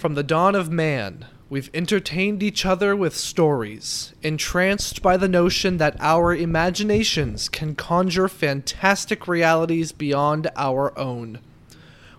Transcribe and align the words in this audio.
From 0.00 0.14
the 0.14 0.22
dawn 0.22 0.54
of 0.54 0.72
man, 0.72 1.26
we've 1.50 1.68
entertained 1.74 2.42
each 2.42 2.64
other 2.64 2.96
with 2.96 3.14
stories, 3.14 4.14
entranced 4.22 5.02
by 5.02 5.18
the 5.18 5.28
notion 5.28 5.76
that 5.76 5.94
our 6.00 6.34
imaginations 6.34 7.50
can 7.50 7.74
conjure 7.74 8.26
fantastic 8.26 9.28
realities 9.28 9.92
beyond 9.92 10.50
our 10.56 10.98
own. 10.98 11.40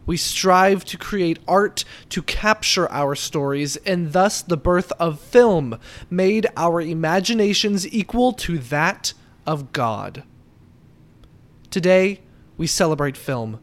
We 0.06 0.16
strive 0.16 0.86
to 0.86 0.98
create 1.00 1.40
art 1.48 1.84
to 2.10 2.22
capture 2.22 2.88
our 2.92 3.16
stories, 3.16 3.78
and 3.78 4.14
thus 4.14 4.44
the 4.44 4.58
birth 4.58 4.92
of 5.00 5.20
film 5.20 5.80
made 6.08 6.46
our 6.56 6.82
imaginations 6.82 7.92
equal 7.92 8.32
to 8.34 8.60
that 8.60 9.14
of 9.48 9.74
God. 9.74 10.22
Today, 11.72 12.20
we 12.58 12.68
celebrate 12.68 13.18
film. 13.18 13.60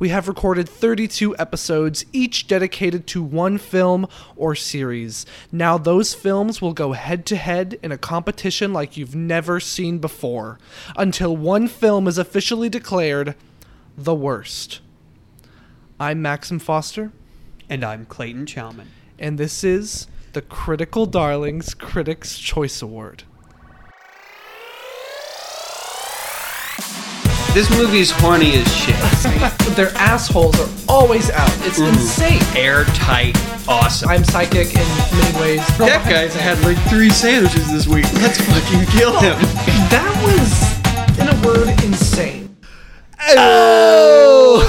We 0.00 0.08
have 0.08 0.28
recorded 0.28 0.66
32 0.66 1.36
episodes, 1.36 2.06
each 2.10 2.46
dedicated 2.46 3.06
to 3.08 3.22
one 3.22 3.58
film 3.58 4.08
or 4.34 4.54
series. 4.54 5.26
Now, 5.52 5.76
those 5.76 6.14
films 6.14 6.62
will 6.62 6.72
go 6.72 6.92
head 6.92 7.26
to 7.26 7.36
head 7.36 7.78
in 7.82 7.92
a 7.92 7.98
competition 7.98 8.72
like 8.72 8.96
you've 8.96 9.14
never 9.14 9.60
seen 9.60 9.98
before, 9.98 10.58
until 10.96 11.36
one 11.36 11.68
film 11.68 12.08
is 12.08 12.16
officially 12.16 12.70
declared 12.70 13.34
the 13.94 14.14
worst. 14.14 14.80
I'm 16.00 16.22
Maxim 16.22 16.58
Foster, 16.60 17.12
And 17.68 17.84
I'm 17.84 18.06
Clayton 18.06 18.46
Chowman. 18.46 18.86
and 19.18 19.36
this 19.36 19.62
is 19.62 20.06
the 20.32 20.40
Critical 20.40 21.04
Darlings 21.04 21.74
Critics' 21.74 22.38
Choice 22.38 22.80
Award. 22.80 23.24
This 27.52 27.68
movie's 27.76 28.12
horny 28.12 28.54
as 28.58 28.72
shit. 28.72 28.94
But 29.40 29.58
their 29.76 29.90
assholes 29.96 30.58
are 30.60 30.68
always 30.88 31.30
out. 31.30 31.50
It's 31.66 31.80
mm. 31.80 31.88
insane. 31.88 32.40
Airtight, 32.56 33.36
awesome. 33.66 34.08
I'm 34.08 34.22
psychic 34.22 34.68
in 34.68 34.86
many 35.18 35.40
ways. 35.40 35.66
that 35.78 36.06
guy's 36.08 36.32
had 36.32 36.60
like 36.62 36.78
three 36.88 37.10
sandwiches 37.10 37.70
this 37.72 37.88
week. 37.88 38.04
Let's 38.14 38.40
fucking 38.40 38.86
kill 38.86 39.18
him. 39.20 39.36
That 39.90 40.14
was, 40.22 41.18
in 41.18 41.26
a 41.26 41.46
word, 41.46 41.68
insane. 41.82 42.56
Oh! 43.18 44.62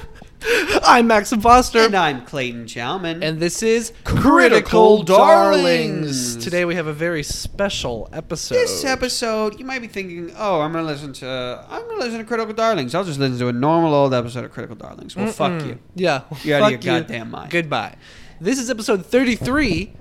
I'm 0.84 1.08
Max 1.08 1.32
Foster, 1.32 1.80
And 1.80 1.96
I'm 1.96 2.24
Clayton 2.24 2.66
Chowman. 2.66 3.20
and 3.22 3.40
this 3.40 3.62
is 3.64 3.92
Critical 4.04 5.02
Darlings. 5.02 6.36
Today 6.36 6.64
we 6.64 6.76
have 6.76 6.86
a 6.86 6.92
very 6.92 7.22
special 7.24 8.08
episode. 8.12 8.54
this 8.54 8.84
episode, 8.84 9.58
you 9.58 9.64
might 9.64 9.80
be 9.80 9.88
thinking, 9.88 10.32
"Oh, 10.36 10.60
I'm 10.60 10.72
gonna 10.72 10.86
listen 10.86 11.12
to, 11.14 11.64
I'm 11.68 11.82
gonna 11.88 11.98
listen 11.98 12.18
to 12.18 12.24
Critical 12.24 12.54
Darlings. 12.54 12.94
I'll 12.94 13.02
just 13.04 13.18
listen 13.18 13.38
to 13.40 13.48
a 13.48 13.52
normal 13.52 13.92
old 13.92 14.14
episode 14.14 14.44
of 14.44 14.52
Critical 14.52 14.76
Darlings." 14.76 15.16
Well, 15.16 15.26
fuck 15.32 15.64
you. 15.64 15.78
Yeah. 15.96 16.22
You're 16.44 16.58
out 16.58 16.72
of 16.72 16.84
your 16.84 16.94
you. 16.94 17.00
goddamn 17.00 17.30
mind. 17.32 17.50
Goodbye. 17.50 17.96
This 18.40 18.60
is 18.60 18.70
episode 18.70 19.04
33, 19.04 19.94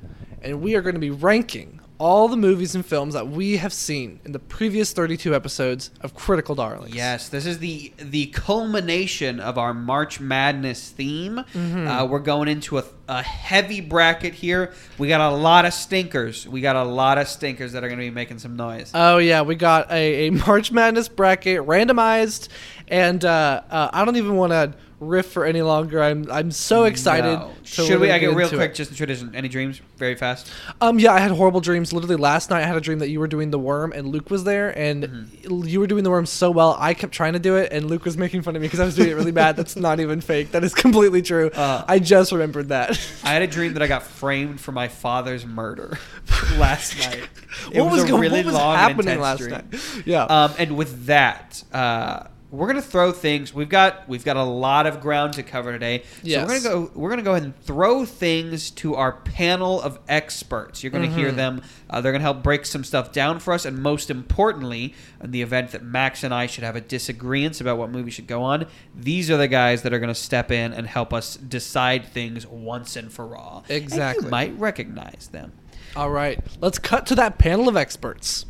and 0.44 0.62
we 0.62 0.76
are 0.76 0.82
going 0.82 0.96
to 0.96 1.00
be 1.02 1.10
ranking 1.10 1.80
all 1.98 2.28
the 2.28 2.36
movies 2.38 2.76
and 2.76 2.86
films 2.86 3.14
that 3.14 3.28
we 3.28 3.58
have 3.58 3.72
seen 3.72 4.20
in 4.26 4.32
the 4.34 4.40
previous 4.40 4.92
32 4.92 5.34
episodes 5.34 5.92
of 6.02 6.14
Critical 6.14 6.56
Darlings. 6.56 6.94
Yes, 6.94 7.30
this 7.30 7.46
is 7.46 7.60
the 7.60 7.94
the 7.98 8.28
culmination 8.28 9.40
of 9.40 9.58
our 9.58 9.74
March 9.74 10.20
Madness 10.20 10.90
theme. 10.90 11.40
Uh, 11.56 12.06
we're 12.10 12.20
going 12.20 12.48
into 12.48 12.78
a, 12.78 12.84
a 13.08 13.22
heavy 13.22 13.82
bracket 13.82 14.34
here. 14.34 14.74
We 14.98 15.08
got 15.08 15.22
a 15.22 15.36
lot 15.36 15.66
of 15.66 15.74
stinkers. 15.74 16.48
We 16.48 16.62
got 16.62 16.76
a 16.76 16.84
lot 16.84 17.18
of 17.18 17.28
stinkers 17.28 17.72
that 17.74 17.84
are 17.84 17.88
going 17.88 18.00
to 18.00 18.06
be 18.06 18.12
making 18.12 18.40
some 18.40 18.56
noise. 18.56 18.92
Oh 18.94 19.18
yeah, 19.18 19.42
we 19.42 19.56
got 19.56 19.90
a, 19.92 20.28
a 20.28 20.30
March 20.32 20.72
Madness 20.72 21.08
bracket 21.08 21.62
randomized, 21.62 22.50
and 22.88 23.24
uh, 23.24 23.62
uh, 23.70 23.90
I 23.94 24.04
don't 24.06 24.18
even 24.18 24.36
want 24.36 24.52
to 24.52 24.74
riff 25.00 25.26
for 25.28 25.46
any 25.46 25.62
longer. 25.62 26.02
I'm 26.02 26.30
I'm 26.32 26.52
so 26.52 26.86
excited. 26.86 27.38
No. 27.40 27.52
Should 27.64 28.00
we? 28.00 28.12
I 28.12 28.20
get 28.20 28.34
real 28.34 28.48
quick, 28.50 28.72
it. 28.72 28.76
just 28.76 28.92
in 28.92 28.98
tradition. 28.98 29.36
Any 29.36 29.48
dreams? 29.50 29.82
Very 29.98 30.16
fast. 30.16 30.50
Um, 30.82 31.00
yeah, 31.00 31.14
I 31.14 31.20
had 31.20 31.32
horrible 31.32 31.62
dreams. 31.62 31.92
Literally 31.94 32.16
last 32.16 32.50
night, 32.50 32.64
I 32.64 32.68
had 32.68 32.78
a 32.78 32.82
dream 32.82 33.00
that 33.00 33.10
you 33.10 33.20
were 33.20 33.28
doing 33.28 33.52
the 33.52 33.60
worm 33.60 33.92
and 33.94 34.08
Luke 34.08 34.30
was 34.30 34.44
there, 34.44 34.78
and 34.78 35.04
Mm-hmm. 35.06 35.68
you 35.68 35.80
were 35.80 35.88
doing 35.88 36.04
the 36.04 36.10
worm 36.10 36.26
so 36.26 36.50
well. 36.52 36.76
I 36.80 36.94
kept 36.94 37.14
trying 37.14 37.34
to 37.34 37.40
do 37.40 37.56
it, 37.58 37.72
and 37.72 37.90
Luke 37.90 38.06
was 38.06 38.18
making 38.18 38.42
fun 38.44 38.56
of 38.56 38.62
me 38.62 38.68
because 38.68 38.80
I 38.80 38.86
was 38.86 38.96
doing 38.96 39.10
it 39.10 39.14
really 39.14 39.32
bad. 39.32 39.56
That's 39.56 39.76
not 39.88 40.00
even 40.00 40.22
fake. 40.22 40.52
That 40.52 40.64
is 40.64 40.74
completely 40.74 41.22
true. 41.22 41.50
Uh, 41.50 41.84
I 41.88 42.00
just 42.00 42.32
remembered 42.32 42.70
that. 42.70 42.92
I 43.24 43.30
had 43.34 43.42
a 43.42 43.48
dream 43.48 43.74
that 43.74 43.82
I 43.84 43.88
got 43.88 44.04
framed 44.04 44.60
for 44.62 44.72
my 44.72 44.88
father's 44.88 45.46
murder 45.46 45.98
last 46.58 46.98
night. 47.00 47.28
It 47.72 47.82
what 47.82 47.92
was, 47.92 48.04
go- 48.06 48.18
really 48.18 48.38
what 48.40 48.46
was 48.46 48.54
long 48.56 48.76
happening 48.76 49.20
last 49.20 49.40
dream. 49.40 49.52
night? 49.52 49.66
Yeah. 50.06 50.24
Um, 50.24 50.54
and 50.58 50.78
with 50.78 51.06
that, 51.08 51.64
uh, 51.74 52.28
we're 52.56 52.68
gonna 52.68 52.82
throw 52.82 53.12
things. 53.12 53.54
We've 53.54 53.70
got 53.70 54.08
we've 54.08 54.24
got 54.26 54.38
a 54.38 54.44
lot 54.44 54.86
of 54.88 55.02
ground 55.02 55.34
to 55.34 55.44
cover 55.44 55.72
today. 55.72 56.04
So 56.24 56.42
we're 56.42 56.48
gonna 56.48 56.60
go. 56.62 56.92
We're 56.96 57.10
gonna 57.10 57.22
go 57.22 57.32
ahead 57.32 57.44
and 57.44 57.60
throw 57.62 58.06
things 58.06 58.72
to 58.72 58.96
our 58.96 59.12
panel 59.14 59.82
of 59.82 60.00
experts. 60.08 60.84
You're 60.84 60.92
gonna 60.92 61.08
Mm-hmm. 61.08 61.18
hear 61.18 61.32
them. 61.32 61.62
Uh, 61.90 62.02
they're 62.02 62.12
gonna 62.12 62.22
help 62.24 62.42
break 62.44 62.66
some 62.66 62.84
stuff 62.84 63.12
down 63.12 63.40
for 63.40 63.54
us. 63.54 63.66
And 63.66 63.78
most 63.82 64.10
importantly, 64.10 64.94
in 65.24 65.32
the 65.32 65.42
event 65.42 65.72
that 65.72 65.84
Max 65.84 66.24
and 66.24 66.34
I 66.34 66.48
should 66.48 66.64
have 66.64 66.76
a 66.76 66.82
disagreement 66.82 67.62
about 67.62 67.78
what 67.78 67.92
movie 67.92 68.12
should 68.12 68.28
go 68.28 68.42
on, 68.42 68.66
these 68.96 69.30
are 69.30 69.38
the 69.38 69.48
guys 69.48 69.82
that 69.84 69.94
are 69.94 70.00
gonna 70.00 70.16
step 70.16 70.52
in 70.52 70.74
and 70.74 70.88
help 70.88 71.14
us 71.14 71.36
decide 71.38 72.06
things 72.06 72.48
once 72.48 72.96
and 72.96 73.12
for 73.12 73.36
all. 73.36 73.64
And 73.70 73.78
Exactly. 73.84 74.26
you 74.26 74.32
might 74.32 74.58
recognize 74.60 75.30
them. 75.32 75.52
All 75.96 76.10
right, 76.10 76.40
let's 76.60 76.80
cut 76.80 77.06
to 77.08 77.16
that 77.16 77.38
panel 77.38 77.70
of 77.70 77.78
experts. 77.78 78.46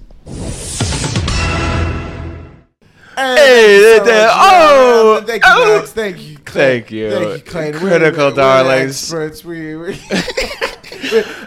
There. 4.06 4.30
Oh, 4.32 5.24
thank 5.26 5.44
you, 5.44 5.52
oh. 5.54 5.78
Max. 5.80 5.92
Thank 5.92 6.22
you, 6.22 6.38
Clay. 6.40 6.80
Thank 6.80 6.92
you. 6.92 7.12
Thank 7.12 7.46
you, 7.46 7.52
Clay. 7.52 7.72
Critical 7.72 8.26
we're, 8.26 8.30
we're 8.30 8.36
darlings. 8.36 8.92
experts. 9.04 9.44
We, 9.44 9.76
we 9.76 9.94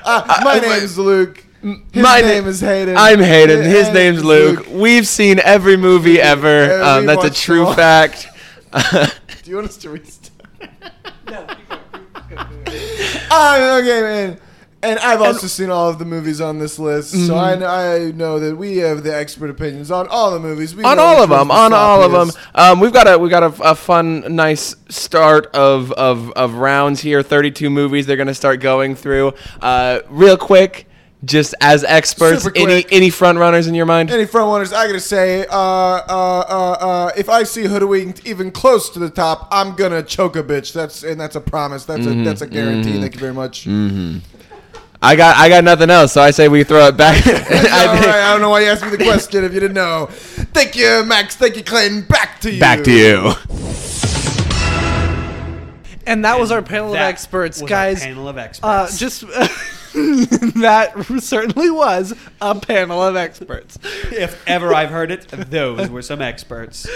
uh, 0.04 0.40
my 0.44 0.58
name 0.60 0.72
is 0.72 0.98
Luke. 0.98 1.44
His 1.60 2.02
My 2.02 2.20
name 2.20 2.44
na- 2.44 2.50
is 2.50 2.60
Hayden. 2.60 2.96
I'm 2.96 3.18
Hayden. 3.18 3.64
His 3.64 3.86
And 3.86 3.94
name's 3.94 4.24
Luke. 4.24 4.66
We've 4.70 5.06
seen 5.08 5.40
every 5.40 5.76
movie 5.76 6.20
ever. 6.20 6.66
Yeah, 6.66 6.92
Um, 6.96 7.06
that's 7.06 7.24
a 7.24 7.30
true 7.30 7.72
fact. 7.74 8.28
Do 8.72 9.50
you 9.50 9.56
want 9.56 9.68
us 9.68 9.76
to 9.78 9.90
restart? 9.90 10.30
uh, 13.30 13.78
okay, 13.82 14.00
man. 14.02 14.40
And 14.80 14.98
I've 15.00 15.20
also 15.20 15.48
seen 15.48 15.70
all 15.70 15.88
of 15.90 15.98
the 15.98 16.04
movies 16.04 16.40
on 16.40 16.60
this 16.60 16.78
list, 16.78 17.10
so 17.26 17.36
I, 17.36 17.52
Mm-hmm. 17.56 17.60
know, 17.60 17.66
I 17.66 18.12
know 18.12 18.38
that 18.38 18.56
we 18.56 18.76
have 18.76 19.02
the 19.02 19.12
expert 19.14 19.50
opinions 19.50 19.90
on 19.90 20.06
all 20.06 20.30
the 20.30 20.38
movies. 20.38 20.76
We 20.76 20.84
on 20.84 21.00
all 21.00 21.20
of 21.20 21.30
them, 21.30 21.50
on 21.50 21.72
all 21.72 22.02
of 22.04 22.12
them. 22.12 22.30
Um, 22.54 22.78
we've 22.78 22.92
got 22.92 23.08
a 23.12 23.18
we 23.18 23.28
got 23.28 23.42
a, 23.42 23.70
a 23.70 23.74
fun, 23.74 24.36
nice 24.36 24.76
start 24.88 25.46
of, 25.54 25.90
of 25.92 26.30
of 26.32 26.54
rounds 26.54 27.00
here. 27.00 27.24
Thirty-two 27.24 27.70
movies 27.70 28.06
they're 28.06 28.16
gonna 28.16 28.34
start 28.34 28.60
going 28.60 28.94
through. 28.94 29.34
Uh, 29.60 29.98
real 30.10 30.36
quick, 30.36 30.86
just 31.24 31.56
as 31.60 31.82
experts, 31.82 32.46
any 32.54 32.84
any 32.92 33.10
front 33.10 33.36
runners 33.40 33.66
in 33.66 33.74
your 33.74 33.86
mind? 33.86 34.12
Any 34.12 34.26
front 34.26 34.46
runners? 34.48 34.72
I 34.72 34.86
gotta 34.86 35.00
say, 35.00 35.44
uh, 35.46 35.56
uh, 35.56 36.04
uh, 36.08 36.76
uh, 36.80 37.10
if 37.16 37.28
I 37.28 37.42
see 37.42 37.64
hoodwinked 37.64 38.24
even 38.24 38.52
close 38.52 38.90
to 38.90 39.00
the 39.00 39.10
top, 39.10 39.48
I'm 39.50 39.74
gonna 39.74 40.04
choke 40.04 40.36
a 40.36 40.42
bitch. 40.44 40.72
That's 40.72 41.02
and 41.02 41.20
that's 41.20 41.34
a 41.34 41.40
promise. 41.40 41.84
That's 41.84 42.02
Mm-hmm. 42.02 42.20
a 42.20 42.24
that's 42.24 42.42
a 42.42 42.46
guarantee. 42.46 43.00
Thank 43.00 43.14
you 43.14 43.20
very 43.20 43.34
much. 43.34 43.66
I 45.00 45.14
got 45.14 45.36
I 45.36 45.48
got 45.48 45.62
nothing 45.62 45.90
else, 45.90 46.12
so 46.12 46.20
I 46.20 46.32
say 46.32 46.48
we 46.48 46.64
throw 46.64 46.88
it 46.88 46.96
back. 46.96 47.16
I 47.26 47.30
think- 47.30 47.50
right, 47.52 48.08
I 48.08 48.32
don't 48.32 48.40
know 48.40 48.50
why 48.50 48.60
you 48.62 48.66
asked 48.66 48.84
me 48.84 48.90
the 48.90 49.04
question 49.04 49.44
if 49.44 49.54
you 49.54 49.60
didn't 49.60 49.74
know. 49.74 50.06
Thank 50.10 50.74
you, 50.74 51.04
Max. 51.06 51.36
Thank 51.36 51.56
you, 51.56 51.62
Clayton. 51.62 52.02
Back 52.02 52.40
to 52.40 52.52
you. 52.52 52.60
Back 52.60 52.82
to 52.84 52.92
you. 52.92 53.32
And 56.06 56.24
that 56.24 56.40
was 56.40 56.50
our 56.50 56.62
panel 56.62 56.90
of 56.94 56.96
experts, 56.96 57.60
guys. 57.60 58.00
panel 58.02 58.28
of 58.28 58.38
experts. 58.38 58.64
Uh, 58.64 58.88
just 58.96 59.24
that 60.60 60.92
certainly 61.20 61.70
was 61.70 62.14
a 62.40 62.54
panel 62.58 63.02
of 63.02 63.16
experts. 63.16 63.78
if 64.12 64.42
ever 64.46 64.74
I've 64.74 64.90
heard 64.90 65.10
it, 65.10 65.28
those 65.28 65.88
were 65.90 66.02
some 66.02 66.20
experts. 66.22 66.88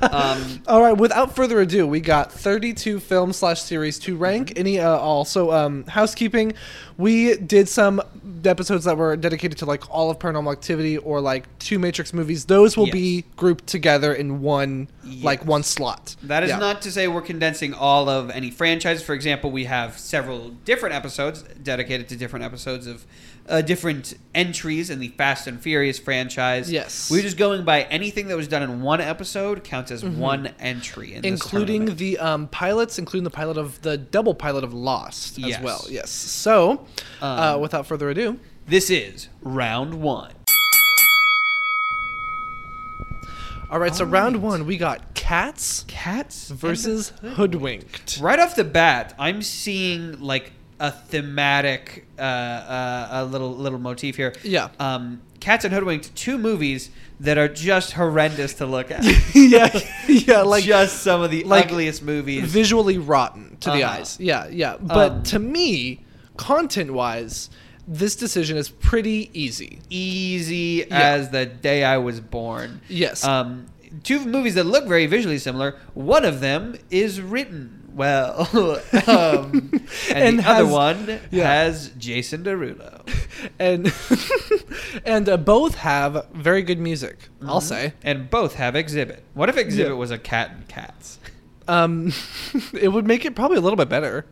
Um, 0.00 0.62
All 0.66 0.82
right, 0.82 0.96
without 0.96 1.34
further 1.36 1.60
ado, 1.60 1.86
we 1.86 2.00
got 2.00 2.32
32 2.32 3.00
film 3.00 3.32
slash 3.32 3.60
series 3.62 3.98
to 4.00 4.16
rank. 4.16 4.52
Any 4.56 4.78
uh, 4.80 4.90
also 4.96 5.52
um, 5.52 5.84
housekeeping. 5.86 6.54
We 6.98 7.36
did 7.36 7.68
some 7.68 8.00
episodes 8.44 8.84
that 8.84 8.96
were 8.96 9.16
dedicated 9.16 9.58
to 9.58 9.66
like 9.66 9.88
all 9.90 10.10
of 10.10 10.18
Paranormal 10.18 10.52
Activity 10.52 10.98
or 10.98 11.20
like 11.20 11.46
two 11.58 11.78
Matrix 11.78 12.12
movies. 12.12 12.46
Those 12.46 12.76
will 12.76 12.86
Yes. 12.86 12.92
be 12.92 13.24
grouped 13.36 13.66
together 13.66 14.14
in 14.14 14.40
one 14.40 14.88
like 15.22 15.44
one 15.46 15.62
slot. 15.62 16.16
that 16.22 16.42
is 16.42 16.50
Yeah. 16.50 16.58
not 16.58 16.82
to 16.82 16.90
say 16.92 17.08
we're 17.08 17.22
condensing 17.22 17.72
all 17.74 18.08
of 18.08 18.30
any 18.30 18.50
franchise. 18.50 19.02
For 19.02 19.14
example, 19.14 19.50
we 19.50 19.64
have 19.64 19.98
several 19.98 20.50
different 20.64 20.94
episodes 20.94 21.42
dedicated 21.62 22.08
to 22.08 22.16
different 22.16 22.44
episodes 22.44 22.86
of 22.86 23.06
uh, 23.48 23.60
different 23.60 24.14
entries 24.34 24.90
in 24.90 24.98
the 24.98 25.06
Fast 25.08 25.46
and 25.46 25.60
Furious 25.60 26.00
franchise. 26.00 26.70
Yes. 26.70 27.08
we're 27.10 27.22
just 27.22 27.36
going 27.36 27.64
by 27.64 27.82
anything 27.82 28.26
that 28.26 28.36
was 28.36 28.48
done 28.48 28.62
in 28.62 28.82
one 28.82 29.00
episode 29.00 29.62
counts 29.62 29.92
as 29.92 30.04
one 30.04 30.48
entry, 30.58 31.14
in 31.14 31.24
including 31.24 31.94
the 31.94 32.18
um, 32.18 32.48
pilots, 32.48 32.98
including 32.98 33.22
the 33.22 33.30
pilot 33.30 33.56
of 33.56 33.80
the 33.82 33.96
double 33.96 34.34
pilot 34.34 34.64
of 34.64 34.74
Lost 34.74 35.38
Yes. 35.38 35.58
as 35.58 35.64
well. 35.64 35.84
Yes. 35.88 36.10
So, 36.10 36.86
uh, 37.22 37.54
Um, 37.54 37.60
without 37.60 37.86
further 37.86 38.10
ado, 38.10 38.38
This 38.68 38.90
is 38.90 39.28
round 39.42 39.94
one. 40.02 40.32
All 43.70 43.78
right. 43.78 43.94
So 43.94 44.04
round 44.04 44.42
one, 44.42 44.66
we 44.66 44.76
got 44.76 45.14
Cats 45.14 45.84
Cats 45.88 46.50
versus 46.50 47.10
the 47.22 47.30
Hoodwinked. 47.30 48.18
Right 48.20 48.38
off 48.38 48.54
the 48.56 48.64
bat, 48.64 49.14
I'm 49.18 49.42
seeing 49.42 50.20
like 50.20 50.52
a 50.78 50.90
thematic, 50.90 52.06
uh, 52.18 52.22
uh, 52.22 53.08
a 53.10 53.24
little 53.24 53.54
little 53.54 53.78
motif 53.78 54.16
here. 54.16 54.34
Yeah. 54.42 54.68
Um, 54.78 55.22
Cats 55.40 55.64
and 55.64 55.72
Hoodwinked, 55.74 56.14
two 56.14 56.38
movies 56.38 56.90
that 57.20 57.38
are 57.38 57.48
just 57.48 57.92
horrendous 57.92 58.54
to 58.54 58.66
look 58.66 58.90
at. 58.90 59.04
yeah, 59.34 59.80
yeah, 60.08 60.42
like 60.42 60.64
just 60.64 61.02
some 61.02 61.22
of 61.22 61.30
the 61.30 61.44
like 61.44 61.66
ugliest 61.66 62.02
movies. 62.02 62.44
visually 62.50 62.98
rotten 62.98 63.56
to 63.60 63.70
the 63.70 63.82
Uh-huh. 63.82 64.00
eyes. 64.00 64.18
Yeah, 64.20 64.48
yeah. 64.48 64.76
But 64.80 65.12
Um, 65.12 65.22
to 65.24 65.38
me, 65.38 66.04
content 66.36 66.92
wise, 66.92 67.48
this 67.86 68.16
decision 68.16 68.56
is 68.56 68.68
pretty 68.68 69.30
easy. 69.32 69.80
Easy 69.90 70.84
Yeah. 70.88 70.98
as 70.98 71.30
the 71.30 71.46
day 71.46 71.84
I 71.84 71.98
was 71.98 72.20
born. 72.20 72.80
Yes. 72.88 73.24
Um, 73.24 73.66
two 74.02 74.24
movies 74.24 74.54
that 74.54 74.64
look 74.64 74.86
very 74.86 75.06
visually 75.06 75.38
similar. 75.38 75.76
One 75.94 76.24
of 76.24 76.40
them 76.40 76.76
is 76.90 77.20
written 77.20 77.82
well, 77.94 78.40
um, 79.06 79.70
and, 80.10 80.18
And 80.18 80.38
the 80.40 80.44
other 80.46 80.66
one 80.66 81.18
yeah. 81.30 81.44
has 81.50 81.88
Jason 81.96 82.44
Derulo. 82.44 83.00
and 83.58 83.90
and 85.06 85.28
uh, 85.30 85.38
both 85.38 85.76
have 85.76 86.26
very 86.34 86.60
good 86.60 86.78
music. 86.78 87.16
I'll 87.40 87.62
say. 87.62 87.94
and 88.02 88.28
both 88.28 88.56
have 88.56 88.74
Xzibit. 88.74 89.20
What 89.32 89.48
if 89.48 89.56
Xzibit 89.56 89.76
Yeah. 89.88 89.92
was 89.92 90.10
a 90.10 90.18
cat 90.18 90.50
and 90.50 90.68
cats? 90.68 91.18
Um, 91.68 92.12
it 92.74 92.92
would 92.92 93.06
make 93.06 93.24
it 93.24 93.34
probably 93.34 93.56
a 93.56 93.60
little 93.62 93.78
bit 93.78 93.88
better. 93.88 94.26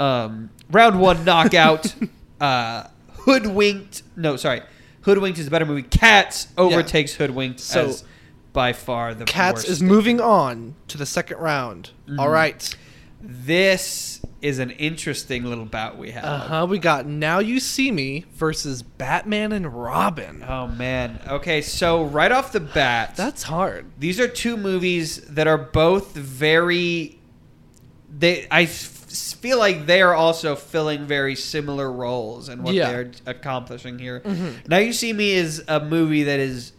Um, 0.00 0.50
round 0.70 0.98
one 1.00 1.24
knockout. 1.24 1.94
Uh, 2.40 2.84
Hoodwinked. 3.20 4.02
No, 4.16 4.36
sorry. 4.36 4.62
Hoodwinked 5.02 5.38
is 5.38 5.46
a 5.46 5.50
better 5.50 5.66
movie. 5.66 5.82
Cats 5.82 6.48
overtakes 6.58 7.14
Hoodwinked 7.14 7.60
So, 7.60 7.86
as 7.86 8.04
by 8.52 8.72
far 8.72 9.14
the 9.14 9.24
Cats 9.24 9.58
worst 9.58 9.68
is 9.68 9.78
thing. 9.80 9.88
moving 9.88 10.20
on 10.20 10.74
to 10.88 10.98
the 10.98 11.06
second 11.06 11.38
round. 11.38 11.90
Mm-hmm. 12.08 12.20
All 12.20 12.28
right. 12.28 12.74
This 13.20 14.20
is 14.42 14.58
an 14.58 14.70
interesting 14.70 15.44
little 15.44 15.64
bout 15.64 15.96
we 15.98 16.10
have. 16.12 16.24
Uh 16.24 16.38
huh. 16.38 16.66
We 16.68 16.78
got 16.78 17.06
Now 17.06 17.38
You 17.40 17.58
See 17.58 17.90
Me 17.90 18.24
versus 18.34 18.82
Batman 18.82 19.52
and 19.52 19.72
Robin. 19.74 20.44
Oh 20.46 20.68
man. 20.68 21.20
Okay, 21.26 21.60
so 21.62 22.04
right 22.04 22.30
off 22.30 22.52
the 22.52 22.60
bat, 22.60 23.16
That's 23.16 23.42
hard. 23.42 23.86
these 23.98 24.20
are 24.20 24.28
two 24.28 24.56
movies 24.56 25.22
that 25.22 25.46
are 25.48 25.58
both 25.58 26.14
very 26.14 27.18
they 28.16 28.46
I 28.50 28.62
f- 28.62 28.95
feel 29.34 29.58
like 29.58 29.86
they 29.86 30.02
are 30.02 30.14
also 30.14 30.56
filling 30.56 31.06
very 31.06 31.34
similar 31.36 31.90
roles 31.92 32.48
and 32.48 32.62
what 32.62 32.74
Yeah. 32.74 32.90
they're 32.90 33.10
accomplishing 33.26 33.98
here. 33.98 34.20
Mhm. 34.20 34.68
Now 34.68 34.78
you 34.78 34.92
see 34.92 35.12
me 35.12 35.32
is 35.32 35.62
a 35.68 35.80
movie 35.80 36.24
that 36.24 36.40
is 36.40 36.72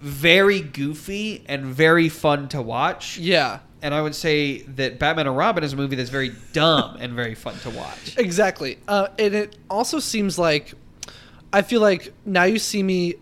very 0.00 0.60
goofy 0.60 1.44
and 1.46 1.64
very 1.66 2.08
fun 2.08 2.48
to 2.48 2.60
watch. 2.62 3.18
Yeah. 3.18 3.60
And 3.82 3.94
I 3.94 4.02
would 4.02 4.14
say 4.14 4.62
that 4.62 4.98
Batman 4.98 5.26
and 5.26 5.36
Robin 5.36 5.64
is 5.64 5.72
a 5.72 5.76
movie 5.76 5.96
that's 5.96 6.10
very 6.10 6.32
dumb 6.52 6.96
and 7.00 7.12
very 7.14 7.34
fun 7.34 7.54
to 7.62 7.70
watch. 7.70 8.16
Exactly. 8.16 8.78
Uh, 8.88 9.08
and 9.18 9.34
it 9.34 9.56
also 9.70 9.98
seems 9.98 10.38
like 10.38 10.74
I 11.52 11.62
feel 11.62 11.80
like 11.80 12.12
Now 12.24 12.44
You 12.44 12.58
See 12.58 12.82
Me 12.82 13.14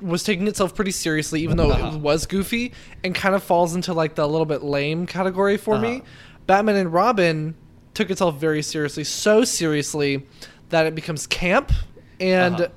was 0.00 0.22
taking 0.22 0.46
itself 0.46 0.74
pretty 0.74 0.90
seriously, 0.90 1.42
even 1.42 1.56
though 1.56 1.70
Uh-huh. 1.70 1.96
it 1.96 2.00
was 2.00 2.26
goofy, 2.26 2.72
and 3.04 3.14
kind 3.14 3.34
of 3.34 3.42
falls 3.42 3.74
into 3.74 3.92
like 3.94 4.14
the 4.14 4.26
little 4.28 4.44
bit 4.46 4.62
lame 4.62 5.06
category 5.06 5.56
for 5.56 5.78
me. 5.78 5.96
Uh-huh. 5.96 6.04
Batman 6.46 6.76
and 6.76 6.92
Robin 6.92 7.54
took 7.96 8.10
itself 8.10 8.36
very 8.38 8.62
seriously, 8.62 9.02
so 9.04 9.42
seriously 9.42 10.26
that 10.68 10.86
it 10.86 10.94
becomes 10.94 11.26
camp, 11.26 11.72
and 12.20 12.54
Uh-huh. 12.56 12.68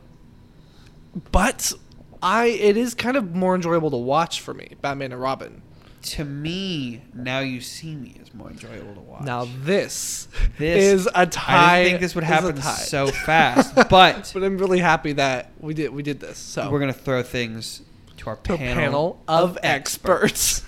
but 1.32 1.74
I 2.22 2.46
it 2.48 2.78
is 2.78 2.94
kind 2.94 3.18
of 3.18 3.36
more 3.36 3.56
enjoyable 3.56 3.92
to 3.92 3.98
watch 3.98 4.42
for 4.42 4.54
me, 4.54 4.76
Batman 4.82 5.12
and 5.12 5.22
Robin. 5.22 5.62
To 6.02 6.24
me, 6.24 7.02
Now 7.14 7.40
You 7.40 7.60
See 7.60 7.94
Me 7.94 8.16
is 8.22 8.34
more 8.34 8.50
enjoyable 8.50 8.94
to 8.96 9.02
watch. 9.02 9.24
Now 9.24 9.46
this, 9.64 10.30
This- 10.58 11.02
is 11.02 11.10
a 11.14 11.26
tie. 11.26 11.54
I 11.80 11.84
didn't 11.84 11.90
think 11.92 12.02
this 12.02 12.16
would 12.16 12.24
happen 12.24 12.62
so 12.62 13.08
fast, 13.26 13.76
but 13.76 13.90
but 14.34 14.44
I'm 14.44 14.58
really 14.58 14.80
happy 14.80 15.12
that 15.14 15.52
we 15.60 15.74
did 15.74 15.92
we 15.94 16.02
did 16.04 16.20
this. 16.22 16.38
So 16.38 16.70
we're 16.72 16.80
gonna 16.80 16.94
throw 16.94 17.22
things 17.22 17.82
to 18.18 18.30
our 18.30 18.38
to 18.38 18.58
panel, 18.58 18.76
panel 18.76 19.22
of 19.28 19.58
experts. 19.64 20.64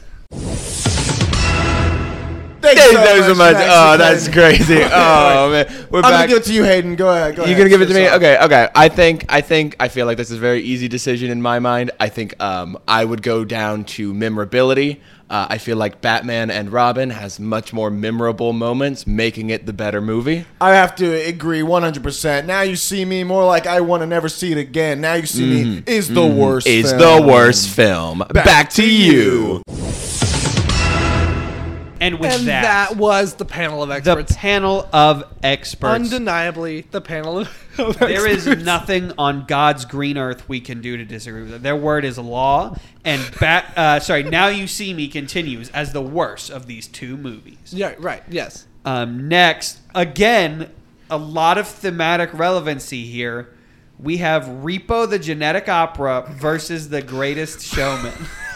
Thank 2.76 2.96
Thank 2.96 3.10
you 3.10 3.24
you 3.24 3.24
so 3.24 3.36
much. 3.36 3.54
Max 3.54 3.70
Oh, 3.70 3.98
that's 3.98 4.28
crazy. 4.28 4.82
Oh 4.94 5.50
man, 5.52 5.88
we're 5.90 6.02
back. 6.02 6.12
I'm 6.12 6.18
gonna 6.20 6.28
give 6.28 6.38
it 6.38 6.44
to 6.46 6.54
you, 6.54 6.64
Hayden. 6.64 6.96
Go 6.96 7.10
ahead. 7.10 7.36
Go 7.36 7.44
You're 7.44 7.54
ahead. 7.54 7.58
gonna 7.58 7.70
give 7.70 7.82
it 7.82 7.88
to 7.88 7.94
me? 7.94 8.10
Okay, 8.10 8.38
okay. 8.44 8.70
I 8.76 8.90
think, 8.90 9.26
I 9.30 9.42
think, 9.42 9.76
I 9.80 9.88
feel 9.88 10.06
like 10.06 10.18
this 10.18 10.30
is 10.30 10.38
a 10.38 10.40
very 10.40 10.62
easy 10.62 10.88
decision 10.88 11.32
in 11.32 11.42
my 11.42 11.60
mind. 11.60 11.92
I 12.00 12.10
think 12.10 12.42
um, 12.42 12.78
I 12.88 13.06
would 13.06 13.22
go 13.22 13.44
down 13.46 13.86
to 13.86 14.14
memorability. 14.14 15.02
Uh, 15.30 15.48
I 15.50 15.58
feel 15.60 15.78
like 15.78 16.02
Batman 16.02 16.52
and 16.52 16.72
Robin 16.72 17.10
has 17.10 17.40
much 17.40 17.72
more 17.72 17.90
memorable 17.90 18.52
moments, 18.52 19.08
making 19.08 19.50
it 19.50 19.66
the 19.66 19.74
better 19.74 20.02
movie. 20.02 20.46
I 20.60 20.76
have 20.76 20.94
to 20.96 21.14
agree 21.26 21.62
100%. 21.62 22.46
Now 22.46 22.62
you 22.62 22.76
see 22.76 23.06
me 23.06 23.24
more 23.24 23.46
like 23.46 23.66
I 23.66 23.80
want 23.80 24.02
to 24.02 24.08
never 24.08 24.28
see 24.28 24.52
it 24.52 24.58
again. 24.58 25.00
Now 25.00 25.14
you 25.14 25.26
see 25.26 25.64
me 25.64 25.84
is 25.88 26.10
the 26.10 26.26
worst. 26.26 26.68
Is 26.68 26.92
film. 26.92 27.00
the 27.00 27.28
worst 27.28 27.70
film. 27.70 28.24
Back, 28.34 28.70
to, 28.72 28.82
to 28.82 28.90
you. 28.90 29.62
And 32.02 32.20
with 32.20 32.32
and 32.32 32.48
that, 32.48 32.90
that, 32.90 32.98
was 32.98 33.36
the 33.36 33.46
panel 33.46 33.84
of 33.84 33.90
the 33.90 33.96
experts. 33.96 34.36
panel 34.36 34.90
of 34.92 35.24
experts. 35.44 35.94
Undeniably, 35.94 36.82
the 36.90 37.00
panel 37.00 37.38
of, 37.38 37.48
of 37.78 38.00
there 38.00 38.28
is 38.28 38.48
experts. 38.48 38.66
nothing 38.66 39.12
on 39.20 39.46
God's 39.46 39.86
green 39.86 40.18
earth 40.18 40.50
we 40.50 40.60
can 40.62 40.82
do 40.82 40.98
to 40.98 41.06
disagree 41.06 41.44
with 41.44 41.54
it. 41.54 41.62
Their 41.62 41.76
word 41.76 42.04
is 42.04 42.18
law, 42.18 42.76
and 43.06 43.22
bat. 43.40 43.72
Uh, 43.78 44.00
sorry, 44.00 44.24
now 44.24 44.48
you 44.48 44.66
see 44.66 44.96
me 44.96 45.08
continues 45.08 45.70
as 45.70 45.94
the 45.94 46.02
worst 46.02 46.50
of 46.50 46.66
these 46.66 46.88
two 46.88 47.18
movies. 47.18 47.72
Yeah, 47.72 47.94
right. 48.00 48.24
Yes. 48.28 48.66
Um, 48.84 49.30
next, 49.30 49.80
again, 49.94 50.72
a 51.12 51.18
lot 51.18 51.60
of 51.60 51.68
thematic 51.68 52.34
relevancy 52.34 53.06
here. 53.06 53.54
We 54.00 54.18
have 54.18 54.46
Repo 54.46 55.08
the 55.08 55.20
Genetic 55.20 55.70
Opera 55.70 56.26
versus 56.32 56.90
The 56.90 57.04
Greatest 57.04 57.62
Showman. 57.62 58.14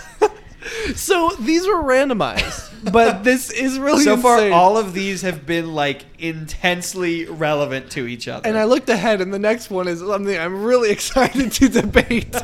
So 0.95 1.29
these 1.39 1.67
were 1.67 1.81
randomized, 1.83 2.91
but 2.91 3.23
this 3.23 3.49
is 3.51 3.77
really 3.77 4.03
so 4.03 4.17
far, 4.17 4.49
all 4.51 4.77
of 4.77 4.93
these 4.93 5.21
have 5.21 5.45
been 5.45 5.73
like 5.75 6.03
intensely 6.17 7.25
relevant 7.25 7.91
to 7.91 8.07
each 8.07 8.27
other. 8.27 8.47
And 8.47 8.57
I 8.57 8.63
looked 8.63 8.89
ahead, 8.89 9.21
and 9.21 9.33
the 9.33 9.39
next 9.39 9.69
one 9.69 9.87
is 9.87 9.99
something 9.99 10.37
I'm 10.37 10.63
really 10.63 10.89
excited 10.97 11.51
to 11.53 11.69
debate. 11.69 12.35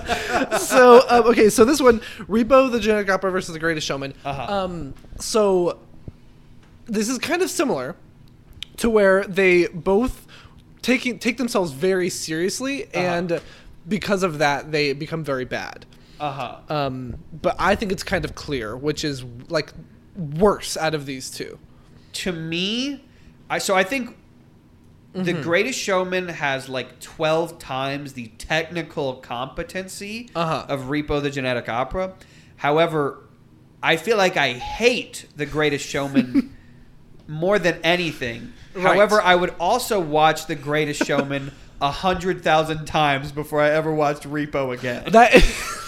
so, 0.60 1.02
um, 1.10 1.26
okay, 1.28 1.50
so 1.50 1.66
this 1.66 1.82
one, 1.82 2.00
Repo 2.28 2.72
the 2.72 2.80
Genetic 2.80 3.10
Opera 3.10 3.32
versus 3.32 3.54
The 3.54 3.60
Greatest 3.60 3.88
Showman. 3.88 4.14
Uh-huh. 4.24 4.54
Um, 4.66 4.94
so 5.20 5.80
this 6.86 7.10
is 7.10 7.18
kind 7.18 7.42
of 7.42 7.50
similar 7.50 7.96
to 8.78 8.90
where 8.90 9.24
they 9.26 9.68
both 9.68 10.26
taking 10.82 11.20
take 11.20 11.38
themselves 11.38 11.72
very 11.72 12.10
seriously, 12.10 12.86
Uh-huh. 12.86 13.00
and 13.00 13.42
because 13.88 14.22
of 14.24 14.38
that, 14.40 14.72
they 14.72 14.94
become 14.94 15.24
very 15.24 15.46
bad. 15.46 15.86
Uh 16.22 16.32
huh. 16.32 16.58
Um, 16.74 17.18
but 17.42 17.56
I 17.60 17.76
think 17.76 17.92
it's 17.92 18.04
kind 18.04 18.24
of 18.26 18.36
clear, 18.36 18.78
which 18.78 19.04
is 19.04 19.24
like 19.50 19.74
worse 20.16 20.78
out 20.78 20.94
of 20.94 21.06
these 21.06 21.30
two. 21.32 21.58
to 22.14 22.32
me, 22.32 23.04
I 23.50 23.58
so 23.58 23.76
I 23.76 23.84
think 23.84 24.18
the 25.14 25.34
Mm-hmm. 25.34 25.42
Greatest 25.42 25.78
Showman 25.80 26.30
has 26.30 26.70
like 26.70 27.00
twelve 27.02 27.60
times 27.60 28.14
the 28.14 28.28
technical 28.38 29.16
competency 29.16 30.30
Uh-huh. 30.36 30.66
of 30.70 30.84
Repo 30.84 31.22
the 31.22 31.30
Genetic 31.30 31.68
Opera. 31.68 32.14
However, 32.58 33.20
I 33.84 33.98
feel 33.98 34.16
like 34.18 34.38
I 34.38 34.54
hate 34.54 35.26
the 35.36 35.46
Greatest 35.46 35.86
Showman 35.88 36.56
more 37.28 37.58
than 37.60 37.80
anything. 37.84 38.54
Right. 38.74 38.84
However, 38.96 39.22
I 39.22 39.36
would 39.36 39.54
also 39.60 40.00
watch 40.00 40.46
the 40.46 40.56
Greatest 40.56 41.04
Showman 41.06 41.52
a 41.82 41.92
hundred 41.92 42.42
thousand 42.44 42.86
times 42.86 43.32
before 43.34 43.60
I 43.60 43.70
ever 43.72 43.94
watched 43.94 44.24
Repo 44.24 44.74
again. 44.78 45.12
That 45.12 45.34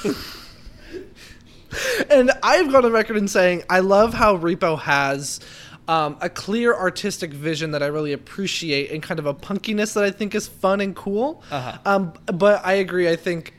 and 2.10 2.32
I've 2.42 2.72
gone 2.72 2.86
on 2.86 2.92
record 2.92 3.18
in 3.18 3.28
saying 3.28 3.64
I 3.70 3.80
love 3.80 4.14
how 4.14 4.38
Repo 4.38 4.80
has 4.80 5.40
um, 5.88 6.18
a 6.22 6.30
clear 6.30 6.74
artistic 6.74 7.34
vision 7.34 7.72
that 7.72 7.84
I 7.84 7.88
really 7.88 8.14
appreciate 8.14 8.92
and 8.92 9.02
kind 9.04 9.20
of 9.20 9.26
a 9.26 9.34
punkiness 9.34 9.94
that 9.94 10.04
I 10.04 10.12
think 10.12 10.36
is 10.36 10.48
fun 10.48 10.82
and 10.82 10.96
cool. 10.96 11.44
Uh-huh. 11.52 11.78
Um, 11.86 12.14
but 12.26 12.66
I 12.66 12.74
agree. 12.74 13.10
I 13.10 13.16
think 13.16 13.54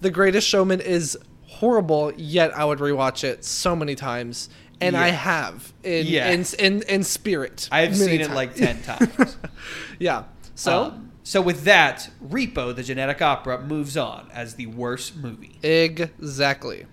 The 0.00 0.10
Greatest 0.10 0.48
Showman 0.48 0.80
is 0.80 1.16
horrible, 1.46 2.12
yet 2.16 2.56
I 2.56 2.64
would 2.64 2.78
rewatch 2.78 3.24
it 3.24 3.44
so 3.44 3.76
many 3.76 3.94
times. 3.94 4.48
And 4.80 4.96
I 4.96 5.08
have 5.08 5.72
in, 5.82 6.06
in, 6.06 6.44
in, 6.60 6.82
in 6.82 7.02
spirit. 7.02 7.68
I've 7.72 7.96
seen 7.96 8.20
it 8.20 8.26
times. 8.26 8.36
like 8.36 8.54
ten 8.54 8.80
times. 8.82 9.36
yeah. 9.98 10.22
So 10.54 10.84
Um, 10.84 11.07
so 11.28 11.42
with 11.42 11.64
that, 11.64 12.08
Repo 12.26 12.74
the 12.74 12.82
Genetic 12.82 13.20
Opera 13.20 13.60
moves 13.60 13.98
on 13.98 14.30
as 14.32 14.54
the 14.54 14.64
worst 14.64 15.14
movie. 15.14 15.58
Exactly. 15.62 16.86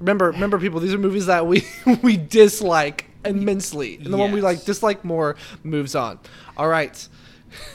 Remember, 0.00 0.32
remember, 0.32 0.58
people. 0.58 0.80
These 0.80 0.92
are 0.92 0.98
movies 0.98 1.26
that 1.26 1.46
we 1.46 1.62
we 2.02 2.16
dislike 2.16 3.06
immensely, 3.24 3.94
and 3.98 4.12
the 4.12 4.16
one 4.16 4.32
we 4.32 4.40
like 4.40 4.64
dislike 4.64 5.04
more 5.04 5.36
moves 5.62 5.94
on. 5.94 6.18
All 6.56 6.66
right. 6.66 7.08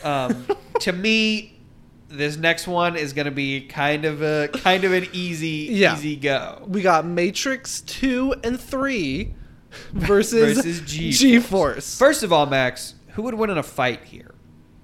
Um, 0.03 0.45
to 0.81 0.91
me, 0.91 1.61
this 2.09 2.35
next 2.35 2.67
one 2.67 2.97
is 2.97 3.13
going 3.13 3.23
to 3.23 3.31
be 3.31 3.61
kind 3.61 4.03
of 4.03 4.21
a 4.21 4.49
kind 4.49 4.83
of 4.83 4.91
an 4.91 5.07
easy 5.13 5.69
Yeah. 5.71 5.95
easy 5.95 6.17
go. 6.17 6.61
We 6.67 6.81
got 6.81 7.05
Matrix 7.05 7.79
two 7.79 8.35
and 8.43 8.59
three 8.59 9.33
versus, 9.93 10.57
Versus 10.57 10.81
G-Force. 10.81 11.19
G-Force. 11.19 11.97
First 11.97 12.23
of 12.23 12.33
all, 12.33 12.47
Max, 12.47 12.95
who 13.13 13.21
would 13.21 13.33
win 13.35 13.49
in 13.49 13.57
a 13.57 13.63
fight 13.63 14.03
here? 14.03 14.35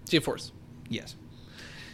G-Force. 0.07 0.53
Yes. 0.89 1.15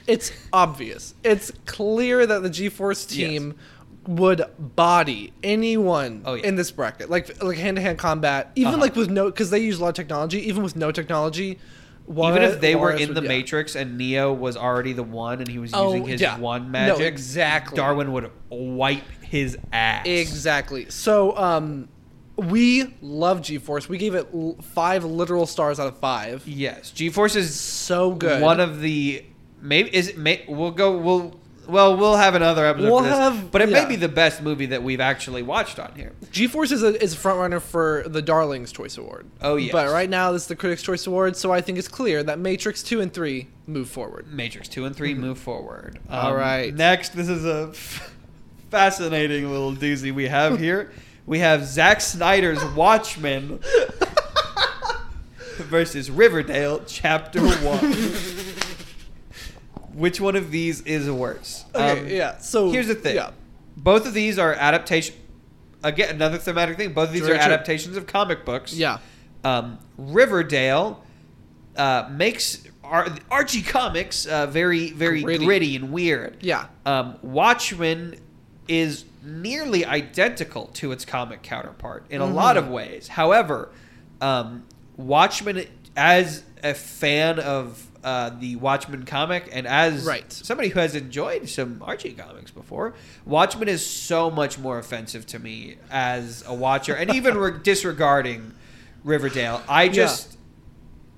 It's 0.07 0.31
obvious. 0.51 1.13
It's 1.23 1.51
clear 1.65 2.25
that 2.25 2.43
the 2.43 2.49
G-Force 2.49 3.05
team 3.05 3.55
would 4.05 4.41
body 4.59 5.31
anyone 5.43 6.23
Oh, 6.25 6.33
yeah. 6.33 6.45
in 6.47 6.55
this 6.55 6.71
bracket, 6.71 7.09
like 7.09 7.41
like 7.41 7.57
hand-to-hand 7.57 7.97
combat, 7.97 8.51
even 8.55 8.73
Uh-huh. 8.73 8.81
like 8.81 8.95
with 8.97 9.09
no, 9.09 9.27
because 9.27 9.49
they 9.49 9.59
use 9.59 9.79
a 9.79 9.81
lot 9.81 9.89
of 9.89 9.95
technology. 9.95 10.39
Even 10.49 10.61
with 10.61 10.75
no 10.75 10.91
technology, 10.91 11.57
Even 12.09 12.41
if 12.41 12.59
they 12.59 12.75
were 12.75 12.91
in 12.91 13.07
would- 13.09 13.15
the 13.17 13.21
yeah. 13.21 13.29
Matrix 13.29 13.75
and 13.77 13.97
Neo 13.97 14.33
was 14.33 14.57
already 14.57 14.91
the 14.91 15.03
one 15.03 15.39
and 15.39 15.47
he 15.47 15.57
was 15.57 15.71
Oh, 15.73 15.93
using 15.93 16.05
his 16.07 16.19
yeah. 16.21 16.37
one 16.37 16.63
No, 16.65 16.67
magic, 16.71 17.05
exactly. 17.07 17.77
Darwin 17.77 18.11
would 18.11 18.29
wipe 18.49 19.05
his 19.21 19.57
ass. 19.71 20.05
Exactly. 20.05 20.87
So, 20.89 21.37
um, 21.37 21.87
we 22.35 22.93
love 23.01 23.41
G-Force. 23.41 23.87
We 23.87 23.97
gave 23.97 24.15
it 24.15 24.27
l- 24.33 24.55
five 24.73 25.03
literal 25.05 25.45
stars 25.45 25.79
out 25.79 25.87
of 25.87 25.97
five. 25.99 26.43
Yes, 26.47 26.91
G-Force 26.91 27.35
is 27.35 27.53
So 27.53 28.11
good. 28.11 28.41
one 28.41 28.59
of 28.59 28.79
the 28.81 29.23
maybe 29.61 29.95
is 29.95 30.09
it 30.09 30.17
may 30.17 30.43
we'll 30.47 30.71
go 30.71 30.97
we'll 30.97 31.39
well 31.67 31.95
we'll 31.95 32.17
have 32.17 32.35
another 32.35 32.65
episode 32.65 32.91
We'll 32.91 32.99
this, 33.03 33.13
have- 33.13 33.49
but 33.51 33.61
it 33.61 33.69
yeah. 33.69 33.83
may 33.83 33.87
be 33.89 33.95
the 33.95 34.09
best 34.09 34.41
movie 34.41 34.65
that 34.65 34.83
we've 34.83 34.99
actually 34.99 35.41
watched 35.43 35.79
on 35.79 35.93
here. 35.95 36.11
G-Force 36.31 36.71
is 36.71 36.81
a 36.83 37.01
is 37.01 37.13
a 37.13 37.17
front 37.17 37.39
runner 37.39 37.59
for 37.59 38.03
the 38.07 38.21
Darlings 38.21 38.71
Choice 38.71 38.97
Award. 38.97 39.27
Oh, 39.41 39.55
yes. 39.55 39.71
But 39.71 39.89
right 39.91 40.09
now, 40.09 40.31
this 40.31 40.41
is 40.41 40.47
the 40.49 40.55
Critics' 40.55 40.81
Choice 40.81 41.05
Award, 41.07 41.37
so 41.37 41.51
I 41.53 41.61
think 41.61 41.77
it's 41.77 41.87
clear 41.87 42.23
that 42.23 42.39
Matrix 42.39 42.81
two 42.83 42.99
and 42.99 43.13
three 43.13 43.47
move 43.67 43.89
forward. 43.89 44.27
Matrix 44.33 44.67
two 44.67 44.83
and 44.85 44.93
3 44.95 45.13
move 45.13 45.37
forward. 45.37 45.99
Mm-hmm. 46.07 46.13
Um, 46.13 46.25
All 46.25 46.35
right. 46.35 46.73
Next, 46.75 47.15
this 47.15 47.29
is 47.29 47.45
a 47.45 47.69
f- 47.69 48.13
fascinating 48.71 49.49
little 49.49 49.71
doozy 49.73 50.11
we 50.13 50.27
have 50.27 50.59
here. 50.59 50.91
We 51.25 51.39
have 51.39 51.65
Zack 51.65 52.01
Snyder's 52.01 52.63
Watchmen 52.73 53.59
versus 55.57 56.11
Riverdale 56.11 56.81
Chapter 56.85 57.41
One. 57.63 57.93
Which 59.93 60.19
one 60.19 60.35
of 60.35 60.51
these 60.51 60.81
is 60.81 61.09
worse? 61.09 61.65
Okay, 61.75 61.99
Um, 61.99 62.07
yeah. 62.07 62.37
So 62.39 62.71
here's 62.71 62.87
the 62.87 62.95
thing. 62.95 63.15
Yeah. 63.15 63.31
Both 63.77 64.05
of 64.07 64.13
these 64.13 64.39
are 64.39 64.53
adaptation. 64.53 65.15
Again, 65.83 66.15
another 66.15 66.37
thematic 66.37 66.77
thing. 66.77 66.93
Both 66.93 67.09
of 67.09 67.13
these 67.13 67.27
are 67.27 67.33
adaptations 67.35 67.95
of 67.97 68.07
comic 68.07 68.45
books. 68.45 68.73
Yeah. 68.73 68.97
Um, 69.43 69.77
Riverdale 69.97 71.03
uh, 71.75 72.07
makes 72.11 72.63
Ar- 72.83 73.09
Archie 73.29 73.61
comics 73.61 74.25
uh, 74.25 74.47
very, 74.47 74.91
very 74.91 75.21
Gritty. 75.21 75.45
gritty. 75.45 75.75
and 75.75 75.91
weird. 75.91 76.37
Yeah. 76.41 76.67
Um, 76.85 77.17
Watchmen 77.21 78.15
is 78.67 79.03
nearly 79.23 79.85
identical 79.85 80.67
to 80.67 80.91
its 80.91 81.05
comic 81.05 81.41
counterpart 81.41 82.05
in 82.09 82.21
a 82.21 82.25
lot 82.25 82.55
Mm-hmm. 82.57 82.65
of 82.67 82.71
ways. 82.71 83.07
However, 83.09 83.69
um, 84.21 84.65
Watchmen, 84.97 85.65
as 85.95 86.43
a 86.63 86.73
fan 86.73 87.39
of 87.39 87.87
uh, 88.03 88.31
the 88.37 88.55
Watchmen 88.57 89.03
comic 89.05 89.47
and 89.51 89.65
as 89.65 90.05
Right. 90.05 90.31
somebody 90.31 90.69
who 90.69 90.79
has 90.79 90.93
enjoyed 90.93 91.47
some 91.47 91.81
Archie 91.81 92.11
comics 92.13 92.51
before, 92.51 92.93
Watchmen 93.25 93.69
is 93.69 93.85
so 93.85 94.29
much 94.29 94.59
more 94.59 94.77
offensive 94.77 95.25
to 95.27 95.39
me 95.39 95.77
as 95.89 96.43
a 96.45 96.53
watcher, 96.53 96.93
and 96.95 97.13
even 97.13 97.37
re- 97.37 97.53
disregarding 97.63 98.53
Riverdale, 99.05 99.61
I 99.69 99.87
just 99.89 100.37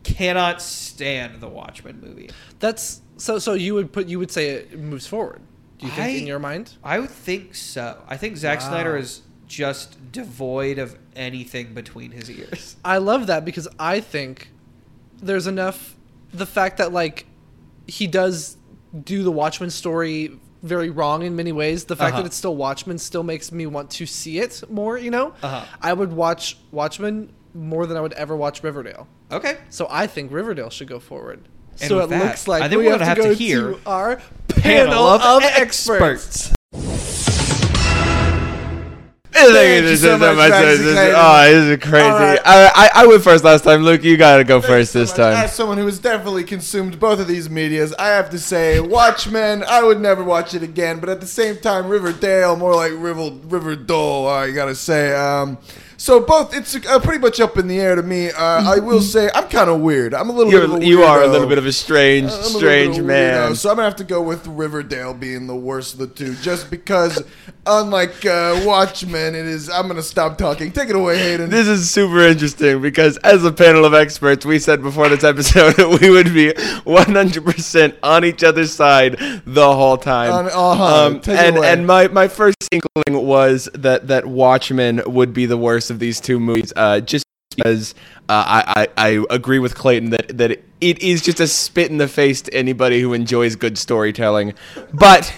cannot 0.03 0.61
stand 0.61 1.41
the 1.41 1.47
Watchmen 1.49 1.99
movie. 2.01 2.29
That's 2.59 3.01
so. 3.17 3.39
So 3.39 3.53
you 3.53 3.73
would 3.75 3.91
put 3.91 4.07
you 4.07 4.19
would 4.19 4.31
say 4.31 4.49
it 4.49 4.79
moves 4.79 5.07
forward. 5.07 5.41
Do 5.77 5.85
you 5.87 5.91
think 5.91 6.05
I- 6.05 6.19
in 6.21 6.27
your 6.27 6.39
mind? 6.39 6.73
I 6.83 6.99
would 6.99 7.09
think 7.09 7.55
so. 7.55 8.01
I 8.07 8.17
think 8.17 8.37
Zack 8.37 8.59
Wow. 8.61 8.69
Snyder 8.69 8.97
is 8.97 9.21
just 9.47 10.11
devoid 10.11 10.79
of 10.79 10.97
anything 11.15 11.73
between 11.73 12.11
his 12.11 12.29
ears. 12.31 12.75
I 12.85 12.97
love 12.97 13.27
that 13.27 13.45
because 13.45 13.67
I 13.79 13.99
think 13.99 14.49
there's 15.21 15.47
enough. 15.47 15.95
The 16.33 16.45
fact 16.45 16.77
that 16.77 16.91
like 16.91 17.25
he 17.87 18.07
does 18.07 18.57
do 19.03 19.23
the 19.23 19.31
Watchmen 19.31 19.69
story 19.69 20.39
very 20.63 20.89
wrong 20.89 21.21
in 21.21 21.35
many 21.35 21.51
ways. 21.51 21.85
The 21.85 21.95
fact 21.95 22.13
Uh-huh. 22.13 22.21
that 22.23 22.27
it's 22.27 22.35
still 22.35 22.55
Watchmen 22.55 22.97
still 22.97 23.21
makes 23.23 23.51
me 23.51 23.67
want 23.67 23.91
to 23.91 24.05
see 24.07 24.39
it 24.39 24.63
more. 24.69 24.97
You 24.97 25.11
know, 25.11 25.33
Uh-huh. 25.43 25.63
I 25.81 25.93
would 25.93 26.11
watch 26.13 26.57
Watchmen 26.71 27.31
more 27.53 27.85
than 27.85 27.97
I 27.97 28.01
would 28.01 28.13
ever 28.13 28.35
watch 28.35 28.63
Riverdale. 28.63 29.07
Okay. 29.31 29.57
So 29.69 29.87
I 29.91 30.07
think 30.07 30.31
Riverdale 30.31 30.69
should 30.71 30.87
go 30.87 30.99
forward. 30.99 31.47
And 31.81 31.89
so 31.89 31.99
it 31.99 32.07
that, 32.07 32.23
looks 32.23 32.47
like 32.47 32.63
I 32.63 32.69
think 32.69 32.79
we 32.79 32.85
we're 32.87 32.97
have, 32.97 32.99
gonna 32.99 33.15
to, 33.15 33.21
have 33.21 33.29
go 33.29 33.29
to 33.29 33.35
hear 33.35 33.75
our 33.85 34.21
panel, 34.47 35.03
of, 35.03 35.43
experts. 35.43 36.53
Thank 39.35 39.85
you 39.85 39.97
so 39.97 40.17
much, 40.17 40.37
Maxie 40.37 40.83
Clayton. 40.83 41.15
Oh, 41.17 41.51
this 41.51 41.77
is 41.77 41.83
crazy. 41.83 42.05
All 42.05 42.19
right. 42.19 42.39
I, 42.45 42.71
I, 42.73 43.03
I 43.03 43.07
went 43.07 43.23
first 43.23 43.43
last 43.43 43.63
time. 43.63 43.83
Luke, 43.83 44.03
you 44.03 44.17
gotta 44.17 44.43
go 44.43 44.61
first 44.61 44.93
so 44.93 44.99
this 44.99 45.09
much. 45.11 45.17
time. 45.17 45.33
As 45.35 45.53
someone 45.53 45.77
who 45.77 45.85
has 45.85 45.99
definitely 45.99 46.43
consumed 46.45 46.99
both 46.99 47.19
of 47.19 47.27
these 47.27 47.49
medias, 47.49 47.93
I 47.95 48.07
have 48.07 48.29
to 48.29 48.39
say, 48.39 48.79
Watchmen, 48.79 49.63
I 49.67 49.83
would 49.83 49.99
never 49.99 50.23
watch 50.23 50.53
it 50.53 50.63
again. 50.63 50.99
But 50.99 51.09
at 51.09 51.19
the 51.19 51.27
same 51.27 51.57
time, 51.57 51.87
Riverdale, 51.87 52.55
more 52.55 52.75
like 52.75 52.93
River 52.95 53.31
Riverdale, 53.43 54.27
I 54.27 54.51
gotta 54.51 54.75
say. 54.75 55.13
Um, 55.13 55.57
so 55.97 56.19
both, 56.19 56.55
it's 56.55 56.75
uh, 56.75 56.99
pretty 56.99 57.19
much 57.19 57.39
up 57.39 57.57
in 57.57 57.67
the 57.67 57.79
air 57.79 57.95
to 57.95 58.03
me. 58.03 58.29
Uh, 58.29 58.75
I 58.75 58.79
will 58.79 59.01
say, 59.01 59.29
I'm 59.33 59.47
kind 59.47 59.69
of 59.69 59.81
weird. 59.81 60.13
I'm 60.13 60.29
a 60.29 60.33
little 60.33 60.51
bit 60.51 60.63
of 60.63 60.73
a 60.73 60.85
You're, 60.85 61.23
a 61.23 61.27
little 61.27 61.47
bit 61.47 61.57
of 61.57 61.65
a 61.65 61.71
strange, 61.71 62.31
I'm 62.31 62.43
strange 62.43 62.97
a 62.97 63.03
man. 63.03 63.55
so 63.55 63.69
I'm 63.69 63.77
gonna 63.77 63.87
have 63.87 63.95
to 63.97 64.03
go 64.03 64.21
with 64.21 64.45
Riverdale 64.47 65.13
being 65.13 65.47
the 65.47 65.55
worst 65.55 65.93
of 65.93 65.99
the 65.99 66.07
two, 66.07 66.35
just 66.35 66.69
because, 66.69 67.23
unlike 67.65 68.25
uh, 68.25 68.61
Watchmen, 68.65 69.35
it 69.35 69.45
is. 69.45 69.69
I'm 69.69 69.87
gonna 69.87 70.01
stop 70.01 70.37
talking. 70.37 70.71
Take 70.71 70.89
it 70.89 70.95
away, 70.95 71.17
Hayden. 71.17 71.49
This 71.49 71.67
is 71.67 71.89
super 71.89 72.19
interesting 72.19 72.81
because, 72.81 73.17
as 73.17 73.43
a 73.45 73.51
panel 73.51 73.85
of 73.85 73.93
experts, 73.93 74.45
we 74.45 74.59
said 74.59 74.81
before 74.81 75.09
this 75.09 75.23
episode 75.23 75.71
that 75.77 75.99
we 76.01 76.09
would 76.09 76.33
be 76.33 76.51
100% 76.51 77.95
on 78.03 78.25
each 78.25 78.43
other's 78.43 78.73
side 78.73 79.17
the 79.45 79.73
whole 79.73 79.97
time. 79.97 80.31
On- 80.31 80.45
uh-huh. 80.47 81.19
Take 81.19 81.39
it 81.39 81.45
and 81.45 81.57
and 81.65 81.87
my, 81.87 82.07
my 82.07 82.27
first 82.27 82.57
inkling 82.71 83.25
was 83.25 83.69
that, 83.73 84.07
that 84.07 84.25
Watchmen 84.25 85.01
would 85.05 85.33
be 85.33 85.45
the 85.45 85.57
worst 85.57 85.84
of 85.89 85.99
these 85.99 86.19
two 86.19 86.39
movies, 86.39 86.73
uh, 86.75 86.99
just 86.99 87.25
because 87.55 87.95
uh, 88.29 88.43
I, 88.47 88.87
I, 88.97 89.07
I 89.07 89.25
agree 89.29 89.59
with 89.59 89.75
Clayton 89.75 90.09
that, 90.11 90.37
that 90.37 90.51
it 90.81 91.01
is 91.01 91.21
just 91.21 91.39
a 91.39 91.47
spit 91.47 91.89
in 91.89 91.97
the 91.97 92.07
face 92.07 92.41
to 92.43 92.53
anybody 92.53 93.01
who 93.01 93.13
enjoys 93.13 93.55
good 93.55 93.77
storytelling. 93.77 94.53
But. 94.93 95.33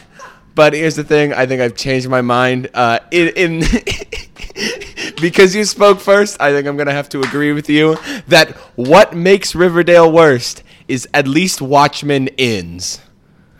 But 0.55 0.73
here's 0.73 0.95
the 0.95 1.03
thing. 1.03 1.33
I 1.33 1.45
think 1.45 1.61
I've 1.61 1.75
changed 1.75 2.09
my 2.09 2.23
mind. 2.23 2.71
Uh, 2.73 2.97
in, 3.11 3.27
in 3.35 3.59
because 5.21 5.55
you 5.55 5.65
spoke 5.65 5.99
first, 5.99 6.41
I 6.41 6.51
think 6.51 6.67
I'm 6.67 6.75
gonna 6.77 6.93
have 6.93 7.09
to 7.09 7.19
agree 7.21 7.53
with 7.53 7.69
you 7.69 7.95
that 8.27 8.55
what 8.75 9.15
makes 9.15 9.53
Riverdale 9.53 10.11
worst 10.11 10.63
is 10.87 11.07
at 11.13 11.27
least 11.27 11.61
Watchmen 11.61 12.29
ends. 12.39 13.01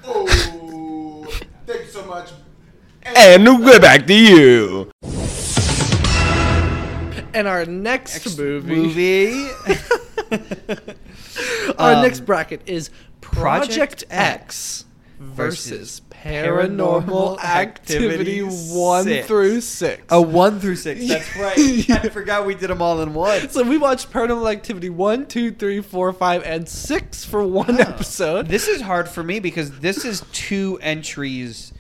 Oh, 0.04 1.28
thank 1.68 1.82
you 1.82 1.90
so 1.90 2.04
much. 2.06 2.32
And 3.04 3.46
we're 3.64 3.80
back 3.80 4.08
to 4.08 4.14
you. 4.16 4.92
And 7.38 7.48
our 7.48 7.66
next 7.66 8.36
movie, 8.36 8.76
Movie. 8.76 9.50
our 11.78 11.94
Um, 11.94 12.02
next 12.02 12.22
bracket 12.22 12.62
is 12.66 12.90
Project, 13.22 13.68
Project 13.70 14.04
X 14.10 14.86
versus 15.20 16.00
versus 16.00 16.02
Paranormal 16.10 17.38
Activity 17.44 18.40
Activity 18.42 18.74
1 18.74 19.04
six. 19.04 19.28
through 19.28 19.62
6. 19.62 20.04
A 20.10 20.20
one 20.20 20.60
through 20.60 20.76
six. 20.78 21.08
That's 21.08 21.36
right. 21.40 21.90
I 21.92 22.10
forgot 22.10 22.48
we 22.48 22.56
did 22.56 22.72
them 22.72 22.82
all 22.82 23.02
in 23.02 23.14
one. 23.14 23.48
So 23.50 23.62
we 23.62 23.78
watched 23.78 24.12
Paranormal 24.12 24.52
Activity 24.52 24.90
1, 24.90 25.28
2, 25.28 25.52
3, 25.52 25.82
4, 25.82 26.14
5, 26.14 26.44
and 26.44 26.68
6 26.68 27.26
for 27.26 27.44
one 27.44 27.80
episode. 27.80 28.48
This 28.48 28.68
is 28.68 28.82
hard 28.82 29.08
for 29.08 29.22
me 29.22 29.40
because 29.40 29.80
this 29.80 30.04
is 30.06 30.24
two 30.32 30.80
entries 30.82 31.72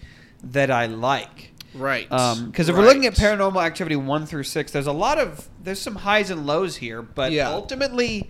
that 0.43 0.69
I 0.69 0.85
like. 0.85 1.46
Right. 1.77 2.09
Because 2.09 2.69
if 2.69 2.75
we're 2.75 2.85
looking 2.85 3.05
at 3.05 3.13
Paranormal 3.15 3.63
Activity 3.63 3.95
one 3.95 4.25
through 4.25 4.43
six, 4.43 4.71
there's 4.71 4.87
a 4.87 4.91
lot 4.91 5.17
of 5.19 5.47
there's 5.63 5.81
some 5.81 5.95
highs 5.95 6.29
and 6.29 6.45
lows 6.45 6.77
here, 6.77 7.01
but 7.01 7.31
Yeah. 7.31 7.49
ultimately, 7.49 8.29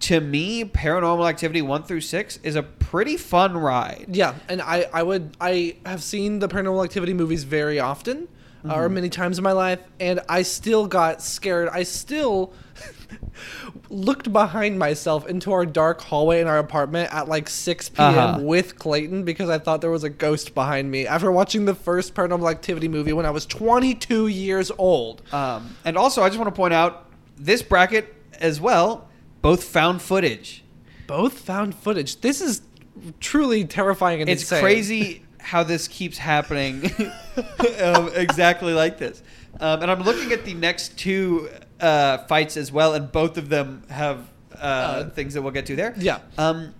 to 0.00 0.20
me, 0.20 0.64
Paranormal 0.64 1.28
Activity 1.28 1.62
one 1.62 1.82
through 1.82 2.00
six 2.02 2.38
is 2.42 2.56
a 2.56 2.62
pretty 2.62 3.16
fun 3.16 3.56
ride. 3.56 4.06
Yeah, 4.10 4.34
and 4.48 4.60
I, 4.62 4.86
I 4.92 5.02
would 5.02 5.36
I 5.40 5.76
have 5.84 6.02
seen 6.02 6.38
the 6.38 6.48
Paranormal 6.48 6.84
Activity 6.84 7.14
movies 7.14 7.44
very 7.44 7.78
often, 7.80 8.28
uh, 8.68 8.74
or 8.74 8.88
many 8.88 9.08
times 9.08 9.38
in 9.38 9.44
my 9.44 9.52
life, 9.52 9.80
and 10.00 10.20
I 10.28 10.42
still 10.42 10.86
got 10.86 11.22
scared. 11.22 11.68
I 11.72 11.82
still 11.82 12.52
looked 13.90 14.32
behind 14.32 14.78
myself 14.78 15.26
into 15.26 15.52
our 15.52 15.64
dark 15.64 16.00
hallway 16.00 16.40
in 16.40 16.46
our 16.46 16.58
apartment 16.58 17.12
at 17.12 17.28
like 17.28 17.48
6 17.48 17.88
p.m. 17.90 18.18
Uh-huh. 18.18 18.40
with 18.42 18.78
Clayton 18.78 19.24
because 19.24 19.48
I 19.48 19.58
thought 19.58 19.80
there 19.80 19.90
was 19.90 20.04
a 20.04 20.10
ghost 20.10 20.54
behind 20.54 20.90
me 20.90 21.06
after 21.06 21.32
watching 21.32 21.64
the 21.64 21.74
first 21.74 22.14
Paranormal 22.14 22.50
Activity 22.50 22.88
movie 22.88 23.12
when 23.12 23.24
I 23.24 23.30
was 23.30 23.46
22 23.46 24.26
years 24.26 24.70
old. 24.76 25.22
Um, 25.32 25.76
and 25.84 25.96
also, 25.96 26.22
I 26.22 26.28
just 26.28 26.38
want 26.38 26.54
to 26.54 26.56
point 26.56 26.74
out 26.74 27.06
this 27.36 27.62
bracket 27.62 28.14
as 28.40 28.60
well, 28.60 29.08
both 29.40 29.64
found 29.64 30.02
footage. 30.02 30.64
Both 31.06 31.38
found 31.38 31.74
footage. 31.74 32.20
This 32.20 32.40
is 32.40 32.62
truly 33.20 33.64
terrifying 33.64 34.20
and 34.20 34.28
It's 34.28 34.42
insane. 34.42 34.60
crazy 34.60 35.22
how 35.38 35.62
this 35.62 35.88
keeps 35.88 36.18
happening 36.18 36.90
um, 37.82 38.10
exactly 38.14 38.74
like 38.74 38.98
this. 38.98 39.22
Um, 39.60 39.82
and 39.82 39.90
I'm 39.90 40.02
looking 40.02 40.32
at 40.32 40.44
the 40.44 40.54
next 40.54 40.98
two 40.98 41.48
uh, 41.80 42.18
fights 42.26 42.56
as 42.56 42.70
well, 42.72 42.94
and 42.94 43.10
both 43.12 43.36
of 43.38 43.48
them 43.48 43.82
have 43.90 44.28
uh, 44.58 45.04
things 45.10 45.34
that 45.34 45.42
we'll 45.42 45.52
get 45.52 45.66
to 45.66 45.76
there. 45.76 45.94
yeah. 45.98 46.20
Um, 46.36 46.74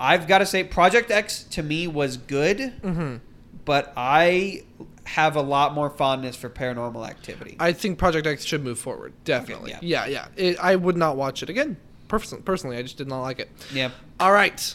I've 0.00 0.26
got 0.26 0.38
to 0.38 0.46
say, 0.46 0.64
Project 0.64 1.10
X 1.12 1.44
to 1.50 1.62
me 1.62 1.86
was 1.86 2.16
good, 2.16 2.58
Mm-hmm. 2.82 3.16
but 3.64 3.92
I 3.96 4.64
have 5.04 5.36
a 5.36 5.42
lot 5.42 5.74
more 5.74 5.90
fondness 5.90 6.34
for 6.34 6.48
Paranormal 6.48 7.08
Activity. 7.08 7.56
I 7.60 7.72
think 7.72 7.98
Project 7.98 8.26
X 8.26 8.44
should 8.44 8.64
move 8.64 8.78
forward. 8.80 9.12
Definitely. 9.24 9.74
Okay, 9.76 9.86
yeah, 9.86 10.06
yeah. 10.06 10.26
It, 10.36 10.58
I 10.58 10.74
would 10.76 10.96
not 10.96 11.16
watch 11.16 11.42
it 11.44 11.50
again. 11.50 11.76
Person- 12.08 12.42
personally, 12.42 12.76
I 12.76 12.82
just 12.82 12.96
did 12.98 13.06
not 13.08 13.20
like 13.22 13.38
it. 13.38 13.48
yeah. 13.72 13.90
All 14.18 14.32
right. 14.32 14.74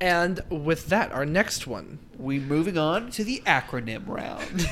And 0.00 0.40
with 0.50 0.86
that, 0.88 1.12
our 1.12 1.24
next 1.26 1.66
one. 1.66 1.98
We 2.18 2.38
moving 2.38 2.76
on 2.76 3.10
to 3.12 3.24
the 3.24 3.42
acronym 3.46 4.06
round. 4.06 4.68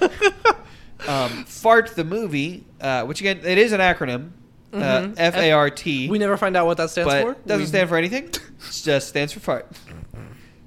um, 1.08 1.44
Fart 1.44 1.94
the 1.96 2.04
movie, 2.04 2.64
uh, 2.80 3.04
which 3.04 3.20
again 3.20 3.40
it 3.44 3.58
is 3.58 3.72
an 3.72 3.80
acronym, 3.80 4.30
uh, 4.72 4.76
Mhm. 4.78 5.14
F 5.16 5.36
A 5.36 5.52
R 5.52 5.70
T. 5.70 6.08
We 6.08 6.18
never 6.18 6.36
find 6.36 6.56
out 6.56 6.66
what 6.66 6.76
that 6.78 6.90
stands 6.90 7.12
but 7.12 7.22
for. 7.22 7.36
doesn't 7.46 7.62
We- 7.62 7.66
stand 7.68 7.88
for 7.88 7.96
anything. 7.96 8.24
It 8.24 8.40
just 8.82 9.08
stands 9.08 9.32
for 9.32 9.40
fart. 9.40 9.70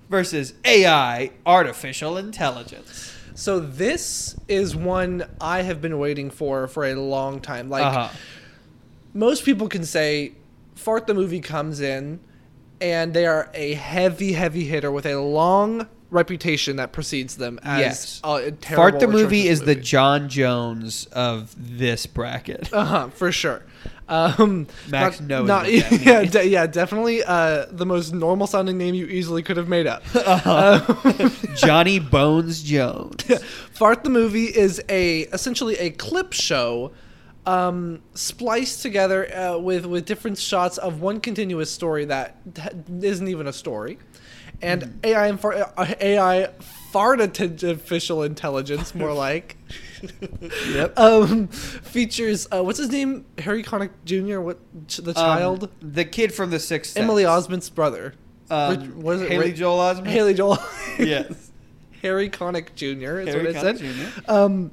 Versus 0.09 0.53
AI, 0.63 1.31
artificial 1.45 2.15
intelligence. 2.17 3.11
So 3.35 3.59
this 3.59 4.35
is 4.47 4.75
one 4.75 5.25
I 5.41 5.63
have 5.63 5.81
been 5.81 5.99
waiting 5.99 6.29
for 6.29 6.67
for 6.67 6.85
a 6.85 6.95
long 6.95 7.41
time. 7.41 7.69
Like 7.69 7.83
uh-huh. 7.85 8.09
most 9.13 9.43
people 9.43 9.67
can 9.67 9.83
say, 9.83 10.33
Fart 10.75 11.07
the 11.07 11.13
movie 11.13 11.41
comes 11.41 11.81
in, 11.81 12.19
and 12.79 13.13
they 13.13 13.25
are 13.25 13.49
a 13.53 13.73
heavy, 13.73 14.33
heavy 14.33 14.63
hitter 14.65 14.91
with 14.91 15.05
a 15.05 15.15
long 15.19 15.87
reputation 16.09 16.77
that 16.77 16.91
precedes 16.93 17.37
them 17.37 17.59
as 17.63 17.79
Yes. 17.79 18.21
a, 18.23 18.27
a 18.49 18.51
Fart 18.75 18.99
the 18.99 19.07
movie 19.07 19.47
is 19.47 19.61
the. 19.61 19.75
Jon 19.75 20.29
Jones 20.29 21.05
of 21.11 21.53
this 21.57 22.05
bracket. 22.05 22.69
Uh 22.73 22.85
huh, 22.85 23.09
for 23.09 23.31
sure. 23.31 23.63
Um, 24.09 24.67
Max 24.89 25.19
not, 25.19 25.27
knows 25.27 25.47
Not, 25.47 25.71
yeah, 26.01 26.23
de- 26.23 26.47
yeah, 26.47 26.65
definitely 26.67 27.23
uh, 27.23 27.65
the 27.69 27.85
most 27.85 28.13
normal 28.13 28.47
sounding 28.47 28.77
name 28.77 28.95
you 28.95 29.05
easily 29.05 29.43
could 29.43 29.57
have 29.57 29.67
made 29.67 29.85
up. 29.87 30.03
Uh-huh. 30.15 31.29
Johnny 31.55 31.99
Bones 31.99 32.63
Jones. 32.63 33.23
Fart 33.73 34.03
the 34.05 34.09
movie 34.09 34.45
is 34.45 34.81
a 34.89 35.21
essentially 35.33 35.77
a 35.77 35.89
clip 35.91 36.31
show, 36.33 36.91
um, 37.45 38.01
spliced 38.13 38.81
together 38.81 39.33
uh, 39.35 39.57
with 39.57 39.85
with 39.85 40.05
different 40.05 40.37
shots 40.37 40.77
of 40.77 41.01
one 41.01 41.19
continuous 41.19 41.69
story 41.71 42.05
that 42.05 42.37
ha- 42.57 42.69
isn't 43.01 43.27
even 43.27 43.47
a 43.47 43.53
story, 43.53 43.97
and 44.61 44.83
Hmm. 44.83 44.89
AI 45.03 45.27
and 45.27 45.39
far- 45.39 45.53
uh, 45.77 45.93
AI 45.99 46.49
artificial 46.95 48.23
intelligence, 48.23 48.95
more 48.95 49.13
like. 49.27 49.57
Yep. 50.71 50.97
Um, 50.99 51.47
features 51.47 52.47
uh, 52.51 52.63
what's 52.63 52.77
his 52.79 52.89
name? 52.89 53.25
Harry 53.39 53.63
Connick 53.63 53.89
Jr. 54.05 54.39
What 54.39 54.59
the 54.87 55.13
child? 55.13 55.63
Um, 55.65 55.69
the 55.81 56.05
kid 56.05 56.33
from 56.33 56.49
the 56.51 56.59
Sixth 56.59 56.93
Sense. 56.93 57.03
Emily 57.03 57.23
Osment's 57.23 57.69
brother. 57.69 58.13
Um, 58.49 58.79
Rich- 58.79 58.89
what 58.91 59.15
is 59.15 59.21
it? 59.23 59.31
Haley 59.31 59.53
Joel 59.53 59.79
Osment. 59.79 60.07
Haley 60.07 60.33
Joel. 60.33 60.57
Yes. 60.99 61.51
Harry 62.01 62.29
Connick 62.29 62.73
Jr. 62.75 63.19
is 63.19 63.29
Harry 63.33 63.45
what 63.47 63.55
I 63.55 63.59
Connick 63.59 63.77
said. 63.79 64.23
Jr.. 64.25 64.31
Um, 64.31 64.71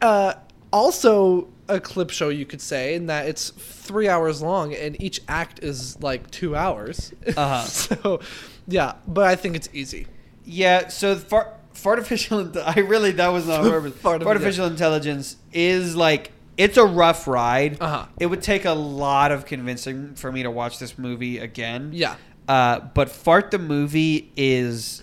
uh, 0.00 0.34
also 0.72 1.48
a 1.68 1.80
clip 1.80 2.10
show, 2.10 2.28
you 2.28 2.44
could 2.44 2.60
say, 2.60 2.94
in 2.94 3.06
that 3.06 3.26
it's 3.28 3.50
three 3.50 4.08
hours 4.08 4.42
long 4.42 4.74
and 4.74 5.00
each 5.00 5.20
act 5.28 5.62
is 5.62 6.00
like 6.02 6.30
two 6.30 6.54
hours. 6.56 7.12
Uh-huh. 7.36 7.62
so, 7.64 8.20
yeah, 8.66 8.94
but 9.06 9.26
I 9.26 9.36
think 9.36 9.56
it's 9.56 9.68
easy. 9.72 10.06
Yeah, 10.44 10.88
so 10.88 11.16
far, 11.16 11.54
artificial. 11.84 12.52
I 12.64 12.80
really 12.80 13.12
that 13.12 13.28
was 13.28 13.46
not 13.46 13.62
purpose. 14.02 14.04
Artificial 14.04 14.66
intelligence 14.66 15.36
is 15.52 15.96
like 15.96 16.32
it's 16.56 16.76
a 16.76 16.84
rough 16.84 17.26
ride. 17.26 17.80
Uh-huh. 17.80 18.06
It 18.18 18.26
would 18.26 18.42
take 18.42 18.64
a 18.64 18.72
lot 18.72 19.32
of 19.32 19.46
convincing 19.46 20.14
for 20.14 20.30
me 20.30 20.42
to 20.42 20.50
watch 20.50 20.78
this 20.78 20.98
movie 20.98 21.38
again. 21.38 21.90
Yeah. 21.92 22.16
Uh, 22.48 22.80
but 22.80 23.08
fart 23.08 23.50
the 23.50 23.58
movie 23.58 24.32
is 24.36 25.02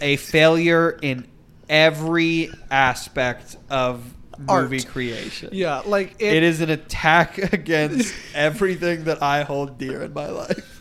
a 0.00 0.16
failure 0.16 0.98
in 1.02 1.26
every 1.68 2.50
aspect 2.70 3.56
of 3.70 4.02
movie 4.38 4.78
Art. 4.78 4.86
creation. 4.88 5.50
Yeah, 5.52 5.82
like 5.84 6.16
it, 6.18 6.34
it 6.34 6.42
is 6.42 6.60
an 6.60 6.70
attack 6.70 7.38
against 7.52 8.14
everything 8.34 9.04
that 9.04 9.22
I 9.22 9.42
hold 9.42 9.78
dear 9.78 10.02
in 10.02 10.12
my 10.12 10.28
life. 10.28 10.77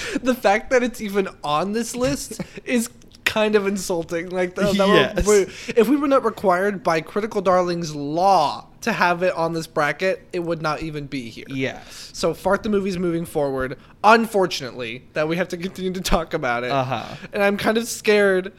the 0.22 0.34
fact 0.34 0.70
that 0.70 0.82
it's 0.82 1.00
even 1.00 1.28
on 1.44 1.72
this 1.72 1.94
list 1.96 2.40
is 2.64 2.88
kind 3.24 3.54
of 3.54 3.66
insulting. 3.66 4.28
Like, 4.30 4.54
the, 4.54 4.64
that 4.72 4.88
Yes. 5.16 5.26
we're, 5.26 5.46
if 5.76 5.88
we 5.88 5.96
were 5.96 6.08
not 6.08 6.24
required 6.24 6.82
by 6.82 7.00
Critical 7.00 7.40
Darlings 7.40 7.94
law 7.94 8.66
to 8.82 8.92
have 8.92 9.22
it 9.22 9.32
on 9.34 9.52
this 9.52 9.66
bracket, 9.66 10.26
it 10.32 10.40
would 10.40 10.60
not 10.60 10.82
even 10.82 11.06
be 11.06 11.30
here. 11.30 11.46
Yes. 11.48 12.10
So 12.12 12.34
fart 12.34 12.62
the 12.62 12.68
movie's 12.68 12.98
moving 12.98 13.24
forward. 13.24 13.78
Unfortunately, 14.04 15.04
that 15.12 15.28
we 15.28 15.36
have 15.36 15.48
to 15.48 15.56
continue 15.56 15.92
to 15.92 16.00
talk 16.00 16.34
about 16.34 16.64
it. 16.64 16.70
Uh-huh. 16.70 17.14
And 17.32 17.42
I'm 17.42 17.56
kind 17.56 17.78
of 17.78 17.86
scared 17.86 18.52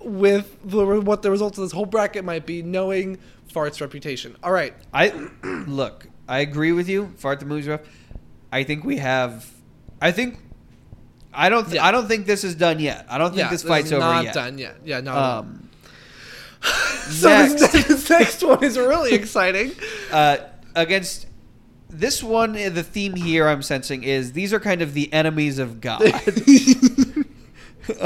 with 0.00 0.56
the, 0.64 0.84
what 1.00 1.22
the 1.22 1.30
results 1.30 1.58
of 1.58 1.64
this 1.64 1.72
whole 1.72 1.86
bracket 1.86 2.24
might 2.24 2.44
be, 2.46 2.62
knowing 2.62 3.18
fart's 3.52 3.80
reputation. 3.80 4.36
All 4.42 4.52
right. 4.52 4.74
I 4.92 5.08
look. 5.66 6.08
I 6.28 6.38
agree 6.40 6.72
with 6.72 6.88
you. 6.88 7.12
Fart 7.18 7.40
the 7.40 7.46
movie's 7.46 7.68
rough. 7.68 7.82
I 8.50 8.64
think 8.64 8.84
we 8.84 8.96
have. 8.98 9.48
I 10.00 10.10
think. 10.12 10.38
I 11.34 11.48
don't. 11.48 11.64
Th- 11.64 11.76
Yeah. 11.76 11.86
I 11.86 11.90
don't 11.92 12.06
think 12.08 12.26
this 12.26 12.44
is 12.44 12.54
done 12.54 12.78
yet. 12.78 13.06
I 13.08 13.18
don't 13.18 13.30
think 13.30 13.44
yeah, 13.44 13.50
this 13.50 13.62
fight's 13.62 13.86
is 13.86 13.92
over 13.94 14.00
not 14.00 14.24
yet. 14.24 14.34
done 14.34 14.58
yet. 14.58 14.76
Yeah, 14.84 15.00
No. 15.00 15.16
Um, 15.16 15.68
So 17.10 17.28
next, 17.28 17.54
this, 17.72 17.72
this 17.88 18.10
next 18.10 18.42
one 18.44 18.62
is 18.62 18.78
really 18.78 19.12
exciting. 19.14 19.72
uh, 20.12 20.36
against 20.76 21.26
this 21.90 22.22
one, 22.22 22.56
uh, 22.56 22.68
the 22.70 22.82
theme 22.84 23.14
here 23.14 23.48
I'm 23.48 23.62
sensing 23.62 24.04
is 24.04 24.32
these 24.32 24.52
are 24.52 24.60
kind 24.60 24.80
of 24.82 24.94
the 24.94 25.12
enemies 25.12 25.58
of 25.58 25.80
God. 25.80 26.02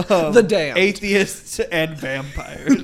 Um, 0.08 0.32
The 0.32 0.42
damned. 0.42 0.78
atheists 0.78 1.60
and 1.60 1.94
vampires. 1.98 2.82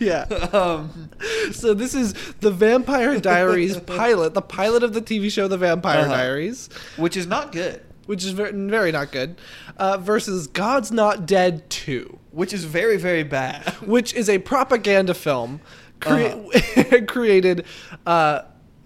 yeah. 0.00 0.22
um, 0.54 1.10
So 1.52 1.74
this 1.74 1.94
is 1.94 2.14
the 2.40 2.50
Vampire 2.50 3.20
Diaries 3.20 3.78
pilot, 3.78 4.32
the 4.32 4.40
pilot 4.40 4.82
of 4.82 4.94
the 4.94 5.02
TV 5.02 5.30
show 5.30 5.46
The 5.46 5.58
Vampire 5.58 6.00
Uh-huh. 6.06 6.08
Diaries, 6.16 6.70
which 6.96 7.18
is 7.18 7.26
not 7.26 7.52
good. 7.52 7.82
Which 8.06 8.24
is 8.24 8.30
very, 8.30 8.52
very 8.52 8.92
not 8.92 9.12
good, 9.12 9.40
uh, 9.76 9.98
versus 9.98 10.46
God's 10.46 10.90
Not 10.90 11.26
Dead 11.26 11.68
2, 11.70 12.18
Which 12.30 12.52
is 12.52 12.64
very 12.64 12.96
very 12.96 13.22
bad. 13.22 13.68
which 13.82 14.14
is 14.14 14.28
a 14.28 14.38
propaganda 14.38 15.14
film 15.14 15.60
crea- 16.00 17.02
created. 17.08 17.64
Uh, 18.06 18.42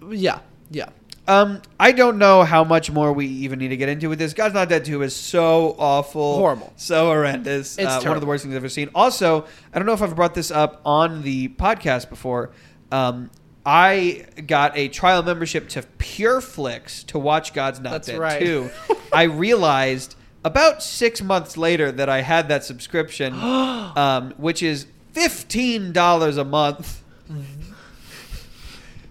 yeah, 0.09 0.39
yeah. 0.71 0.89
Um, 1.29 1.61
I 1.77 1.91
don't 1.91 2.17
know 2.19 2.43
how 2.43 2.63
much 2.63 2.89
more 2.89 3.11
we 3.11 3.25
even 3.27 3.59
need 3.59 3.67
to 3.67 3.77
get 3.77 3.89
into 3.89 4.07
with 4.07 4.17
this. 4.17 4.33
God's 4.33 4.53
Not 4.53 4.69
Dead 4.69 4.85
2 4.85 5.01
is 5.01 5.13
so 5.13 5.75
awful. 5.77 6.37
Horrible. 6.37 6.71
So 6.77 7.07
horrendous. 7.07 7.77
It's 7.77 7.85
uh, 7.85 8.01
one 8.01 8.13
of 8.13 8.21
the 8.21 8.27
worst 8.27 8.43
things 8.43 8.53
I've 8.53 8.57
ever 8.61 8.69
seen. 8.69 8.89
Also, 8.95 9.45
I 9.73 9.77
don't 9.79 9.85
know 9.85 9.91
if 9.93 10.01
I've 10.01 10.15
brought 10.15 10.35
this 10.35 10.51
up 10.51 10.81
on 10.85 11.23
the 11.23 11.49
podcast 11.49 12.07
before. 12.09 12.51
Um, 12.93 13.29
I 13.69 14.25
got 14.47 14.77
a 14.77 14.87
trial 14.87 15.21
membership 15.23 15.67
to 15.69 15.81
PureFlix 15.99 17.05
to 17.07 17.19
watch 17.19 17.53
God's 17.53 17.81
Not 17.81 17.91
That's 17.91 18.07
Dead 18.07 18.17
right. 18.19 18.39
2. 18.39 18.69
I 19.13 19.23
realized 19.23 20.15
about 20.45 20.81
six 20.81 21.21
months 21.21 21.57
later 21.57 21.91
that 21.91 22.07
I 22.07 22.21
had 22.21 22.47
that 22.47 22.63
subscription, 22.63 23.33
um, 23.43 24.33
which 24.37 24.63
is 24.63 24.87
$15 25.13 26.37
a 26.37 26.43
month. 26.45 27.03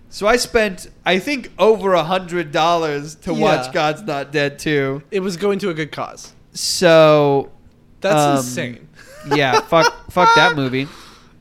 So 0.08 0.26
I 0.26 0.36
spent, 0.36 0.88
I 1.04 1.18
think, 1.18 1.50
over 1.58 1.92
a 1.92 2.02
hundred 2.04 2.50
dollars 2.50 3.14
to 3.16 3.34
Yeah. 3.34 3.40
watch 3.42 3.72
God's 3.74 4.02
Not 4.02 4.32
Dead 4.32 4.58
2. 4.58 5.02
It 5.10 5.20
was 5.20 5.36
going 5.36 5.58
to 5.58 5.68
a 5.68 5.74
good 5.74 5.92
cause. 5.92 6.32
So 6.52 7.50
That's 8.00 8.18
um, 8.22 8.36
insane. 8.38 8.88
yeah, 9.34 9.60
fuck, 9.60 10.10
fuck 10.10 10.34
that 10.36 10.56
movie. 10.56 10.88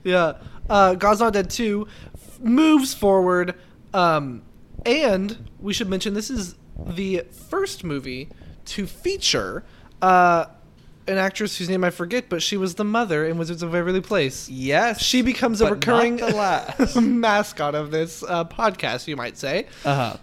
Yeah. 0.04 0.34
Uh, 0.70 0.96
God's 0.96 1.22
Not 1.22 1.32
Dead 1.32 1.50
2 1.50 1.88
f- 2.15 2.15
moves 2.46 2.94
forward. 2.94 3.56
Um, 3.94 4.44
and 4.86 5.50
we 5.60 5.74
should 5.74 5.90
mention 5.90 6.14
this 6.14 6.30
is 6.30 6.56
the 6.78 7.24
first 7.50 7.84
movie 7.84 8.30
to 8.66 8.86
feature 8.86 9.64
uh, 10.02 10.46
an 11.08 11.18
actress 11.18 11.58
whose 11.58 11.70
name 11.70 11.84
I 11.84 11.90
forget, 11.90 12.30
but 12.30 12.42
she 12.42 12.58
was 12.58 12.76
the 12.76 12.84
mother 12.84 13.26
in 13.26 13.38
Wizards 13.38 13.62
of 13.64 13.72
Waverly 13.74 14.02
Place. 14.02 14.50
Yes, 14.50 15.02
She 15.02 15.22
becomes 15.22 15.62
a 15.62 15.70
recurring 15.72 16.18
not 16.18 16.30
the 16.30 16.36
last. 16.36 16.96
mascot 17.02 17.76
of 17.76 17.92
this 17.92 18.24
uh, 18.24 18.46
podcast, 18.46 19.08
you 19.08 19.16
might 19.16 19.38
say. 19.38 19.68
uh 19.84 19.96
huh. 19.96 20.18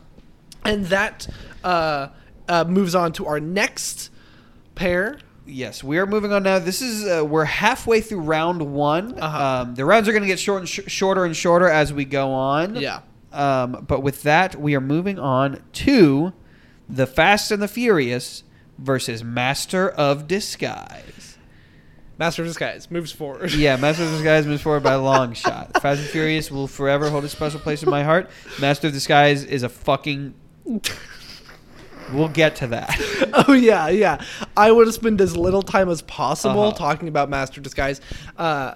And 0.64 0.87
that 0.87 1.26
uh, 1.64 2.08
uh, 2.48 2.64
moves 2.64 2.94
on 2.94 3.12
to 3.14 3.26
our 3.26 3.40
next 3.40 4.11
pair. 4.76 5.18
Yes, 5.53 5.85
we 5.85 5.99
are 5.99 6.07
moving 6.07 6.33
on 6.33 6.43
now. 6.43 6.59
This 6.59 6.81
is 6.81 7.07
uh, 7.07 7.25
we're 7.25 7.45
halfway 7.45 8.01
through 8.01 8.21
round 8.21 8.62
one. 8.73 9.19
Uh-huh. 9.19 9.62
Um, 9.62 9.75
the 9.75 9.85
rounds 9.85 10.09
are 10.09 10.12
going 10.12 10.23
to 10.23 10.29
get 10.29 10.38
short 10.41 10.61
and 10.61 10.69
sh- 10.69 10.81
shorter 10.87 11.25
and 11.25 11.37
shorter 11.37 11.69
as 11.69 11.93
we 11.93 12.05
go 12.05 12.33
on. 12.33 12.77
Yeah. 12.77 13.01
Um, 13.33 13.85
but 13.87 14.01
with 14.01 14.23
that, 14.23 14.57
we 14.57 14.75
are 14.75 14.81
moving 14.81 15.19
on 15.19 15.62
to 15.73 16.33
the 16.88 17.07
Fast 17.07 17.51
and 17.51 17.62
the 17.62 17.69
Furious 17.69 18.45
versus 18.79 19.23
Master 19.23 19.88
of 19.91 20.27
Disguise. 20.27 21.38
Master 22.19 22.43
of 22.43 22.49
Disguise 22.49 22.91
moves 22.91 23.12
forward. 23.12 23.53
Yeah, 23.53 23.77
Master 23.81 24.05
of 24.05 24.11
Disguise 24.11 24.47
moves 24.47 24.62
forward 24.62 24.83
by 24.83 24.93
a 24.93 25.01
long 25.01 25.35
shot. 25.35 25.73
Fast 25.83 26.01
and 26.01 26.09
Furious 26.09 26.51
will 26.51 26.67
forever 26.67 27.11
hold 27.11 27.25
a 27.25 27.29
special 27.29 27.61
place 27.61 27.83
in 27.83 27.91
my 27.91 28.03
heart. 28.03 28.31
Master 28.61 28.88
of 28.88 28.93
Disguise 28.93 29.45
is 29.45 29.62
a 29.62 29.69
fucking. 29.69 30.35
We'll 32.12 32.29
get 32.29 32.57
to 32.57 32.67
that. 32.69 32.95
oh 33.49 33.53
yeah, 33.53 33.88
yeah. 33.88 34.23
I 34.57 34.71
would 34.73 34.87
have 34.87 34.95
spent 34.95 35.21
as 35.21 35.37
little 35.37 35.62
time 35.62 35.88
as 35.88 36.03
possible 36.03 36.62
Uh-huh. 36.62 36.77
talking 36.77 37.09
about 37.09 37.29
Master 37.31 37.61
Disguise. 37.61 38.01
Uh, 38.37 38.75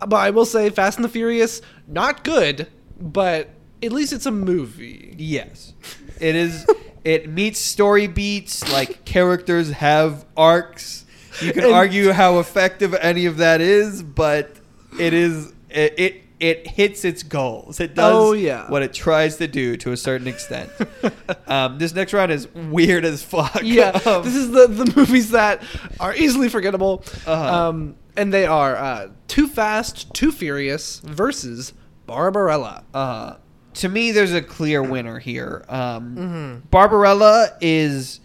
but 0.00 0.16
I 0.16 0.30
will 0.30 0.44
say, 0.46 0.68
Fast 0.70 0.98
and 0.98 1.04
the 1.04 1.08
Furious, 1.08 1.62
not 1.86 2.24
good, 2.24 2.66
but 3.00 3.50
at 3.82 3.92
least 3.92 4.12
it's 4.12 4.26
a 4.26 4.30
movie. 4.32 5.14
Yes, 5.18 5.74
it 6.20 6.34
is. 6.34 6.66
It 7.04 7.28
meets 7.28 7.58
story 7.60 8.06
beats. 8.06 8.70
Like 8.72 9.04
characters 9.04 9.70
have 9.70 10.24
arcs. 10.36 11.04
You 11.40 11.52
can 11.52 11.64
And- 11.64 11.72
argue 11.72 12.12
how 12.12 12.38
effective 12.40 12.94
any 12.94 13.26
of 13.26 13.36
that 13.38 13.60
is, 13.60 14.02
but 14.02 14.56
it 14.98 15.14
is. 15.14 15.52
It 15.70 15.94
it, 15.98 16.22
it 16.42 16.66
hits 16.66 17.04
its 17.04 17.22
goals. 17.22 17.80
It 17.80 17.94
does 17.94 18.12
Oh, 18.14 18.32
yeah. 18.32 18.68
what 18.68 18.82
it 18.82 18.92
tries 18.92 19.36
to 19.36 19.46
do 19.48 19.76
to 19.78 19.92
a 19.92 19.96
certain 19.96 20.26
extent. 20.26 20.70
um, 21.46 21.78
this 21.78 21.94
next 21.94 22.12
round 22.12 22.32
is 22.32 22.48
weird 22.54 23.04
as 23.04 23.22
fuck. 23.22 23.60
Yeah, 23.62 23.90
Um, 24.06 24.22
this 24.24 24.34
is 24.34 24.50
the 24.50 24.66
the 24.66 24.92
movies 24.96 25.30
that 25.30 25.62
are 26.00 26.14
easily 26.14 26.48
forgettable. 26.48 27.04
Uh-huh. 27.26 27.68
Um, 27.68 27.94
and 28.16 28.32
they 28.34 28.44
are 28.44 28.76
uh, 28.76 29.08
Too 29.28 29.46
Fast, 29.48 30.12
Too 30.12 30.32
Furious 30.32 31.00
versus 31.00 31.72
Barbarella. 32.06 32.84
uh, 32.92 33.36
to 33.74 33.88
me, 33.88 34.12
there's 34.12 34.34
a 34.34 34.42
clear 34.42 34.82
winner 34.82 35.18
here. 35.18 35.64
Um, 35.68 36.14
Mm-hmm. 36.16 36.68
Barbarella 36.70 37.56
is 37.62 38.20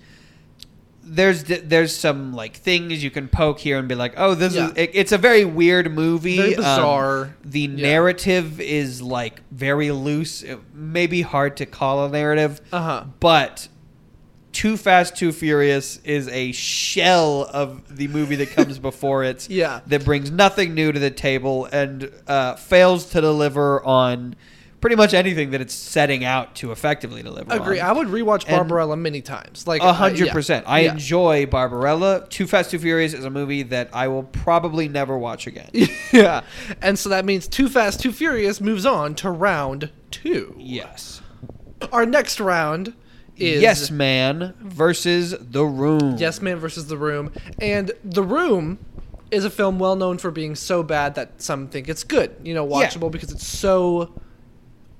there's 1.09 1.43
there's 1.43 1.95
some 1.95 2.33
like 2.33 2.55
things 2.57 3.03
you 3.03 3.09
can 3.11 3.27
poke 3.27 3.59
here 3.59 3.77
and 3.79 3.87
be 3.87 3.95
like, 3.95 4.13
oh, 4.17 4.35
this 4.35 4.53
Yeah. 4.55 4.67
is 4.67 4.73
it, 4.75 4.91
it's 4.93 5.11
a 5.11 5.17
very 5.17 5.45
weird 5.45 5.93
movie, 5.93 6.37
Very 6.37 6.55
Um, 6.55 6.61
bizarre. 6.61 7.35
the 7.43 7.61
Yeah. 7.61 7.67
narrative 7.91 8.59
is 8.59 9.01
like 9.01 9.41
very 9.51 9.91
loose. 9.91 10.43
It 10.43 10.59
may 10.73 11.07
be 11.07 11.21
hard 11.21 11.57
to 11.57 11.65
call 11.65 12.05
a 12.05 12.09
narrative, 12.09 12.61
Uh-huh. 12.71 13.05
but. 13.19 13.67
Too 14.53 14.75
Fast, 14.75 15.15
Too 15.15 15.31
Furious 15.31 15.99
is 16.03 16.27
a 16.29 16.51
shell 16.51 17.47
of 17.53 17.95
the 17.95 18.07
movie 18.07 18.35
that 18.37 18.49
comes 18.49 18.79
before 18.89 19.23
it 19.23 19.47
Yeah. 19.51 19.81
that 19.85 20.03
brings 20.03 20.31
nothing 20.31 20.73
new 20.73 20.91
to 20.91 20.97
the 20.99 21.11
table 21.11 21.67
and 21.71 22.09
uh, 22.27 22.55
fails 22.55 23.05
to 23.11 23.21
deliver 23.21 23.83
on 23.85 24.35
pretty 24.79 24.95
much 24.95 25.13
anything 25.13 25.51
that 25.51 25.61
it's 25.61 25.73
setting 25.73 26.23
out 26.23 26.55
to 26.55 26.71
effectively 26.71 27.23
deliver. 27.23 27.51
Agree. 27.53 27.79
I 27.79 27.91
would 27.91 28.07
rewatch 28.07 28.45
And- 28.47 28.55
Barbarella 28.57 28.95
many 28.95 29.21
times. 29.21 29.65
Like 29.65 29.81
A 29.81 29.91
hundred 29.93 30.27
yeah. 30.27 30.33
percent. 30.33 30.65
I 30.67 30.81
Yeah. 30.81 30.91
enjoy 30.91 31.45
Barbarella. 31.47 32.27
Too 32.29 32.45
Fast, 32.47 32.71
Too 32.71 32.79
Furious 32.79 33.13
is 33.13 33.25
a 33.25 33.29
movie 33.29 33.63
that 33.63 33.89
I 33.93 34.07
will 34.07 34.23
probably 34.23 34.87
never 34.87 35.17
watch 35.17 35.47
again. 35.47 35.69
yeah, 36.13 36.41
and 36.81 36.97
so 36.99 37.09
that 37.09 37.25
means 37.25 37.47
Too 37.47 37.69
Fast, 37.69 37.99
Too 38.01 38.11
Furious 38.11 38.61
moves 38.61 38.85
on 38.85 39.15
to 39.15 39.31
round 39.31 39.89
two. 40.11 40.55
yes. 40.57 41.21
Our 41.91 42.05
next 42.05 42.39
round 42.39 42.93
is 43.35 43.61
Yes 43.61 43.91
Man 43.91 44.53
versus 44.59 45.35
The 45.39 45.63
Room. 45.65 46.17
Yes 46.17 46.41
Man 46.41 46.57
versus 46.57 46.87
The 46.87 46.97
Room, 46.97 47.31
and 47.59 47.91
The 48.03 48.23
Room 48.23 48.79
is 49.29 49.43
a 49.45 49.49
film 49.49 49.77
well 49.77 49.95
known 49.95 50.17
for 50.17 50.31
being 50.31 50.55
so 50.55 50.81
bad 50.83 51.15
that 51.15 51.41
some 51.41 51.67
think 51.67 51.87
it's 51.89 52.03
good. 52.03 52.35
You 52.43 52.53
know, 52.53 52.65
Yeah. 52.67 52.87
watchable 52.87 53.11
because 53.11 53.31
it's 53.31 53.45
so 53.45 54.13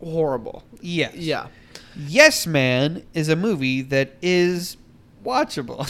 horrible. 0.04 0.64
Yes. 0.82 1.16
Yeah. 1.16 1.48
Yes 1.96 2.46
Man 2.48 3.04
is 3.14 3.30
a 3.30 3.36
movie 3.36 3.82
that 3.84 4.16
is 4.22 4.78
watchable. 5.26 5.82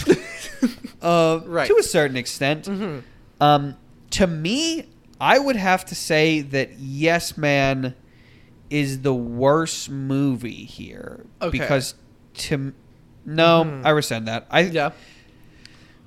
uh, 1.01 1.41
Right. 1.45 1.67
To 1.67 1.77
a 1.77 1.83
certain 1.83 2.17
extent. 2.17 2.67
Um, 3.39 3.75
to 4.11 4.27
me, 4.27 4.89
I 5.19 5.37
would 5.39 5.55
have 5.55 5.85
to 5.85 5.95
say 5.95 6.41
that 6.41 6.79
Yes 6.79 7.37
Man 7.37 7.95
is 8.69 9.01
the 9.01 9.13
worst 9.13 9.89
movie 9.89 10.65
here. 10.65 11.25
Okay. 11.41 11.57
Because 11.59 11.95
to. 12.35 12.73
No, 13.25 13.81
I 13.83 13.89
rescind 13.89 14.27
that. 14.27 14.47
I, 14.49 14.61
Yeah. 14.61 14.91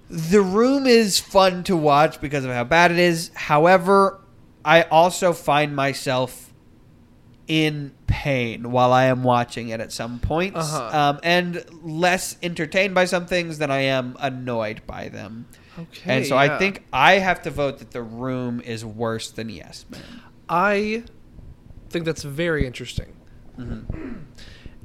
The 0.09 0.41
Room 0.41 0.87
is 0.87 1.21
fun 1.21 1.63
to 1.65 1.77
watch 1.77 2.21
because 2.21 2.45
of 2.45 2.51
how 2.51 2.65
bad 2.65 2.91
it 2.91 2.99
is. 2.99 3.31
However, 3.35 4.21
I 4.65 4.83
also 4.83 5.33
find 5.33 5.77
myself 5.77 6.50
in 7.51 7.91
pain 8.07 8.71
while 8.71 8.93
I 8.93 9.07
am 9.07 9.25
watching 9.25 9.71
it 9.71 9.81
at 9.81 9.91
some 9.91 10.21
points, 10.21 10.57
Uh-huh. 10.73 10.97
um, 10.99 11.21
and 11.25 11.65
less 11.83 12.37
entertained 12.45 12.95
by 12.95 13.07
some 13.07 13.27
things 13.27 13.59
than 13.59 13.73
I 13.73 13.81
am 13.81 14.17
annoyed 14.21 14.83
by 14.87 15.09
them. 15.09 15.47
Okay. 15.77 16.15
and 16.19 16.27
so 16.27 16.37
I 16.37 16.59
think 16.59 16.85
I 16.93 17.15
have 17.15 17.43
to 17.43 17.51
vote 17.51 17.79
that 17.81 17.91
The 17.91 18.03
Room 18.03 18.61
is 18.61 18.85
worse 18.85 19.31
than 19.33 19.49
Yes 19.49 19.85
Man. 19.91 20.21
I 20.49 21.03
think 21.89 22.05
that's 22.05 22.23
very 22.23 22.67
interesting. 22.67 23.17
Mm-hmm. 23.59 24.19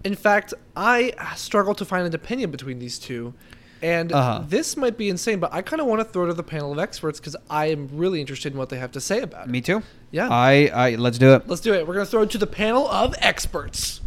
In 0.03 0.15
fact, 0.15 0.53
I 0.75 1.13
struggle 1.35 1.75
to 1.75 1.85
find 1.85 2.07
an 2.07 2.15
opinion 2.15 2.49
between 2.49 2.79
these 2.79 2.97
two. 2.97 3.33
And 3.81 4.11
Uh-huh. 4.11 4.43
this 4.47 4.77
might 4.77 4.97
be 4.97 5.09
insane, 5.09 5.39
but 5.39 5.53
I 5.53 5.61
kind 5.61 5.81
of 5.81 5.87
want 5.87 5.99
to 6.01 6.05
throw 6.05 6.23
it 6.23 6.27
to 6.27 6.33
the 6.33 6.43
panel 6.43 6.71
of 6.71 6.79
experts 6.79 7.19
because 7.19 7.35
I 7.49 7.67
am 7.67 7.89
really 7.93 8.19
interested 8.21 8.53
in 8.53 8.57
what 8.59 8.69
they 8.69 8.77
have 8.77 8.91
to 8.93 9.01
say 9.01 9.21
about 9.21 9.47
it. 9.47 9.51
Me 9.51 9.61
too. 9.61 9.83
Yeah. 10.11 10.29
I, 10.29 10.71
I 10.73 10.95
let's 10.95 11.17
do 11.17 11.33
it. 11.35 11.47
Let's 11.47 11.61
do 11.61 11.73
it. 11.73 11.87
We're 11.87 11.93
going 11.93 12.05
to 12.05 12.09
throw 12.11 12.21
it 12.23 12.31
to 12.31 12.37
the 12.37 12.47
panel 12.47 12.87
of 12.89 13.13
experts. 13.19 14.01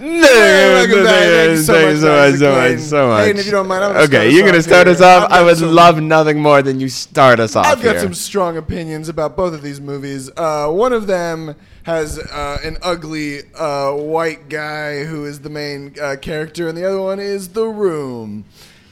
Welcome 0.00 1.04
back. 1.04 1.24
Thank 1.24 1.50
you 1.50 1.56
so 1.58 1.72
Thank 1.72 1.86
much, 1.86 1.94
you 1.94 2.00
so 2.00 2.12
much, 2.30 2.38
so 2.38 2.52
much, 2.52 2.78
so 2.80 3.08
much. 3.08 3.24
Hayden, 3.24 3.38
if 3.40 3.46
you 3.46 3.52
don't 3.52 3.66
mind, 3.68 3.84
I'm 3.84 3.92
gonna 3.92 4.04
okay, 4.04 4.30
you're 4.30 4.46
gonna 4.46 4.62
start 4.62 4.86
here. 4.86 4.94
us 4.94 5.00
off. 5.02 5.30
I 5.30 5.42
would 5.42 5.58
some- 5.58 5.74
love 5.74 6.00
nothing 6.00 6.40
more 6.40 6.62
than 6.62 6.78
you 6.80 6.88
start 6.88 7.40
us 7.40 7.56
off 7.56 7.66
I've 7.66 7.82
got 7.82 7.92
here. 7.96 8.00
some 8.00 8.14
strong 8.14 8.56
opinions 8.56 9.08
about 9.08 9.36
both 9.36 9.54
of 9.54 9.62
these 9.62 9.80
movies. 9.80 10.30
Uh, 10.36 10.68
one 10.68 10.92
of 10.92 11.06
them 11.06 11.56
has 11.82 12.18
uh, 12.18 12.58
an 12.64 12.76
ugly 12.82 13.40
uh, 13.54 13.92
white 13.92 14.48
guy 14.48 15.04
who 15.04 15.24
is 15.24 15.40
the 15.40 15.50
main 15.50 15.94
uh, 16.00 16.16
character, 16.20 16.68
and 16.68 16.76
the 16.78 16.84
other 16.86 17.00
one 17.00 17.18
is 17.18 17.48
The 17.48 17.64
Room. 17.66 18.44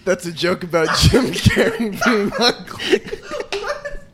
That's 0.05 0.25
a 0.27 0.33
joke 0.33 0.63
about 0.65 0.89
Jim 0.99 1.27
Carrey 1.27 2.05
being 2.05 2.33
ugly. 2.39 3.03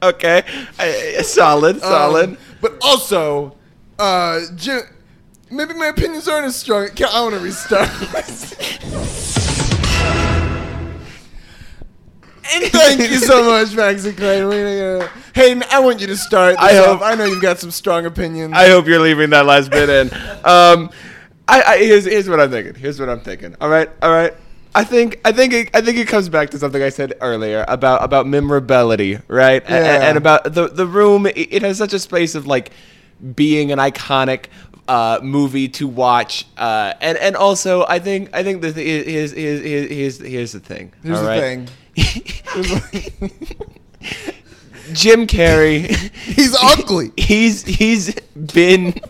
okay, 0.02 0.42
I- 0.78 1.22
solid, 1.22 1.80
solid. 1.80 2.30
Um, 2.30 2.38
but 2.60 2.76
also, 2.82 3.56
uh, 3.98 4.40
Jim. 4.56 4.82
Maybe 5.52 5.74
my 5.74 5.88
opinions 5.88 6.26
aren't 6.28 6.46
as 6.46 6.56
strong. 6.56 6.88
I 7.06 7.20
want 7.22 7.34
to 7.34 7.40
restart. 7.40 7.88
And 12.54 12.64
thank 12.64 13.00
you 13.00 13.18
so 13.18 13.44
much, 13.44 13.74
Max 13.74 14.04
and 14.04 14.14
gonna- 14.16 15.08
Hayden, 15.34 15.64
I 15.70 15.78
want 15.80 16.00
you 16.00 16.06
to 16.08 16.16
start. 16.16 16.56
I 16.58 16.76
off. 16.76 16.86
hope- 16.86 17.02
I 17.02 17.14
know 17.14 17.24
you've 17.24 17.40
got 17.40 17.58
some 17.58 17.70
strong 17.70 18.04
opinions. 18.04 18.52
I 18.54 18.68
hope 18.68 18.86
you're 18.86 18.98
leaving 19.00 19.30
that 19.30 19.46
last 19.46 19.70
bit 19.70 19.88
in. 19.88 20.12
Um, 20.44 20.90
I, 21.48 21.62
I 21.62 21.78
here's 21.78 22.04
here's 22.04 22.28
what 22.28 22.40
I'm 22.40 22.50
thinking. 22.50 22.74
Here's 22.74 23.00
what 23.00 23.08
I'm 23.08 23.20
thinking. 23.20 23.54
All 23.60 23.70
right, 23.70 23.88
all 24.02 24.10
right. 24.10 24.34
I 24.74 24.84
think 24.84 25.20
I 25.24 25.32
think 25.32 25.54
it, 25.54 25.70
I 25.72 25.80
think 25.80 25.96
it 25.96 26.08
comes 26.08 26.28
back 26.28 26.50
to 26.50 26.58
something 26.58 26.82
I 26.82 26.90
said 26.90 27.14
earlier 27.22 27.64
about 27.68 28.02
about 28.02 28.26
memorability, 28.26 29.18
right? 29.28 29.62
Yeah. 29.66 30.08
And, 30.08 30.18
about 30.18 30.52
the 30.52 30.68
the 30.68 30.86
room. 30.86 31.26
It 31.26 31.62
has 31.62 31.78
such 31.78 31.94
a 31.94 31.98
space 31.98 32.34
of 32.34 32.46
like 32.46 32.72
being 33.34 33.70
an 33.72 33.78
iconic 33.78 34.46
uh, 34.92 35.18
movie 35.22 35.68
to 35.70 35.88
watch, 35.88 36.46
uh, 36.58 36.92
and 37.00 37.16
and 37.16 37.34
also 37.34 37.86
I 37.88 37.98
think 37.98 38.28
I 38.34 38.42
think 38.42 38.60
that 38.60 38.76
here's 38.76 39.32
here's 39.32 39.62
here's 39.62 39.90
here's, 39.90 40.18
here's 40.18 40.52
the 40.52 40.60
thing. 40.60 40.92
Here's 41.02 41.18
the 41.18 41.26
right? 41.26 41.40
thing. 41.40 41.66
Jim 44.92 45.26
Carrey. 45.26 45.88
He's 46.12 46.54
ugly. 46.60 47.10
He's 47.16 47.64
he's 47.64 48.14
been 48.34 49.00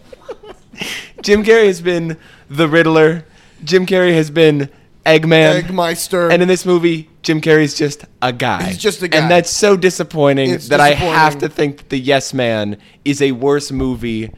Jim 1.21 1.43
Carrey 1.43 1.67
has 1.67 1.81
been 1.81 2.17
the 2.49 2.69
Riddler. 2.69 3.25
Jim 3.65 3.85
Carrey 3.85 4.15
has 4.15 4.31
been 4.31 4.71
Eggman. 5.05 5.63
Eggmeister. 5.63 6.31
And 6.31 6.43
in 6.43 6.47
this 6.47 6.65
movie, 6.65 7.11
Jim 7.23 7.41
Carrey's 7.41 7.75
just 7.75 8.05
a 8.21 8.33
guy. 8.33 8.63
He's 8.65 8.79
just 8.79 9.03
a 9.03 9.09
guy. 9.09 9.19
And 9.19 9.29
that's 9.29 9.51
so 9.51 9.77
disappointing 9.77 10.51
It's 10.51 10.69
that 10.69 10.79
I 10.79 10.91
have 10.91 11.39
to 11.39 11.49
think 11.49 11.79
that 11.79 11.89
The 11.89 11.99
Yes 11.99 12.33
Man 12.33 12.77
is 13.05 13.21
a 13.21 13.33
worse 13.33 13.73
movie 13.73 14.31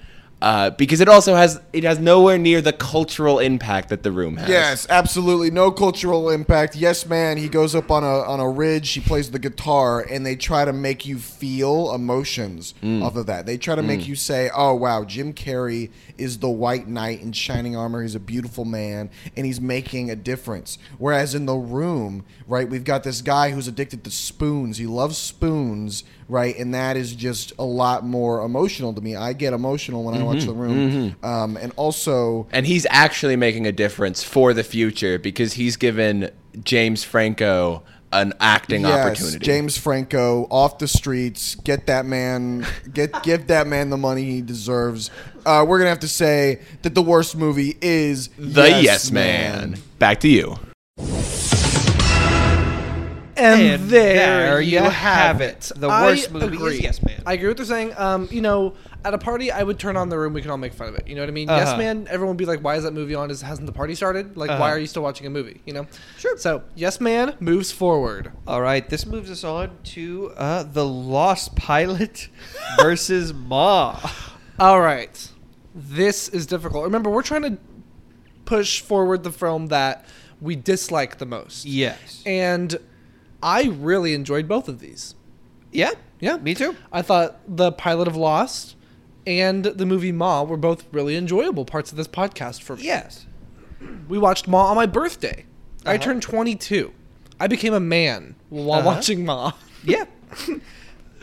uh, 0.43 0.71
because 0.71 1.01
it 1.01 1.09
also 1.09 1.35
has 1.35 1.61
it 1.73 1.85
has 1.85 1.99
nowhere 1.99 2.37
near 2.37 2.61
the 2.61 2.73
cultural 2.73 3.39
impact 3.39 3.89
that 3.89 4.03
The 4.03 4.13
Room 4.13 4.37
has. 4.37 4.49
Yes, 4.49 4.87
absolutely. 4.91 5.51
No 5.51 5.71
cultural 5.71 6.29
impact. 6.31 6.77
Yes, 6.77 7.07
man. 7.07 7.37
He 7.39 7.49
goes 7.49 7.75
up 7.75 7.91
on 7.91 8.05
a 8.05 8.21
on 8.23 8.41
a 8.41 8.49
ridge. 8.49 8.91
He 8.93 9.01
plays 9.01 9.31
the 9.31 9.39
guitar, 9.39 10.01
and 10.01 10.25
they 10.27 10.37
try 10.37 10.65
to 10.65 10.73
make 10.73 11.07
you 11.07 11.19
feel 11.19 11.95
emotions 11.95 12.75
Mm. 12.83 13.03
off 13.03 13.17
of 13.17 13.27
that. 13.27 13.47
They 13.47 13.57
try 13.57 13.75
to 13.75 13.83
make 13.83 14.07
you 14.07 14.15
say, 14.17 14.51
"Oh 14.55 14.75
wow, 14.75 15.05
Jim 15.05 15.33
Carrey 15.33 15.91
is 16.19 16.39
the 16.39 16.49
White 16.49 16.89
Knight 16.89 17.21
in 17.23 17.33
shining 17.33 17.77
armor. 17.77 18.03
He's 18.03 18.15
a 18.15 18.21
beautiful 18.21 18.65
man, 18.65 19.11
and 19.37 19.45
he's 19.47 19.61
making 19.61 20.11
a 20.11 20.17
difference." 20.17 20.79
Whereas 20.99 21.35
in 21.35 21.47
the 21.47 21.55
room, 21.57 22.25
right, 22.47 22.69
we've 22.69 22.85
got 22.85 23.05
this 23.05 23.23
guy 23.23 23.51
who's 23.51 23.69
addicted 23.69 24.05
to 24.05 24.11
spoons. 24.11 24.79
He 24.79 24.87
loves 24.87 25.19
spoons, 25.19 26.05
right, 26.29 26.57
and 26.59 26.73
that 26.75 26.97
is 26.97 27.15
just 27.15 27.53
a 27.59 27.65
lot 27.65 28.05
more 28.05 28.45
emotional 28.45 28.93
to 28.95 29.01
me. 29.01 29.17
I 29.17 29.33
get 29.33 29.53
emotional 29.53 30.05
when 30.05 30.15
I 30.15 30.19
Mm-hmm. 30.19 30.27
watch 30.27 30.45
the 30.45 30.53
room, 30.55 31.17
um, 31.23 31.57
and 31.57 31.73
also. 31.77 32.47
And 32.53 32.67
he's 32.67 32.87
actually 32.91 33.37
making 33.37 33.67
a 33.67 33.73
difference 33.73 34.23
for 34.23 34.55
the 34.55 34.65
future 34.65 35.19
because 35.19 35.55
he's 35.55 35.77
given 35.77 36.31
James 36.63 37.03
Franco 37.05 37.83
an 38.15 38.33
acting 38.41 38.83
Yes, 38.83 39.07
opportunity. 39.07 39.45
James 39.45 39.77
Franco 39.77 40.47
off 40.51 40.79
the 40.79 40.89
streets. 40.89 41.57
Get 41.57 41.87
that 41.87 42.07
man. 42.07 42.67
Get 42.93 43.13
give 43.23 43.49
that 43.49 43.67
man 43.67 43.91
the 43.91 43.97
money 43.97 44.25
he 44.25 44.41
deserves. 44.41 45.11
Uh, 45.45 45.65
we're 45.69 45.79
gonna 45.79 45.91
have 45.91 46.01
to 46.01 46.09
say 46.09 46.61
that 46.83 46.95
the 46.95 47.03
worst 47.03 47.37
movie 47.37 47.77
is 47.83 48.29
the 48.39 48.81
Yes, 48.83 49.11
Man. 49.11 49.77
Back 49.99 50.21
to 50.21 50.29
you. 50.29 50.57
And, 53.37 53.61
And 53.63 53.89
there, 53.91 54.15
there 54.15 54.61
you 54.61 54.79
have 54.81 55.41
it. 55.41 55.71
The 55.75 55.89
worst 55.89 56.31
I 56.31 56.33
movie 56.33 56.57
is. 56.57 56.81
Yes 56.81 57.03
Man. 57.03 57.23
I 57.27 57.33
agree 57.35 57.49
with 57.49 57.59
what 57.59 57.67
they're 57.67 57.77
saying. 57.77 57.93
Um, 57.97 58.29
you 58.31 58.41
know, 58.41 58.75
at 59.05 59.13
a 59.15 59.19
party, 59.19 59.51
I 59.51 59.63
would 59.63 59.79
turn 59.79 59.97
on 59.97 60.09
the 60.09 60.19
room. 60.19 60.33
We 60.33 60.41
can 60.43 60.51
all 60.51 60.57
make 60.57 60.73
fun 60.73 60.89
of 60.89 60.95
it. 60.95 61.07
You 61.09 61.15
know 61.15 61.23
what 61.23 61.29
I 61.29 61.33
mean? 61.33 61.49
Yes 61.49 61.69
Uh-huh. 61.69 61.77
Man. 61.79 62.07
Everyone 62.09 62.29
would 62.37 62.39
be 62.39 62.47
like, 62.47 62.61
"Why 62.63 62.77
is 62.77 62.85
that 62.85 62.93
movie 62.93 63.15
on? 63.15 63.31
Is 63.31 63.43
hasn't 63.43 63.67
the 63.67 63.73
party 63.73 63.95
started? 63.95 64.37
Like, 64.37 64.51
Uh-huh. 64.51 64.61
why 64.61 64.71
are 64.71 64.79
you 64.79 64.87
still 64.87 65.03
watching 65.03 65.27
a 65.27 65.31
movie?" 65.31 65.61
You 65.67 65.75
know? 65.75 65.87
Sure. 66.19 66.37
So, 66.39 66.63
Yes 66.75 67.01
Man 67.01 67.35
moves 67.41 67.71
forward. 67.73 68.33
All 68.47 68.63
right, 68.63 68.89
this 68.89 69.05
moves 69.07 69.31
us 69.31 69.43
on 69.45 69.71
to 69.95 70.33
uh, 70.37 70.63
the 70.63 70.85
Lost 70.87 71.57
Pilot 71.57 72.29
versus 72.79 73.33
Ma. 73.35 73.99
All 74.59 74.81
right, 74.81 75.29
this 75.75 76.29
is 76.29 76.47
difficult. 76.47 76.85
Remember, 76.85 77.11
we're 77.11 77.23
trying 77.23 77.43
to 77.43 77.59
push 78.45 78.81
forward 78.81 79.25
the 79.25 79.33
film 79.33 79.67
that 79.69 80.05
we 80.41 80.55
dislike 80.57 81.19
the 81.19 81.27
most. 81.27 81.65
Yes. 81.65 82.23
And 82.27 82.77
I 83.45 83.65
really 83.65 84.15
enjoyed 84.15 84.49
both 84.49 84.69
of 84.69 84.81
these. 84.81 85.15
Yeah. 85.71 85.91
Yeah. 86.19 86.39
Me 86.39 86.55
too. 86.55 86.75
I 86.91 87.03
thought 87.03 87.39
the 87.47 87.71
pilot 87.73 88.09
of 88.09 88.17
Lost 88.17 88.75
and 89.27 89.65
the 89.65 89.85
movie 89.87 90.13
Ma 90.13 90.43
were 90.43 90.57
both 90.57 90.87
really 90.93 91.15
enjoyable 91.17 91.65
parts 91.65 91.91
of 91.93 91.97
this 91.99 92.09
podcast 92.09 92.63
for 92.63 92.77
me. 92.77 92.85
Yes. 92.85 93.27
We 94.09 94.17
watched 94.19 94.49
Ma 94.49 94.67
on 94.71 94.77
my 94.77 94.87
birthday. 94.87 95.45
I 95.85 95.97
Uh-huh. 95.97 96.05
turned 96.05 96.23
22. 96.23 96.93
I 97.39 97.47
became 97.47 97.75
a 97.75 97.81
man 97.81 98.35
while 98.49 98.79
Uh-huh. 98.81 98.87
watching 98.89 99.25
Ma. 99.27 99.53
Yeah. 99.85 100.05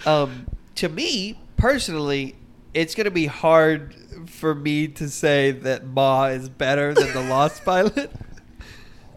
um, 0.05 0.45
to 0.75 0.87
me 0.89 1.39
personally, 1.57 2.35
it's 2.73 2.93
gonna 2.95 3.09
be 3.11 3.25
hard 3.25 3.95
for 4.27 4.53
me 4.53 4.87
to 4.89 5.09
say 5.09 5.49
that 5.51 5.85
Ma 5.87 6.25
is 6.25 6.47
better 6.49 6.93
than 6.93 7.11
the 7.13 7.23
Lost 7.23 7.65
Pilot. 7.65 8.11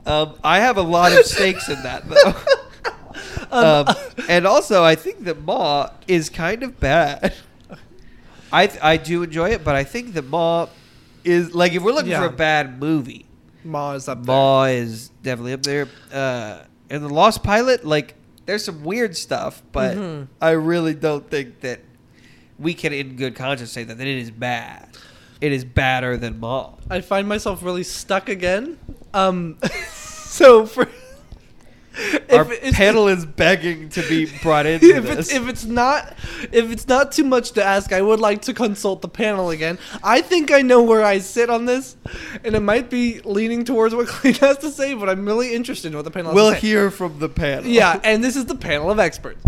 Um, 0.06 0.34
I 0.42 0.60
have 0.60 0.76
a 0.78 0.82
lot 0.82 1.12
of 1.12 1.24
stakes 1.26 1.68
in 1.68 1.82
that 1.82 2.08
though. 2.08 2.34
Um, 3.50 3.86
and 4.28 4.46
also, 4.46 4.82
I 4.84 4.94
think 4.94 5.24
that 5.24 5.42
Ma 5.42 5.90
is 6.08 6.28
kind 6.30 6.62
of 6.62 6.78
bad. 6.80 7.34
I 8.52 8.66
th- 8.66 8.80
I 8.82 8.96
do 8.96 9.22
enjoy 9.22 9.50
it, 9.50 9.64
but 9.64 9.74
I 9.74 9.84
think 9.84 10.14
that 10.14 10.26
Ma 10.26 10.66
is 11.24 11.54
like 11.54 11.72
if 11.72 11.82
we're 11.82 11.92
looking 11.92 12.10
Yeah. 12.12 12.20
for 12.20 12.26
a 12.26 12.32
bad 12.32 12.78
movie, 12.78 13.26
Ma 13.64 13.92
is 13.92 14.08
up 14.08 14.18
there. 14.24 14.34
Ma 14.34 14.64
is 14.64 15.08
definitely 15.22 15.52
up 15.54 15.62
there. 15.62 15.88
Uh, 16.12 16.60
and 16.90 17.02
the 17.02 17.08
Lost 17.08 17.42
Pilot, 17.42 17.84
like, 17.84 18.14
there's 18.46 18.64
some 18.64 18.84
weird 18.84 19.16
stuff, 19.16 19.62
but 19.72 19.96
Mhm. 19.96 20.28
I 20.40 20.50
really 20.50 20.94
don't 20.94 21.28
think 21.30 21.60
that 21.60 21.80
we 22.58 22.74
can, 22.74 22.92
in 22.92 23.16
good 23.16 23.34
conscience, 23.34 23.72
say 23.72 23.82
that, 23.84 23.98
that 23.98 24.06
it 24.06 24.18
is 24.18 24.30
bad. 24.30 24.88
It 25.40 25.50
is 25.52 25.64
badder 25.64 26.16
than 26.16 26.38
Ma. 26.38 26.70
I 26.90 27.00
find 27.00 27.26
myself 27.26 27.62
really 27.62 27.82
stuck 27.82 28.28
again. 28.28 28.78
Um, 29.12 29.56
so 29.90 30.64
for 30.66 30.88
Our 32.30 32.44
panel 32.72 33.08
is 33.08 33.24
begging 33.24 33.88
to 33.90 34.02
be 34.08 34.26
brought 34.42 34.66
into 34.66 34.86
if 34.96 35.04
this. 35.04 35.18
it's 35.30 35.32
if 35.34 35.48
it's 35.48 35.64
not 35.64 36.16
if 36.52 36.70
it's 36.70 36.88
not 36.88 37.12
too 37.12 37.24
much 37.24 37.52
to 37.52 37.64
ask, 37.64 37.92
I 37.92 38.02
would 38.02 38.20
like 38.20 38.42
to 38.42 38.54
consult 38.54 39.00
the 39.02 39.08
panel 39.08 39.50
again. 39.50 39.78
I 40.02 40.20
think 40.20 40.50
I 40.50 40.62
know 40.62 40.82
where 40.82 41.04
I 41.04 41.18
sit 41.18 41.50
on 41.50 41.66
this, 41.66 41.96
and 42.42 42.54
it 42.56 42.60
might 42.60 42.90
be 42.90 43.20
leaning 43.20 43.64
towards 43.64 43.94
what 43.94 44.06
Clayton 44.08 44.46
has 44.48 44.58
to 44.58 44.70
say, 44.70 44.94
but 44.94 45.08
I'm 45.08 45.24
really 45.24 45.54
interested 45.54 45.88
in 45.88 45.96
what 45.96 46.04
the 46.04 46.10
panel 46.10 46.34
we'll 46.34 46.50
to 46.50 46.54
say. 46.60 46.66
hear 46.66 46.90
from 46.90 47.18
the 47.18 47.28
panel. 47.28 47.66
Yeah, 47.66 48.00
and 48.02 48.24
this 48.24 48.36
is 48.36 48.46
the 48.46 48.56
panel 48.56 48.90
of 48.90 48.98
experts. 48.98 49.40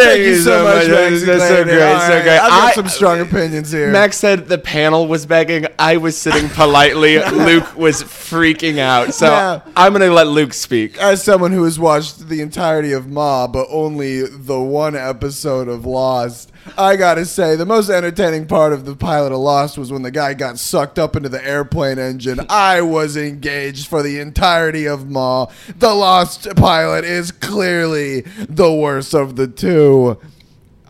Thank 0.00 0.20
you 0.20 0.36
so 0.36 0.64
much, 0.64 0.88
Max. 0.88 1.24
That's 1.24 1.48
so 1.48 1.64
great. 1.64 1.78
So 1.78 2.22
great. 2.22 2.38
I've 2.38 2.50
got 2.50 2.74
some 2.74 2.88
strong 2.88 3.20
opinions 3.20 3.70
here. 3.70 3.90
Max 3.90 4.16
said 4.16 4.48
the 4.48 4.58
panel 4.58 5.06
was 5.06 5.26
begging. 5.26 5.66
I 5.78 5.96
was 5.98 6.16
sitting 6.18 6.48
politely. 6.50 7.18
Luke 7.32 7.76
was 7.76 8.02
freaking 8.02 8.78
out. 8.78 9.14
So. 9.14 9.62
I'm 9.76 9.92
going 9.92 10.08
to 10.08 10.12
let 10.12 10.28
Luke 10.28 10.52
speak. 10.54 10.98
as 10.98 11.22
someone 11.22 11.52
who 11.52 11.64
has 11.64 11.78
watched 11.78 12.28
the 12.28 12.40
entirety 12.40 12.92
of 12.92 13.08
Ma, 13.08 13.46
but 13.46 13.66
only 13.70 14.26
the 14.26 14.60
one 14.60 14.96
episode 14.96 15.68
of 15.68 15.84
Lost, 15.86 16.50
I 16.78 16.96
gotta 16.96 17.24
say 17.26 17.56
the 17.56 17.66
most 17.66 17.90
entertaining 17.90 18.46
part 18.46 18.72
of 18.72 18.84
the 18.84 18.96
pilot 18.96 19.32
of 19.32 19.38
Lost 19.38 19.76
was 19.76 19.92
when 19.92 20.02
the 20.02 20.10
guy 20.10 20.34
got 20.34 20.58
sucked 20.58 20.98
up 20.98 21.14
into 21.14 21.28
the 21.28 21.44
airplane 21.46 21.98
engine. 21.98 22.40
I 22.48 22.80
was 22.80 23.16
engaged 23.16 23.86
for 23.86 24.02
the 24.02 24.18
entirety 24.20 24.86
of 24.86 25.08
Ma. 25.10 25.46
The 25.78 25.92
Lost 25.94 26.48
pilot 26.56 27.04
is 27.04 27.30
clearly 27.30 28.22
the 28.48 28.72
worst 28.72 29.14
of 29.14 29.36
the 29.36 29.46
two. 29.46 30.18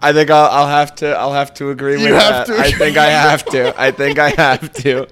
I 0.00 0.12
think 0.12 0.30
I'll, 0.30 0.50
I'll 0.50 0.68
have 0.68 0.94
to. 0.96 1.08
I'll 1.16 1.32
have 1.32 1.54
to 1.54 1.70
agree 1.70 1.98
You 1.98 2.12
with 2.12 2.22
have 2.22 2.46
that. 2.46 2.54
to. 2.56 2.58
I 2.60 2.70
think 2.72 2.96
I 2.96 3.06
have 3.06 3.44
to. 3.46 3.80
I 3.80 3.90
think 3.90 4.18
I 4.18 4.28
have 4.30 4.72
to. 4.74 5.06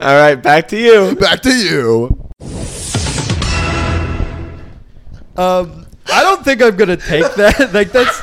All 0.00 0.14
right, 0.20 0.36
back 0.36 0.68
to 0.68 0.78
you. 0.78 1.16
Back 1.16 1.40
to 1.42 1.50
you. 1.52 2.24
Um, 5.36 5.86
I 6.06 6.22
don't 6.22 6.44
think 6.44 6.62
I'm 6.62 6.76
gonna 6.76 6.96
take 6.96 7.34
that. 7.34 7.70
like 7.74 7.92
that's 7.92 8.20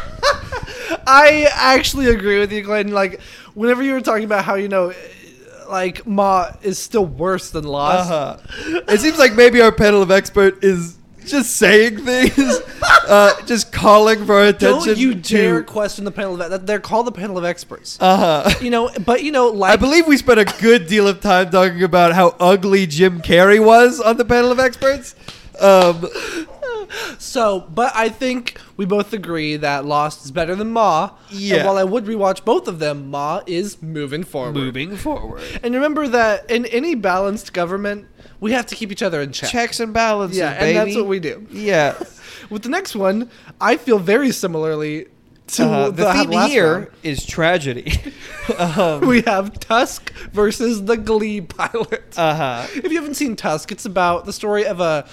I 1.07 1.47
actually 1.53 2.07
agree 2.09 2.39
with 2.39 2.51
you, 2.51 2.61
Glenn. 2.61 2.91
Like, 2.91 3.21
whenever 3.53 3.83
you 3.83 3.93
were 3.93 4.01
talking 4.01 4.23
about 4.25 4.45
how 4.45 4.55
you 4.55 4.67
know, 4.67 4.93
like 5.69 6.05
Ma 6.05 6.51
is 6.61 6.77
still 6.79 7.05
worse 7.05 7.49
than 7.51 7.63
Lost. 7.63 8.11
Uh-huh. 8.11 8.81
It 8.87 8.99
seems 8.99 9.17
like 9.17 9.33
maybe 9.33 9.61
our 9.61 9.71
panel 9.71 10.01
of 10.01 10.11
expert 10.11 10.63
is 10.63 10.97
just 11.25 11.57
saying 11.57 12.05
things, 12.05 12.37
uh, 13.07 13.33
just 13.47 13.71
calling 13.71 14.25
for 14.27 14.35
our 14.35 14.45
attention. 14.45 14.87
Don't 14.89 14.97
you 14.97 15.15
dare 15.15 15.61
To, 15.61 15.63
question 15.65 16.05
the 16.05 16.11
panel 16.11 16.39
of 16.39 16.51
that. 16.51 16.67
They're 16.67 16.79
called 16.79 17.07
the 17.07 17.11
panel 17.11 17.37
of 17.39 17.43
experts. 17.43 17.97
uh-huh. 17.99 18.47
you 18.61 18.69
know, 18.69 18.91
but 19.05 19.23
you 19.23 19.31
know, 19.31 19.47
like 19.49 19.73
I 19.73 19.75
believe 19.75 20.05
we 20.05 20.17
spent 20.17 20.39
a 20.39 20.45
good 20.61 20.85
deal 20.85 21.07
of 21.07 21.21
time 21.21 21.49
talking 21.49 21.81
about 21.81 22.13
how 22.13 22.35
ugly 22.39 22.85
Jim 22.85 23.21
Carrey 23.21 23.63
was 23.63 23.99
on 23.99 24.17
the 24.17 24.25
panel 24.25 24.51
of 24.51 24.59
experts. 24.59 25.15
Um, 25.59 26.07
So, 27.17 27.61
but 27.73 27.91
I 27.95 28.09
think 28.09 28.59
we 28.77 28.85
both 28.85 29.11
agree 29.13 29.57
that 29.57 29.85
Lost 29.85 30.23
is 30.25 30.31
better 30.31 30.55
than 30.55 30.71
Ma. 30.71 31.11
Yeah. 31.29 31.57
And 31.57 31.65
while 31.65 31.77
I 31.77 31.83
would 31.83 32.05
rewatch 32.05 32.45
both 32.45 32.67
of 32.67 32.79
them, 32.79 33.09
Ma 33.09 33.41
is 33.47 33.81
moving 33.81 34.23
forward. 34.23 34.53
moving 34.55 34.95
forward, 34.95 35.41
And 35.63 35.73
remember 35.73 36.07
that 36.09 36.49
in 36.49 36.65
any 36.67 36.95
balanced 36.95 37.53
government, 37.53 38.05
we 38.39 38.51
have 38.51 38.65
to 38.67 38.75
keep 38.75 38.91
each 38.91 39.01
other 39.03 39.21
in 39.21 39.31
check. 39.31 39.49
checks 39.49 39.79
and 39.79 39.93
balances. 39.93 40.37
Yeah, 40.37 40.51
and 40.51 40.75
that's 40.77 40.95
what 40.95 41.07
we 41.07 41.19
do. 41.19 41.45
Yeah. 41.51 41.95
With 42.49 42.61
the 42.63 42.69
next 42.69 42.95
one, 42.95 43.29
I 43.59 43.77
feel 43.77 43.97
very 43.99 44.31
similarly 44.31 45.07
to 45.47 45.63
Uh, 45.65 45.89
the, 45.91 46.11
theme 46.13 46.29
last 46.31 46.49
here 46.51 46.73
round. 46.73 46.87
is 47.03 47.25
tragedy. 47.25 47.93
um, 48.57 49.01
We 49.01 49.21
have 49.23 49.59
Tusk 49.59 50.11
versus 50.31 50.85
the 50.85 50.97
Glee 50.97 51.41
pilot. 51.41 52.13
uh 52.17 52.35
huh. 52.35 52.67
if 52.75 52.91
you 52.91 52.97
haven't 52.99 53.15
seen 53.15 53.35
Tusk, 53.35 53.71
it's 53.71 53.85
about 53.85 54.25
the 54.25 54.33
story 54.33 54.65
of 54.65 54.79
a 54.79 55.07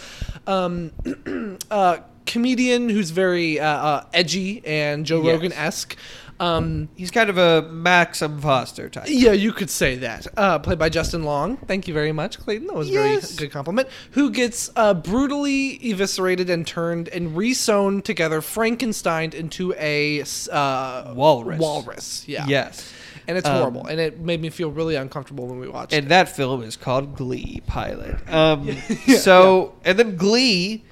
um, 0.47 0.91
uh, 1.71 1.99
comedian 2.27 2.89
who's 2.89 3.11
very 3.11 3.59
uh, 3.61 3.67
uh, 3.67 4.05
edgy 4.15 4.63
and 4.67 5.05
Joe 5.07 5.23
Yes. 5.23 5.33
Rogan 5.35 5.53
esque. 5.53 5.97
Um, 6.41 6.89
He's 6.97 7.13
kind 7.13 7.31
of 7.31 7.39
a 7.39 7.63
Maxim 7.71 8.41
Foster 8.41 8.89
type. 8.89 9.05
yeah, 9.07 9.31
you 9.31 9.53
could 9.53 9.71
say 9.71 9.97
that. 9.97 10.27
Uh, 10.37 10.59
played 10.59 10.79
by 10.79 10.89
Justin 10.89 11.23
Long. 11.23 11.57
Thank 11.57 11.87
you 11.87 11.95
very 11.95 12.11
much, 12.11 12.41
Clayton. 12.41 12.67
That 12.67 12.75
was 12.75 12.89
a 12.89 12.93
Yes. 12.93 13.33
very 13.33 13.47
good 13.47 13.53
compliment. 13.53 13.89
Who 14.13 14.31
gets 14.31 14.69
uh, 14.75 14.95
brutally 14.95 15.79
eviscerated 15.85 16.51
and 16.51 16.67
turned 16.67 17.09
and 17.11 17.37
resewn 17.37 18.03
together, 18.03 18.41
Frankenstein 18.41 19.33
into 19.35 19.73
a 19.79 20.25
uh, 20.51 21.13
Walrus. 21.15 21.61
Walrus. 21.61 22.25
Yeah. 22.27 22.47
Yes. 22.49 22.93
And 23.29 23.39
it's 23.39 23.47
Um, 23.49 23.57
horrible, 23.57 23.87
and 23.87 24.01
it 24.01 24.19
made 24.21 24.41
me 24.43 24.51
feel 24.51 24.71
really 24.71 24.97
uncomfortable 24.97 25.47
when 25.47 25.59
we 25.61 25.69
watched 25.69 25.93
And 25.93 26.07
it. 26.07 26.09
that 26.09 26.29
film 26.35 26.63
is 26.63 26.77
called 26.77 27.17
Glee 27.17 27.63
Pilot. 27.67 28.17
Um, 28.33 28.77
so, 29.19 29.75
and 29.85 29.99
then 29.99 30.17
Glee, 30.17 30.83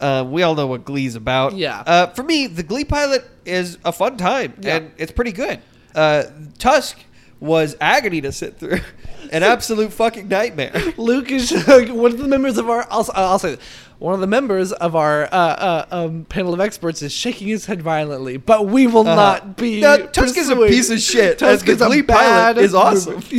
uh, 0.00 0.24
we 0.28 0.42
all 0.42 0.54
know 0.54 0.66
what 0.66 0.84
Glee's 0.84 1.14
about. 1.14 1.54
Yeah. 1.54 1.80
Uh, 1.86 2.06
for 2.08 2.22
me, 2.22 2.46
the 2.46 2.62
Glee 2.62 2.84
Pilot 2.84 3.24
is 3.44 3.78
a 3.84 3.92
fun 3.92 4.16
time, 4.16 4.54
Yeah. 4.60 4.76
and 4.76 4.90
it's 4.96 5.12
pretty 5.12 5.32
good. 5.32 5.60
Uh, 5.94 6.24
Tusk 6.58 6.98
was 7.40 7.76
agony 7.80 8.20
to 8.20 8.32
sit 8.32 8.58
through, 8.58 8.80
an 9.32 9.42
absolute 9.54 9.92
fucking 9.92 10.26
nightmare. 10.28 10.72
Luke 10.96 11.30
is 11.30 11.52
one 11.52 12.10
of 12.12 12.18
the 12.18 12.26
members 12.28 12.58
of 12.58 12.68
our. 12.68 12.86
I'll, 12.90 13.08
I'll 13.14 13.38
say, 13.38 13.54
this. 13.54 13.64
One 13.98 14.14
of 14.14 14.20
the 14.20 14.26
members 14.26 14.72
of 14.72 14.94
our 14.94 15.24
uh, 15.24 15.28
uh, 15.36 15.86
um, 15.90 16.24
panel 16.26 16.54
of 16.54 16.60
experts 16.60 17.02
is 17.02 17.12
shaking 17.12 17.48
his 17.48 17.66
head 17.66 17.82
violently, 17.82 18.36
but 18.36 18.66
we 18.66 18.86
will 18.86 19.06
Uh-huh. 19.06 19.14
not 19.16 19.56
be. 19.56 19.80
No, 19.80 20.06
Tusk 20.06 20.36
is 20.36 20.48
a 20.50 20.56
piece 20.56 20.90
of 20.90 21.00
shit, 21.00 21.38
Tusk 21.38 21.66
the 21.66 21.72
is 21.72 21.82
a 21.82 22.02
pilot 22.02 22.58
is 22.58 22.74
awesome. 22.74 23.22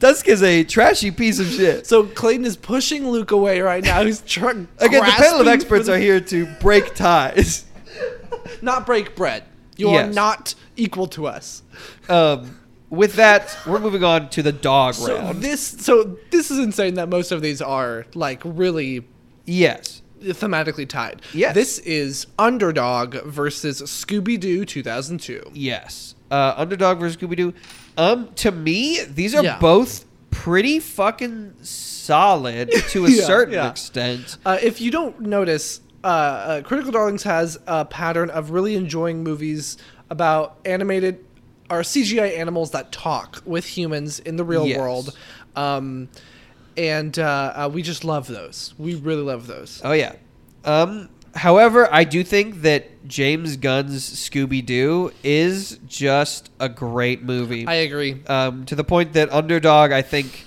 Tusk 0.00 0.28
is 0.28 0.42
a 0.42 0.64
trashy 0.64 1.10
piece 1.10 1.38
of 1.38 1.46
shit. 1.46 1.86
so 1.86 2.04
Clayton 2.04 2.44
is 2.44 2.56
pushing 2.58 3.08
Luke 3.08 3.30
away 3.30 3.60
right 3.60 3.82
now. 3.82 4.04
He's 4.04 4.20
trying. 4.20 4.68
Again, 4.78 5.00
the 5.04 5.10
panel 5.12 5.40
of 5.40 5.46
experts 5.48 5.88
are 5.88 5.96
here 5.96 6.20
to 6.20 6.46
break 6.60 6.94
ties. 6.94 7.64
Not 8.62 8.84
break 8.84 9.16
bread. 9.16 9.44
You 9.76 9.88
are 9.90 10.06
not 10.06 10.54
equal 10.76 11.06
to 11.08 11.26
us. 11.26 11.62
Um, 12.08 12.60
with 12.94 13.14
that, 13.14 13.56
we're 13.66 13.78
moving 13.78 14.04
on 14.04 14.28
to 14.30 14.42
the 14.42 14.52
dog 14.52 14.94
So 14.94 15.16
round. 15.18 15.42
this, 15.42 15.60
so 15.62 16.16
this 16.30 16.50
is 16.50 16.58
insane 16.58 16.94
that 16.94 17.08
most 17.08 17.32
of 17.32 17.42
these 17.42 17.60
are 17.62 18.06
like 18.14 18.40
really 18.44 19.06
yes. 19.44 20.02
thematically 20.22 20.88
tied. 20.88 21.22
Yes. 21.32 21.54
This 21.54 21.78
is 21.80 22.26
Underdog 22.38 23.14
versus 23.24 23.82
Scooby 23.82 24.38
Doo 24.40 24.64
2002. 24.64 25.50
Yes. 25.52 26.14
Uh, 26.30 26.54
Underdog 26.56 26.98
versus 26.98 27.16
Scooby 27.16 27.36
Doo. 27.36 27.54
Um, 27.96 28.28
to 28.36 28.50
me, 28.50 29.02
these 29.04 29.34
are 29.34 29.44
Yeah. 29.44 29.58
both 29.58 30.04
pretty 30.30 30.80
fucking 30.80 31.54
solid 31.62 32.70
to 32.90 33.06
a 33.06 33.10
Yeah, 33.10 33.22
certain 33.24 33.54
yeah. 33.54 33.70
extent. 33.70 34.38
Uh, 34.44 34.58
if 34.62 34.80
you 34.80 34.90
don't 34.90 35.20
notice, 35.20 35.80
uh, 36.02 36.06
uh, 36.06 36.62
Critical 36.62 36.90
Darlings 36.92 37.22
has 37.22 37.58
a 37.66 37.84
pattern 37.84 38.30
of 38.30 38.50
really 38.50 38.74
enjoying 38.76 39.22
movies 39.22 39.76
about 40.10 40.58
animated 40.64 41.24
or 41.70 41.80
CGI 41.80 42.36
animals 42.38 42.70
that 42.72 42.92
talk 42.92 43.42
with 43.44 43.64
humans 43.64 44.18
in 44.20 44.36
the 44.36 44.44
real 44.44 44.66
Yes. 44.66 44.78
world. 44.78 45.16
Um, 45.56 46.08
and 46.76 47.18
uh, 47.18 47.52
uh, 47.66 47.70
we 47.72 47.82
just 47.82 48.04
love 48.04 48.26
those. 48.26 48.74
We 48.78 48.94
really 48.96 49.22
love 49.22 49.46
those. 49.46 49.80
Oh 49.84 49.92
yeah. 49.92 50.16
Um, 50.64 51.08
however, 51.34 51.88
I 51.92 52.04
do 52.04 52.24
think 52.24 52.62
that 52.62 53.06
James 53.06 53.56
Gunn's 53.56 54.02
Scooby 54.10 54.64
Doo 54.64 55.12
is 55.22 55.78
just 55.86 56.50
a 56.58 56.68
great 56.68 57.22
movie. 57.22 57.66
I 57.66 57.74
agree. 57.74 58.22
um, 58.26 58.64
to 58.66 58.74
the 58.74 58.84
point 58.84 59.12
that 59.12 59.32
Underdog, 59.32 59.92
I 59.92 60.02
think, 60.02 60.44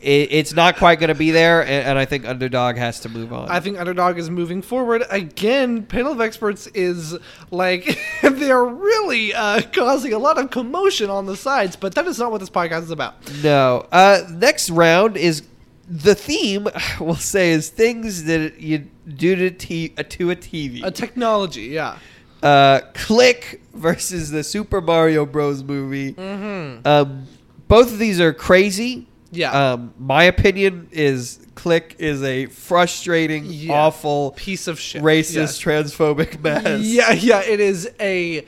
it, 0.00 0.28
it's 0.32 0.52
not 0.54 0.76
quite 0.76 0.98
going 0.98 1.08
to 1.08 1.14
be 1.14 1.30
there, 1.30 1.60
and, 1.62 1.88
and 1.88 1.98
I 1.98 2.04
think 2.04 2.26
Underdog 2.26 2.76
has 2.76 3.00
to 3.00 3.08
move 3.08 3.32
on. 3.32 3.48
I 3.48 3.60
think 3.60 3.78
Underdog 3.78 4.18
is 4.18 4.30
moving 4.30 4.62
forward. 4.62 5.04
Again, 5.10 5.84
panel 5.84 6.12
of 6.12 6.20
experts 6.20 6.66
is 6.68 7.16
like 7.50 7.98
they're 8.22 8.64
really 8.64 9.34
uh, 9.34 9.60
causing 9.72 10.12
a 10.12 10.18
lot 10.18 10.38
of 10.38 10.50
commotion 10.50 11.10
on 11.10 11.26
the 11.26 11.36
sides, 11.36 11.76
but 11.76 11.94
that 11.94 12.06
is 12.06 12.18
not 12.18 12.30
what 12.30 12.40
this 12.40 12.50
podcast 12.50 12.82
is 12.84 12.90
about. 12.90 13.14
no. 13.42 13.86
Uh, 13.92 14.22
next 14.30 14.70
round 14.70 15.16
is 15.16 15.42
the 15.88 16.14
theme. 16.14 16.68
We'll 17.00 17.14
say 17.16 17.50
is 17.50 17.68
things 17.68 18.24
that 18.24 18.60
you 18.60 18.86
do 19.06 19.34
to 19.36 19.50
t- 19.50 19.92
uh, 19.98 20.02
to 20.10 20.30
a 20.30 20.36
TV. 20.36 20.84
A 20.84 20.90
technology, 20.90 21.62
yeah. 21.62 21.98
uh, 22.42 22.80
Click 22.94 23.60
versus 23.74 24.30
the 24.30 24.42
Super 24.44 24.80
Mario 24.80 25.26
Bros. 25.26 25.62
movie. 25.62 26.12
Mm-hmm. 26.14 26.86
Um, 26.86 27.26
both 27.68 27.92
of 27.92 27.98
these 27.98 28.20
are 28.20 28.32
crazy. 28.32 29.06
Yeah. 29.32 29.72
Um, 29.72 29.94
my 29.98 30.24
opinion 30.24 30.88
is 30.90 31.38
Click 31.54 31.96
is 31.98 32.22
a 32.22 32.46
frustrating, 32.46 33.44
Yeah. 33.46 33.74
awful, 33.74 34.32
Piece 34.36 34.66
of 34.66 34.80
shit. 34.80 35.02
racist, 35.02 35.34
Yes. 35.34 35.60
transphobic 35.60 36.42
mess. 36.42 36.80
Yeah, 36.80 37.12
yeah, 37.12 37.42
it 37.42 37.60
is 37.60 37.88
a, 38.00 38.44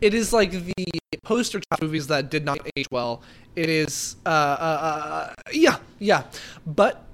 it 0.00 0.14
is 0.14 0.32
like 0.32 0.50
the 0.50 0.74
poster 1.22 1.60
child 1.60 1.82
movies 1.82 2.06
that 2.08 2.30
did 2.30 2.44
not 2.44 2.58
age 2.76 2.86
well. 2.90 3.22
It 3.54 3.70
is, 3.70 4.16
uh, 4.26 4.28
uh, 4.28 4.32
uh 4.32 5.34
yeah, 5.52 5.78
yeah, 5.98 6.24
but 6.66 7.04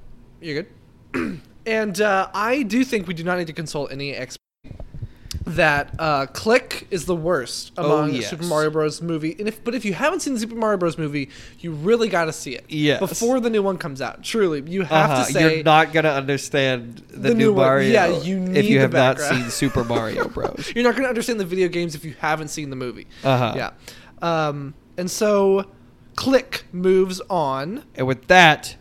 you're 0.40 0.62
good. 0.62 1.40
and 1.66 2.00
uh, 2.00 2.28
I 2.34 2.62
do 2.62 2.84
think 2.84 3.06
we 3.06 3.14
do 3.14 3.22
not 3.24 3.38
need 3.38 3.46
to 3.46 3.52
consult 3.52 3.92
any 3.92 4.14
expert 4.14 4.40
that 5.44 5.94
uh, 5.98 6.26
Click 6.26 6.86
is 6.90 7.04
the 7.06 7.16
worst 7.16 7.72
Oh, 7.76 7.84
among 7.86 8.14
yes. 8.14 8.30
Super 8.30 8.44
Mario 8.44 8.70
Bros. 8.70 9.02
movie. 9.02 9.34
And 9.38 9.48
if, 9.48 9.62
but 9.64 9.74
if 9.74 9.84
you 9.84 9.92
haven't 9.92 10.20
seen 10.20 10.34
the 10.34 10.40
Super 10.40 10.54
Mario 10.54 10.76
Bros. 10.78 10.96
movie, 10.96 11.30
you 11.58 11.72
really 11.72 12.08
got 12.08 12.26
to 12.26 12.32
see 12.32 12.54
it. 12.54 12.64
Yes. 12.68 13.00
before 13.00 13.40
the 13.40 13.50
new 13.50 13.62
one 13.62 13.76
comes 13.78 14.00
out. 14.00 14.22
Truly, 14.22 14.62
you 14.70 14.82
have 14.82 15.10
Uh-huh. 15.10 15.24
to 15.26 15.32
say 15.32 15.54
You're 15.56 15.64
not 15.64 15.92
gonna 15.92 16.10
understand 16.10 17.02
the, 17.08 17.16
The 17.18 17.28
new, 17.30 17.46
new 17.46 17.52
one. 17.54 17.66
Mario. 17.66 17.90
Yeah, 17.92 18.06
you 18.22 18.38
need 18.38 18.56
if 18.56 18.66
you 18.66 18.76
the 18.76 18.82
have 18.82 18.92
not 18.92 19.18
seen 19.20 19.50
Super 19.50 19.82
Mario 19.84 20.28
Bros. 20.34 20.72
You're 20.74 20.84
not 20.84 20.92
going 20.92 21.04
to 21.04 21.08
understand 21.08 21.40
the 21.40 21.44
video 21.44 21.68
games 21.68 21.94
if 21.94 22.04
you 22.04 22.14
haven't 22.20 22.48
seen 22.48 22.70
the 22.70 22.76
movie. 22.76 23.06
Uh-huh. 23.24 23.54
Yeah. 23.56 23.70
Um, 24.20 24.74
and 24.96 25.10
so, 25.10 25.66
Click 26.14 26.64
moves 26.72 27.20
on. 27.30 27.84
and 27.94 28.06
with 28.06 28.26
that, 28.28 28.76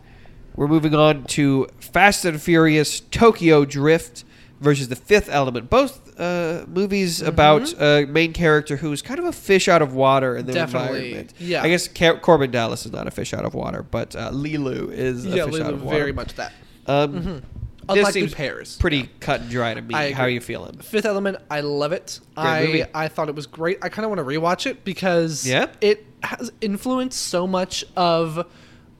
we're 0.54 0.68
moving 0.68 0.94
on 0.94 1.24
to 1.24 1.66
Fast 1.80 2.24
and 2.26 2.40
Furious 2.40 3.00
Tokyo 3.00 3.64
Drift 3.64 4.24
versus 4.62 4.88
The 4.88 4.96
Fifth 4.96 5.28
Element. 5.30 5.68
Both 5.68 6.18
uh, 6.18 6.64
movies 6.68 7.18
Mm-hmm. 7.20 7.28
about 7.28 7.74
a 7.80 8.06
main 8.06 8.32
character 8.32 8.76
who's 8.76 9.02
kind 9.02 9.18
of 9.20 9.26
a 9.26 9.32
fish 9.32 9.68
out 9.68 9.82
of 9.82 9.92
water 9.94 10.36
in 10.36 10.46
their 10.46 10.54
Definitely. 10.54 10.98
environment. 10.98 11.34
Yeah. 11.38 11.62
I 11.62 11.68
guess 11.68 11.88
Car- 11.88 12.18
Korben 12.20 12.50
Dallas 12.50 12.86
is 12.86 12.92
not 12.92 13.06
a 13.06 13.10
fish 13.10 13.34
out 13.34 13.44
of 13.44 13.54
water, 13.54 13.82
but 13.82 14.14
uh, 14.16 14.30
Leeloo 14.30 14.90
is 14.92 15.26
a 15.26 15.28
yeah, 15.30 15.44
fish 15.46 15.60
out 15.60 15.74
of 15.74 15.82
water. 15.82 15.98
very 15.98 16.12
much 16.12 16.34
that. 16.34 16.52
Um, 16.86 17.42
This 17.88 17.96
Unlike 17.98 18.14
the 18.14 18.20
seems 18.20 18.34
pairs. 18.34 18.76
pretty 18.76 19.10
cut 19.18 19.40
and 19.40 19.50
dry 19.50 19.74
to 19.74 19.82
me. 19.82 19.92
How 20.12 20.22
are 20.22 20.28
you 20.28 20.40
feeling? 20.40 20.78
Fifth 20.78 21.04
Element, 21.04 21.38
I 21.50 21.62
love 21.62 21.90
it. 21.92 22.20
Great 22.36 22.66
movie. 22.68 22.84
I 22.84 22.88
I 23.04 23.08
thought 23.08 23.28
it 23.28 23.34
was 23.34 23.48
great. 23.48 23.78
I 23.82 23.88
kind 23.88 24.04
of 24.04 24.10
want 24.10 24.20
to 24.20 24.24
rewatch 24.24 24.66
it 24.66 24.84
because 24.84 25.44
Yeah? 25.44 25.66
it 25.80 26.06
has 26.22 26.52
influenced 26.60 27.20
so 27.20 27.48
much 27.48 27.84
of 27.96 28.46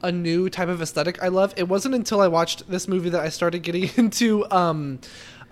a 0.01 0.11
new 0.11 0.49
type 0.49 0.67
of 0.67 0.81
aesthetic 0.81 1.23
I 1.23 1.29
love. 1.29 1.53
It 1.55 1.69
wasn't 1.69 1.95
until 1.95 2.19
I 2.19 2.27
watched 2.27 2.69
this 2.69 2.89
movie 2.89 3.09
that 3.11 3.21
I 3.21 3.29
started 3.29 3.59
getting 3.63 3.89
into 3.95 4.45
um 4.51 4.99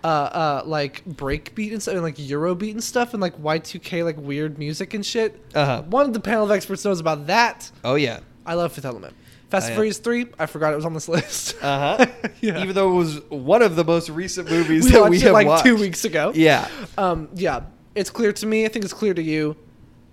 uh, 0.04 0.08
uh 0.08 0.64
like 0.66 1.06
breakbeat 1.06 1.72
and 1.72 1.82
stuff 1.82 1.96
and 1.96 2.04
like 2.04 2.16
Eurobeat 2.16 2.72
and 2.72 2.84
stuff 2.84 3.14
and 3.14 3.22
like 3.22 3.38
Y2K 3.38 4.04
like 4.04 4.18
weird 4.18 4.58
music 4.58 4.94
and 4.94 5.06
shit. 5.06 5.40
Uh-huh. 5.54 5.84
One 5.84 6.06
of 6.06 6.14
the 6.14 6.20
panel 6.20 6.44
of 6.46 6.52
experts 6.52 6.84
knows 6.86 7.00
about 7.00 7.28
that. 7.28 7.72
Oh 7.84 7.96
yeah. 7.96 8.20
I 8.46 8.56
love 8.56 8.74
Fifth 8.74 8.86
Element. 8.86 9.16
Fast 9.50 9.68
and 9.68 9.76
Furious 9.76 9.98
3, 9.98 10.28
I 10.40 10.46
forgot 10.46 10.72
it 10.72 10.78
was 10.78 10.86
on 10.86 10.94
this 10.94 11.10
list. 11.10 11.56
Uh 11.62 11.98
huh. 11.98 12.06
Yeah. 12.42 12.64
Even 12.64 12.74
though 12.74 12.92
it 12.92 12.96
was 12.96 13.22
one 13.30 13.62
of 13.62 13.76
the 13.76 13.84
most 13.84 14.10
recent 14.10 14.50
movies 14.50 14.86
we 14.86 14.92
that 14.92 15.10
we 15.10 15.18
it 15.18 15.24
have 15.24 15.34
like 15.34 15.46
watched. 15.46 15.64
two 15.64 15.76
weeks 15.76 16.06
ago. 16.06 16.32
Yeah. 16.34 16.68
Um, 16.98 17.30
yeah, 17.36 17.62
it's 17.94 18.10
clear 18.10 18.34
to 18.34 18.46
me. 18.48 18.66
I 18.66 18.70
think 18.70 18.84
it's 18.84 18.96
clear 18.96 19.14
to 19.14 19.22
you. 19.22 19.56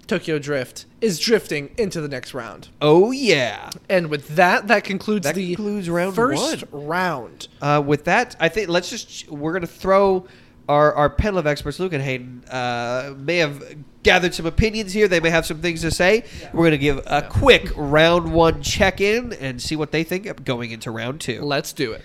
Tokyo 0.09 0.38
Drift 0.38 0.87
is 1.01 1.18
drifting 1.21 1.71
into 1.79 2.01
the 2.01 2.09
next 2.09 2.35
round, 2.35 2.68
Oh 2.81 3.11
yeah. 3.12 3.71
and 3.88 4.09
with 4.11 4.29
that, 4.37 4.66
that 4.68 4.83
concludes 4.85 5.25
That 5.25 5.35
the 5.37 5.55
concludes 5.55 5.88
round 5.88 6.14
first 6.16 6.62
one. 6.73 6.87
round. 6.87 7.49
Uh, 7.62 7.83
with 7.85 8.05
that, 8.05 8.35
I 8.40 8.49
think 8.49 8.68
let's 8.68 8.90
just 8.90 9.29
we're 9.31 9.53
gonna 9.53 9.66
throw 9.66 10.27
our 10.68 10.92
our 10.94 11.09
panel 11.11 11.38
of 11.38 11.47
experts, 11.47 11.79
Luke 11.79 11.92
and 11.92 12.03
Hayden, 12.03 12.42
uh, 12.51 13.14
may 13.16 13.37
have 13.37 13.62
gathered 14.03 14.35
some 14.35 14.47
opinions 14.47 14.92
here. 14.92 15.09
They 15.09 15.21
may 15.21 15.31
have 15.31 15.44
some 15.47 15.61
things 15.61 15.83
to 15.83 15.90
say. 15.90 16.25
We're 16.53 16.64
gonna 16.66 16.79
give 16.79 16.99
a 17.07 17.23
quick 17.23 17.71
round 17.77 18.33
one 18.33 18.62
check 18.62 19.01
in 19.01 19.33
and 19.35 19.61
see 19.62 19.77
what 19.77 19.92
they 19.92 20.05
think 20.05 20.27
of 20.27 20.44
going 20.44 20.71
into 20.71 20.90
round 20.90 21.21
two. 21.21 21.42
Let's 21.42 21.73
do 21.73 21.92
it. 21.92 22.03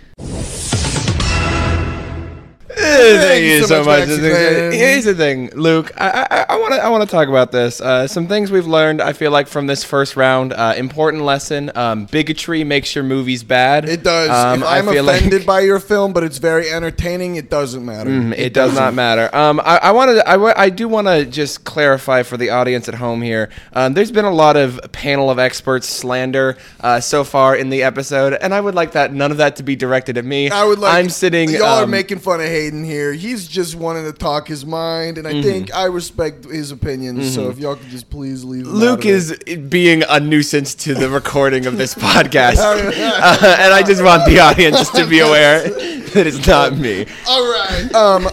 Thank 3.04 3.44
you 3.44 3.50
you 3.52 3.62
so 3.62 3.68
so 3.68 3.84
much, 3.84 4.08
much. 4.08 4.20
Here's 4.20 5.06
the 5.06 5.16
thing, 5.16 5.50
Luke. 5.56 5.92
I 5.98 6.46
I 6.50 6.58
want 6.58 6.74
to 6.74 6.84
I 6.84 6.90
want 6.90 7.04
to 7.04 7.10
talk 7.10 7.28
about 7.28 7.52
this. 7.52 7.82
Uh, 7.82 8.08
some 8.08 8.28
things 8.28 8.52
we've 8.52 8.68
learned. 8.68 9.02
I 9.02 9.14
feel 9.14 9.32
like 9.32 9.48
from 9.48 9.68
this 9.68 9.84
first 9.84 10.16
round. 10.16 10.54
Uh, 10.54 10.74
important 10.78 11.24
lesson: 11.24 11.72
um, 11.76 12.06
bigotry 12.06 12.64
makes 12.64 12.96
your 12.96 13.04
movies 13.04 13.44
bad. 13.44 13.88
It 13.88 14.04
does. 14.04 14.30
Um, 14.30 14.62
if 14.62 14.68
I 14.68 14.78
I'm 14.78 14.88
offended 14.88 15.42
like- 15.42 15.46
by 15.46 15.60
your 15.62 15.80
film, 15.80 16.14
but 16.14 16.24
it's 16.24 16.38
very 16.38 16.70
entertaining, 16.70 17.36
it 17.36 17.50
doesn't 17.50 17.86
matter. 17.86 18.10
Mm, 18.10 18.38
it, 18.38 18.54
does 18.54 18.74
not 18.76 18.94
matter. 18.94 19.34
Um, 19.36 19.60
I, 19.60 19.78
I 19.78 19.92
wanted, 19.92 20.22
I, 20.28 20.64
I 20.64 20.70
do 20.70 20.88
want 20.88 21.08
to 21.08 21.26
just 21.26 21.64
clarify 21.64 22.24
for 22.24 22.38
the 22.38 22.52
audience 22.52 22.88
at 22.88 22.96
home 22.96 23.22
here. 23.22 23.50
Um, 23.74 23.94
there's 23.94 24.12
been 24.12 24.26
a 24.26 24.34
lot 24.34 24.56
of 24.56 24.80
panel 24.92 25.30
of 25.30 25.40
experts 25.40 25.88
slander 25.88 26.58
uh, 26.82 27.00
so 27.00 27.24
far 27.24 27.56
in 27.56 27.70
the 27.70 27.84
episode, 27.84 28.34
and 28.34 28.54
I 28.54 28.62
would 28.62 28.76
like 28.76 28.94
that 28.94 29.14
none 29.14 29.32
of 29.32 29.38
that 29.38 29.58
to 29.58 29.64
be 29.64 29.76
directed 29.76 30.18
at 30.18 30.26
me. 30.26 30.50
I 30.50 30.64
would 30.64 30.80
like. 30.80 30.94
I'm 30.94 31.10
sitting. 31.10 31.50
Y'all 31.50 31.80
are 31.80 31.84
um, 31.84 31.92
making 31.92 32.20
fun 32.20 32.40
of 32.40 32.48
Hayden 32.48 32.84
here. 32.84 32.93
He's 33.14 33.48
just 33.48 33.76
wanting 33.76 34.06
to 34.06 34.14
talk 34.14 34.48
his 34.48 34.66
mind, 34.66 35.18
and 35.18 35.28
I 35.28 35.42
think 35.42 35.74
I 35.74 35.86
respect 35.86 36.46
his 36.46 36.72
opinions. 36.72 37.34
So 37.34 37.50
if 37.50 37.60
y'all 37.60 37.76
could 37.76 37.90
just 37.90 38.10
please 38.10 38.44
leave. 38.44 38.68
Luke 38.68 39.06
is 39.06 39.32
it. 39.32 39.70
being 39.70 40.04
a 40.08 40.20
nuisance 40.20 40.76
to 40.76 40.94
the 40.94 41.10
recording 41.10 41.66
of 41.66 41.78
this 41.78 41.94
podcast, 41.96 42.58
uh, 42.60 43.56
and 43.60 43.74
I 43.74 43.84
just 43.84 44.04
want 44.04 44.26
the 44.26 44.40
audience 44.40 44.78
just 44.78 44.96
to 44.96 45.06
be 45.08 45.20
aware 45.20 45.64
that 45.70 46.28
it's 46.28 46.46
not 46.48 46.78
me. 46.78 47.06
All 47.28 47.44
right. 47.44 47.94
Um, 47.94 48.30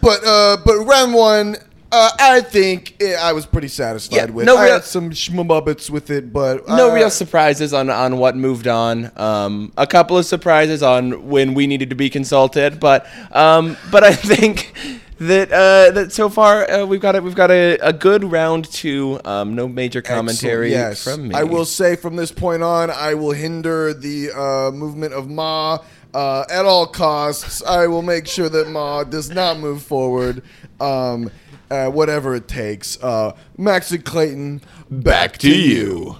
but 0.00 0.20
uh, 0.24 0.58
but 0.64 0.78
round 0.84 1.14
one, 1.14 1.56
uh, 1.94 2.10
I 2.18 2.40
think 2.40 2.96
eh, 3.00 3.14
I 3.14 3.32
was 3.32 3.46
pretty 3.46 3.68
satisfied 3.68 4.16
Yeah, 4.16 4.24
with. 4.26 4.46
no 4.46 4.56
I 4.56 4.64
real- 4.64 4.72
had 4.74 4.84
some 4.84 5.10
schmubbits 5.10 5.88
with 5.90 6.10
it, 6.10 6.32
but 6.32 6.66
No 6.68 6.90
uh, 6.90 6.94
real 6.94 7.10
surprises 7.10 7.72
on, 7.72 7.88
on 7.88 8.18
what 8.18 8.36
moved 8.36 8.66
on. 8.66 9.12
Um, 9.16 9.72
a 9.76 9.86
couple 9.86 10.18
of 10.18 10.26
surprises 10.26 10.82
on 10.82 11.28
when 11.28 11.54
we 11.54 11.66
needed 11.66 11.90
to 11.90 11.96
be 11.96 12.10
consulted, 12.10 12.80
but 12.80 13.06
um, 13.30 13.76
but 13.92 14.02
I 14.02 14.12
think 14.32 14.72
that 15.18 15.52
uh, 15.52 15.92
that 15.92 16.12
so 16.12 16.28
far 16.28 16.68
uh, 16.68 16.84
we've 16.84 17.00
got 17.00 17.14
a, 17.14 17.22
we've 17.22 17.36
got 17.36 17.50
a, 17.50 17.78
a 17.78 17.92
good 17.92 18.24
round 18.24 18.70
two. 18.70 19.20
Um, 19.24 19.54
no 19.54 19.68
major 19.68 20.02
commentary 20.02 20.70
yes. 20.70 21.04
from 21.04 21.28
me. 21.28 21.34
I 21.34 21.44
will 21.44 21.64
say 21.64 21.94
from 21.94 22.16
this 22.16 22.32
point 22.32 22.62
on, 22.62 22.90
I 22.90 23.14
will 23.14 23.32
hinder 23.32 23.94
the 23.94 24.32
uh, 24.32 24.70
movement 24.72 25.12
of 25.14 25.30
Ma 25.30 25.78
uh, 26.12 26.44
at 26.50 26.64
all 26.64 26.86
costs. 26.86 27.62
I 27.62 27.86
will 27.86 28.02
make 28.02 28.26
sure 28.26 28.48
that 28.48 28.68
Ma 28.68 29.04
does 29.04 29.30
not 29.30 29.58
move 29.58 29.82
forward, 29.82 30.42
um, 30.80 31.30
uh, 31.74 31.90
whatever 31.90 32.34
it 32.34 32.46
takes. 32.48 33.02
Uh, 33.02 33.36
Max 33.58 33.90
and 33.90 34.04
Clayton, 34.04 34.62
back, 34.90 35.38
to 35.38 35.50
you. 35.50 36.16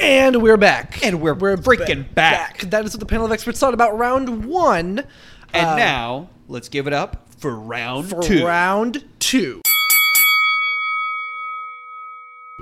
And 0.00 0.42
we're 0.42 0.56
back. 0.56 1.04
And 1.04 1.20
we're 1.20 1.34
we're 1.34 1.56
freaking 1.56 2.12
back. 2.14 2.60
That 2.70 2.84
is 2.84 2.92
what 2.94 3.00
the 3.00 3.06
panel 3.06 3.26
of 3.26 3.32
experts 3.32 3.58
thought 3.58 3.74
about 3.74 3.96
round 3.98 4.44
one. 4.44 5.04
And 5.52 5.66
Uh, 5.66 5.76
now 5.76 6.28
let's 6.46 6.68
give 6.68 6.86
it 6.86 6.92
up 6.92 7.28
for 7.38 7.54
round 7.54 8.08
for 8.08 8.22
two. 8.22 8.44
round 8.44 9.04
two. 9.18 9.60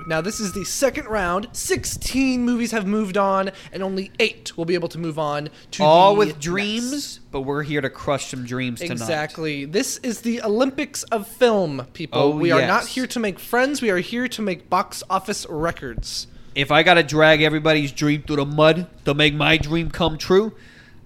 Now, 0.07 0.21
this 0.21 0.39
is 0.39 0.53
the 0.53 0.65
second 0.65 1.07
round. 1.07 1.49
16 1.53 2.45
movies 2.45 2.71
have 2.71 2.87
moved 2.87 3.17
on, 3.17 3.51
and 3.73 3.83
only 3.83 4.13
eight 4.21 4.57
will 4.57 4.65
be 4.65 4.75
able 4.75 4.89
to 4.91 4.99
move 4.99 5.19
on 5.19 5.49
to 5.73 5.83
All 5.83 6.15
with 6.15 6.29
next. 6.29 6.41
dreams, 6.43 7.21
but 7.33 7.41
we're 7.41 7.65
here 7.65 7.81
to 7.81 7.91
crush 7.91 8.27
some 8.27 8.45
dreams 8.45 8.79
tonight. 8.81 8.93
Exactly. 8.93 9.65
This 9.65 9.99
is 9.99 10.21
the 10.21 10.41
Olympics 10.43 11.03
of 11.05 11.27
film, 11.27 11.89
people. 11.93 12.21
Oh, 12.21 12.31
we 12.37 12.53
are 12.53 12.67
not 12.67 12.87
here 12.87 13.09
to 13.09 13.19
make 13.19 13.41
friends. 13.41 13.83
We 13.83 13.91
are 13.91 13.99
here 13.99 14.29
to 14.29 14.43
make 14.43 14.71
box 14.71 15.03
office 15.11 15.45
records. 15.49 16.29
If 16.55 16.71
I 16.71 16.85
gotta 16.85 17.03
drag 17.03 17.43
everybody's 17.43 17.91
dream 17.91 18.23
through 18.23 18.37
the 18.37 18.47
mud 18.47 18.87
to 19.05 19.13
make 19.13 19.35
my 19.35 19.57
dream 19.59 19.91
come 19.91 20.19
true, 20.19 20.55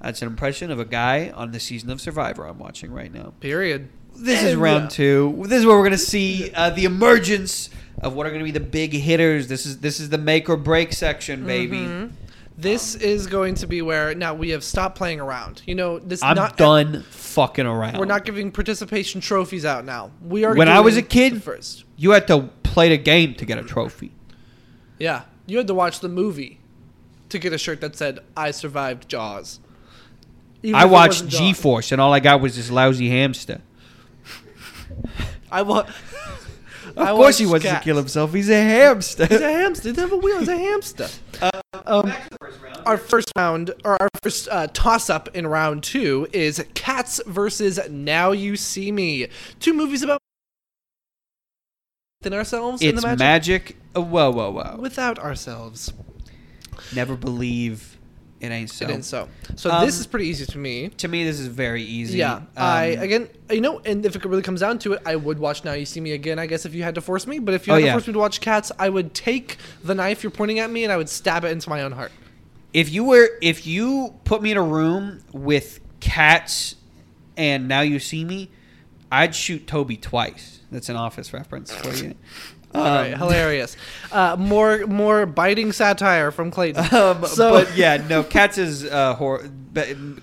that's 0.00 0.20
an 0.20 0.28
impression 0.28 0.70
of 0.70 0.78
a 0.78 0.84
guy 0.84 1.30
on 1.30 1.52
the 1.52 1.58
season 1.58 1.90
of 1.90 2.02
Survivor 2.02 2.46
I'm 2.46 2.58
watching 2.58 2.92
right 2.92 3.12
now. 3.12 3.32
Period. 3.40 3.88
This 4.14 4.42
is 4.42 4.54
round 4.56 4.84
uh, 4.84 4.90
two. 4.90 5.42
This 5.46 5.60
is 5.60 5.66
where 5.66 5.76
we're 5.78 5.84
gonna 5.84 5.96
see 5.96 6.52
uh, 6.52 6.70
the 6.70 6.84
emergence 6.84 7.70
of 8.00 8.14
what 8.14 8.26
are 8.26 8.30
gonna 8.30 8.44
be 8.44 8.50
the 8.50 8.60
big 8.60 8.92
hitters. 8.92 9.48
This 9.48 9.66
is 9.66 9.78
this 9.78 10.00
is 10.00 10.08
the 10.08 10.18
make 10.18 10.48
or 10.48 10.56
break 10.56 10.92
section, 10.92 11.46
baby. 11.46 11.78
Mm-hmm. 11.80 12.14
This 12.56 12.94
is 12.94 13.26
going 13.26 13.54
to 13.56 13.66
be 13.66 13.80
where 13.80 14.14
now 14.14 14.34
we 14.34 14.50
have 14.50 14.62
stopped 14.62 14.96
playing 14.98 15.18
around. 15.18 15.62
You 15.64 15.74
know, 15.74 15.98
this 15.98 16.22
I'm 16.22 16.36
not 16.36 16.58
done 16.58 17.04
fucking 17.10 17.64
around. 17.64 17.98
We're 17.98 18.04
not 18.04 18.26
giving 18.26 18.52
participation 18.52 19.22
trophies 19.22 19.64
out 19.64 19.84
now. 19.86 20.10
We 20.22 20.44
are. 20.44 20.54
When 20.54 20.68
I 20.68 20.80
was 20.80 20.96
a 20.96 21.02
kid- 21.02 21.42
first. 21.42 21.84
You 21.96 22.10
had 22.10 22.26
to 22.28 22.50
play 22.62 22.90
the 22.90 22.98
game 22.98 23.34
to 23.34 23.44
get 23.44 23.56
a 23.58 23.62
trophy. 23.62 24.12
Yeah, 24.98 25.22
you 25.46 25.56
had 25.56 25.66
to 25.68 25.74
watch 25.74 26.00
the 26.00 26.08
movie 26.08 26.60
to 27.30 27.38
get 27.38 27.52
a 27.52 27.58
shirt 27.58 27.80
that 27.80 27.96
said 27.96 28.18
"I 28.36 28.50
survived 28.50 29.08
Jaws." 29.08 29.60
Even 30.62 30.78
I 30.78 30.84
watched. 30.84 31.28
G 31.28 31.54
Force, 31.54 31.92
and 31.92 32.00
all 32.00 32.12
I 32.12 32.20
got 32.20 32.42
was 32.42 32.56
this 32.56 32.70
lousy 32.70 33.08
hamster. 33.08 33.62
I 35.50 35.62
wa- 35.62 35.86
Of 36.96 37.08
course, 37.16 37.38
he 37.38 37.46
wants 37.46 37.66
to 37.66 37.80
kill 37.82 37.96
himself. 37.96 38.32
He's 38.32 38.48
a 38.50 38.54
hamster. 38.62 39.26
He's 39.26 39.40
a 39.40 39.50
hamster. 39.52 39.88
He 39.88 39.94
doesn't 39.94 40.10
have 40.10 40.18
a 40.18 40.22
wheel. 40.22 40.38
He's 40.40 40.48
a 40.48 40.56
hamster. 40.56 41.08
Um, 41.86 42.12
our 42.86 42.96
first 42.98 43.32
round, 43.36 43.72
or 43.84 43.96
our 44.00 44.08
first 44.22 44.48
uh, 44.50 44.66
toss-up 44.72 45.28
in 45.34 45.46
round 45.46 45.82
two, 45.82 46.26
is 46.32 46.64
Cats 46.74 47.20
versus 47.26 47.78
Now 47.88 48.32
You 48.32 48.56
See 48.56 48.90
Me. 48.92 49.28
Two 49.60 49.72
movies 49.74 50.02
about 50.02 50.20
within 52.22 52.36
ourselves 52.38 52.82
in 52.82 52.90
It's 52.90 53.00
the 53.02 53.06
magic. 53.16 53.18
magic. 53.18 53.76
Oh, 53.94 54.02
whoa, 54.02 54.30
whoa, 54.30 54.50
whoa! 54.50 54.76
without 54.78 55.18
ourselves. 55.18 55.92
Never 56.94 57.16
believe 57.16 57.96
it 58.40 58.50
ain't 58.50 58.70
so. 58.70 58.84
It 58.86 58.90
is 58.90 59.06
so. 59.06 59.28
So 59.56 59.70
Um, 59.70 59.84
this 59.84 59.98
is 60.00 60.06
pretty 60.06 60.26
easy 60.26 60.46
to 60.46 60.58
me. 60.58 60.88
To 60.88 61.08
me, 61.08 61.24
this 61.24 61.38
is 61.38 61.46
very 61.46 61.82
easy. 61.82 62.18
Yeah, 62.18 62.42
I 62.56 62.94
Um, 62.96 63.02
again, 63.02 63.28
you 63.50 63.60
know, 63.60 63.80
and 63.84 64.04
if 64.06 64.16
it 64.16 64.24
really 64.24 64.42
comes 64.42 64.60
down 64.60 64.78
to 64.80 64.94
it, 64.94 65.02
I 65.04 65.16
would 65.16 65.38
watch 65.38 65.64
Now 65.64 65.72
You 65.74 65.84
See 65.86 66.00
Me 66.00 66.12
again. 66.12 66.38
I 66.38 66.46
guess 66.46 66.64
if 66.64 66.74
you 66.74 66.82
had 66.82 66.94
to 66.94 67.00
force 67.00 67.26
me, 67.26 67.38
but 67.38 67.54
if 67.54 67.66
you 67.66 67.72
Oh, 67.72 67.76
had 67.76 67.80
to 67.80 67.86
yeah. 67.86 67.92
force 67.92 68.06
me 68.06 68.12
to 68.14 68.18
watch 68.18 68.40
Cats, 68.40 68.72
I 68.78 68.88
would 68.88 69.12
take 69.14 69.58
the 69.84 69.94
knife 69.94 70.22
you're 70.22 70.30
pointing 70.30 70.58
at 70.58 70.70
me 70.70 70.84
and 70.84 70.92
I 70.92 70.96
would 70.96 71.08
stab 71.08 71.44
it 71.44 71.48
into 71.52 71.68
my 71.68 71.82
own 71.82 71.92
heart. 71.92 72.12
If 72.72 72.90
you 72.90 73.04
were, 73.04 73.28
if 73.42 73.66
you 73.66 74.14
put 74.24 74.42
me 74.42 74.52
in 74.52 74.56
a 74.56 74.62
room 74.62 75.22
with 75.32 75.80
cats, 76.00 76.76
and 77.36 77.66
now 77.68 77.80
you 77.80 77.98
see 77.98 78.24
me, 78.24 78.50
I'd 79.12 79.34
shoot 79.34 79.66
Toby 79.66 79.96
twice. 79.96 80.60
That's 80.70 80.88
an 80.88 80.96
office 80.96 81.32
reference 81.32 81.72
for 81.74 81.92
you. 81.92 82.14
All 82.74 82.84
right, 82.84 83.12
Um, 83.12 83.18
hilarious. 83.18 83.76
Uh, 84.12 84.36
more 84.38 84.86
more 84.86 85.26
biting 85.26 85.72
satire 85.72 86.30
from 86.30 86.50
Clayton. 86.50 86.84
Um, 86.92 87.24
so, 87.26 87.50
but 87.52 87.76
yeah, 87.76 87.96
no, 88.08 88.22
cats 88.22 88.58
is 88.58 88.84
uh, 88.84 89.14
hor- 89.14 89.42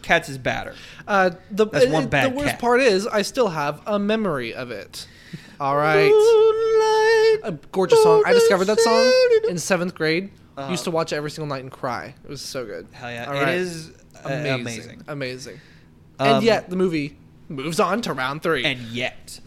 cats 0.01 0.29
is 0.29 0.37
badder. 0.37 0.73
uh, 1.07 1.31
the 1.51 1.65
That's 1.65 1.87
one 1.87 2.07
bad 2.07 2.31
the 2.31 2.35
worst 2.37 2.51
cat. 2.51 2.59
part 2.59 2.79
is 2.81 3.05
I 3.07 3.21
still 3.23 3.49
have 3.49 3.81
a 3.85 3.99
memory 3.99 4.53
of 4.53 4.71
it. 4.71 5.07
All 5.59 5.75
right, 5.75 6.11
a 7.43 7.51
gorgeous 7.71 8.01
song. 8.03 8.23
I 8.25 8.33
discovered 8.33 8.65
that 8.65 8.79
song 8.79 9.49
in 9.49 9.57
seventh 9.57 9.95
grade. 9.95 10.31
Uh-huh. 10.57 10.71
Used 10.71 10.85
to 10.85 10.91
watch 10.91 11.11
it 11.13 11.15
every 11.17 11.29
single 11.31 11.47
night 11.53 11.61
and 11.63 11.71
cry. 11.71 12.15
It 12.23 12.29
was 12.29 12.41
so 12.41 12.65
good. 12.65 12.87
Hell 12.91 13.11
yeah, 13.11 13.25
All 13.29 13.35
it 13.35 13.41
right. 13.43 13.55
is 13.55 13.89
uh, 14.25 14.29
amazing, 14.29 14.55
amazing. 14.55 15.01
amazing. 15.07 15.59
Um, 16.19 16.27
and 16.27 16.43
yet 16.43 16.69
the 16.69 16.75
movie 16.75 17.17
moves 17.49 17.79
on 17.79 18.01
to 18.03 18.13
round 18.13 18.41
three. 18.41 18.63
And 18.65 18.79
yet, 18.79 19.39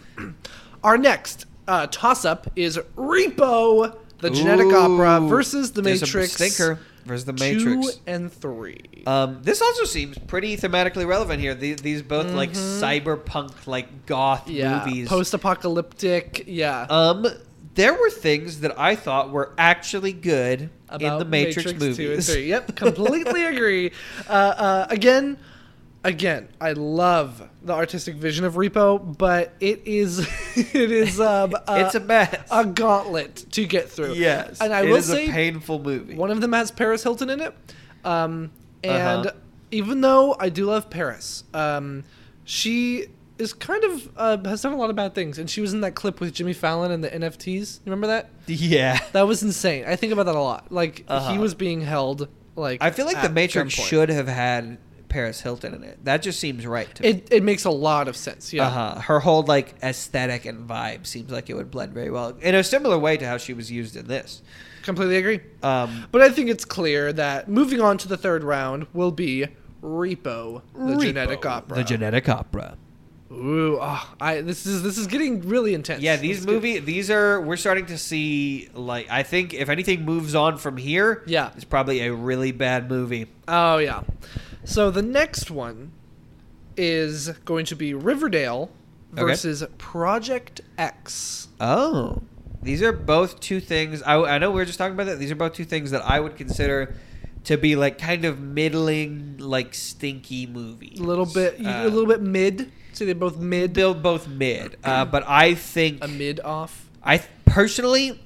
Our 0.84 0.96
next 0.96 1.46
uh, 1.70 1.86
toss-up 1.90 2.48
is 2.56 2.78
Repo, 2.96 3.96
the 4.18 4.30
genetic 4.30 4.66
Ooh, 4.66 4.76
opera, 4.76 5.20
versus 5.28 5.72
the 5.72 5.82
there's 5.82 6.02
a 6.02 6.06
Matrix. 6.06 6.32
stinker 6.32 6.78
versus 7.06 7.24
the 7.24 7.32
Matrix. 7.32 7.94
Two 7.96 8.00
and 8.06 8.32
three. 8.32 9.02
Um, 9.06 9.38
this 9.42 9.62
also 9.62 9.84
seems 9.84 10.18
pretty 10.18 10.56
thematically 10.56 11.06
relevant 11.06 11.40
here. 11.40 11.54
These, 11.54 11.76
these 11.78 12.02
both 12.02 12.30
like 12.32 12.50
cyberpunk, 12.52 13.66
like 13.66 14.06
goth 14.06 14.42
Mm-hmm. 14.46 14.50
yeah, 14.56 14.84
movies. 14.84 15.08
post-apocalyptic. 15.08 16.44
Yeah, 16.46 16.86
um, 16.90 17.26
there 17.74 17.94
were 17.94 18.10
things 18.10 18.60
that 18.60 18.78
I 18.78 18.96
thought 18.96 19.30
were 19.30 19.54
actually 19.56 20.12
good 20.12 20.70
in 20.98 21.18
the 21.18 21.24
Matrix, 21.24 21.62
Two 21.64 21.70
and 21.70 21.78
movies. 21.78 22.32
three. 22.32 22.46
Yep, 22.48 22.74
completely 22.76 23.44
agree. 23.44 23.92
Uh, 24.28 24.32
uh, 24.32 24.86
again, 24.90 25.38
again, 26.04 26.48
I 26.60 26.72
love 26.72 27.48
the 27.62 27.72
artistic 27.72 28.16
vision 28.16 28.44
of 28.44 28.54
Repo, 28.54 29.16
but 29.18 29.54
it 29.60 29.82
is 29.86 30.18
it 30.56 30.90
is 30.90 31.20
um, 31.20 31.54
uh, 31.54 31.60
it's 31.84 31.94
a 31.94 32.00
mess. 32.00 32.36
a 32.50 32.64
gauntlet 32.64 33.36
to 33.52 33.66
get 33.66 33.88
through. 33.90 34.14
yes, 34.14 34.60
and 34.60 34.72
I 34.72 34.82
will 34.82 35.02
say 35.02 35.28
a 35.28 35.32
painful 35.32 35.78
movie. 35.80 36.14
One 36.14 36.30
of 36.30 36.40
them 36.40 36.52
has 36.52 36.70
Paris 36.70 37.02
Hilton 37.02 37.30
in 37.30 37.40
it. 37.40 37.54
Um, 38.04 38.50
and 38.82 39.26
Uh-huh. 39.26 39.32
even 39.70 40.00
though 40.00 40.36
I 40.40 40.48
do 40.48 40.64
love 40.66 40.88
Paris, 40.88 41.44
um, 41.52 42.04
she 42.44 43.06
is 43.38 43.52
kind 43.52 43.84
of 43.84 44.10
uh, 44.16 44.36
has 44.48 44.62
done 44.62 44.72
a 44.72 44.76
lot 44.76 44.90
of 44.90 44.96
bad 44.96 45.14
things. 45.14 45.38
And 45.38 45.48
she 45.50 45.60
was 45.60 45.72
in 45.74 45.80
that 45.82 45.94
clip 45.94 46.20
with 46.20 46.32
Jimmy 46.34 46.52
Fallon 46.52 46.90
and 46.90 47.02
the 47.04 47.08
NFTs. 47.10 47.76
You 47.78 47.90
remember 47.90 48.06
that? 48.08 48.30
yeah, 48.46 48.98
That 49.12 49.26
was 49.26 49.42
insane. 49.42 49.84
I 49.86 49.96
think 49.96 50.12
about 50.12 50.26
that 50.26 50.34
a 50.34 50.40
lot. 50.40 50.70
Like 50.72 51.04
Uh-huh. 51.08 51.32
he 51.32 51.38
was 51.38 51.54
being 51.54 51.80
held 51.82 52.28
like 52.56 52.82
I 52.82 52.90
feel 52.90 53.06
like 53.06 53.20
the 53.22 53.28
Matrix 53.30 53.72
should 53.74 54.08
have 54.10 54.28
had 54.28 54.78
Paris 55.10 55.42
Hilton 55.42 55.74
in 55.74 55.82
it. 55.84 56.02
That 56.04 56.22
just 56.22 56.40
seems 56.40 56.64
right 56.66 56.92
to 56.94 57.02
me. 57.02 57.08
It 57.10 57.28
it 57.30 57.42
makes 57.42 57.64
a 57.66 57.70
lot 57.70 58.08
of 58.08 58.16
sense. 58.16 58.52
Yeah. 58.52 58.66
Uh-huh. 58.66 59.00
Her 59.00 59.20
whole 59.20 59.42
like 59.42 59.74
aesthetic 59.82 60.46
and 60.46 60.66
vibe 60.66 61.04
seems 61.06 61.30
like 61.30 61.50
it 61.50 61.54
would 61.54 61.70
blend 61.70 61.92
very 61.92 62.10
well 62.10 62.30
in 62.40 62.54
a 62.54 62.64
similar 62.64 62.98
way 62.98 63.18
to 63.18 63.26
how 63.26 63.36
she 63.36 63.52
was 63.52 63.70
used 63.70 63.96
in 63.96 64.06
this. 64.06 64.40
Completely 64.82 65.18
agree. 65.18 65.40
Um, 65.62 66.06
But 66.10 66.22
I 66.22 66.30
think 66.30 66.48
it's 66.48 66.64
clear 66.64 67.12
that 67.12 67.48
moving 67.50 67.82
on 67.82 67.98
to 67.98 68.08
the 68.08 68.16
third 68.16 68.42
round 68.42 68.86
will 68.94 69.12
be 69.12 69.46
Repo, 69.82 70.62
the 70.74 70.96
genetic 70.96 71.44
opera. 71.44 71.76
The 71.76 71.84
genetic 71.84 72.28
opera. 72.28 72.76
Ooh, 73.32 73.78
ah, 73.80 74.12
I 74.20 74.40
this 74.40 74.66
is 74.66 74.82
this 74.82 74.98
is 74.98 75.06
getting 75.06 75.42
really 75.42 75.72
intense. 75.74 76.02
Yeah, 76.02 76.16
these 76.16 76.44
movie 76.44 76.80
these 76.80 77.10
are 77.12 77.40
we're 77.40 77.56
starting 77.56 77.86
to 77.86 77.96
see 77.98 78.68
like 78.74 79.08
I 79.08 79.22
think 79.22 79.54
if 79.54 79.68
anything 79.68 80.04
moves 80.04 80.34
on 80.34 80.58
from 80.58 80.76
here, 80.76 81.22
Yeah. 81.26 81.50
it's 81.54 81.64
probably 81.64 82.00
a 82.00 82.12
really 82.12 82.50
bad 82.50 82.90
movie. 82.90 83.26
Oh 83.46 83.78
yeah. 83.78 84.02
So 84.64 84.90
the 84.90 85.02
next 85.02 85.50
one 85.50 85.92
is 86.76 87.28
going 87.44 87.64
to 87.66 87.76
be 87.76 87.94
Riverdale 87.94 88.70
Okay. 89.12 89.22
versus 89.22 89.64
Project 89.78 90.60
X. 90.78 91.48
Oh. 91.60 92.22
These 92.62 92.80
are 92.82 92.92
both 92.92 93.40
two 93.40 93.58
things. 93.58 94.02
I, 94.02 94.16
I 94.22 94.38
know 94.38 94.50
we 94.50 94.56
were 94.56 94.64
just 94.64 94.78
talking 94.78 94.94
about 94.94 95.06
that. 95.06 95.18
These 95.18 95.30
are 95.32 95.36
both 95.36 95.54
two 95.54 95.64
things 95.64 95.90
that 95.90 96.02
I 96.04 96.20
would 96.20 96.36
consider 96.36 96.94
to 97.44 97.56
be 97.56 97.74
like 97.74 97.98
kind 97.98 98.24
of 98.24 98.38
middling, 98.38 99.38
like 99.38 99.74
stinky 99.74 100.46
movies. 100.46 101.00
A 101.00 101.02
little 101.02 101.26
bit, 101.26 101.54
Uh, 101.64 101.82
a 101.82 101.88
little 101.88 102.06
bit 102.06 102.20
mid. 102.20 102.70
So 102.92 103.04
they're 103.04 103.14
both 103.14 103.38
mid, 103.38 103.72
build 103.72 104.02
both 104.02 104.28
mid. 104.28 104.76
Uh, 104.84 105.04
but 105.10 105.24
I 105.26 105.54
think 105.54 106.04
a 106.04 106.08
mid 106.08 106.38
off. 106.40 106.88
I 107.02 107.16
th- 107.16 107.28
personally, 107.46 108.20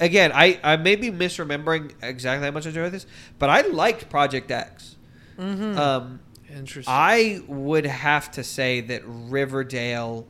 again, 0.00 0.30
I, 0.32 0.60
I 0.62 0.76
may 0.76 0.94
be 0.96 1.10
misremembering 1.10 1.92
exactly 2.02 2.46
how 2.46 2.52
much 2.52 2.66
I 2.66 2.68
enjoyed 2.70 2.92
this, 2.92 3.04
but 3.38 3.50
I 3.50 3.62
liked 3.62 4.08
Project 4.08 4.50
X. 4.50 4.93
Mm-hmm. 5.38 5.78
Um, 5.78 6.20
Interesting. 6.54 6.92
I 6.94 7.42
would 7.48 7.86
have 7.86 8.30
to 8.32 8.44
say 8.44 8.80
that 8.82 9.02
Riverdale 9.04 10.26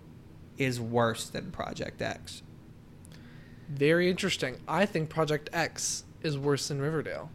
is 0.57 0.81
worse 0.81 1.29
than 1.29 1.51
Project 1.51 2.01
X. 2.01 2.43
Very 3.69 4.09
interesting. 4.09 4.57
I 4.67 4.87
think 4.87 5.11
Project 5.11 5.51
X 5.53 6.05
is 6.23 6.39
worse 6.39 6.69
than 6.69 6.81
Riverdale. 6.81 7.31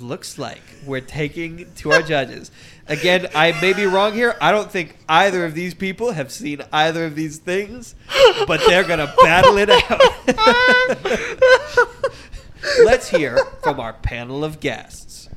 Looks 0.00 0.38
like 0.38 0.62
we're 0.84 1.00
taking 1.00 1.72
to 1.76 1.92
our 1.92 2.02
judges. 2.02 2.50
Again, 2.88 3.28
I 3.34 3.58
may 3.60 3.72
be 3.72 3.86
wrong 3.86 4.12
here. 4.12 4.36
I 4.40 4.52
don't 4.52 4.70
think 4.70 4.98
either 5.08 5.46
of 5.46 5.54
these 5.54 5.72
people 5.72 6.12
have 6.12 6.30
seen 6.30 6.60
either 6.72 7.06
of 7.06 7.14
these 7.14 7.38
things, 7.38 7.94
but 8.46 8.60
they're 8.66 8.84
going 8.84 8.98
to 8.98 9.14
battle 9.22 9.56
it 9.56 9.70
out. 9.70 10.00
Let's 12.84 13.08
hear 13.08 13.38
from 13.62 13.80
our 13.80 13.94
panel 13.94 14.44
of 14.44 14.60
guests. 14.60 15.27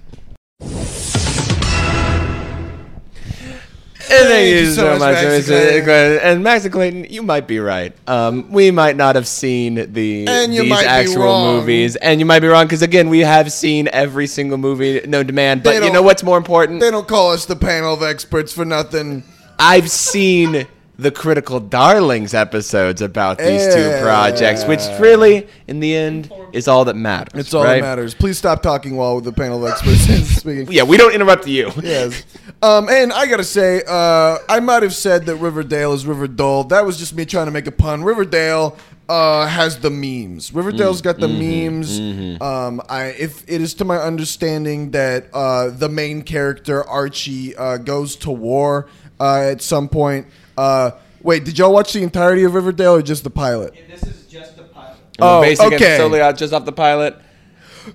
And 4.11 4.27
thank 4.27 4.55
you 4.55 4.65
so 4.67 4.93
so 4.93 4.99
much, 4.99 5.13
Max 5.13 5.47
Mr. 5.47 5.83
Clayton. 5.83 6.19
And 6.21 6.43
Max 6.43 6.63
and 6.65 6.73
Clayton, 6.73 7.05
you 7.05 7.23
might 7.23 7.47
be 7.47 7.59
right. 7.59 7.93
Um, 8.07 8.51
we 8.51 8.69
might 8.71 8.95
not 8.95 9.15
have 9.15 9.27
seen 9.27 9.75
the 9.93 10.27
And 10.27 10.51
these 10.51 10.71
actual 10.83 11.53
movies, 11.53 11.95
and 11.95 12.19
you 12.19 12.25
might 12.25 12.39
be 12.39 12.47
wrong 12.47 12.65
because 12.65 12.81
again, 12.81 13.09
we 13.09 13.19
have 13.19 13.51
seen 13.51 13.87
every 13.91 14.27
single 14.27 14.57
movie 14.57 15.01
No 15.07 15.23
demand. 15.23 15.63
But 15.63 15.83
you 15.83 15.91
know 15.91 16.03
what's 16.03 16.23
more 16.23 16.37
important? 16.37 16.81
They 16.81 16.91
don't 16.91 17.07
call 17.07 17.31
us 17.31 17.45
the 17.45 17.55
panel 17.55 17.93
of 17.93 18.03
experts 18.03 18.51
for 18.53 18.65
nothing. 18.65 19.23
I've 19.57 19.89
seen 19.89 20.67
the 20.97 21.11
Critical 21.11 21.59
Darlings 21.59 22.33
episodes 22.33 23.01
about 23.01 23.37
these 23.37 23.73
two 23.73 23.97
projects, 24.01 24.65
which 24.65 24.81
really, 24.99 25.47
in 25.67 25.79
the 25.79 25.95
end, 25.95 26.31
is 26.53 26.67
all 26.67 26.85
that 26.85 26.95
matters. 26.95 27.39
It's 27.39 27.53
all 27.53 27.63
right? 27.63 27.75
that 27.75 27.81
matters. 27.81 28.13
Please 28.13 28.37
stop 28.37 28.61
talking 28.61 28.95
while 28.95 29.19
the 29.21 29.31
panel 29.31 29.65
of 29.65 29.71
experts 29.71 30.07
is 30.09 30.37
speaking. 30.41 30.71
Yeah, 30.71 30.83
we 30.83 30.97
don't 30.97 31.13
interrupt 31.13 31.47
you. 31.47 31.71
yes. 31.81 32.23
Um, 32.61 32.89
and 32.89 33.11
I 33.11 33.25
gotta 33.25 33.43
say, 33.43 33.81
uh, 33.87 34.37
I 34.47 34.59
might 34.59 34.83
have 34.83 34.93
said 34.93 35.25
that 35.25 35.37
Riverdale 35.37 35.93
is 35.93 36.05
Riverdale. 36.05 36.65
That 36.65 36.85
was 36.85 36.97
just 36.97 37.15
me 37.15 37.25
trying 37.25 37.45
to 37.47 37.51
make 37.51 37.67
a 37.67 37.71
pun. 37.71 38.03
Riverdale 38.03 38.77
uh, 39.09 39.47
has 39.47 39.79
the 39.79 39.89
memes. 39.89 40.53
Riverdale's 40.53 41.01
got 41.01 41.19
the 41.19 41.27
memes. 41.27 41.99
Um, 42.41 42.81
I, 42.87 43.15
if 43.17 43.43
it 43.47 43.61
is 43.61 43.73
to 43.75 43.85
my 43.85 43.97
understanding 43.97 44.91
that 44.91 45.25
uh, 45.33 45.69
the 45.69 45.89
main 45.89 46.21
character 46.21 46.87
Archie 46.87 47.55
uh, 47.55 47.77
goes 47.77 48.15
to 48.17 48.31
war 48.31 48.87
uh, 49.19 49.49
at 49.51 49.61
some 49.61 49.89
point. 49.89 50.27
Uh, 50.57 50.91
wait, 51.21 51.43
did 51.45 51.57
y'all 51.57 51.73
watch 51.73 51.93
the 51.93 52.01
entirety 52.03 52.43
of 52.43 52.53
Riverdale 52.53 52.95
or 52.95 53.01
just 53.01 53.23
the 53.23 53.29
pilot? 53.29 53.73
This 53.89 54.03
is 54.03 54.25
just 54.27 54.57
a 54.59 54.63
pilot. 54.63 54.97
Oh, 55.19 55.39
okay. 55.39 55.95
it 55.95 55.97
solely 55.97 56.21
out 56.21 56.37
just 56.37 56.53
off 56.53 56.65
the 56.65 56.71
pilot. 56.71 57.15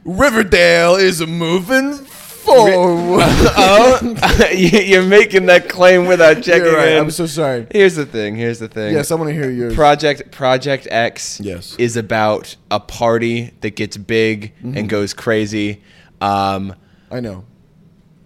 Riverdale 0.05 0.97
is 0.97 1.25
moving 1.27 1.95
forward. 1.95 3.23
oh, 3.57 4.49
you- 4.53 4.81
you're 4.81 5.03
making 5.05 5.47
that 5.47 5.69
claim 5.69 6.07
without 6.07 6.43
checking 6.43 6.65
You're 6.65 6.77
right. 6.77 6.93
in. 6.93 6.99
I'm 6.99 7.11
so 7.11 7.27
sorry. 7.27 7.67
Here's 7.71 7.95
the 7.97 8.07
thing. 8.07 8.37
Here's 8.37 8.59
the 8.59 8.69
thing. 8.69 8.93
Yes, 8.95 9.11
I 9.11 9.15
want 9.17 9.29
to 9.31 9.35
hear 9.35 9.51
yours. 9.51 9.75
Project 9.75 10.31
Project 10.33 10.87
X 10.91 11.41
Yes. 11.41 11.75
is 11.77 11.97
about 11.97 12.55
a 12.71 12.79
party 12.81 13.53
that 13.61 13.77
gets 13.77 13.97
big 13.97 14.53
Mm-hmm. 14.59 14.77
and 14.79 14.89
goes 14.89 15.13
crazy. 15.15 15.83
Um, 16.21 16.75
I 17.11 17.21
know. 17.21 17.45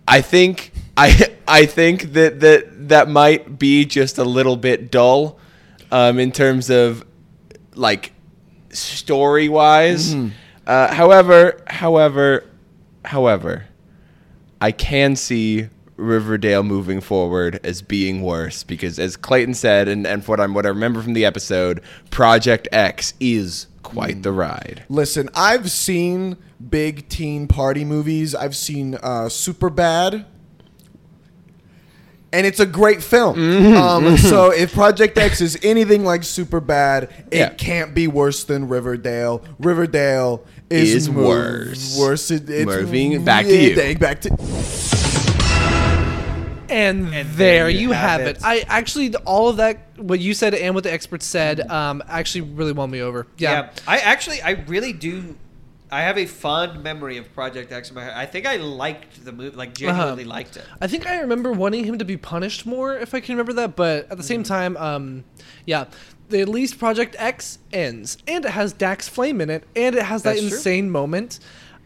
I 0.06 0.20
think 0.22 0.69
I 1.00 1.26
I 1.48 1.66
think 1.66 2.12
that 2.12 2.40
that 2.40 2.88
that 2.88 3.08
might 3.08 3.58
be 3.58 3.84
just 3.84 4.18
a 4.18 4.24
little 4.24 4.56
bit 4.56 4.90
dull 4.90 5.38
um, 5.90 6.18
in 6.18 6.32
terms 6.32 6.70
of 6.70 7.04
like 7.74 8.12
story 8.70 9.48
wise. 9.48 10.14
Mm-hmm. 10.14 10.28
Uh, 10.66 10.94
however, 10.94 11.60
however, 11.66 12.44
however, 13.04 13.66
I 14.60 14.70
can 14.72 15.16
see 15.16 15.68
Riverdale 15.96 16.62
moving 16.62 17.00
forward 17.00 17.58
as 17.64 17.82
being 17.82 18.22
worse 18.22 18.62
because, 18.62 18.98
as 18.98 19.16
Clayton 19.16 19.54
said, 19.54 19.88
and, 19.88 20.06
and 20.06 20.26
what 20.28 20.38
I'm 20.40 20.54
what 20.54 20.66
I 20.66 20.68
remember 20.68 21.02
from 21.02 21.14
the 21.14 21.24
episode, 21.24 21.80
Project 22.10 22.68
X 22.72 23.14
is 23.20 23.66
quite 23.82 24.18
Mm. 24.18 24.22
the 24.22 24.32
ride. 24.32 24.84
Listen, 24.88 25.28
I've 25.34 25.70
seen 25.70 26.36
big 26.68 27.08
teen 27.08 27.48
party 27.48 27.84
movies. 27.84 28.34
I've 28.34 28.56
seen 28.56 28.94
uh, 29.02 29.28
Super 29.28 29.70
Bad. 29.70 30.26
And 32.32 32.46
it's 32.46 32.60
a 32.60 32.66
great 32.66 33.02
film. 33.02 33.36
Mm-hmm. 33.36 33.76
Um, 33.76 34.16
so 34.16 34.52
if 34.52 34.72
Project 34.72 35.18
X 35.18 35.40
is 35.40 35.58
anything 35.64 36.04
like 36.04 36.22
Super 36.22 36.60
Bad, 36.60 37.04
it 37.32 37.38
Yeah. 37.38 37.48
can't 37.50 37.92
be 37.92 38.06
worse 38.06 38.44
than 38.44 38.68
Riverdale. 38.68 39.42
Riverdale 39.58 40.44
is, 40.70 40.94
Is 40.94 41.08
mov- 41.08 41.26
worse. 41.26 41.98
Worse. 41.98 42.30
It, 42.30 42.48
it's 42.48 42.66
Moving 42.66 43.24
back 43.24 43.46
to 43.46 43.52
you. 43.56 43.70
yeah, 43.74 43.94
Back 43.94 44.20
to 44.20 44.30
And, 46.70 47.12
And 47.12 47.28
there, 47.30 47.68
you 47.68 47.90
have, 47.90 48.20
it. 48.20 48.36
it. 48.36 48.44
I 48.44 48.60
actually 48.68 49.12
all 49.16 49.48
of 49.48 49.56
that 49.56 49.78
what 49.96 50.20
you 50.20 50.32
said 50.34 50.54
and 50.54 50.72
what 50.72 50.84
the 50.84 50.92
experts 50.92 51.26
said 51.26 51.68
um, 51.68 52.00
actually 52.08 52.42
really 52.42 52.70
won 52.72 52.90
me 52.92 53.00
over. 53.00 53.26
Yeah. 53.38 53.50
Yeah. 53.62 53.70
I 53.88 53.98
actually, 53.98 54.40
I 54.40 54.50
really 54.68 54.92
do. 54.92 55.36
I 55.92 56.02
have 56.02 56.16
a 56.18 56.26
fond 56.26 56.82
memory 56.82 57.16
of 57.16 57.32
Project 57.34 57.72
X 57.72 57.88
in 57.90 57.96
my 57.96 58.04
head. 58.04 58.12
I 58.14 58.26
think 58.26 58.46
I 58.46 58.56
liked 58.56 59.24
the 59.24 59.32
movie, 59.32 59.56
like 59.56 59.74
genuinely 59.74 60.22
Uh-huh. 60.22 60.30
liked 60.30 60.56
it. 60.56 60.64
I 60.80 60.86
think 60.86 61.06
I 61.06 61.20
remember 61.20 61.52
wanting 61.52 61.84
him 61.84 61.98
to 61.98 62.04
be 62.04 62.16
punished 62.16 62.64
more, 62.64 62.96
if 62.96 63.14
I 63.14 63.20
can 63.20 63.34
remember 63.34 63.52
that. 63.54 63.74
But 63.76 64.10
at 64.10 64.16
the 64.16 64.22
same 64.22 64.42
Mm-hmm. 64.42 64.52
time, 64.52 64.76
um, 64.76 65.24
yeah, 65.66 65.86
the, 66.28 66.40
at 66.40 66.48
least 66.48 66.78
Project 66.78 67.16
X 67.18 67.58
ends, 67.72 68.18
and 68.28 68.44
it 68.44 68.50
has 68.52 68.72
Dax 68.72 69.08
Flame 69.08 69.40
in 69.40 69.50
it, 69.50 69.64
and 69.74 69.96
it 69.96 70.02
has 70.02 70.22
that 70.22 70.36
That's 70.36 70.46
true. 70.46 70.56
insane 70.56 70.90
moment 70.90 71.40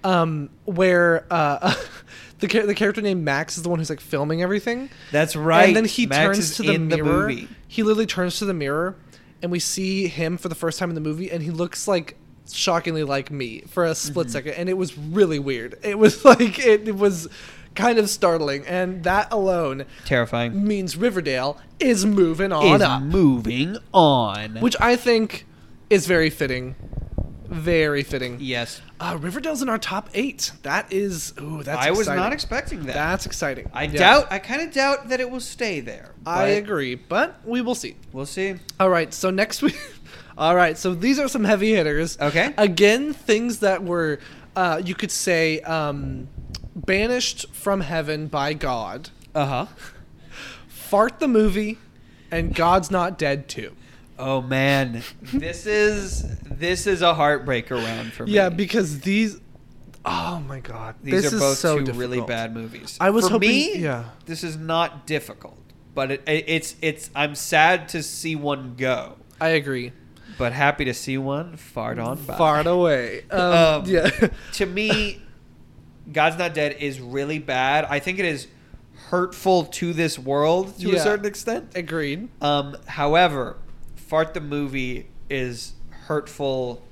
um, 0.05 0.51
where 0.67 1.25
uh, 1.31 1.75
the 2.41 2.47
char- 2.49 2.67
the 2.67 2.75
character 2.75 3.01
named 3.01 3.25
Max 3.25 3.57
is 3.57 3.63
the 3.63 3.71
one 3.71 3.79
who's 3.79 3.89
like 3.89 4.01
filming 4.01 4.43
everything. 4.43 4.91
That's 5.13 5.35
right. 5.35 5.69
And 5.69 5.77
then 5.77 5.87
he 5.87 6.05
Max 6.05 6.23
turns 6.37 6.57
to 6.57 6.63
the 6.63 6.73
the 6.73 6.79
mirror. 6.79 7.29
movie. 7.29 7.49
he 7.69 7.83
literally 7.83 8.05
turns 8.07 8.39
to 8.41 8.45
the 8.45 8.53
mirror, 8.53 8.97
and 9.43 9.51
we 9.51 9.61
see 9.61 10.09
him 10.09 10.37
for 10.37 10.51
the 10.51 10.55
first 10.55 10.79
time 10.79 10.91
in 10.91 10.95
the 10.95 11.01
movie, 11.01 11.31
and 11.31 11.43
he 11.43 11.51
looks 11.51 11.89
like 11.89 12.19
shockingly 12.53 13.05
like 13.05 13.31
me 13.31 13.61
for 13.69 13.85
a 13.85 13.91
Mm-hmm. 13.91 14.09
split 14.09 14.31
second, 14.31 14.53
and 14.55 14.69
it 14.69 14.75
was 14.77 14.97
really 14.99 15.39
weird. 15.39 15.79
It 15.83 15.99
was 15.99 16.25
like 16.31 16.59
it, 16.59 16.89
it 16.89 16.97
was 16.97 17.29
kind 17.75 17.99
of 17.99 18.09
startling, 18.09 18.65
and 18.67 19.03
that 19.05 19.33
alone 19.33 19.85
Terrifying. 20.05 20.67
means 20.67 20.97
Riverdale 20.97 21.61
is 21.81 22.07
moving 22.07 22.53
on 22.53 22.77
Is 22.77 22.83
up, 22.83 23.03
moving 23.03 23.77
on. 23.93 24.61
which 24.61 24.77
I 24.81 24.95
think 24.97 25.47
is 25.91 26.07
very 26.07 26.31
fitting. 26.31 26.77
Very 27.47 28.03
fitting. 28.03 28.39
yes, 28.41 28.81
Uh, 28.99 29.19
Riverdale's 29.21 29.61
in 29.61 29.69
our 29.69 29.79
top 29.79 30.09
eight. 30.15 30.51
That 30.63 30.91
is, 30.93 31.35
ooh, 31.41 31.63
that's. 31.63 31.87
I 31.87 31.91
was 31.91 32.01
exciting. 32.01 32.23
not 32.23 32.33
expecting 32.33 32.83
that. 32.85 32.95
That's 32.95 33.27
exciting. 33.27 33.71
I 33.73 33.85
Yeah. 33.85 33.99
doubt. 33.99 34.29
I 34.33 34.39
kind 34.39 34.63
of 34.63 34.73
doubt 34.73 35.11
that 35.11 35.21
it 35.21 35.31
will 35.31 35.41
stay 35.41 35.81
there. 35.81 36.13
I 36.27 36.47
agree, 36.47 36.95
but 36.95 37.39
we 37.45 37.61
will 37.61 37.75
see. 37.75 37.97
We'll 38.13 38.25
see. 38.27 38.55
All 38.81 38.89
right, 38.89 39.13
so 39.13 39.31
next 39.31 39.63
week. 39.63 39.77
All 40.37 40.57
right, 40.57 40.77
so 40.77 40.95
these 40.95 41.19
are 41.19 41.29
some 41.29 41.45
heavy 41.45 41.73
hitters. 41.75 42.19
Okay. 42.21 42.53
Again, 42.57 43.13
things 43.13 43.61
that 43.61 43.85
were, 43.85 44.19
uh, 44.57 44.83
you 44.85 44.95
could 44.95 45.13
say, 45.13 45.61
um, 45.61 46.29
banished 46.75 47.49
from 47.53 47.81
heaven 47.81 48.27
by 48.27 48.53
God. 48.53 49.11
Uh 49.35 49.47
huh. 49.47 49.67
Fart 50.67 51.21
the 51.21 51.29
movie, 51.29 51.79
and 52.31 52.55
God's 52.55 52.91
Not 52.91 53.19
Dead 53.19 53.49
too. 53.49 53.75
Oh 54.19 54.41
man, 54.41 55.03
this 55.23 55.67
is 55.67 56.39
this 56.41 56.87
is 56.87 57.03
a 57.03 57.15
heartbreaker 57.15 57.73
round 57.83 58.13
for 58.13 58.27
me. 58.27 58.33
Yeah, 58.33 58.49
because 58.49 59.01
these. 59.01 59.41
Oh 60.05 60.39
my 60.47 60.61
God, 60.61 60.97
these 61.03 61.23
this 61.23 61.33
are 61.33 61.39
both 61.39 61.59
so 61.59 61.79
two 61.79 61.85
difficult. 61.85 62.01
really 62.01 62.21
bad 62.21 62.55
movies. 62.55 62.99
I 63.01 63.11
was 63.11 63.27
for 63.27 63.33
hoping- 63.33 63.49
me, 63.49 63.77
yeah. 63.79 64.05
this 64.27 64.45
is 64.45 64.57
not 64.57 65.07
difficult, 65.07 65.59
but 65.95 66.11
it, 66.11 66.23
it, 66.29 66.45
it's 66.47 66.77
it's. 66.83 67.11
I'm 67.17 67.35
sad 67.35 67.89
to 67.91 68.03
see 68.03 68.37
one 68.37 68.75
go, 68.77 69.17
I 69.41 69.49
agree. 69.49 69.93
But 70.39 70.53
happy 70.53 70.85
to 70.87 70.95
see 70.95 71.19
one 71.19 71.57
fart 71.57 71.99
on 71.99 72.23
by. 72.25 72.37
Fart 72.37 72.67
away. 72.67 73.25
Um, 73.31 73.41
Um, 73.41 73.83
yeah. 73.87 74.11
to 74.55 74.67
me, 74.67 75.21
God's 76.13 76.39
Not 76.39 76.55
Dead 76.55 76.77
is 76.81 77.01
really 77.01 77.39
bad. 77.39 77.85
I 77.89 77.99
think 77.99 78.19
it 78.19 78.25
is 78.25 78.49
hurtful 79.09 79.65
to 79.67 79.93
this 79.93 80.19
world 80.19 80.79
to 80.81 80.95
a 80.95 80.99
certain 81.01 81.27
extent. 81.27 81.73
Agreed. 81.75 82.29
Um, 82.41 82.77
however, 82.87 83.57
Fart 83.97 84.35
the 84.35 84.41
movie 84.41 85.09
is 85.31 85.73
hurtful 85.91 86.83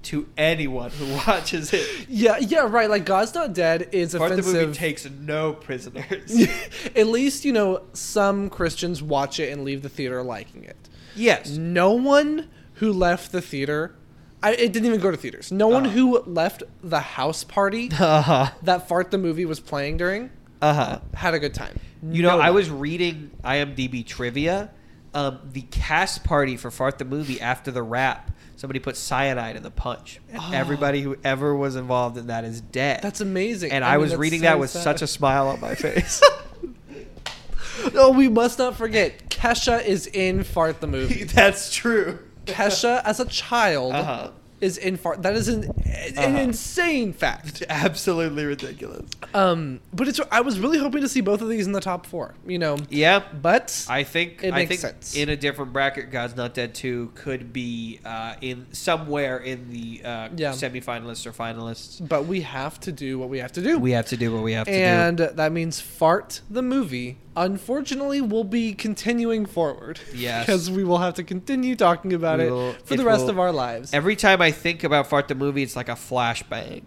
to 0.00 0.28
anyone 0.36 0.90
who 0.90 1.06
watches 1.26 1.72
it. 1.72 2.06
Yeah, 2.08 2.38
yeah, 2.38 2.60
right. 2.68 2.88
Like 2.88 3.04
God's 3.04 3.34
Not 3.34 3.52
Dead 3.52 3.88
is 3.92 4.14
Fart 4.14 4.30
the 4.36 4.42
movie 4.42 4.72
takes 4.72 5.08
no 5.10 5.52
prisoners. 5.54 6.46
At 6.94 7.06
least 7.08 7.44
you 7.44 7.52
know 7.52 7.82
some 7.92 8.48
Christians 8.50 9.02
watch 9.02 9.40
it 9.40 9.52
and 9.52 9.64
leave 9.64 9.82
the 9.82 9.88
theater 9.88 10.22
liking 10.22 10.64
it. 10.64 10.76
yes. 11.16 11.50
No 11.50 11.92
one 11.92 12.48
who 12.78 12.92
left 12.92 13.32
the 13.32 13.40
theater, 13.40 13.94
I, 14.42 14.52
it 14.54 14.72
didn't 14.72 14.86
even 14.86 15.00
go 15.00 15.10
to 15.10 15.16
theaters. 15.16 15.50
No 15.52 15.68
one 15.68 15.86
Uh-huh. 15.86 15.94
who 15.94 16.18
left 16.22 16.62
the 16.82 17.00
house 17.00 17.44
party 17.44 17.90
Uh 17.98 18.22
huh. 18.22 18.50
that 18.62 18.88
Fart 18.88 19.10
the 19.10 19.18
movie 19.18 19.44
was 19.44 19.60
playing 19.60 19.96
during 19.96 20.30
Uh 20.62 20.74
huh. 20.74 20.98
had 21.14 21.34
a 21.34 21.38
good 21.38 21.54
time. 21.54 21.78
You 22.02 22.22
know, 22.22 22.36
No 22.36 22.40
I 22.42 22.50
was 22.50 22.70
reading 22.70 23.30
IMDb 23.44 24.06
trivia. 24.06 24.70
Um, 25.14 25.38
the 25.52 25.62
cast 25.62 26.22
party 26.22 26.56
for 26.56 26.70
Fart 26.70 26.98
the 26.98 27.04
movie 27.04 27.40
after 27.40 27.70
the 27.72 27.82
rap, 27.82 28.30
somebody 28.56 28.78
put 28.78 28.94
cyanide 28.96 29.56
in 29.56 29.62
the 29.62 29.70
punch. 29.70 30.20
Oh. 30.36 30.50
everybody 30.54 31.00
who 31.00 31.16
ever 31.24 31.54
was 31.56 31.74
involved 31.76 32.16
in 32.18 32.26
that 32.28 32.44
is 32.44 32.60
dead. 32.60 33.00
That's 33.02 33.20
amazing. 33.20 33.72
and 33.72 33.84
I 33.84 33.88
I, 33.88 33.96
mean, 33.96 34.02
was 34.02 34.14
reading 34.16 34.40
so 34.40 34.44
that 34.46 34.58
with 34.60 34.70
sad. 34.70 34.82
such 34.84 35.02
a 35.02 35.06
smile 35.08 35.48
on 35.48 35.60
my 35.60 35.74
face. 35.74 36.22
Oh, 37.94 38.12
we 38.12 38.28
must 38.28 38.58
not 38.58 38.76
forget 38.76 39.30
Kesha 39.30 39.84
is 39.84 40.06
in 40.08 40.42
Fart 40.44 40.80
the 40.80 40.86
movie. 40.88 41.24
That's 41.24 41.72
true. 41.74 42.18
Kesha 42.52 43.02
as 43.04 43.20
a 43.20 43.24
child 43.26 43.92
Uh-huh. 43.94 44.30
is 44.60 44.76
in 44.76 44.96
Fart. 44.96 45.22
That 45.22 45.36
is 45.36 45.46
an, 45.48 45.64
an 45.64 46.18
Uh-huh. 46.18 46.38
insane 46.38 47.12
fact. 47.12 47.62
Absolutely 47.68 48.44
ridiculous. 48.44 49.08
Um, 49.34 49.78
but 49.92 50.08
it's 50.08 50.18
I 50.32 50.40
was 50.40 50.58
really 50.58 50.78
hoping 50.78 51.02
to 51.02 51.08
see 51.08 51.20
both 51.20 51.40
of 51.42 51.48
these 51.48 51.66
in 51.66 51.72
the 51.72 51.80
top 51.80 52.06
four. 52.06 52.34
You 52.46 52.58
know, 52.58 52.76
Yeah. 52.90 53.22
but 53.40 53.86
I 53.88 54.02
think 54.02 54.42
It 54.42 54.52
I 54.52 54.56
makes 54.56 54.68
think 54.70 54.80
sense. 54.80 55.14
in 55.14 55.28
a 55.28 55.36
different 55.36 55.72
bracket, 55.72 56.10
God's 56.10 56.34
Not 56.34 56.54
Dead 56.54 56.74
Two 56.74 57.12
could 57.14 57.52
be 57.52 58.00
uh, 58.04 58.34
in 58.40 58.66
somewhere 58.72 59.36
in 59.38 59.70
the 59.70 60.00
uh, 60.04 60.28
Yeah. 60.34 60.52
semifinalists 60.52 61.24
or 61.26 61.32
finalists. 61.32 62.06
but 62.08 62.26
we 62.26 62.40
have 62.40 62.80
to 62.80 62.90
do 62.90 63.18
what 63.18 63.28
we 63.28 63.38
have 63.38 63.52
to 63.52 63.60
do. 63.62 63.78
We 63.78 63.92
have 63.92 64.06
to 64.06 64.16
do 64.16 64.32
what 64.34 64.42
we 64.42 64.54
have 64.54 64.66
to 64.66 64.72
do. 64.72 64.78
and 64.78 65.18
that 65.18 65.52
means 65.52 65.80
Fart 65.80 66.40
the 66.50 66.62
movie. 66.62 67.18
Unfortunately, 67.44 68.20
will 68.20 68.44
be 68.44 68.74
continuing 68.74 69.46
forward. 69.46 70.00
Yes. 70.14 70.46
because 70.46 70.70
we 70.70 70.84
will 70.84 70.98
have 70.98 71.14
to 71.14 71.24
continue 71.24 71.76
talking 71.76 72.12
about 72.12 72.40
it 72.40 72.48
for 72.50 72.94
it 72.94 72.96
the 72.96 73.04
rest 73.04 73.22
will- 73.22 73.30
of 73.30 73.38
our 73.38 73.52
lives. 73.52 73.94
Every 73.94 74.16
time 74.16 74.42
I 74.42 74.50
think 74.50 74.84
about 74.84 75.06
fart 75.08 75.28
the 75.28 75.34
movie, 75.34 75.62
it's 75.62 75.76
like 75.76 75.88
a 75.88 75.92
flashbang. 75.92 76.82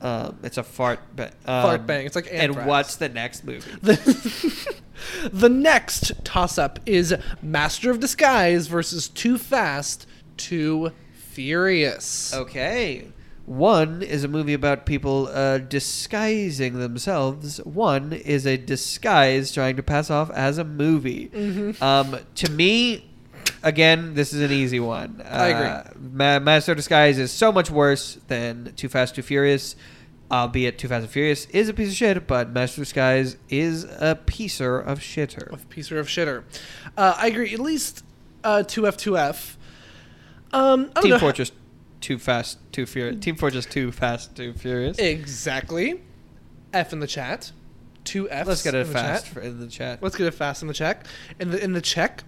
Um, 0.00 0.38
it's 0.44 0.56
a 0.58 0.62
fart, 0.62 1.00
ba- 1.16 1.32
um, 1.44 1.62
Fart 1.62 1.86
bang. 1.86 2.06
It's 2.06 2.14
like 2.14 2.28
And 2.30 2.50
Anthrax. 2.50 2.68
what's 2.68 2.96
the 2.96 3.08
next 3.08 3.44
movie? 3.44 3.70
The 5.32 5.48
next 5.48 6.24
toss 6.24 6.58
up 6.58 6.80
is 6.84 7.14
Master 7.40 7.90
of 7.90 8.00
Disguise 8.00 8.66
versus 8.66 9.08
Too 9.08 9.38
Fast, 9.38 10.06
Too 10.36 10.90
Furious. 11.12 12.34
Okay. 12.34 13.06
One 13.48 14.02
is 14.02 14.24
a 14.24 14.28
movie 14.28 14.52
about 14.52 14.84
people 14.84 15.28
uh, 15.28 15.56
disguising 15.56 16.78
themselves. 16.78 17.58
One 17.64 18.12
is 18.12 18.46
a 18.46 18.58
disguise 18.58 19.52
trying 19.52 19.76
to 19.76 19.82
pass 19.82 20.10
off 20.10 20.30
as 20.30 20.58
a 20.58 20.64
movie. 20.64 21.30
Mm-hmm. 21.30 21.82
Um, 21.82 22.18
to 22.34 22.50
me, 22.50 23.08
again, 23.62 24.12
this 24.12 24.34
is 24.34 24.42
an 24.42 24.52
easy 24.52 24.80
one. 24.80 25.22
I 25.26 25.46
agree. 25.46 25.66
Uh, 25.66 25.82
Ma- 25.98 26.38
Master 26.40 26.72
of 26.72 26.76
Disguise 26.76 27.18
is 27.18 27.32
so 27.32 27.50
much 27.50 27.70
worse 27.70 28.18
than 28.28 28.74
Too 28.76 28.88
Fast, 28.90 29.14
Too 29.14 29.22
Furious. 29.22 29.76
Albeit 30.30 30.76
Too 30.76 30.88
Fast 30.88 31.04
and 31.04 31.10
Furious 31.10 31.46
is 31.46 31.70
a 31.70 31.72
piece 31.72 31.88
of 31.88 31.94
shit, 31.94 32.26
but 32.26 32.50
Master 32.50 32.82
Disguise 32.82 33.38
is 33.48 33.84
a 33.84 34.14
piecer 34.26 34.78
of 34.78 35.00
shitter. 35.00 35.50
Of 35.50 35.70
piecer 35.70 35.98
of 35.98 36.06
shitter. 36.06 36.44
Uh, 36.98 37.14
I 37.16 37.28
agree. 37.28 37.54
At 37.54 37.60
least 37.60 38.04
uh, 38.44 38.62
2F, 38.66 38.96
2F. 38.98 39.56
Um, 40.52 40.90
I 40.90 40.92
don't 40.92 41.02
Team 41.02 41.10
know. 41.12 41.18
Fortress, 41.18 41.50
Too 42.00 42.18
Fast, 42.18 42.58
Too 42.72 42.86
Furious. 42.86 43.20
Team 43.22 43.34
Fortress, 43.36 43.66
Too 43.66 43.90
Fast, 43.92 44.36
Too 44.36 44.52
Furious. 44.52 44.98
Exactly. 44.98 46.00
F 46.72 46.92
in 46.92 47.00
the 47.00 47.06
chat. 47.06 47.52
Two 48.04 48.28
F's. 48.30 48.48
Let's 48.48 48.62
get 48.62 48.74
it 48.74 48.86
the 48.86 48.92
fast 48.92 49.24
chat. 49.26 49.34
for, 49.34 49.40
in 49.40 49.60
the 49.60 49.66
chat. 49.66 50.02
Let's 50.02 50.16
get 50.16 50.26
it 50.26 50.34
fast 50.34 50.62
in 50.62 50.68
the 50.68 50.74
check. 50.74 51.06
In 51.40 51.50
the 51.50 51.62
in 51.62 51.72
the 51.72 51.80
check, 51.80 52.24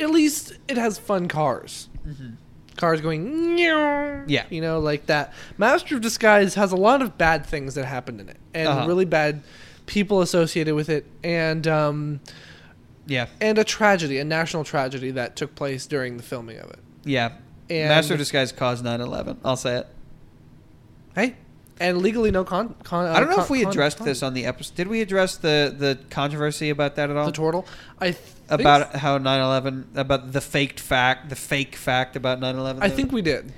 at 0.00 0.10
least 0.10 0.52
it 0.68 0.76
has 0.78 0.98
fun 0.98 1.28
cars. 1.28 1.88
Cars 2.76 3.00
going, 3.00 3.54
"Meow," 3.56 4.22
Yeah. 4.28 4.44
you 4.50 4.60
know, 4.60 4.78
like 4.78 5.06
that. 5.06 5.34
Master 5.58 5.96
of 5.96 6.00
Disguise 6.00 6.54
has 6.54 6.70
a 6.72 6.76
lot 6.76 7.02
of 7.02 7.18
bad 7.18 7.44
things 7.44 7.74
that 7.74 7.84
happened 7.86 8.20
in 8.20 8.28
it, 8.28 8.36
and 8.54 8.68
Uh-huh. 8.68 8.86
really 8.86 9.04
bad 9.04 9.42
people 9.86 10.22
associated 10.22 10.74
with 10.74 10.88
it, 10.88 11.04
and 11.24 11.66
um, 11.66 12.20
Yeah. 13.06 13.26
and 13.40 13.58
a 13.58 13.64
tragedy, 13.64 14.18
a 14.18 14.24
national 14.24 14.62
tragedy 14.64 15.10
that 15.10 15.34
took 15.36 15.54
place 15.54 15.86
during 15.86 16.16
the 16.18 16.22
filming 16.22 16.58
of 16.58 16.70
it. 16.70 16.78
Yeah. 17.04 17.32
And- 17.70 17.88
Master 17.88 18.14
of 18.14 18.18
Disguise 18.18 18.52
caused 18.52 18.84
9 18.84 19.00
11. 19.00 19.38
I'll 19.44 19.56
say 19.56 19.78
it. 19.78 19.86
Hey, 21.14 21.36
and 21.80 21.98
legally 21.98 22.30
no 22.30 22.44
con. 22.44 22.74
con 22.82 23.06
uh, 23.06 23.12
I 23.12 23.20
don't 23.20 23.28
know 23.28 23.36
con- 23.36 23.44
if 23.44 23.50
we 23.50 23.64
addressed 23.64 23.98
con- 23.98 24.06
this 24.06 24.22
on 24.22 24.34
the 24.34 24.46
episode. 24.46 24.74
Did 24.76 24.88
we 24.88 25.00
address 25.00 25.36
the, 25.36 25.74
the 25.76 25.98
controversy 26.10 26.70
about 26.70 26.96
that 26.96 27.10
at 27.10 27.16
all? 27.16 27.26
the 27.26 27.32
turtle. 27.32 27.66
I 28.00 28.12
think 28.12 28.34
about 28.50 28.96
how 28.96 29.18
9 29.18 29.40
11, 29.40 29.88
about 29.94 30.32
the 30.32 30.40
faked 30.40 30.80
fact, 30.80 31.28
the 31.28 31.36
fake 31.36 31.76
fact 31.76 32.16
about 32.16 32.40
9 32.40 32.56
11? 32.56 32.82
I 32.82 32.88
think 32.88 33.12
we 33.12 33.22
did, 33.22 33.52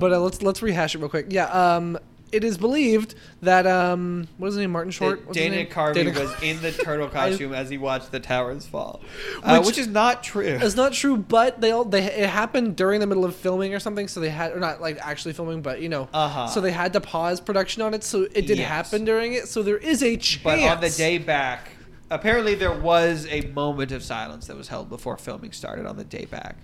but 0.00 0.12
uh, 0.12 0.20
let's 0.20 0.42
let's 0.42 0.62
rehash 0.62 0.94
it 0.94 0.98
real 0.98 1.08
quick. 1.08 1.26
Yeah, 1.28 1.46
um, 1.46 1.98
it 2.34 2.44
is 2.44 2.58
believed 2.58 3.14
that 3.42 3.66
um, 3.66 4.26
what 4.38 4.48
is 4.48 4.54
his 4.54 4.60
name? 4.60 4.72
Martin 4.72 4.90
Short. 4.90 5.24
What's 5.26 5.38
Dana? 5.38 5.64
Carvey 5.66 5.94
Dana 5.94 6.10
was 6.20 6.34
in 6.42 6.60
the 6.60 6.72
turtle 6.84 7.08
costume 7.08 7.54
as 7.54 7.70
he 7.70 7.78
watched 7.78 8.10
the 8.10 8.20
towers 8.20 8.66
fall, 8.66 9.00
uh, 9.42 9.58
Which- 9.58 9.66
which, 9.68 9.78
is 9.78 9.86
not 9.86 10.22
true. 10.22 10.42
It's 10.44 10.76
not 10.76 10.92
true, 10.92 11.16
but 11.16 11.60
they 11.60 11.70
all 11.70 11.84
they 11.84 12.02
it 12.04 12.28
happened 12.28 12.76
during 12.76 13.00
the 13.00 13.06
middle 13.06 13.24
of 13.24 13.36
filming 13.36 13.72
or 13.74 13.78
something, 13.78 14.08
so 14.08 14.20
they 14.20 14.30
had 14.30 14.52
or 14.52 14.60
not 14.60 14.80
like 14.80 14.98
actually 15.00 15.32
filming, 15.34 15.62
but 15.62 15.80
you 15.80 15.88
know, 15.88 16.08
Uh-huh. 16.12 16.48
so 16.48 16.60
they 16.60 16.72
had 16.72 16.92
to 16.94 17.00
pause 17.00 17.40
production 17.40 17.82
on 17.82 17.94
it, 17.94 18.02
so 18.04 18.22
it 18.22 18.46
did 18.46 18.58
Yes. 18.58 18.68
happen 18.68 19.04
during 19.04 19.32
it. 19.34 19.48
So 19.48 19.62
there 19.62 19.78
is 19.78 20.02
a 20.02 20.16
chance. 20.16 20.42
But 20.42 20.58
on 20.60 20.80
the 20.80 20.90
day 20.90 21.18
back, 21.18 21.70
apparently 22.10 22.54
there 22.54 22.72
was 22.72 23.26
a 23.30 23.42
moment 23.52 23.92
of 23.92 24.02
silence 24.02 24.46
that 24.48 24.56
was 24.56 24.68
held 24.68 24.88
before 24.88 25.16
filming 25.16 25.52
started 25.52 25.86
on 25.86 25.96
the 25.96 26.04
day 26.04 26.24
back. 26.24 26.56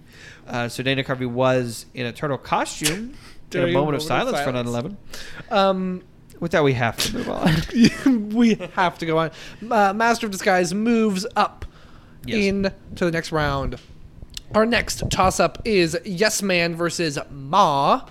Uh, 0.46 0.68
so 0.68 0.82
Dana 0.82 1.04
Carvey 1.04 1.26
was 1.30 1.86
in 1.94 2.06
a 2.06 2.12
turtle 2.12 2.38
costume 2.38 3.14
During 3.50 3.74
a 3.74 3.78
moment 3.78 3.96
of 3.96 4.02
silence, 4.02 4.40
for 4.40 4.52
9 4.52 4.66
11. 4.66 4.96
um, 5.50 6.02
With 6.38 6.52
that, 6.52 6.64
we 6.64 6.72
have 6.74 6.96
to 6.98 7.14
move 7.16 7.28
on. 7.28 8.30
we 8.30 8.54
have 8.74 8.98
to 8.98 9.06
go 9.06 9.18
on. 9.18 9.30
Uh, 9.70 9.92
Master 9.92 10.26
of 10.26 10.32
Disguise 10.32 10.72
moves 10.72 11.26
up 11.36 11.64
Yes. 12.26 12.38
in 12.38 12.62
to 12.96 13.04
the 13.06 13.10
next 13.10 13.32
round. 13.32 13.76
Our 14.54 14.66
next 14.66 15.02
toss 15.10 15.40
up 15.40 15.62
is 15.64 15.96
Yes 16.04 16.42
Man 16.42 16.74
versus 16.74 17.18
Ma. 17.30 18.02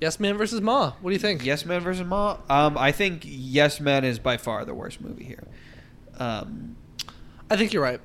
Yes 0.00 0.18
Man 0.20 0.36
versus 0.36 0.60
Ma. 0.60 0.92
What 1.00 1.10
do 1.10 1.14
you 1.14 1.18
think? 1.20 1.44
yes 1.44 1.64
Man 1.64 1.80
versus 1.80 2.06
Ma. 2.06 2.38
Um, 2.48 2.76
I 2.78 2.92
think 2.92 3.22
Yes 3.24 3.80
Man 3.80 4.04
is 4.04 4.18
by 4.18 4.36
far 4.36 4.64
the 4.64 4.74
worst 4.74 5.00
movie 5.00 5.24
here. 5.24 5.44
Um, 6.18 6.76
I 7.50 7.56
think 7.56 7.72
you're 7.72 7.82
right. 7.82 8.00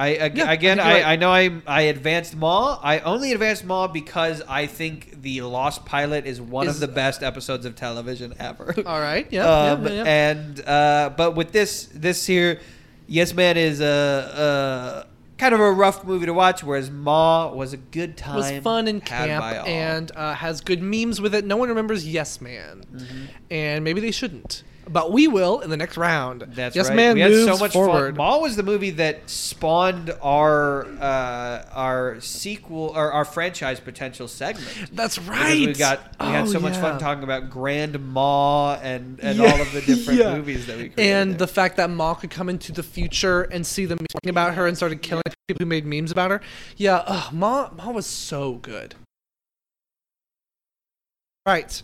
I 0.00 0.14
ag- 0.14 0.36
Yeah, 0.38 0.50
again, 0.50 0.80
I, 0.80 0.92
right. 0.94 1.06
I 1.06 1.16
know 1.16 1.30
I 1.30 1.60
I 1.66 1.82
advanced 1.82 2.34
Ma. 2.36 2.78
I 2.82 3.00
only 3.00 3.32
advanced 3.32 3.64
Ma 3.64 3.86
because 3.86 4.42
I 4.48 4.66
think 4.66 5.20
the 5.22 5.42
Lost 5.42 5.84
Pilot 5.84 6.26
is 6.26 6.40
one 6.40 6.66
Is- 6.68 6.74
of 6.76 6.80
the 6.80 6.88
best 6.94 7.22
episodes 7.22 7.66
of 7.66 7.74
television 7.76 8.34
ever. 8.38 8.74
All 8.86 9.00
right. 9.00 9.26
Yeah. 9.30 9.44
um, 9.72 9.86
yeah, 9.86 9.92
yeah. 9.92 10.04
And 10.04 10.60
uh, 10.66 11.10
but 11.16 11.36
with 11.36 11.52
this 11.52 11.88
this 11.94 12.26
here, 12.26 12.60
Yes 13.06 13.34
Man 13.34 13.56
is 13.56 13.80
a, 13.80 15.04
a 15.06 15.10
kind 15.38 15.54
of 15.54 15.60
a 15.60 15.72
rough 15.72 16.04
movie 16.04 16.26
to 16.26 16.34
watch, 16.34 16.62
whereas 16.62 16.90
Ma 16.90 17.52
was 17.52 17.72
a 17.72 17.76
good 17.78 18.16
time. 18.16 18.36
was 18.36 18.50
fun 18.62 18.86
and 18.88 19.04
camp 19.04 19.42
and 19.66 20.12
uh, 20.14 20.34
has 20.34 20.60
good 20.60 20.82
memes 20.82 21.20
with 21.20 21.34
it. 21.34 21.44
No 21.44 21.56
one 21.56 21.68
remembers 21.70 22.06
Yes 22.06 22.40
Man, 22.40 22.84
Mm-hmm. 22.94 23.24
and 23.50 23.82
maybe 23.84 24.00
they 24.00 24.10
shouldn't, 24.10 24.62
but 24.92 25.12
we 25.12 25.28
will 25.28 25.60
in 25.60 25.70
the 25.70 25.76
next 25.76 25.96
round. 25.96 26.42
That's 26.48 26.74
yes 26.74 26.88
right. 26.88 26.96
Man 26.96 27.14
we 27.14 27.20
had 27.20 27.32
so 27.32 27.56
much 27.58 27.72
forward. 27.72 28.16
fun. 28.16 28.18
Ma 28.18 28.38
was 28.38 28.56
the 28.56 28.62
movie 28.62 28.90
that 28.90 29.28
spawned 29.30 30.10
our 30.22 30.86
uh, 31.00 31.64
our 31.72 32.20
sequel 32.20 32.92
or 32.96 33.12
our 33.12 33.24
franchise 33.24 33.78
potential 33.80 34.26
segment. 34.28 34.68
That's 34.92 35.16
Because 35.18 35.30
right. 35.30 35.66
we 35.66 35.72
got 35.74 36.00
we 36.20 36.26
had 36.26 36.42
Oh, 36.48 36.52
so 36.52 36.60
much 36.60 36.76
fun 36.76 36.98
talking 36.98 37.22
about 37.24 37.50
Grand 37.50 37.98
Ma 38.12 38.74
and, 38.82 39.20
and 39.20 39.38
Yeah, 39.38 39.52
all 39.52 39.60
of 39.60 39.72
the 39.72 39.80
different 39.86 40.18
yeah. 40.20 40.34
movies 40.36 40.66
that 40.66 40.76
we 40.76 40.88
created. 40.88 41.00
And 41.00 41.30
there. 41.32 41.38
the 41.38 41.46
fact 41.48 41.76
that 41.76 41.88
Ma 41.90 42.14
could 42.14 42.30
come 42.30 42.48
into 42.48 42.72
the 42.72 42.82
future 42.82 43.42
and 43.42 43.66
see 43.66 43.84
them 43.86 43.98
talking 44.12 44.30
about 44.30 44.54
her 44.54 44.66
and 44.66 44.76
started 44.76 45.02
killing 45.02 45.22
people 45.46 45.64
who 45.64 45.68
made 45.68 45.86
memes 45.86 46.10
about 46.10 46.30
her. 46.30 46.40
Yeah, 46.76 47.02
ugh, 47.06 47.32
Ma 47.32 47.70
Ma 47.76 47.90
was 47.90 48.06
so 48.06 48.54
good. 48.54 48.94
Right. 51.46 51.82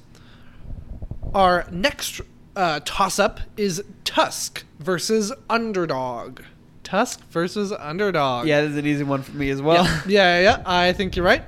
Our 1.35 1.67
next 1.71 2.21
uh, 2.57 2.81
toss 2.85 3.19
up 3.19 3.41
is 3.57 3.85
Tusk 4.05 4.65
versus 4.79 5.33
Underdog. 5.49 6.41
Tusk 6.83 7.21
versus 7.31 7.73
Underdog. 7.73 8.47
yeah, 8.47 8.63
this 8.63 8.73
is 8.73 8.77
an 8.77 8.87
easy 8.87 9.05
one 9.05 9.23
for 9.23 9.33
me 9.33 9.51
as 9.51 9.61
well. 9.63 9.85
yeah, 9.85 10.01
yeah, 10.07 10.41
yeah. 10.41 10.63
I 10.65 10.93
think 10.93 11.17
you're 11.17 11.25
right. 11.25 11.45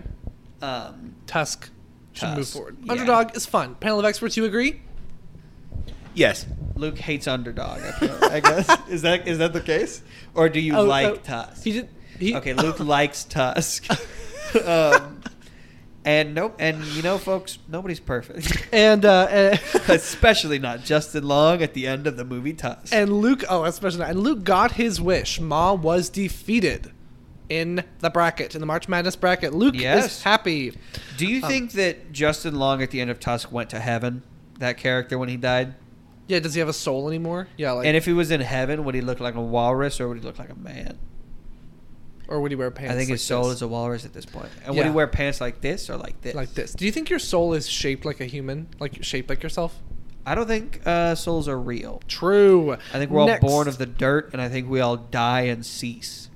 Um, 0.60 1.14
Tusk 1.26 1.70
should 2.12 2.36
move 2.36 2.48
forward. 2.48 2.76
yeah. 2.82 2.92
Underdog 2.92 3.36
is 3.36 3.46
fun. 3.46 3.74
Panel 3.76 3.98
of 4.00 4.04
experts, 4.04 4.36
you 4.36 4.44
agree? 4.44 4.80
Yes. 6.14 6.46
Luke 6.74 6.98
hates 6.98 7.26
underdog. 7.26 7.80
I, 7.80 8.18
I 8.36 8.40
guess 8.44 8.88
is 8.88 9.02
that 9.02 9.26
is 9.28 9.38
that 9.38 9.52
the 9.52 9.60
case, 9.60 10.02
or 10.34 10.48
do 10.48 10.60
you 10.60 10.76
Oh, 10.76 10.84
like 10.84 11.06
oh, 11.06 11.16
Tusk? 11.16 11.62
He 11.64 11.72
did. 11.72 11.88
He, 12.18 12.34
okay, 12.34 12.54
Luke 12.54 12.80
likes 12.80 13.24
Tusk. 13.24 13.88
um, 14.66 15.17
and 16.08 16.34
nope, 16.34 16.56
and 16.58 16.82
you 16.86 17.02
know, 17.02 17.18
folks, 17.18 17.58
nobody's 17.68 18.00
perfect, 18.00 18.66
and 18.72 19.04
uh, 19.04 19.28
and- 19.30 19.60
especially 19.88 20.58
not 20.58 20.82
Justin 20.82 21.28
Long 21.28 21.62
at 21.62 21.74
the 21.74 21.86
end 21.86 22.06
of 22.06 22.16
the 22.16 22.24
movie 22.24 22.54
Tusk. 22.54 22.94
And 22.94 23.12
Luke, 23.12 23.44
oh, 23.48 23.64
especially 23.64 24.00
not. 24.00 24.10
And 24.10 24.20
Luke 24.20 24.42
got 24.42 24.72
his 24.72 25.00
wish. 25.02 25.38
Ma 25.38 25.74
was 25.74 26.08
defeated 26.08 26.92
in 27.50 27.84
the 27.98 28.08
bracket, 28.08 28.54
in 28.54 28.60
the 28.60 28.66
March 28.66 28.88
Madness 28.88 29.16
bracket. 29.16 29.52
Luke 29.52 29.74
is 29.76 30.22
happy. 30.22 30.74
do 31.18 31.26
you 31.26 31.42
um, 31.42 31.48
think 31.48 31.72
that 31.72 32.10
Justin 32.10 32.54
Long 32.54 32.82
at 32.82 32.90
the 32.90 33.02
end 33.02 33.10
of 33.10 33.20
Tusk 33.20 33.52
went 33.52 33.68
to 33.70 33.78
heaven? 33.78 34.22
That 34.60 34.78
character 34.78 35.18
when 35.18 35.28
he 35.28 35.36
died, 35.36 35.74
Yeah, 36.26 36.40
does 36.40 36.54
he 36.54 36.60
have 36.60 36.70
a 36.70 36.72
soul 36.72 37.06
anymore? 37.06 37.48
Yeah, 37.58 37.72
like, 37.72 37.86
and 37.86 37.96
if 37.96 38.06
he 38.06 38.14
was 38.14 38.30
in 38.30 38.40
heaven, 38.40 38.84
would 38.84 38.94
he 38.94 39.02
look 39.02 39.20
like 39.20 39.34
a 39.34 39.42
walrus 39.42 40.00
or 40.00 40.08
would 40.08 40.18
he 40.18 40.24
look 40.24 40.38
like 40.38 40.50
a 40.50 40.58
man? 40.58 40.98
Or 42.28 42.40
would 42.40 42.50
he 42.52 42.56
wear 42.56 42.70
pants? 42.70 42.92
I 42.92 42.96
think 42.96 43.08
like 43.08 43.14
his 43.14 43.22
soul 43.22 43.44
this? 43.48 43.56
is 43.56 43.62
a 43.62 43.68
walrus 43.68 44.04
at 44.04 44.12
this 44.12 44.26
point. 44.26 44.48
And 44.64 44.74
Yeah. 44.74 44.80
would 44.82 44.86
he 44.86 44.92
wear 44.94 45.06
pants 45.06 45.40
like 45.40 45.60
this 45.60 45.88
or 45.90 45.96
like 45.96 46.20
this? 46.20 46.34
like 46.34 46.54
this. 46.54 46.72
Do 46.74 46.84
you 46.84 46.92
think 46.92 47.10
your 47.10 47.18
soul 47.18 47.54
is 47.54 47.68
shaped 47.68 48.04
like 48.04 48.20
a 48.20 48.26
human, 48.26 48.68
like 48.78 49.02
shaped 49.02 49.28
like 49.28 49.42
yourself? 49.42 49.78
I 50.26 50.34
don't 50.34 50.46
think 50.46 50.80
uh, 50.84 51.14
souls 51.14 51.48
are 51.48 51.58
real. 51.58 52.02
True. 52.06 52.72
I 52.92 52.98
think 52.98 53.10
we're 53.10 53.20
all 53.22 53.26
Next. 53.28 53.40
born 53.40 53.66
of 53.66 53.78
the 53.78 53.86
dirt, 53.86 54.30
and 54.34 54.42
I 54.42 54.48
think 54.50 54.68
we 54.68 54.78
all 54.80 54.96
die 54.98 55.42
and 55.42 55.64
cease. 55.64 56.28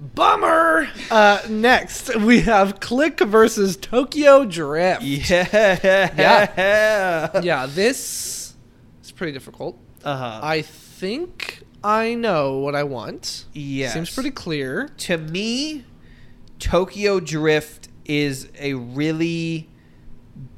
Bummer. 0.00 0.88
Uh, 1.10 1.40
next 1.48 2.14
we 2.16 2.40
have 2.42 2.78
Click 2.80 3.18
versus 3.20 3.76
Tokyo 3.76 4.44
Drift. 4.44 5.02
Yeah. 5.02 5.78
Yeah, 6.16 7.40
yeah. 7.42 7.66
this 7.66 8.54
is 9.02 9.12
pretty 9.12 9.32
difficult. 9.32 9.76
Uh 10.04 10.16
huh. 10.16 10.40
I 10.42 10.62
think 10.62 11.64
I 11.84 12.14
know 12.14 12.58
what 12.58 12.74
I 12.74 12.82
want. 12.82 13.44
Yeah. 13.52 13.90
Seems 13.90 14.12
pretty 14.12 14.30
clear. 14.32 14.88
to 14.98 15.16
me, 15.18 15.84
Tokyo 16.58 17.20
Drift 17.20 17.88
is 18.04 18.48
a 18.58 18.74
really 18.74 19.68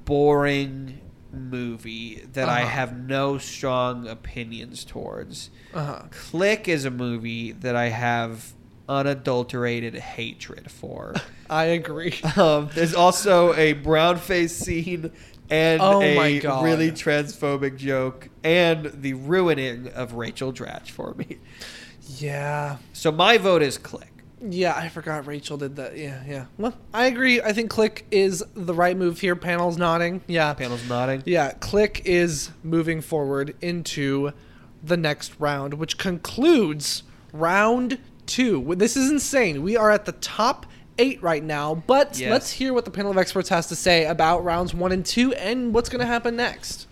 boring 0.05 1.01
movie 1.33 2.25
that 2.33 2.49
I 2.49 2.63
Uh-huh. 2.63 2.71
have 2.71 2.99
no 2.99 3.39
strong 3.39 4.09
opinions 4.09 4.85
towards. 4.85 5.51
Uh 5.73 5.85
huh. 5.85 6.03
Click 6.11 6.67
is 6.69 6.85
a 6.85 6.91
movie 6.91 7.53
that 7.53 7.77
I 7.77 7.89
have 7.89 8.53
unadulterated 8.89 9.95
hatred 9.95 10.71
for. 10.71 11.15
I 11.51 11.65
agree. 11.67 12.19
Um, 12.37 12.71
there's 12.75 12.95
also 12.95 13.55
a 13.55 13.75
brown 13.75 14.17
face 14.19 14.57
scene 14.57 15.13
and 15.51 15.81
Oh 15.83 16.01
a 16.01 16.63
really 16.63 16.93
transphobic 16.93 17.77
joke 17.77 18.29
and 18.45 18.87
the 18.87 19.15
ruining 19.15 19.89
of 19.89 20.15
Rachel 20.15 20.53
Dratch 20.53 20.91
for 20.91 21.15
me. 21.15 21.39
Yeah. 22.19 22.79
So 22.93 23.11
my 23.13 23.39
vote 23.39 23.63
is 23.63 23.79
Click. 23.79 24.07
Yeah, 24.43 24.75
I 24.75 24.89
forgot 24.89 25.27
Rachel 25.27 25.59
did 25.59 25.77
that. 25.77 25.99
Yeah, 25.99 26.23
yeah. 26.27 26.47
Well, 26.57 26.75
I 26.95 27.07
agree. 27.07 27.43
I 27.43 27.53
think 27.53 27.69
Click 27.69 28.07
is 28.11 28.43
the 28.55 28.73
right 28.73 28.97
move 28.97 29.21
here. 29.21 29.37
Panel's 29.37 29.77
nodding. 29.77 30.23
Yeah. 30.27 30.55
Panel's 30.55 30.89
nodding. 30.89 31.23
Yeah, 31.27 31.53
Click 31.53 32.03
is 32.07 32.51
moving 32.63 33.03
forward 33.03 33.55
into 33.61 34.33
the 34.83 34.97
next 34.97 35.39
round, 35.39 35.75
which 35.75 35.99
concludes 35.99 37.03
round 37.35 37.99
two. 38.25 38.75
This 38.77 38.97
is 38.97 39.11
insane. 39.11 39.63
We 39.63 39.77
are 39.77 39.91
at 39.91 40.07
the 40.07 40.13
top 40.13 40.65
eight 41.01 41.23
right 41.23 41.43
now, 41.43 41.83
but 41.87 42.19
Yes. 42.19 42.31
let's 42.31 42.51
hear 42.53 42.73
what 42.75 42.85
the 42.85 42.91
panel 42.91 43.11
of 43.11 43.17
experts 43.19 43.49
has 43.49 43.67
to 43.69 43.75
say 43.77 44.05
about 44.05 44.45
rounds 44.45 44.75
one 44.75 44.93
and 44.93 45.05
two 45.05 45.33
and 45.35 45.73
what's 45.75 45.89
going 45.89 46.01
to 46.01 46.07
happen 46.07 46.37
next. 46.37 46.87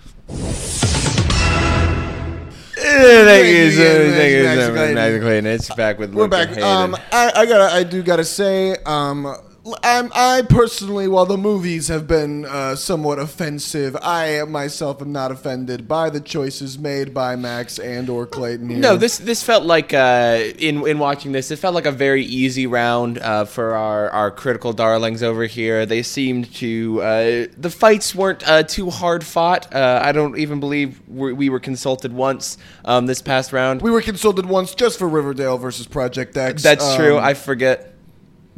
Thank 2.80 3.46
you, 3.46 3.52
you, 3.64 3.70
sir. 3.72 4.10
Thank 4.12 4.32
you, 4.32 4.42
Max 4.44 4.60
sir. 4.60 4.72
Clayton. 4.72 4.94
Max 4.94 5.18
Clayton. 5.22 5.46
It's 5.46 5.74
back 5.74 5.98
with 5.98 6.14
We're 6.14 6.22
Luke 6.22 6.30
back. 6.30 6.48
and 6.50 6.60
Um, 6.62 6.96
I, 7.12 7.32
I 7.34 7.46
gotta, 7.46 7.74
I 7.74 7.82
do 7.82 8.02
gotta 8.02 8.24
say, 8.24 8.76
um, 8.86 9.34
I'm, 9.82 10.10
I 10.14 10.42
personally, 10.48 11.08
while 11.08 11.26
the 11.26 11.36
movies 11.36 11.88
have 11.88 12.06
been 12.06 12.46
uh, 12.46 12.74
somewhat 12.76 13.18
offensive, 13.18 13.96
I 14.00 14.42
myself 14.44 15.02
am 15.02 15.12
not 15.12 15.30
offended 15.30 15.86
by 15.86 16.10
the 16.10 16.20
choices 16.20 16.78
made 16.78 17.12
by 17.12 17.36
Max 17.36 17.78
and 17.78 18.08
or 18.08 18.24
Clayton. 18.26 18.68
Here. 18.70 18.78
No, 18.78 18.96
this 18.96 19.18
this 19.18 19.42
felt 19.42 19.64
like 19.64 19.92
uh, 19.92 20.38
in 20.58 20.86
in 20.86 20.98
watching 20.98 21.32
this, 21.32 21.50
it 21.50 21.56
felt 21.58 21.74
like 21.74 21.86
a 21.86 21.92
very 21.92 22.24
easy 22.24 22.66
round 22.66 23.18
uh, 23.18 23.44
for 23.44 23.74
our, 23.74 24.08
our 24.10 24.30
critical 24.30 24.72
darlings 24.72 25.22
over 25.22 25.44
here. 25.44 25.84
They 25.84 26.02
seemed 26.02 26.54
to 26.54 27.02
uh, 27.02 27.46
the 27.56 27.70
fights 27.70 28.14
weren't 28.14 28.48
uh, 28.48 28.62
too 28.62 28.88
hard 28.90 29.24
fought. 29.24 29.74
Uh, 29.74 30.00
I 30.02 30.12
don't 30.12 30.38
even 30.38 30.60
believe 30.60 31.02
we 31.08 31.32
we 31.32 31.48
were 31.50 31.60
consulted 31.60 32.12
once 32.12 32.56
um, 32.86 33.06
this 33.06 33.20
past 33.20 33.52
round. 33.52 33.82
we 33.82 33.90
were 33.90 34.02
consulted 34.02 34.46
once 34.46 34.74
just 34.74 34.98
for 34.98 35.08
Riverdale 35.08 35.58
versus 35.58 35.86
Project 35.86 36.36
X. 36.36 36.62
That's 36.62 36.84
Um, 36.84 36.96
true. 36.96 37.18
I 37.18 37.34
forget. 37.34 37.96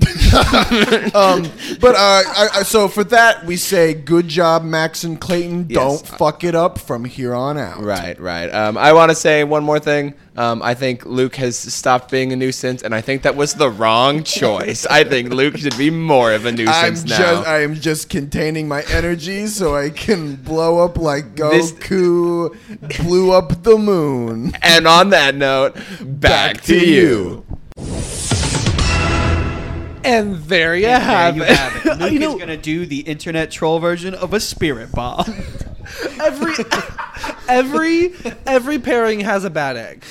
um, 1.14 1.42
but 1.80 1.94
uh, 1.94 1.98
I, 1.98 2.48
I, 2.54 2.62
so 2.62 2.88
for 2.88 3.04
that 3.04 3.44
we 3.44 3.56
say 3.56 3.94
good 3.94 4.28
job, 4.28 4.62
Max 4.62 5.04
and 5.04 5.20
Clayton. 5.20 5.66
Yes. 5.68 5.74
Don't 5.76 6.18
fuck 6.18 6.44
it 6.44 6.54
up 6.54 6.78
from 6.78 7.04
here 7.04 7.34
on 7.34 7.58
out. 7.58 7.82
Right, 7.82 8.18
right. 8.20 8.48
Um, 8.48 8.78
I 8.78 8.92
want 8.92 9.10
to 9.10 9.14
say 9.14 9.44
one 9.44 9.64
more 9.64 9.78
thing. 9.80 10.14
Um, 10.36 10.62
I 10.62 10.74
think 10.74 11.04
Luke 11.04 11.36
has 11.36 11.58
stopped 11.58 12.10
being 12.10 12.32
a 12.32 12.36
nuisance, 12.36 12.82
and 12.82 12.94
I 12.94 13.00
think 13.00 13.22
that 13.22 13.36
was 13.36 13.54
the 13.54 13.68
wrong 13.68 14.22
choice. 14.22 14.86
I 14.86 15.04
think 15.04 15.30
Luke 15.34 15.56
should 15.58 15.76
be 15.76 15.90
more 15.90 16.32
of 16.32 16.46
a 16.46 16.48
I'm 16.50 16.54
nuisance 16.54 17.04
now. 17.04 17.18
just 17.18 17.48
I 17.48 17.62
am 17.62 17.74
just 17.74 18.08
containing 18.08 18.68
my 18.68 18.82
energy 18.90 19.46
so 19.48 19.74
I 19.76 19.90
can 19.90 20.36
blow 20.36 20.78
up 20.84 20.96
like 20.96 21.36
This- 21.36 21.72
Goku 21.72 22.56
blew 23.02 23.32
up 23.32 23.62
the 23.64 23.76
moon. 23.76 24.52
and 24.62 24.86
on 24.86 25.10
that 25.10 25.34
note, 25.34 25.76
back, 26.00 26.60
to, 26.62 26.76
you. 26.78 27.44
And 30.04 30.36
there 30.44 30.74
you 30.76 30.86
And 30.86 31.02
have 31.02 31.36
there 31.36 31.44
it. 31.44 31.50
you 31.50 31.54
have 31.56 31.86
it. 31.86 31.98
Luke 32.00 32.12
you 32.12 32.18
know, 32.18 32.32
is 32.34 32.38
gonna 32.40 32.56
do 32.56 32.86
the 32.86 33.00
internet 33.00 33.50
troll 33.50 33.78
version 33.78 34.14
of 34.14 34.32
a 34.32 34.40
spirit 34.40 34.92
bomb. 34.92 35.24
every 36.20 36.54
every 37.48 38.12
every 38.46 38.78
pairing 38.78 39.20
has 39.20 39.44
a 39.44 39.50
bad 39.50 39.76
egg. 39.76 40.04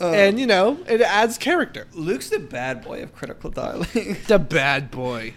Uh, 0.00 0.10
and 0.12 0.38
you 0.38 0.46
know, 0.46 0.78
it 0.88 1.00
adds 1.00 1.38
character. 1.38 1.86
Luke's 1.94 2.28
the 2.28 2.38
bad 2.38 2.82
boy 2.84 3.02
of 3.02 3.14
Critical 3.14 3.50
Darling. 3.50 4.16
The 4.26 4.38
bad 4.38 4.90
boy. 4.90 5.32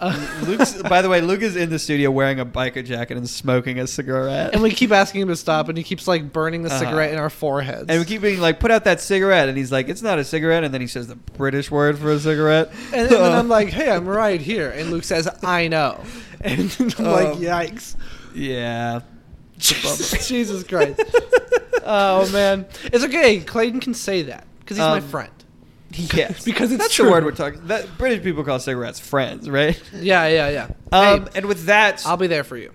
Luke's, 0.46 0.74
by 0.82 1.00
the 1.02 1.08
way, 1.08 1.20
Luke 1.20 1.40
is 1.42 1.56
in 1.56 1.70
the 1.70 1.78
studio 1.78 2.10
wearing 2.10 2.38
a 2.40 2.44
biker 2.46 2.84
jacket 2.84 3.16
and 3.16 3.28
smoking 3.28 3.78
a 3.78 3.86
cigarette. 3.86 4.52
And 4.52 4.62
we 4.62 4.70
keep 4.70 4.90
asking 4.92 5.22
him 5.22 5.28
to 5.28 5.36
stop, 5.36 5.68
and 5.68 5.78
he 5.78 5.84
keeps 5.84 6.06
like 6.06 6.32
burning 6.32 6.62
the 6.62 6.68
Uh-huh. 6.68 6.78
cigarette 6.80 7.12
in 7.12 7.18
our 7.18 7.30
foreheads. 7.30 7.86
And 7.88 7.98
we 7.98 8.04
keep 8.04 8.20
being 8.22 8.40
like, 8.40 8.60
put 8.60 8.70
out 8.70 8.84
that 8.84 9.00
cigarette. 9.00 9.48
And 9.48 9.56
he's 9.56 9.72
like, 9.72 9.88
it's 9.88 10.02
not 10.02 10.18
a 10.18 10.24
cigarette. 10.24 10.64
And 10.64 10.74
then 10.74 10.80
he 10.80 10.86
says 10.86 11.06
the 11.06 11.16
British 11.16 11.70
word 11.70 11.98
for 11.98 12.10
a 12.12 12.18
cigarette. 12.18 12.70
And, 12.92 13.02
and 13.02 13.10
then 13.10 13.32
I'm 13.32 13.48
like, 13.56 13.68
"Hey, 13.68 13.90
I'm 13.90 14.06
right 14.06 14.40
here," 14.40 14.70
and 14.70 14.90
Luke 14.90 15.04
says, 15.04 15.28
"I 15.42 15.68
know," 15.68 16.02
and 16.42 16.74
I'm 16.98 17.04
like, 17.04 17.26
Um, 17.28 17.40
"Yikes!" 17.40 17.96
yeah. 18.34 19.00
Jesus 19.58 20.62
Christ! 20.64 21.00
oh 21.84 22.30
man, 22.32 22.66
it's 22.84 23.04
okay. 23.04 23.40
Clayton 23.40 23.80
can 23.80 23.94
say 23.94 24.22
that 24.22 24.46
because 24.60 24.76
he's 24.76 24.84
my 24.84 24.98
Um, 24.98 25.02
friend. 25.08 25.30
Yes. 26.14 26.44
Because 26.44 26.72
it's 26.72 26.82
That's 26.82 26.94
true. 26.94 27.06
the 27.06 27.10
word 27.12 27.24
we're 27.24 27.30
talking 27.32 27.66
that 27.68 27.86
British 27.96 28.22
people 28.22 28.44
call 28.44 28.58
cigarettes 28.58 28.98
friends, 29.00 29.48
right? 29.48 29.80
Yeah, 29.94 30.26
yeah, 30.28 30.48
yeah. 30.50 30.64
Um, 30.92 31.22
Hey, 31.26 31.30
and 31.36 31.46
with 31.46 31.66
that, 31.66 32.04
I'll 32.06 32.16
be 32.16 32.26
there 32.26 32.44
for 32.44 32.56
you. 32.56 32.72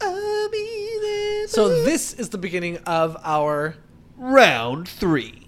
I'll 0.00 0.50
be 0.50 0.98
there 1.00 1.46
So 1.48 1.82
this 1.84 2.12
is 2.14 2.28
the 2.30 2.38
beginning 2.38 2.78
of 2.78 3.16
our 3.24 3.76
round 4.16 4.88
three. 4.88 5.38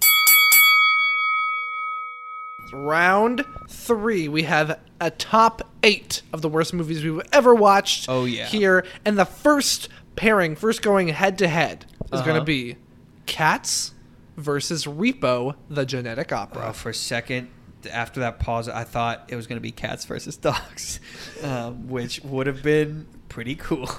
round 2.73 3.45
three. 3.69 4.29
We 4.29 4.43
have 4.45 4.79
a 5.01 5.11
top 5.11 5.63
eight 5.83 6.23
of 6.33 6.43
the 6.43 6.49
worst 6.49 6.73
movies 6.75 7.05
we've 7.05 7.21
ever 7.33 7.55
watched. 7.55 8.07
Oh, 8.09 8.25
yeah. 8.25 8.47
Here, 8.47 8.85
and 9.05 9.19
the 9.19 9.25
first 9.27 9.89
pairing, 10.17 10.57
first 10.57 10.83
going 10.83 11.09
head 11.09 11.39
to 11.39 11.49
head, 11.49 11.87
is 12.13 12.21
going 12.23 12.31
Uh-huh. 12.31 12.39
to 12.41 12.45
be 12.45 12.77
Cats 13.27 13.93
versus 14.37 14.85
Repo, 14.87 15.55
the 15.69 15.85
genetic 15.87 16.33
opera. 16.33 16.67
Oh, 16.69 16.73
for 16.73 16.91
a 16.91 16.95
second, 16.95 17.49
after 17.93 18.21
that 18.21 18.39
pause, 18.41 18.69
I 18.69 18.85
thought 18.85 19.25
it 19.29 19.37
was 19.37 19.47
going 19.47 19.57
to 19.57 19.63
be 19.63 19.71
cats 19.73 20.05
versus 20.05 20.37
dogs, 20.37 21.01
um, 21.43 21.89
which 21.89 22.21
would 22.25 22.47
have 22.47 22.63
been 22.63 23.07
pretty 23.29 23.55
cool. 23.57 23.89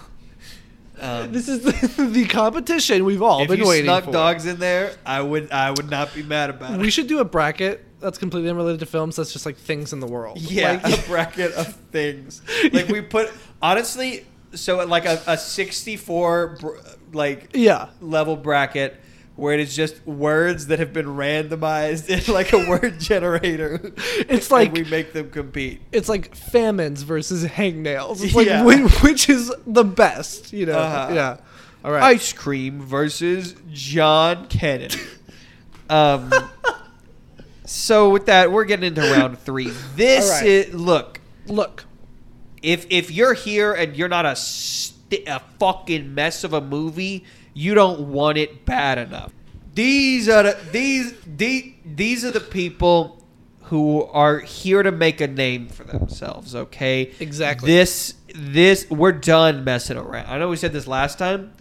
Um, 0.97 1.33
This 1.33 1.49
is 1.49 1.61
the, 1.61 2.03
the 2.09 2.25
competition 2.25 3.03
we've 3.03 3.21
all 3.21 3.41
if 3.41 3.49
been 3.49 3.59
you 3.59 3.67
waiting 3.67 3.83
snuck 3.83 4.05
for. 4.05 4.11
dogs 4.13 4.45
in 4.45 4.59
there, 4.59 4.95
I 5.05 5.19
would 5.21 5.51
I 5.51 5.69
would 5.71 5.89
not 5.89 6.13
be 6.13 6.23
mad 6.23 6.49
about 6.49 6.79
We 6.79 6.87
it. 6.87 6.91
should 6.91 7.07
do 7.07 7.19
a 7.19 7.25
bracket 7.25 7.83
that's 7.99 8.17
completely 8.17 8.49
unrelated 8.49 8.79
to 8.79 8.85
films. 8.85 9.17
That's 9.17 9.33
just 9.33 9.45
like 9.45 9.57
things 9.57 9.91
in 9.91 9.99
the 9.99 10.07
world. 10.07 10.39
Yeah, 10.39 10.79
Like- 10.81 10.97
a 10.97 11.01
bracket 11.05 11.51
of 11.51 11.75
things. 11.91 12.41
Like 12.71 12.87
we 12.87 13.01
put 13.01 13.29
honestly, 13.61 14.25
so 14.53 14.85
like 14.85 15.03
a, 15.03 15.21
a 15.27 15.37
sixty-four 15.37 16.57
br- 16.61 16.77
like 17.11 17.49
yeah. 17.53 17.89
level 17.99 18.37
bracket 18.37 18.95
where 19.35 19.53
it 19.53 19.59
is 19.59 19.75
just 19.75 20.05
words 20.07 20.67
that 20.67 20.79
have 20.79 20.93
been 20.93 21.05
randomized 21.07 22.09
in 22.27 22.33
like 22.33 22.53
a 22.53 22.69
word 22.69 22.99
generator. 22.99 23.79
It's 24.29 24.31
and 24.47 24.51
like- 24.51 24.73
we 24.73 24.83
make 24.85 25.13
them 25.13 25.29
compete. 25.29 25.81
It's 25.91 26.07
like 26.09 26.33
famines 26.35 27.03
versus 27.03 27.43
hangnails. 27.45 28.23
It's 28.23 28.33
like 28.35 28.47
Yeah. 28.47 28.63
which, 28.63 28.91
which 29.03 29.29
is 29.29 29.53
the 29.67 29.83
best, 29.83 30.53
you 30.53 30.65
know? 30.65 30.77
Uh-huh. 30.79 31.13
Yeah. 31.13 31.37
All 31.83 31.91
right. 31.91 32.03
Ice 32.03 32.33
cream 32.33 32.81
versus 32.81 33.55
John 33.71 34.47
Kennedy. 34.47 34.99
Um. 35.87 36.31
so 37.65 38.09
with 38.09 38.25
that, 38.27 38.51
we're 38.51 38.65
getting 38.65 38.85
into 38.87 39.01
round 39.01 39.37
three. 39.39 39.69
This 39.95 40.29
right. 40.31 40.45
is 40.45 40.73
look. 40.73 41.19
Look, 41.47 41.85
If 42.63 42.87
if 42.89 43.11
you're 43.11 43.35
here 43.35 43.71
and 43.73 43.95
you're 43.95 44.09
not 44.09 44.25
a 44.25 44.35
st- 44.35 45.27
a 45.27 45.39
fucking 45.59 46.15
mess 46.15 46.43
of 46.43 46.53
a 46.53 46.61
movie, 46.61 47.23
you 47.55 47.73
don't 47.73 48.11
want 48.11 48.37
it 48.37 48.65
bad 48.65 48.99
enough. 48.99 49.31
These 49.73 50.29
are 50.29 50.43
the, 50.43 50.57
these 50.71 51.13
these 51.25 51.73
these 51.83 52.23
are 52.23 52.31
the 52.31 52.39
people 52.39 53.25
who 53.63 54.03
are 54.03 54.39
here 54.39 54.83
to 54.83 54.91
make 54.91 55.19
a 55.21 55.27
name 55.27 55.67
for 55.69 55.83
themselves. 55.85 56.53
Okay, 56.53 57.11
Exactly. 57.19 57.67
This 57.71 58.13
this 58.35 58.87
we're 58.91 59.11
done 59.11 59.63
messing 59.63 59.97
around. 59.97 60.27
I 60.27 60.37
know 60.37 60.49
we 60.49 60.55
said 60.55 60.71
this 60.73 60.85
last 60.87 61.17
time, 61.17 61.53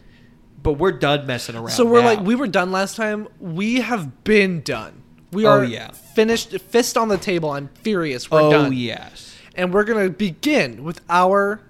but 0.63 0.75
we're 0.75 0.93
done 0.93 1.27
messing 1.27 1.57
around. 1.57 1.71
so 1.71 1.85
we're 1.87 2.01
now. 2.01 2.07
like 2.07 2.21
we 2.21 2.35
were 2.35 2.47
done 2.49 2.71
last 2.73 2.97
time. 2.97 3.27
We 3.41 3.77
have 3.81 4.23
been 4.25 4.61
done. 4.61 5.03
We 5.33 5.47
Oh, 5.47 5.51
are 5.51 5.65
yeah. 5.65 5.91
finished. 5.91 6.51
Fist 6.61 6.97
on 6.97 7.09
the 7.09 7.19
table. 7.19 7.51
I'm 7.51 7.69
furious. 7.83 8.31
We're 8.31 8.43
oh 8.43 8.51
done. 8.51 8.67
Oh 8.67 8.71
yes, 8.71 9.35
And 9.57 9.73
we're 9.73 9.85
gonna 9.85 10.11
begin 10.11 10.85
with 10.85 11.01
our 11.09 11.63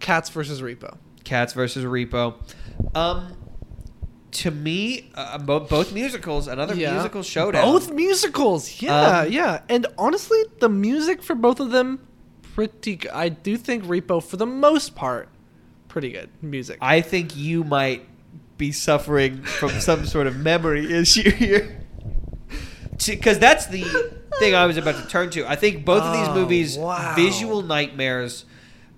Cats 0.00 0.30
versus 0.30 0.62
Repo. 0.62 0.96
Cats 1.24 1.52
versus 1.52 1.84
Repo. 1.84 2.34
Um, 2.94 3.34
to 4.32 4.50
me, 4.50 5.10
uh, 5.14 5.38
both, 5.38 5.68
both 5.68 5.92
musicals, 5.92 6.48
another 6.48 6.74
Yeah. 6.74 6.92
musical 6.94 7.22
showdown. 7.22 7.64
Both 7.64 7.92
musicals. 7.92 8.80
Yeah, 8.82 9.20
Um, 9.20 9.30
yeah. 9.32 9.60
And 9.68 9.86
honestly, 9.98 10.42
the 10.60 10.68
music 10.68 11.22
for 11.22 11.34
both 11.34 11.60
of 11.60 11.70
them, 11.70 12.00
pretty. 12.54 12.96
Good. 12.96 13.10
I 13.12 13.28
do 13.28 13.56
think 13.56 13.84
Repo, 13.84 14.22
for 14.22 14.36
the 14.36 14.46
most 14.46 14.94
part, 14.94 15.28
pretty 15.88 16.10
good 16.10 16.30
music. 16.40 16.78
I 16.80 17.00
think 17.02 17.36
you 17.36 17.62
might 17.64 18.06
be 18.58 18.72
suffering 18.72 19.42
from 19.42 19.70
some 19.80 20.06
sort 20.14 20.26
of 20.26 20.36
memory 20.36 20.90
issue 20.92 21.30
here. 21.30 21.78
Because 23.06 23.38
that's 23.38 23.66
the 23.66 23.82
thing 24.38 24.54
I 24.54 24.66
was 24.66 24.76
about 24.76 24.94
to 25.02 25.08
turn 25.08 25.30
to. 25.30 25.46
I 25.48 25.56
think 25.56 25.84
both 25.84 26.02
of 26.02 26.12
these 26.12 26.28
Oh, 26.28 26.34
movies, 26.34 26.78
wow. 26.78 27.14
visual 27.16 27.62
nightmares, 27.62 28.44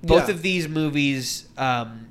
both 0.02 0.28
Yeah. 0.28 0.34
of 0.34 0.42
these 0.42 0.68
movies, 0.68 1.46
um, 1.56 2.08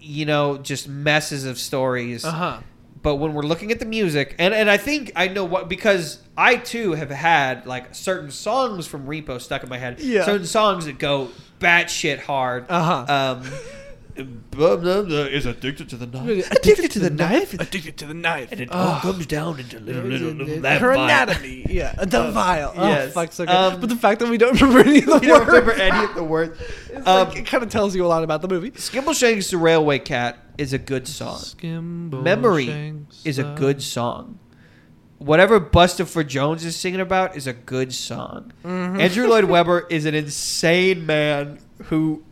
you 0.00 0.26
know, 0.26 0.58
just 0.58 0.88
messes 0.88 1.44
of 1.44 1.58
stories. 1.58 2.24
Uh 2.24 2.30
huh. 2.30 2.60
But 3.00 3.16
when 3.16 3.32
we're 3.32 3.42
looking 3.42 3.70
at 3.70 3.78
the 3.78 3.86
music, 3.86 4.34
and, 4.38 4.52
and 4.52 4.68
I 4.68 4.76
think 4.76 5.12
I 5.14 5.28
know 5.28 5.44
what, 5.44 5.68
because 5.68 6.20
I 6.36 6.56
too 6.56 6.92
have 6.92 7.10
had 7.10 7.64
like 7.64 7.94
certain 7.94 8.30
songs 8.30 8.86
from 8.86 9.06
Repo 9.06 9.40
stuck 9.40 9.62
in 9.62 9.68
my 9.68 9.78
head. 9.78 10.00
Yeah. 10.00 10.24
Certain 10.24 10.46
songs 10.46 10.86
that 10.86 10.98
go 10.98 11.28
batshit 11.60 12.18
hard. 12.18 12.66
Uh-huh. 12.68 13.40
Um, 13.42 13.50
blah, 14.24 14.76
blah, 14.76 15.02
blah, 15.02 15.18
is 15.24 15.46
addicted 15.46 15.88
to 15.90 15.96
the 15.96 16.06
knife. 16.06 16.50
Addicted 16.50 16.90
to 16.92 16.98
the 16.98 17.10
knife? 17.10 17.54
Addicted 17.54 17.96
to 17.98 18.06
the 18.06 18.14
knife. 18.14 18.52
And 18.52 18.60
it 18.60 18.70
all 18.70 19.00
comes 19.00 19.26
down 19.26 19.60
into 19.60 19.78
little, 19.80 20.02
little, 20.02 20.30
little 20.32 20.60
that 20.62 20.80
Her 20.80 20.94
vial. 20.94 21.04
anatomy, 21.04 21.66
yeah, 21.68 21.92
the 22.04 22.30
vial. 22.30 22.72
Oh, 22.76 22.88
yes. 22.88 23.12
fuck, 23.12 23.32
so 23.32 23.44
good. 23.46 23.54
Um, 23.54 23.80
but 23.80 23.88
the 23.88 23.96
fact 23.96 24.20
that 24.20 24.28
we 24.28 24.38
don't 24.38 24.60
remember 24.60 24.80
any 24.88 24.98
of 24.98 25.06
the 25.06 25.18
You 25.22 25.28
don't 25.28 25.46
remember 25.46 25.72
any 25.72 26.04
of 26.04 26.14
the 26.14 26.24
words. 26.24 26.58
Um, 26.98 27.28
like, 27.28 27.38
it 27.38 27.46
kind 27.46 27.62
of 27.62 27.68
tells 27.70 27.94
you 27.94 28.04
a 28.04 28.08
lot 28.08 28.24
about 28.24 28.42
the 28.42 28.48
movie. 28.48 28.72
Skimbleshanks 28.72 29.50
the 29.52 29.56
Railway 29.56 30.00
Cat 30.00 30.36
is 30.58 30.72
a 30.72 30.78
good 30.78 31.06
song. 31.06 31.40
Memory 31.62 32.96
is 33.24 33.38
a 33.38 33.44
good 33.56 33.82
song. 33.82 34.40
Whatever 35.18 35.60
Bustopher 35.60 36.26
Jones 36.26 36.64
is 36.64 36.74
singing 36.76 37.00
about 37.00 37.36
is 37.36 37.46
a 37.46 37.52
good 37.52 37.94
song. 37.94 38.52
Andrew 38.64 39.28
Lloyd 39.28 39.44
Webber 39.44 39.86
is 39.90 40.06
an 40.06 40.14
insane 40.14 41.06
man 41.06 41.60
who 41.84 42.24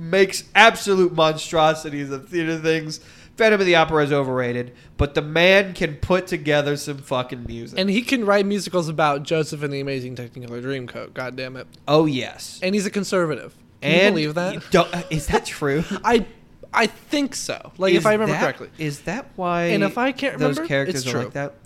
makes 0.00 0.44
absolute 0.54 1.12
monstrosities 1.12 2.10
of 2.10 2.28
theater 2.28 2.58
things. 2.58 3.00
Phantom 3.36 3.60
of 3.60 3.66
the 3.66 3.74
Opera 3.76 4.04
is 4.04 4.12
overrated, 4.12 4.74
but 4.98 5.14
the 5.14 5.22
man 5.22 5.72
can 5.72 5.96
put 5.96 6.26
together 6.26 6.76
some 6.76 6.98
fucking 6.98 7.44
music. 7.46 7.78
And 7.78 7.88
he 7.88 8.02
can 8.02 8.24
write 8.26 8.44
musicals 8.44 8.88
about 8.88 9.22
Joseph 9.22 9.62
and 9.62 9.72
the 9.72 9.80
Amazing 9.80 10.16
Technicolor 10.16 10.62
Dreamcoat. 10.62 11.14
God 11.14 11.36
damn 11.36 11.56
it! 11.56 11.66
oh 11.88 12.04
yes, 12.06 12.60
And 12.62 12.74
he's 12.74 12.84
a 12.86 12.90
conservative. 12.90 13.54
Can 13.80 13.90
and 13.92 14.02
you 14.20 14.32
believe 14.32 14.34
that? 14.34 14.74
you 14.74 14.80
uh, 14.80 15.02
is 15.08 15.26
that 15.28 15.46
true? 15.46 15.82
I, 16.04 16.26
I 16.74 16.86
think 16.86 17.34
so. 17.34 17.72
Like 17.78 17.92
Is 17.94 18.00
if 18.00 18.06
I 18.06 18.12
remember 18.12 18.34
that- 18.34 18.42
correctly. 18.42 18.68
is 18.76 19.00
that 19.02 19.30
why? 19.36 19.62
And 19.68 19.82
if 19.82 19.96
I 19.96 20.12
can't 20.12 20.38
those 20.38 20.56
remember, 20.58 20.68
characters 20.68 21.06
it's 21.06 21.14
are 21.14 21.24
like 21.24 21.32
that. 21.32 21.54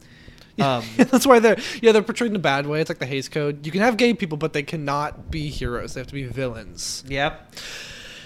Um, 0.56 0.84
that's 0.96 1.26
why 1.26 1.40
they're 1.40 1.58
yeah 1.82 1.90
they're 1.90 2.00
portrayed 2.00 2.30
in 2.30 2.36
a 2.36 2.38
bad 2.38 2.68
way. 2.68 2.80
It's 2.80 2.88
like 2.88 3.00
the 3.00 3.06
Hays 3.06 3.28
Code. 3.28 3.66
You 3.66 3.72
can 3.72 3.80
have 3.80 3.96
gay 3.96 4.14
people, 4.14 4.38
but 4.38 4.52
they 4.52 4.62
cannot 4.62 5.28
be 5.28 5.48
heroes. 5.48 5.94
They 5.94 6.00
have 6.00 6.06
to 6.06 6.14
be 6.14 6.22
villains. 6.22 7.02
Yep. 7.08 7.56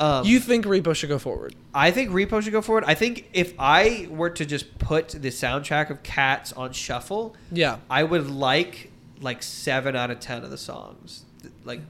Um, 0.00 0.24
you 0.24 0.38
think 0.40 0.64
Repo 0.64 0.94
should 0.94 1.08
go 1.08 1.18
forward? 1.18 1.54
I 1.74 1.90
think 1.90 2.10
Repo 2.10 2.42
should 2.42 2.52
go 2.52 2.62
forward. 2.62 2.84
I 2.86 2.94
think 2.94 3.28
if 3.32 3.54
I 3.58 4.06
were 4.10 4.30
to 4.30 4.44
just 4.46 4.78
put 4.78 5.08
the 5.10 5.28
soundtrack 5.30 5.90
of 5.90 6.02
Cats 6.02 6.52
on 6.52 6.72
shuffle, 6.72 7.34
Yeah. 7.50 7.78
I 7.90 8.04
would 8.04 8.30
like 8.30 8.92
like 9.20 9.42
seven 9.42 9.96
out 9.96 10.10
of 10.12 10.20
ten 10.20 10.44
of 10.44 10.50
the 10.50 10.58
songs. 10.58 11.24
Like, 11.64 11.80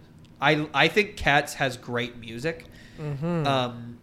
I 0.40 0.66
I 0.72 0.88
think 0.88 1.16
Cats 1.16 1.54
has 1.54 1.76
great 1.76 2.16
music. 2.18 2.64
Um, 2.98 3.98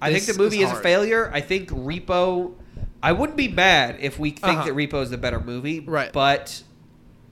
I 0.00 0.12
think 0.12 0.24
the 0.26 0.38
movie 0.38 0.62
is 0.62 0.70
is, 0.70 0.78
a 0.78 0.80
failure. 0.82 1.30
I 1.32 1.40
think 1.40 1.68
Repo. 1.70 2.54
I 3.02 3.12
wouldn't 3.12 3.36
be 3.36 3.48
mad 3.48 3.96
if 4.00 4.18
we 4.18 4.30
think 4.30 4.58
Uh-huh. 4.58 4.64
that 4.66 4.74
Repo 4.74 5.02
is 5.02 5.10
the 5.10 5.18
better 5.18 5.38
movie. 5.40 5.80
Right. 5.80 6.12
But 6.12 6.62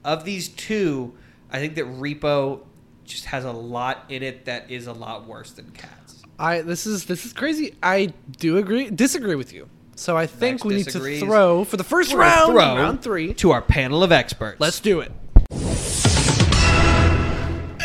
of 0.03 0.23
these 0.25 0.47
two, 0.47 1.13
I 1.51 1.59
think 1.59 1.75
that 1.75 1.85
Repo 1.85 2.61
just 3.05 3.25
has 3.25 3.43
a 3.45 3.51
lot 3.51 4.05
in 4.09 4.21
it 4.23 4.45
that 4.45 4.69
is 4.71 4.87
a 4.87 4.93
lot 4.93 5.25
worse 5.27 5.51
than 5.51 5.71
Cats. 5.71 5.93
I 6.39 6.61
this 6.61 6.85
is 6.85 7.05
this 7.05 7.25
is 7.25 7.33
crazy. 7.33 7.75
I 7.81 8.13
do 8.37 8.57
agree 8.57 8.89
disagree 8.89 9.35
with 9.35 9.53
you. 9.53 9.69
So 9.95 10.15
I 10.15 10.27
think 10.27 10.57
Max 10.57 10.65
we 10.65 10.75
need 10.75 10.89
to 10.89 11.19
throw 11.19 11.63
for 11.63 11.75
the 11.75 11.83
1st 11.83 12.13
We're 12.13 12.19
round, 12.19 12.51
throw 12.51 12.75
round 12.75 13.01
three. 13.01 13.33
to 13.35 13.51
our 13.51 13.63
panel 13.63 14.03
of 14.03 14.11
experts. 14.11 14.59
Let's 14.59 14.79
do 14.79 14.99
it. 14.99 15.11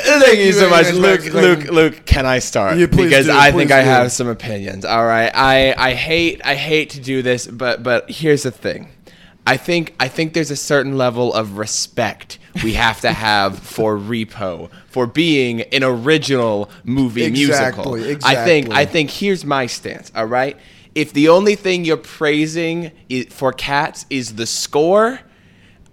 Thank 0.05 0.38
you 0.40 0.53
so 0.53 0.68
much, 0.68 0.86
much, 0.86 0.94
Luke. 0.94 1.32
Luke, 1.32 1.70
Luke, 1.70 2.05
can 2.05 2.26
I 2.26 2.40
start? 2.40 2.76
Yeah, 2.76 2.86
please 2.86 3.05
because 3.07 3.26
do, 3.26 3.32
I 3.32 3.50
please 3.50 3.59
think 3.61 3.70
I 3.70 3.80
have 3.82 4.12
some 4.12 4.28
opinions. 4.28 4.84
All 4.84 5.07
right, 5.07 5.30
I 5.34 5.74
I 5.78 5.94
hate 5.94 6.42
I 6.44 6.55
hate 6.55 6.90
to 6.90 7.00
do 7.00 7.22
this, 7.22 7.46
but 7.46 7.82
but 7.82 8.11
here's 8.11 8.42
the 8.42 8.50
thing. 8.50 8.88
I 9.46 9.57
think 9.57 9.94
I 9.98 10.09
think 10.09 10.34
there's 10.34 10.50
a 10.50 10.57
certain 10.57 10.98
level 10.98 11.32
of 11.32 11.57
respect 11.57 12.38
we 12.62 12.74
have 12.74 13.00
to 13.03 13.12
have 13.12 13.59
for 13.59 13.96
Repo 13.96 14.70
for 14.88 15.07
being 15.07 15.62
an 15.62 15.82
original 15.84 16.70
movie 16.84 17.30
musical. 17.30 17.94
Exactly, 17.94 18.16
I 18.24 18.44
think. 18.44 18.70
I 18.70 18.84
think 18.84 19.11
here's 19.11 19.44
my 19.44 19.66
stance. 19.66 20.12
All 20.14 20.26
right, 20.26 20.57
if 20.94 21.12
the 21.12 21.28
only 21.28 21.55
thing 21.55 21.84
you're 21.84 21.96
praising 21.96 22.92
for 23.30 23.53
Cats 23.53 24.07
is 24.11 24.34
the 24.34 24.46
score. 24.46 25.20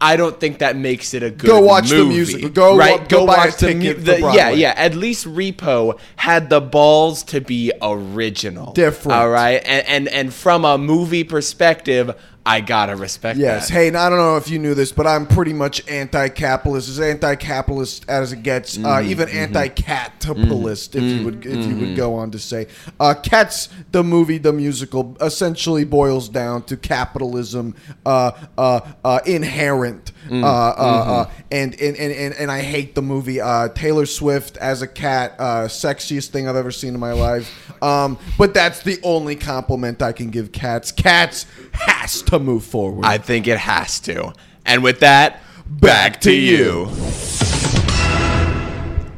I 0.02 0.16
don't 0.16 0.40
think 0.40 0.60
that 0.60 0.78
makes 0.78 1.14
it 1.14 1.24
a 1.24 1.30
good 1.30 1.50
movie. 1.50 1.60
Go 1.60 1.66
watch 1.66 1.90
the 1.90 2.06
music. 2.06 2.54
Go 2.54 2.78
right. 2.78 3.10
go 3.10 3.24
a 3.24 3.26
watch 3.26 3.58
the, 3.58 3.74
ticket 3.74 3.98
mu- 3.98 4.06
for 4.06 4.22
the- 4.22 4.32
yeah, 4.34 4.50
yeah. 4.50 4.74
At 4.78 4.96
least 4.96 5.26
Repo 5.28 6.00
had 6.16 6.50
the 6.50 6.62
balls 6.62 7.22
to 7.24 7.42
be 7.42 7.74
original. 7.82 8.72
Different. 8.72 9.18
All 9.18 9.30
right. 9.30 9.62
And 9.66 9.86
and, 9.88 10.08
and 10.08 10.34
from 10.34 10.64
a 10.64 10.78
movie 10.78 11.26
perspective, 11.26 12.16
I 12.46 12.62
gotta 12.62 12.96
respect 12.96 13.38
Yes. 13.38 13.68
that. 13.68 13.74
Hey, 13.74 13.88
I 13.90 14.10
don't 14.10 14.18
know 14.18 14.38
if 14.38 14.50
you 14.50 14.60
knew 14.60 14.74
this, 14.74 14.92
but 14.92 15.06
I'm 15.06 15.28
pretty 15.28 15.54
much 15.54 15.88
anti-capitalist, 15.88 16.90
as 16.90 17.00
anti-capitalist 17.00 18.06
as 18.08 18.32
it 18.32 18.44
gets. 18.44 18.78
Mm-hmm, 18.78 18.86
uh, 18.86 19.02
even 19.02 19.30
anti-capitalist, 19.30 20.96
if 20.96 21.04
you 21.04 21.26
would, 21.26 21.46
if 21.46 21.66
you 21.66 21.76
would 21.78 21.96
go 21.96 22.16
on 22.16 22.32
to 22.32 22.40
say, 22.40 22.68
uh, 23.00 23.14
Cats, 23.14 23.70
the 23.92 24.04
movie, 24.04 24.38
the 24.38 24.54
musical, 24.54 25.16
essentially 25.22 25.84
boils 25.84 26.30
down 26.30 26.64
to 26.64 26.78
capitalism 26.78 27.76
uh, 28.06 28.32
uh, 28.58 28.82
uh, 29.04 29.20
inherent. 29.26 30.12
Mm, 30.28 30.44
Uh, 30.44 30.48
uh, 30.48 30.76
mm-hmm. 30.76 31.12
uh, 31.12 31.26
and, 31.52 31.74
and, 31.82 31.96
and, 31.98 32.12
and, 32.14 32.34
and 32.36 32.52
I 32.52 32.62
hate 32.62 32.94
the 32.94 33.02
movie. 33.02 33.40
Uh, 33.40 33.70
Taylor 33.70 34.06
Swift 34.06 34.58
as 34.58 34.82
a 34.82 34.88
cat, 34.88 35.36
uh, 35.40 35.64
sexiest 35.68 36.28
thing 36.30 36.48
I've 36.48 36.56
ever 36.58 36.72
seen 36.72 36.94
in 36.94 37.00
my 37.00 37.14
life. 37.14 37.50
Um, 37.82 38.18
but 38.38 38.54
that's 38.54 38.84
the 38.84 39.00
only 39.04 39.36
compliment 39.36 40.02
I 40.02 40.12
can 40.12 40.30
give 40.30 40.52
Cats. 40.52 40.92
Cats 40.92 41.46
has 41.72 42.22
to 42.24 42.38
move 42.40 42.66
forward. 42.66 43.06
I 43.06 43.18
think 43.18 43.48
it 43.48 43.58
has 43.60 44.00
to. 44.02 44.34
And 44.66 44.84
with 44.84 45.00
that, 45.00 45.42
back 45.68 46.20
to 46.22 46.34
you. 46.34 46.90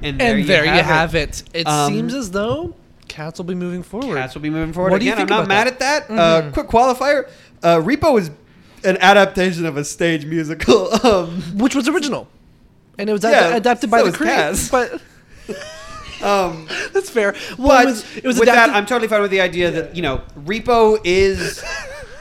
And 0.03 0.21
And 0.21 0.47
there 0.47 0.65
you 0.65 0.71
have 0.83 1.15
it. 1.15 1.43
It 1.53 1.67
Um, 1.67 1.93
seems 1.93 2.13
as 2.13 2.31
though 2.31 2.75
Cats 3.07 3.37
will 3.39 3.45
be 3.45 3.55
moving 3.55 3.83
forward. 3.83 4.15
Cats 4.17 4.33
will 4.35 4.41
be 4.41 4.49
moving 4.49 4.73
forward 4.73 4.91
What 4.91 4.99
do 4.99 5.05
you 5.05 5.11
again. 5.11 5.23
I'm 5.23 5.27
think 5.27 5.39
not 5.41 5.47
mad 5.47 5.67
that? 5.67 6.03
at 6.07 6.07
that. 6.07 6.19
Uh, 6.19 6.51
quick 6.51 6.67
qualifier: 6.67 7.27
uh, 7.61 7.77
Repo 7.77 8.17
is 8.19 8.31
an 8.83 8.97
adaptation 8.99 9.65
of 9.65 9.77
a 9.77 9.83
stage 9.83 10.25
musical. 10.25 10.93
um, 11.05 11.41
which 11.57 11.75
was 11.75 11.87
original, 11.87 12.27
and 12.97 13.09
it 13.09 13.13
was 13.13 13.23
ad- 13.25 13.31
Yeah, 13.51 13.55
adapted 13.57 13.89
by 13.91 14.03
the. 14.03 14.11
Cats. 14.11 14.69
But 14.69 14.93
um, 16.23 16.67
that's 16.93 17.09
fair. 17.09 17.33
Well, 17.57 17.67
but 17.69 17.83
it 17.83 17.85
was, 17.87 18.17
it 18.17 18.23
was 18.25 18.39
with 18.39 18.49
adapted. 18.49 18.73
that, 18.73 18.77
I'm 18.77 18.85
totally 18.85 19.07
fine 19.07 19.21
with 19.21 19.31
the 19.31 19.41
idea 19.41 19.71
that 19.71 19.95
you 19.95 20.01
know 20.01 20.21
Repo 20.39 20.99
is 21.03 21.63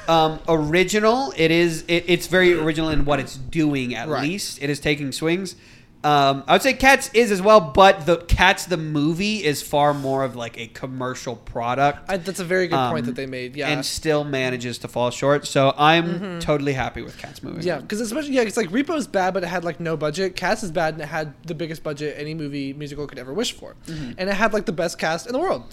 um, 0.09 0.41
original. 0.49 1.33
It 1.37 1.51
is. 1.51 1.85
It, 1.89 2.05
it's 2.09 2.27
very 2.27 2.53
original 2.55 2.89
in 2.91 3.05
what 3.05 3.21
it's 3.21 3.37
doing. 3.37 3.95
At 3.95 4.09
Right. 4.09 4.23
least 4.23 4.63
it 4.63 4.71
is 4.71 4.81
taking 4.81 5.13
swings. 5.13 5.57
Um, 6.03 6.45
I 6.47 6.55
would 6.55 6.63
say 6.63 6.73
Cats 6.73 7.11
is 7.13 7.31
as 7.31 7.43
well, 7.43 7.61
but 7.61 8.07
the 8.07 8.17
Cats 8.17 8.65
the 8.65 8.79
movie 8.79 9.45
is 9.45 9.61
far 9.63 9.93
more 9.93 10.25
of 10.25 10.35
like 10.35 10.59
a 10.59 10.67
commercial 10.69 11.37
product. 11.37 12.09
I, 12.09 12.17
that's 12.17 12.41
a 12.41 12.45
very 12.45 12.69
good 12.69 12.77
point 12.89 13.01
Um, 13.01 13.07
that 13.07 13.17
they 13.17 13.27
made. 13.27 13.55
Yeah. 13.55 13.69
and 13.69 13.85
still 13.85 14.25
manages 14.25 14.79
to 14.79 14.89
fall 14.89 15.11
short. 15.11 15.47
So 15.47 15.75
I'm 15.77 16.41
totally 16.41 16.73
happy 16.73 17.03
with 17.03 17.19
Cats 17.19 17.43
moving. 17.43 17.63
yeah, 17.65 17.81
because 17.81 18.01
especially 18.01 18.33
yeah, 18.33 18.43
it's 18.43 18.57
like 18.57 18.71
Repo's 18.71 19.07
bad, 19.07 19.35
but 19.35 19.43
it 19.45 19.49
had 19.49 19.63
like 19.63 19.79
no 19.79 19.95
budget. 19.99 20.37
Cats 20.37 20.63
is 20.63 20.71
bad, 20.71 20.95
and 20.95 21.03
it 21.03 21.09
had 21.09 21.35
the 21.47 21.55
biggest 21.55 21.83
budget 21.83 22.15
any 22.19 22.33
movie 22.33 22.73
musical 22.73 23.07
could 23.07 23.19
ever 23.19 23.35
wish 23.35 23.53
for, 23.53 23.77
Mm-hmm. 23.87 24.13
and 24.17 24.31
it 24.31 24.35
had 24.35 24.55
like 24.55 24.65
the 24.65 24.73
best 24.73 24.99
cast 24.99 25.27
in 25.27 25.33
the 25.35 25.39
world. 25.39 25.65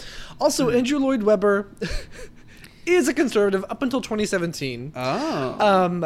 Also, 0.41 0.69
Andrew 0.69 0.99
Lloyd 0.99 1.23
Webber 1.23 1.67
is 2.85 3.07
a 3.07 3.13
conservative 3.13 3.63
up 3.69 3.81
until 3.81 4.01
2017, 4.01 4.91
Oh. 4.95 5.65
um, 5.85 6.05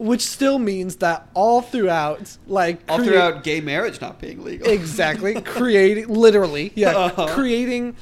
which 0.00 0.22
still 0.26 0.58
means 0.58 0.96
that 0.96 1.28
all 1.34 1.60
throughout, 1.60 2.36
like 2.46 2.80
All 2.88 2.96
create- 2.96 3.10
throughout 3.10 3.44
gay 3.44 3.60
marriage 3.60 4.00
not 4.00 4.18
being 4.18 4.42
legal. 4.42 4.66
exactly 4.68 5.40
creating 5.42 6.08
literally 6.08 6.72
yeah 6.74 6.90
Uh-huh. 6.96 7.26
creating 7.34 7.94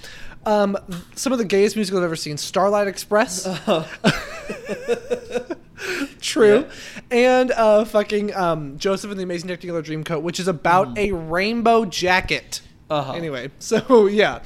um, 0.47 0.77
some 1.17 1.33
of 1.33 1.39
the 1.39 1.45
gayest 1.45 1.75
musicals 1.77 1.99
I've 1.99 2.05
ever 2.05 2.17
seen 2.17 2.37
Starlight 2.39 2.87
Express 2.89 3.47
Uh-huh. 3.47 3.85
true 6.21 6.67
and 7.11 7.51
uh, 7.53 7.85
fucking 7.85 8.35
um, 8.35 8.79
Joseph 8.79 9.11
and 9.11 9.19
the 9.19 9.25
Amazing 9.25 9.49
Technicolor 9.51 9.83
Dreamcoat 9.85 10.23
which 10.23 10.41
is 10.41 10.49
about 10.49 10.95
Mm. 10.95 10.99
a 10.99 11.13
rainbow 11.15 11.85
jacket 11.85 12.61
Uh-huh. 12.91 13.13
anyway 13.13 13.51
so 13.59 14.07
yeah 14.07 14.41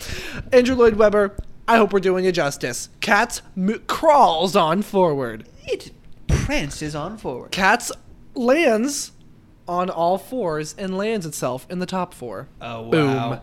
Andrew 0.53 0.75
Lloyd 0.75 0.97
Webber 0.97 1.37
I 1.69 1.77
hope 1.77 1.93
we're 1.93 2.01
doing 2.01 2.25
you 2.25 2.33
justice 2.33 2.89
Cats 3.01 3.43
m- 3.57 3.83
crawls 3.87 4.57
on 4.57 4.83
forward 4.83 5.47
It 5.67 5.93
prances 6.45 6.95
on 6.95 7.17
forward. 7.19 7.51
Cats 7.51 7.93
lands 8.35 9.13
on 9.69 9.89
all 9.91 10.19
fours 10.19 10.75
and 10.77 10.97
lands 10.99 11.25
itself 11.27 11.67
in 11.71 11.79
the 11.79 11.87
top 11.87 12.13
four. 12.15 12.49
Oh, 12.61 12.91
Boom. 12.91 13.15
wow. 13.15 13.43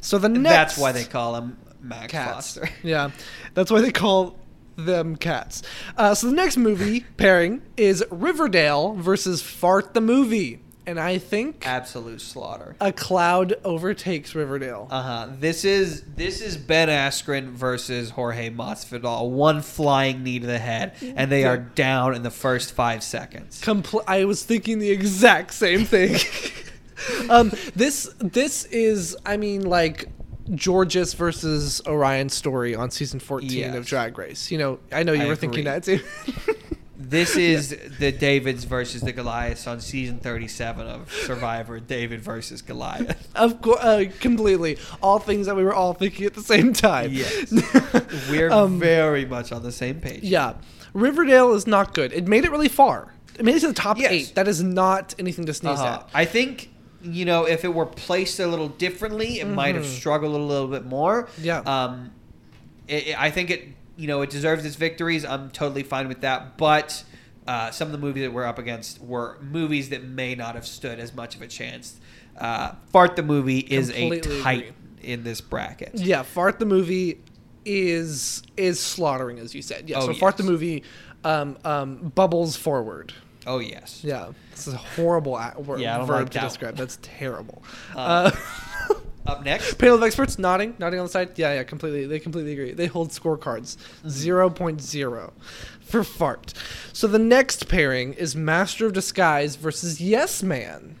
So 0.00 0.18
the 0.18 0.28
next 0.28 0.52
That's 0.54 0.78
why 0.78 0.92
they 0.92 1.04
call 1.04 1.36
him 1.36 1.56
Mac 1.80 2.08
cats. 2.10 2.54
Foster. 2.56 2.68
Yeah, 2.82 3.10
that's 3.54 3.70
why 3.70 3.80
they 3.80 3.92
call 3.92 4.36
them 4.76 5.16
cats. 5.16 5.62
Uh, 5.96 6.14
so 6.14 6.26
the 6.28 6.34
next 6.34 6.56
movie 6.56 7.00
pairing 7.16 7.62
is 7.76 8.04
Riverdale 8.10 8.94
versus 8.94 9.42
Fart 9.42 9.94
the 9.94 10.00
movie, 10.00 10.60
and 10.86 10.98
I 10.98 11.18
think 11.18 11.66
Absolute 11.66 12.20
slaughter. 12.20 12.74
a 12.80 12.92
cloud 12.92 13.54
overtakes 13.64 14.34
Riverdale. 14.34 14.88
Uh 14.90 15.02
huh. 15.02 15.28
This 15.38 15.64
is 15.64 16.02
this 16.16 16.40
is 16.40 16.56
Ben 16.56 16.88
Askren 16.88 17.50
versus 17.50 18.10
Jorge 18.10 18.50
Masvidal. 18.50 19.30
One 19.30 19.62
flying 19.62 20.22
knee 20.22 20.38
to 20.40 20.46
the 20.46 20.58
head, 20.58 20.94
and 21.02 21.30
they 21.30 21.44
are 21.44 21.58
down 21.58 22.14
in 22.14 22.22
the 22.22 22.30
first 22.30 22.72
five 22.72 23.02
seconds. 23.02 23.60
Compl- 23.60 24.04
I 24.06 24.24
was 24.24 24.42
thinking 24.44 24.78
the 24.78 24.90
exact 24.90 25.52
same 25.54 25.84
thing. 25.84 26.16
um, 27.30 27.52
this 27.74 28.12
this 28.18 28.64
is, 28.66 29.16
I 29.24 29.36
mean, 29.36 29.62
like 29.62 30.08
Jorgeous 30.58 31.14
versus 31.14 31.80
Orion 31.86 32.28
story 32.28 32.74
on 32.74 32.90
season 32.90 33.20
14 33.20 33.50
Yes. 33.50 33.74
of 33.76 33.86
Drag 33.86 34.18
Race. 34.18 34.50
You 34.50 34.58
know, 34.58 34.78
I 34.90 35.02
know 35.04 35.12
you 35.12 35.22
I 35.22 35.26
were 35.26 35.36
thinking 35.36 35.64
that 35.64 35.84
too. 35.84 36.00
This 37.02 37.34
is 37.36 37.74
the 37.98 38.12
Davids 38.12 38.64
versus 38.64 39.00
the 39.00 39.12
Goliaths 39.12 39.66
on 39.66 39.80
season 39.80 40.18
37 40.18 40.86
of 40.86 41.10
Survivor. 41.12 41.80
David 41.80 42.20
versus 42.20 42.60
Goliath. 42.60 43.28
of 43.34 43.62
course, 43.62 43.80
uh, 43.80 44.04
completely. 44.20 44.76
All 45.02 45.18
things 45.18 45.46
that 45.46 45.56
we 45.56 45.64
were 45.64 45.72
all 45.74 45.94
thinking 45.94 46.26
at 46.26 46.34
the 46.34 46.42
same 46.42 46.72
time. 46.74 47.10
Yes. 47.12 47.50
We're 48.30 48.50
Um, 48.52 48.78
very 48.78 49.24
much 49.24 49.50
on 49.50 49.62
the 49.62 49.72
same 49.72 50.00
page. 50.00 50.22
Yeah. 50.24 50.54
Riverdale 50.92 51.54
is 51.54 51.66
not 51.66 51.94
good. 51.94 52.12
It 52.12 52.28
made 52.28 52.44
it 52.44 52.50
really 52.50 52.68
far. 52.68 53.14
It 53.38 53.44
made 53.46 53.56
it 53.56 53.60
to 53.60 53.68
the 53.68 53.72
top 53.74 53.96
Yes. 53.98 54.10
eight. 54.12 54.34
That 54.34 54.46
is 54.48 54.62
not 54.62 55.14
anything 55.18 55.46
to 55.46 55.54
sneeze 55.54 55.78
Uh-huh. 55.80 56.02
at. 56.04 56.10
I 56.12 56.26
think 56.26 56.68
you 57.02 57.24
know 57.24 57.44
if 57.46 57.64
it 57.64 57.72
were 57.72 57.86
placed 57.86 58.38
a 58.40 58.46
little 58.46 58.68
differently, 58.68 59.40
it 59.40 59.46
might 59.46 59.74
have 59.74 59.86
struggled 59.86 60.34
a 60.34 60.38
little 60.38 60.68
bit 60.68 60.84
more. 60.84 61.24
Mm-hmm. 61.24 61.44
Yeah. 61.44 61.60
Um, 61.60 62.10
it, 62.86 63.06
it- 63.08 63.20
I 63.20 63.30
think 63.30 63.50
it 63.50 63.68
you 64.00 64.06
know 64.08 64.22
it 64.22 64.30
deserves 64.30 64.64
its 64.64 64.76
victories. 64.76 65.24
I'm 65.24 65.50
totally 65.50 65.82
fine 65.82 66.08
with 66.08 66.20
that, 66.22 66.56
but. 66.56 67.04
Uh, 67.48 67.70
some 67.72 67.88
of 67.88 67.92
the 67.92 67.98
movies 67.98 68.22
that 68.22 68.32
we're 68.32 68.44
up 68.44 68.58
against 68.58 69.00
were 69.02 69.36
movies 69.40 69.88
that 69.88 70.04
may 70.04 70.36
not 70.36 70.54
have 70.54 70.64
stood 70.66 71.00
as 71.00 71.12
much 71.14 71.34
of 71.34 71.42
a 71.42 71.48
chance. 71.48 71.98
Uh, 72.38 72.72
Fart 72.92 73.16
the 73.16 73.24
movie 73.24 73.58
is 73.58 73.88
Completely 73.90 74.38
a 74.38 74.42
tight 74.42 74.58
agree. 74.68 74.72
in 75.02 75.24
this 75.24 75.40
bracket. 75.40 75.90
Yeah, 75.94 76.22
Fart 76.22 76.60
the 76.60 76.66
movie 76.66 77.18
is 77.64 78.42
is 78.56 78.78
slaughtering, 78.78 79.38
as 79.40 79.52
you 79.54 79.62
said. 79.62 79.88
Yeah, 79.88 79.98
Oh, 80.00 80.06
so 80.06 80.14
Fart 80.14 80.36
the 80.36 80.44
movie 80.44 80.84
um, 81.24 81.56
um, 81.64 82.12
bubbles 82.14 82.56
forward. 82.56 83.14
Oh 83.46 83.58
yes. 83.58 84.04
Yeah, 84.04 84.28
this 84.52 84.68
is 84.68 84.74
a 84.74 84.76
horrible 84.76 85.36
a- 85.36 85.54
word, 85.58 85.80
Yeah, 85.80 86.04
verb 86.04 86.10
like 86.20 86.30
to 86.30 86.38
that 86.38 86.44
describe. 86.50 86.76
That's 86.76 86.98
terrible. 87.02 87.64
Um, 87.92 87.96
uh, 87.96 88.30
Up 89.26 89.44
next, 89.44 89.74
panel 89.74 89.96
of 89.96 90.02
experts 90.02 90.38
nodding, 90.38 90.74
nodding 90.78 90.98
on 90.98 91.06
the 91.06 91.10
side. 91.12 91.38
Yeah, 91.38 91.54
yeah, 91.54 91.62
completely. 91.62 92.06
They 92.06 92.18
completely 92.18 92.52
agree. 92.52 92.72
They 92.72 92.86
hold 92.86 93.10
scorecards. 93.10 93.76
Mm-hmm. 94.04 94.08
0.0 94.08 95.30
for 95.82 96.04
fart. 96.04 96.54
So 96.92 97.06
the 97.06 97.18
next 97.18 97.68
pairing 97.68 98.14
is 98.14 98.34
Master 98.34 98.86
of 98.86 98.92
Disguise 98.92 99.56
versus 99.56 100.00
Yes 100.00 100.42
Man. 100.42 100.96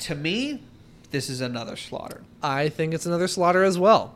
to 0.00 0.14
me, 0.14 0.62
this 1.10 1.30
is 1.30 1.40
another 1.40 1.76
slaughter. 1.76 2.22
I 2.42 2.68
think 2.68 2.92
it's 2.92 3.06
another 3.06 3.28
slaughter 3.28 3.62
as 3.64 3.78
well. 3.78 4.14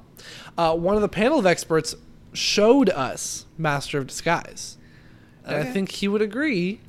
Uh, 0.59 0.75
one 0.77 0.97
of 0.97 1.01
the 1.03 1.09
panel 1.09 1.39
of 1.39 1.47
experts 1.47 1.95
showed 2.33 2.91
us 2.91 3.47
Master 3.57 3.99
of 3.99 4.07
Disguise. 4.09 4.77
And 5.45 5.57
I 5.57 5.65
think 5.65 5.91
he 5.93 6.09
would 6.09 6.23
agree 6.23 6.81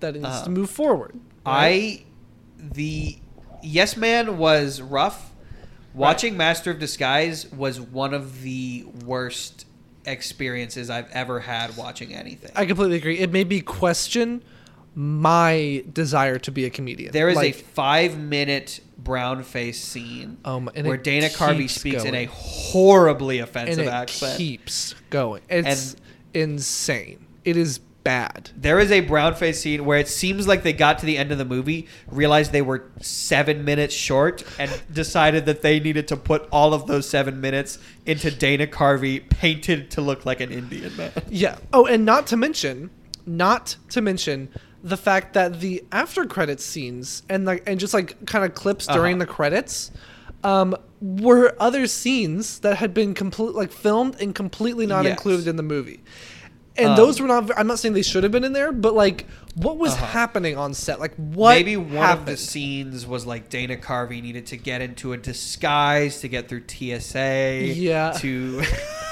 that 0.00 0.16
it 0.16 0.22
needs 0.22 0.36
Uh, 0.36 0.44
to 0.44 0.50
move 0.50 0.70
forward. 0.70 1.14
right? 1.44 2.00
I 2.00 2.04
the 2.58 3.18
Yes 3.62 3.96
Man 3.96 4.38
was 4.38 4.80
rough. 4.80 5.32
Watching 5.98 6.36
Master 6.36 6.70
of 6.70 6.78
Disguise 6.78 7.50
was 7.52 7.80
one 7.80 8.14
of 8.14 8.42
the 8.42 8.84
worst 9.04 9.66
experiences 10.06 10.90
I've 10.90 11.10
ever 11.10 11.40
had 11.40 11.76
watching 11.76 12.14
anything. 12.14 12.52
I 12.54 12.66
completely 12.66 12.96
agree. 12.96 13.18
It 13.18 13.30
made 13.32 13.48
me 13.48 13.60
question 13.60 14.42
my 14.94 15.84
desire 15.92 16.38
to 16.40 16.50
be 16.50 16.64
a 16.64 16.70
comedian. 16.70 17.12
there 17.12 17.28
is 17.28 17.36
Like, 17.36 17.54
a 17.54 17.58
five 17.58 18.18
minute 18.18 18.80
brown 18.96 19.42
face 19.44 19.82
scene 19.82 20.38
Um, 20.44 20.70
and 20.74 20.86
where 20.86 20.96
Dana 20.96 21.28
Carvey 21.28 21.68
speaks 21.68 22.04
in 22.04 22.14
a 22.14 22.24
horribly 22.26 23.38
and 23.38 23.48
offensive 23.48 23.86
it 23.86 23.88
accent. 23.88 24.38
keeps 24.38 24.94
going. 25.10 25.42
It's 25.48 25.94
insane. 26.34 27.26
It 27.44 27.56
is 27.56 27.80
bad. 28.08 28.50
There 28.56 28.78
is 28.80 28.90
a 28.90 29.00
brown 29.00 29.34
face 29.34 29.60
scene 29.60 29.84
where 29.84 29.98
it 29.98 30.08
seems 30.08 30.48
like 30.48 30.62
they 30.62 30.72
got 30.72 30.98
to 31.00 31.04
the 31.06 31.18
end 31.18 31.30
of 31.30 31.36
the 31.36 31.44
movie, 31.44 31.86
realized 32.10 32.52
they 32.52 32.62
were 32.62 32.90
seven 33.02 33.66
minutes 33.66 33.94
short, 33.94 34.42
and 34.58 34.70
decided 34.92 35.44
that 35.44 35.60
they 35.60 35.78
needed 35.78 36.08
to 36.08 36.16
put 36.16 36.48
all 36.50 36.72
of 36.72 36.86
those 36.86 37.06
seven 37.06 37.38
minutes 37.42 37.78
into 38.06 38.30
Dana 38.30 38.66
Carvey 38.66 39.28
painted 39.28 39.90
to 39.90 40.00
look 40.00 40.24
like 40.24 40.40
an 40.40 40.50
Indian 40.50 40.96
man. 40.96 41.12
Yeah. 41.28 41.58
Oh, 41.74 41.84
and 41.84 42.06
not 42.06 42.26
to 42.28 42.36
mention, 42.38 42.88
not 43.26 43.76
to 43.90 44.00
mention 44.00 44.48
the 44.82 44.96
fact 44.96 45.34
that 45.34 45.60
the 45.60 45.84
after 45.92 46.24
credits 46.24 46.64
scenes 46.64 47.24
and 47.28 47.44
like 47.44 47.62
and 47.66 47.78
just 47.78 47.92
like 47.92 48.24
kind 48.26 48.42
of 48.46 48.54
clips 48.54 48.86
during 48.86 49.16
Uh-huh. 49.16 49.26
the 49.26 49.32
credits 49.32 49.90
um 50.44 50.74
were 51.02 51.54
other 51.60 51.86
scenes 51.88 52.60
that 52.60 52.76
had 52.78 52.94
been 52.94 53.12
complete 53.12 53.54
like 53.54 53.72
filmed 53.72 54.14
and 54.22 54.34
completely 54.34 54.86
not 54.86 55.04
Yes. 55.04 55.10
included 55.12 55.46
in 55.48 55.56
the 55.56 55.62
movie. 55.64 56.00
And 56.78 56.90
Um, 56.90 56.96
those 56.96 57.20
were 57.20 57.26
not 57.26 57.50
I'm 57.58 57.66
not 57.66 57.78
saying 57.80 57.94
they 57.94 58.02
should 58.02 58.22
have 58.22 58.30
been 58.32 58.44
in 58.44 58.52
there, 58.52 58.70
but 58.72 58.94
like 58.94 59.26
what 59.56 59.76
was 59.78 59.92
Uh-huh. 59.94 60.06
happening 60.06 60.56
on 60.56 60.72
set? 60.74 61.00
Like 61.00 61.14
what 61.16 61.56
Maybe 61.56 61.76
one 61.76 61.90
happened? 61.96 62.20
of 62.20 62.26
the 62.26 62.36
scenes 62.36 63.04
was 63.06 63.26
like 63.26 63.48
Dana 63.50 63.76
Carvey 63.76 64.22
needed 64.22 64.46
to 64.46 64.56
get 64.56 64.80
into 64.80 65.12
a 65.12 65.16
disguise 65.16 66.20
to 66.20 66.28
get 66.28 66.48
through 66.48 66.62
TSA. 66.68 67.72
Yeah. 67.74 68.12
To 68.18 68.62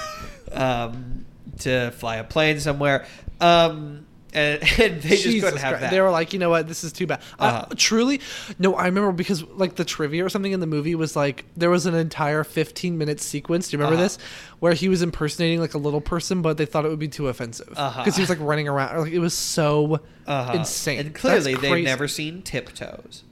um, 0.53 1.25
to 1.59 1.91
fly 1.93 2.17
a 2.17 2.25
plane 2.25 2.61
somewhere. 2.61 3.05
Um, 3.41 4.06
and, 4.37 4.62
and 4.80 5.03
they 5.03 5.16
just 5.16 5.41
couldn't 5.41 5.59
have 5.59 5.70
Christ. 5.72 5.80
that. 5.80 5.91
They 5.91 6.01
were 6.01 6.11
like, 6.11 6.32
you 6.32 6.39
know 6.39 6.51
what, 6.51 6.68
this 6.68 6.84
is 6.84 6.93
too 6.93 7.07
bad. 7.07 7.20
Uh-huh. 7.39 7.66
Uh, 7.70 7.74
truly, 7.76 8.20
no, 8.59 8.74
I 8.74 8.84
remember 8.84 9.11
because 9.12 9.43
like 9.45 9.74
the 9.76 9.84
trivia 9.84 10.24
or 10.24 10.28
something 10.28 10.53
in 10.53 10.61
the 10.61 10.66
movie 10.66 10.95
was 10.95 11.16
like 11.16 11.47
there 11.57 11.70
was 11.70 11.87
an 11.87 11.95
entire 11.95 12.45
15 12.45 12.97
minute 12.99 13.20
sequence. 13.20 13.68
Do 13.70 13.76
you 13.76 13.78
remember 13.82 13.95
Uh-huh. 13.97 14.05
this? 14.05 14.18
Where 14.61 14.74
he 14.74 14.89
was 14.89 15.03
impersonating 15.03 15.61
like 15.61 15.74
a 15.74 15.78
little 15.78 16.01
person, 16.01 16.43
but 16.43 16.57
they 16.59 16.66
thought 16.66 16.84
it 16.84 16.89
would 16.89 16.99
be 16.99 17.09
too 17.09 17.28
offensive 17.28 17.68
because 17.70 17.82
Uh-huh. 17.97 18.11
he 18.12 18.20
was 18.20 18.28
like 18.30 18.41
running 18.41 18.68
around. 18.68 19.01
Like 19.01 19.12
it 19.12 19.18
was 19.18 19.34
so 19.34 20.01
Uh-huh. 20.26 20.53
insane. 20.55 21.01
And 21.01 21.14
clearly, 21.14 21.55
they've 21.55 21.84
never 21.84 22.07
seen 22.07 22.43
Tiptoes. 22.43 23.24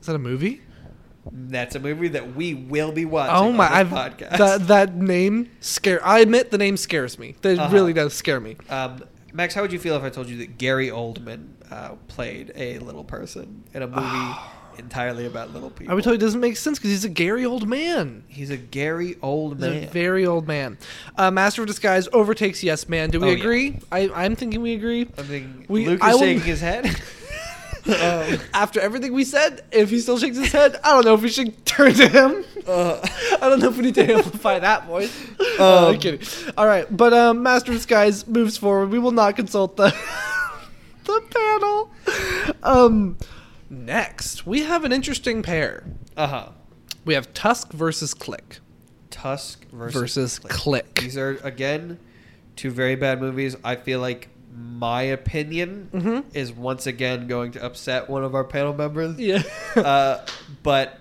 Is 0.00 0.06
that 0.06 0.14
a 0.14 0.18
movie? 0.18 0.62
That's 1.30 1.74
a 1.74 1.80
movie 1.80 2.08
that 2.08 2.34
we 2.34 2.54
will 2.54 2.90
be 2.92 3.04
watching. 3.04 3.34
Oh 3.34 3.48
on 3.48 3.56
my! 3.56 3.70
I've, 3.70 3.88
podcast. 3.88 4.38
that 4.38 4.66
that 4.68 4.94
name 4.96 5.50
scare. 5.60 6.04
I 6.06 6.20
admit 6.20 6.50
the 6.50 6.56
name 6.58 6.76
scares 6.78 7.18
me. 7.18 7.34
That 7.42 7.58
Uh-huh. 7.58 7.74
really 7.74 7.92
does 7.92 8.14
scare 8.14 8.40
me. 8.40 8.56
um, 8.70 9.02
Max, 9.32 9.54
how 9.54 9.62
would 9.62 9.72
you 9.72 9.78
feel 9.78 9.96
if 9.96 10.02
I 10.02 10.10
told 10.10 10.28
you 10.28 10.38
that 10.38 10.58
Gary 10.58 10.88
Oldman 10.88 11.48
uh, 11.70 11.90
played 12.08 12.52
a 12.54 12.78
little 12.78 13.04
person 13.04 13.64
in 13.74 13.82
a 13.82 13.86
movie 13.86 14.38
entirely 14.78 15.26
about 15.26 15.52
little 15.52 15.70
people? 15.70 15.90
I 15.92 15.94
would 15.94 16.02
tell 16.04 16.12
you 16.12 16.16
it 16.18 16.20
doesn't 16.20 16.40
make 16.40 16.56
sense 16.56 16.78
because 16.78 16.90
he's 16.90 17.04
a 17.04 17.08
Gary 17.10 17.44
old 17.44 17.68
man. 17.68 18.24
He's 18.28 18.50
a 18.50 18.56
Gary 18.56 19.16
old 19.22 19.54
He's 19.54 19.60
man. 19.60 19.84
a 19.84 19.86
very 19.88 20.26
old 20.26 20.46
man. 20.48 20.78
Uh, 21.16 21.30
Master 21.30 21.62
of 21.62 21.68
Disguise 21.68 22.08
overtakes 22.12 22.62
Yes 22.62 22.88
Man. 22.88 23.10
Do 23.10 23.20
we 23.20 23.26
Oh, 23.26 23.30
yeah. 23.32 23.36
agree? 23.38 23.78
I, 23.92 24.10
I'm 24.14 24.34
thinking 24.34 24.62
we 24.62 24.74
agree. 24.74 25.08
I 25.18 25.22
mean, 25.22 25.66
We- 25.68 25.86
Luke 25.86 26.02
I 26.02 26.08
is 26.10 26.14
will- 26.14 26.20
shaking 26.20 26.42
his 26.42 26.60
head. 26.60 27.00
Um, 27.88 27.94
After 28.52 28.80
everything 28.80 29.14
we 29.14 29.24
said, 29.24 29.62
if 29.72 29.88
he 29.88 30.00
still 30.00 30.18
shakes 30.18 30.36
his 30.36 30.52
head, 30.52 30.78
I 30.84 30.92
don't 30.92 31.06
know 31.06 31.14
if 31.14 31.22
we 31.22 31.30
should 31.30 31.64
turn 31.64 31.94
to 31.94 32.06
him. 32.06 32.44
uh, 32.66 33.00
I 33.40 33.48
don't 33.48 33.60
know 33.60 33.68
if 33.70 33.78
we 33.78 33.84
need 33.84 33.94
to 33.94 34.12
amplify 34.12 34.58
that 34.58 34.86
voice. 34.86 35.10
Uh, 35.64 35.88
I'm 35.88 35.94
Um, 35.94 35.98
kidding. 36.00 36.20
All 36.56 36.66
right, 36.66 36.86
but 36.94 37.12
um, 37.12 37.42
Master 37.42 37.72
of 37.72 37.78
Disguise 37.78 38.26
moves 38.26 38.56
forward. 38.56 38.90
We 38.90 38.98
will 38.98 39.10
not 39.12 39.34
consult 39.36 39.76
the 39.76 39.90
the 41.04 41.22
panel. 41.30 41.90
Um, 42.62 43.16
next, 43.70 44.46
we 44.46 44.60
have 44.62 44.84
an 44.84 44.92
interesting 44.92 45.42
pair. 45.42 45.84
uh 46.16 46.26
huh. 46.26 46.48
We 47.04 47.14
have 47.14 47.32
Tusk 47.32 47.72
versus 47.72 48.12
Click 48.14 48.58
Tusk 49.10 49.66
versus, 49.70 50.00
versus 50.00 50.38
Click. 50.38 50.52
Click. 50.52 50.94
These 51.00 51.16
are 51.16 51.38
again 51.42 51.98
two 52.56 52.70
very 52.70 52.94
bad 52.96 53.20
movies. 53.20 53.56
I 53.64 53.76
feel 53.76 54.00
like 54.00 54.28
my 54.54 55.02
opinion 55.02 55.88
Mhm. 55.94 56.24
is 56.34 56.52
once 56.52 56.86
again 56.86 57.26
going 57.26 57.52
to 57.52 57.64
upset 57.64 58.10
one 58.10 58.24
of 58.24 58.34
our 58.34 58.44
panel 58.44 58.74
members. 58.74 59.18
Yeah. 59.18 59.42
uh, 59.76 60.24
but 60.62 60.98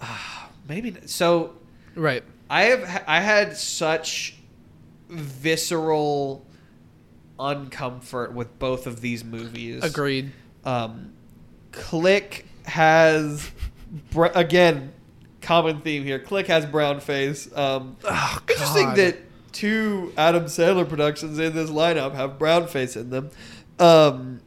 uh, 0.00 0.18
maybe 0.68 0.94
so. 1.06 1.54
right. 1.94 2.22
I 2.50 2.62
have 2.64 3.04
I 3.06 3.20
had 3.20 3.56
such 3.56 4.36
visceral 5.08 6.44
uncomfort 7.38 8.32
with 8.32 8.58
both 8.58 8.86
of 8.86 9.00
these 9.00 9.24
movies. 9.24 9.82
Agreed. 9.82 10.32
Um, 10.64 11.12
Click 11.72 12.46
has 12.64 13.50
br- 14.12 14.26
again 14.34 14.92
common 15.40 15.80
theme 15.80 16.04
here. 16.04 16.18
Click 16.18 16.46
has 16.46 16.64
brown 16.66 17.00
face. 17.00 17.48
Um, 17.56 17.96
Oh, 18.04 18.38
interesting 18.48 18.94
that 18.94 19.16
two 19.52 20.12
Adam 20.16 20.44
Sandler 20.44 20.88
productions 20.88 21.38
in 21.38 21.54
this 21.54 21.70
lineup 21.70 22.14
have 22.14 22.38
brown 22.38 22.66
face 22.68 22.96
in 22.96 23.10
them. 23.10 23.30
Um, 23.78 24.40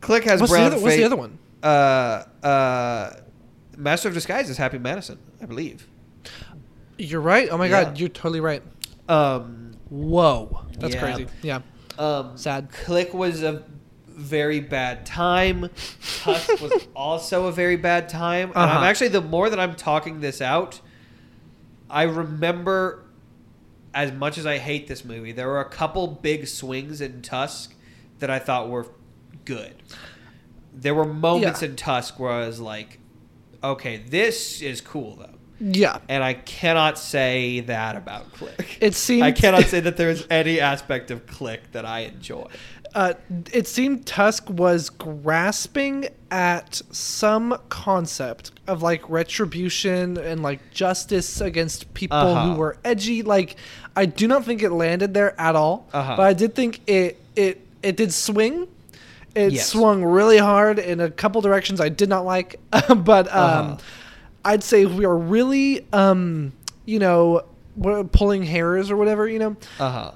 Click 0.00 0.24
has 0.24 0.40
What's 0.40 0.52
the, 0.52 0.56
brown 0.56 0.66
other, 0.66 0.76
face. 0.76 0.82
what's 0.84 0.96
the 0.96 1.04
other 1.04 1.16
one? 1.16 1.38
Uh, 1.62 2.24
uh, 2.46 3.16
Master 3.76 4.08
of 4.08 4.14
Disguise 4.14 4.48
is 4.50 4.56
Happy 4.56 4.78
Madison, 4.78 5.18
I 5.40 5.46
believe. 5.46 5.86
You're 6.98 7.20
right. 7.20 7.48
Oh 7.50 7.58
my 7.58 7.66
Yeah. 7.66 7.84
God, 7.84 7.98
you're 8.00 8.08
totally 8.08 8.40
right. 8.40 8.62
Um, 9.08 9.74
Whoa, 9.90 10.62
that's 10.78 10.94
Yeah. 10.94 11.00
crazy. 11.00 11.26
Yeah. 11.42 11.60
um, 11.98 12.36
Sad. 12.36 12.70
Click 12.72 13.12
was 13.12 13.42
a 13.42 13.62
very 14.08 14.60
bad 14.60 15.04
time. 15.04 15.68
Tusk 16.22 16.48
was 16.62 16.86
also 16.96 17.46
a 17.46 17.52
very 17.52 17.76
bad 17.76 18.08
time. 18.08 18.48
And 18.48 18.56
Uh-huh. 18.56 18.78
I'm 18.78 18.84
actually 18.84 19.08
the 19.08 19.20
more 19.20 19.50
that 19.50 19.60
I'm 19.60 19.74
talking 19.74 20.20
this 20.20 20.40
out, 20.40 20.80
I 21.90 22.04
remember 22.04 23.04
as 23.94 24.10
much 24.12 24.38
as 24.38 24.46
I 24.46 24.56
hate 24.56 24.86
this 24.88 25.04
movie, 25.04 25.32
there 25.32 25.48
were 25.48 25.60
a 25.60 25.68
couple 25.68 26.06
big 26.06 26.46
swings 26.46 27.02
in 27.02 27.20
Tusk 27.20 27.74
that 28.20 28.30
I 28.30 28.38
thought 28.38 28.70
were 28.70 28.86
good. 29.44 29.74
There 30.72 30.94
were 30.94 31.04
moments 31.04 31.60
Yeah. 31.60 31.68
in 31.68 31.76
Tusk 31.76 32.18
where 32.18 32.30
I 32.32 32.46
was 32.46 32.60
like, 32.60 32.98
okay, 33.62 33.98
this 33.98 34.62
is 34.62 34.80
cool 34.80 35.16
though. 35.16 35.31
Yeah. 35.64 35.98
and 36.08 36.24
I 36.24 36.34
cannot 36.34 36.98
say 36.98 37.60
that 37.60 37.94
about 37.96 38.32
Click. 38.32 38.78
It 38.80 38.94
seemed 38.96 39.22
I 39.22 39.30
cannot 39.32 39.64
say 39.66 39.78
that 39.80 39.96
there 39.96 40.10
is 40.10 40.26
any 40.28 40.58
aspect 40.60 41.10
of 41.12 41.26
Click 41.28 41.70
that 41.72 41.84
I 41.86 42.00
enjoy. 42.00 42.46
uh, 42.94 43.14
it 43.52 43.66
seemed 43.68 44.04
Tusk 44.04 44.50
was 44.50 44.90
grasping 44.90 46.08
at 46.32 46.82
some 46.90 47.56
concept 47.68 48.50
of 48.66 48.82
like 48.82 49.08
retribution 49.08 50.18
and 50.18 50.42
like 50.42 50.60
justice 50.72 51.40
against 51.40 51.92
people 51.94 52.18
Uh-huh. 52.18 52.50
who 52.52 52.58
were 52.58 52.76
edgy. 52.84 53.22
Like, 53.22 53.56
I 53.94 54.06
do 54.06 54.26
not 54.26 54.44
think 54.44 54.62
it 54.62 54.70
landed 54.70 55.14
there 55.14 55.38
at 55.40 55.54
all, 55.56 55.86
Uh-huh. 55.92 56.16
but 56.16 56.22
I 56.26 56.32
did 56.32 56.54
think 56.54 56.80
it 56.86 57.18
it 57.36 57.66
it 57.82 57.96
did 57.96 58.12
swing. 58.12 58.66
It 59.34 59.52
Yes. 59.54 59.68
swung 59.68 60.04
really 60.04 60.36
hard 60.38 60.78
in 60.78 61.00
a 61.00 61.10
couple 61.10 61.40
directions 61.40 61.80
I 61.80 61.88
did 61.88 62.08
not 62.10 62.24
like, 62.26 62.60
but 62.70 63.26
um, 63.32 63.32
Uh-huh. 63.32 63.76
I'd 64.44 64.62
say 64.62 64.86
we 64.86 65.04
are 65.04 65.16
really, 65.16 65.86
um, 65.92 66.52
you 66.84 66.98
know, 66.98 67.42
pulling 68.12 68.42
hairs 68.42 68.90
or 68.90 68.96
whatever. 68.96 69.28
You 69.28 69.38
know, 69.38 69.56
Uh 69.78 69.90
huh. 69.90 70.10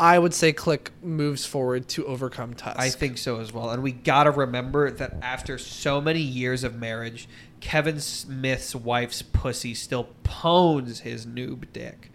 I 0.00 0.18
would 0.18 0.32
say 0.32 0.52
Click 0.52 0.92
moves 1.02 1.44
forward 1.44 1.88
to 1.88 2.06
overcome 2.06 2.54
Tusk. 2.54 2.78
I 2.78 2.88
think 2.88 3.18
so 3.18 3.40
as 3.40 3.52
well. 3.52 3.70
And 3.70 3.82
we 3.82 3.90
got 3.92 4.24
to 4.24 4.30
remember 4.30 4.90
that 4.92 5.16
after 5.22 5.58
so 5.58 6.00
many 6.00 6.20
years 6.20 6.62
of 6.62 6.76
marriage, 6.76 7.28
Kevin 7.60 7.98
Smith's 8.00 8.74
wife's 8.76 9.22
pussy 9.22 9.74
still 9.74 10.08
pones 10.22 11.00
his 11.00 11.26
noob 11.26 11.64
dick. 11.72 12.12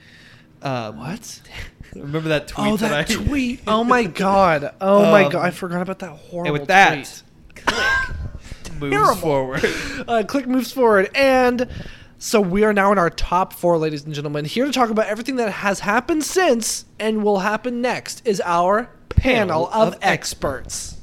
Um, 0.61 0.97
What? 0.97 1.41
Remember 1.93 2.29
that 2.29 2.47
tweet 2.47 2.67
Oh, 2.71 2.77
that, 2.77 3.07
that 3.07 3.11
I 3.11 3.13
tweet! 3.25 3.59
Oh 3.67 3.83
my 3.83 4.03
god! 4.05 4.73
Oh 4.81 5.11
my 5.11 5.25
Um, 5.25 5.31
god! 5.33 5.45
I 5.45 5.51
forgot 5.51 5.81
about 5.81 5.99
that 5.99 6.09
horrible. 6.11 6.47
And 6.51 6.53
with 6.59 6.67
that, 6.69 6.93
tweet. 6.95 7.23
Click 7.65 8.15
moves 8.79 8.95
Terrible. 8.95 9.15
forward. 9.15 9.65
uh, 10.07 10.23
click 10.27 10.47
moves 10.47 10.71
forward, 10.71 11.09
and 11.15 11.67
so 12.19 12.39
we 12.41 12.63
are 12.63 12.73
now 12.73 12.91
in 12.91 12.97
our 12.97 13.09
top 13.09 13.53
four, 13.53 13.77
ladies 13.77 14.05
and 14.05 14.13
gentlemen. 14.13 14.45
Here 14.45 14.65
to 14.65 14.71
talk 14.71 14.89
about 14.89 15.07
everything 15.07 15.35
that 15.37 15.51
has 15.51 15.79
happened 15.81 16.23
since 16.23 16.85
and 16.99 17.23
will 17.23 17.39
happen 17.39 17.81
next 17.81 18.25
is 18.25 18.41
our 18.45 18.89
panel, 19.09 19.67
Panel 19.67 19.69
of, 19.87 19.93
of 19.93 19.99
experts. 20.01 20.97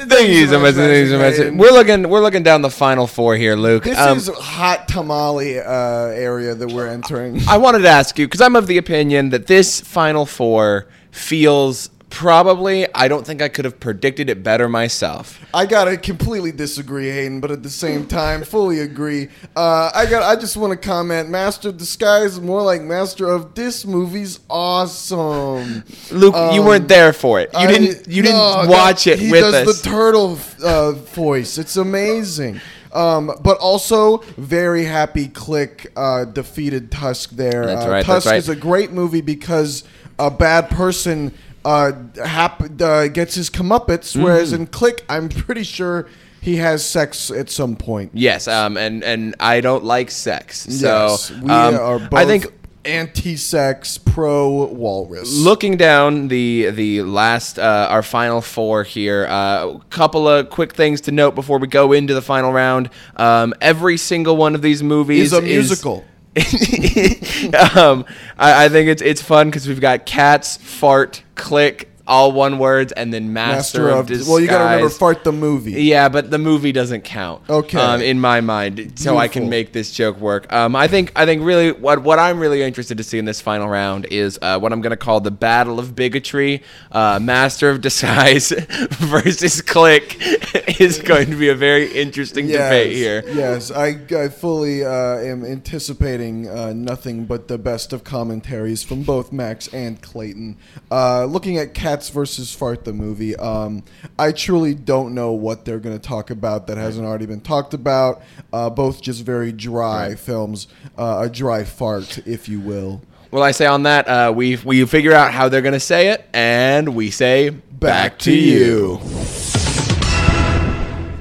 Thank 0.00 0.28
you 0.30 0.46
so 0.46 0.60
much. 0.60 0.74
Thank 0.76 0.92
you 0.92 1.08
so 1.08 1.18
much. 1.18 1.58
We're 1.58 1.72
looking. 1.72 2.08
We're 2.08 2.20
looking 2.20 2.44
down 2.44 2.62
the 2.62 2.70
final 2.70 3.06
four 3.08 3.34
here, 3.36 3.56
Luke. 3.56 3.82
This 3.84 3.98
Um, 3.98 4.16
is 4.16 4.28
hot 4.28 4.86
tamale 4.86 5.58
uh, 5.58 5.64
area 5.66 6.54
that 6.54 6.72
we're 6.72 6.86
entering. 6.86 7.40
I 7.48 7.56
wanted 7.56 7.80
to 7.80 7.88
ask 7.88 8.16
you 8.18 8.26
because 8.26 8.40
I'm 8.40 8.54
of 8.54 8.68
the 8.68 8.78
opinion 8.78 9.30
that 9.30 9.48
this 9.48 9.80
final 9.80 10.24
four 10.24 10.86
feels 11.10 11.90
probably. 12.10 12.86
I 12.94 13.08
don't 13.08 13.26
think 13.26 13.40
I 13.42 13.48
could 13.48 13.64
have 13.64 13.78
predicted 13.80 14.28
it 14.30 14.42
better 14.42 14.68
myself. 14.68 15.38
I 15.52 15.66
gotta 15.66 15.96
completely 15.96 16.52
disagree, 16.52 17.10
Hayden, 17.10 17.40
but 17.40 17.50
at 17.50 17.62
the 17.62 17.70
same 17.70 18.06
time, 18.06 18.42
fully 18.44 18.80
agree. 18.80 19.28
Uh, 19.56 19.90
I 19.94 20.06
got. 20.06 20.22
I 20.22 20.38
just 20.40 20.56
want 20.56 20.72
to 20.72 20.88
comment. 20.88 21.28
Master 21.30 21.68
of 21.70 21.76
Disguise 21.76 22.32
is 22.32 22.40
more 22.40 22.62
like 22.62 22.82
Master 22.82 23.28
of 23.28 23.54
this 23.54 23.84
movie's 23.86 24.40
awesome. 24.50 25.84
Luke, 26.10 26.34
you 26.34 26.60
Um, 26.60 26.66
weren't 26.66 26.88
there 26.88 27.12
for 27.12 27.40
it. 27.40 27.50
You 27.52 27.58
I- 27.60 27.66
didn't. 27.66 28.08
You 28.08 28.22
no, 28.22 28.28
didn't 28.28 28.70
watch 28.70 29.04
that- 29.04 29.12
it 29.14 29.18
he 29.20 29.30
with 29.30 29.40
does 29.42 29.54
us. 29.68 29.80
the 29.82 29.88
turtle 29.88 30.38
uh, 30.62 30.92
voice. 30.92 31.58
It's 31.58 31.76
amazing. 31.76 32.60
Um, 32.92 33.30
but 33.42 33.58
also 33.58 34.18
very 34.38 34.84
happy. 34.84 35.28
Click 35.28 35.92
uh, 35.94 36.24
defeated 36.24 36.90
Tusk 36.90 37.30
there. 37.30 37.66
That's 37.66 37.84
uh, 37.84 37.88
right, 37.90 37.96
that's 38.06 38.24
Tusk 38.24 38.26
right. 38.26 38.36
is 38.36 38.48
a 38.48 38.56
great 38.56 38.92
movie 38.92 39.20
because 39.20 39.84
a 40.18 40.30
bad 40.30 40.70
person 40.70 41.32
uh, 41.64 41.92
hap- 42.24 42.80
uh, 42.80 43.08
gets 43.08 43.34
his 43.34 43.50
comeuppance, 43.50 44.12
Mm-hmm. 44.14 44.22
whereas 44.22 44.52
in 44.52 44.66
Click, 44.66 45.04
I'm 45.08 45.28
pretty 45.28 45.62
sure 45.64 46.06
he 46.40 46.56
has 46.56 46.84
sex 46.84 47.30
at 47.30 47.50
some 47.50 47.76
point. 47.76 48.12
yes. 48.14 48.46
Um. 48.48 48.76
And 48.76 49.02
and 49.04 49.34
I 49.40 49.60
don't 49.60 49.84
like 49.84 50.10
sex. 50.10 50.60
So 50.60 51.08
yes, 51.08 51.30
we 51.32 51.50
um, 51.50 51.74
are 51.74 51.98
both 51.98 52.14
I 52.14 52.24
think 52.26 52.46
anti-sex, 52.84 53.98
pro 53.98 54.64
walrus. 54.66 55.36
looking 55.36 55.76
down 55.76 56.28
the 56.28 56.70
the 56.70 57.02
last 57.02 57.58
uh, 57.58 57.86
our 57.90 58.02
final 58.02 58.40
four 58.40 58.82
here 58.82 59.24
a 59.24 59.78
couple 59.90 60.26
of 60.28 60.48
quick 60.50 60.74
things 60.74 61.00
to 61.02 61.12
note 61.12 61.34
before 61.34 61.58
we 61.58 61.66
go 61.66 61.92
into 61.92 62.14
the 62.14 62.22
final 62.22 62.52
round 62.52 62.88
um, 63.16 63.52
every 63.60 63.96
single 63.96 64.36
one 64.36 64.54
of 64.54 64.62
these 64.62 64.82
movies 64.82 65.24
is 65.26 65.32
a 65.32 65.42
musical. 65.42 66.04
um, 67.76 68.04
I, 68.38 68.64
I 68.64 68.68
think 68.68 68.88
it's 68.88 69.02
it's 69.02 69.22
fun 69.22 69.48
because 69.48 69.66
we've 69.68 69.80
got 69.80 70.06
cats 70.06 70.56
fart 70.56 71.22
click 71.34 71.90
all 72.08 72.32
one 72.32 72.58
words 72.58 72.92
and 72.92 73.12
then 73.12 73.32
master, 73.32 73.82
Master 73.82 73.88
of, 73.90 73.98
of 74.00 74.06
disguise. 74.06 74.28
well, 74.28 74.40
you 74.40 74.48
got 74.48 74.58
to 74.58 74.64
remember 74.64 74.88
fart 74.88 75.22
the 75.24 75.32
movie. 75.32 75.82
Yeah, 75.82 76.08
but 76.08 76.30
the 76.30 76.38
movie 76.38 76.72
doesn't 76.72 77.02
count. 77.02 77.48
Okay. 77.48 77.78
Um, 77.78 78.00
in 78.00 78.18
my 78.18 78.40
mind, 78.40 78.98
so 78.98 79.16
I 79.16 79.28
can 79.28 79.48
make 79.48 79.72
this 79.72 79.92
joke 79.92 80.18
work. 80.18 80.52
Um, 80.52 80.74
I 80.74 80.88
think 80.88 81.12
I 81.14 81.26
think 81.26 81.42
really 81.42 81.72
what 81.72 82.02
what 82.02 82.18
I'm 82.18 82.40
really 82.40 82.62
interested 82.62 82.98
to 82.98 83.04
see 83.04 83.18
in 83.18 83.26
this 83.26 83.40
final 83.40 83.68
round 83.68 84.06
is 84.06 84.38
uh, 84.42 84.58
what 84.58 84.72
I'm 84.72 84.80
going 84.80 84.90
to 84.90 84.96
call 84.96 85.20
the 85.20 85.30
battle 85.30 85.78
of 85.78 85.94
bigotry. 85.94 86.62
Uh, 86.90 87.18
Master 87.20 87.68
of 87.70 87.80
Disguise 87.80 88.50
versus 88.90 89.60
Click 89.60 90.16
is 90.80 91.00
going 91.00 91.30
to 91.30 91.36
be 91.36 91.48
a 91.50 91.54
very 91.54 91.92
interesting 91.92 92.46
debate 92.46 92.92
here. 92.92 93.22
Yes, 93.26 93.70
I, 93.70 93.98
I 94.16 94.28
fully 94.28 94.84
uh, 94.84 95.18
am 95.18 95.44
anticipating 95.44 96.48
uh, 96.48 96.72
nothing 96.72 97.26
but 97.26 97.48
the 97.48 97.58
best 97.58 97.92
of 97.92 98.04
commentaries 98.04 98.82
from 98.82 99.02
both 99.02 99.32
Max 99.32 99.68
and 99.68 100.00
Clayton. 100.00 100.56
Uh, 100.90 101.24
looking 101.26 101.58
at 101.58 101.74
Cats 101.98 102.10
versus 102.10 102.54
Fart 102.54 102.84
the 102.84 102.92
movie, 102.92 103.34
um, 103.34 103.82
I 104.16 104.30
truly 104.30 104.72
don't 104.72 105.14
know 105.14 105.32
what 105.32 105.64
they're 105.64 105.80
going 105.80 105.98
to 105.98 106.08
talk 106.08 106.30
about 106.30 106.68
that 106.68 106.76
hasn't 106.76 107.04
already 107.04 107.26
been 107.26 107.40
talked 107.40 107.74
about. 107.74 108.22
Uh, 108.52 108.70
both 108.70 109.02
just 109.02 109.24
very 109.24 109.50
dry 109.50 110.14
films, 110.14 110.68
uh, 110.96 111.22
a 111.24 111.28
dry 111.28 111.64
fart, 111.64 112.18
if 112.24 112.48
you 112.48 112.60
will. 112.60 113.02
Well, 113.32 113.42
I 113.42 113.50
say 113.50 113.66
on 113.66 113.82
that, 113.82 114.06
uh, 114.06 114.32
we 114.32 114.54
we 114.58 114.84
figure 114.86 115.12
out 115.12 115.32
how 115.32 115.48
they're 115.48 115.60
going 115.60 115.72
to 115.72 115.80
say 115.80 116.10
it, 116.10 116.24
and 116.32 116.94
we 116.94 117.10
say 117.10 117.50
back, 117.50 118.20
to 118.20 118.32
you. 118.32 118.98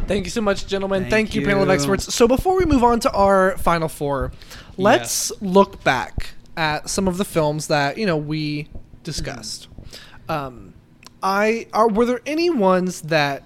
Thank 0.06 0.26
you 0.26 0.30
so 0.30 0.42
much, 0.42 0.68
gentlemen. 0.68 1.02
Thank, 1.02 1.12
Thank 1.12 1.36
you, 1.36 1.42
panel 1.42 1.64
of 1.64 1.72
experts. 1.72 2.14
So 2.14 2.28
before 2.28 2.56
we 2.56 2.66
move 2.66 2.84
on 2.84 3.00
to 3.00 3.12
our 3.14 3.58
final 3.58 3.90
four, 3.90 4.32
let's 4.78 5.32
look 5.42 5.84
back 5.84 6.36
at 6.56 6.88
some 6.88 7.08
of 7.08 7.18
the 7.18 7.26
films 7.26 7.66
that 7.66 7.98
you 7.98 8.06
know 8.06 8.16
we 8.16 8.68
discussed. 9.02 9.70
Um, 10.30 10.74
I 11.24 11.68
are 11.74 11.88
were 11.88 12.06
there 12.06 12.22
any 12.26 12.50
ones 12.50 13.02
that 13.04 13.44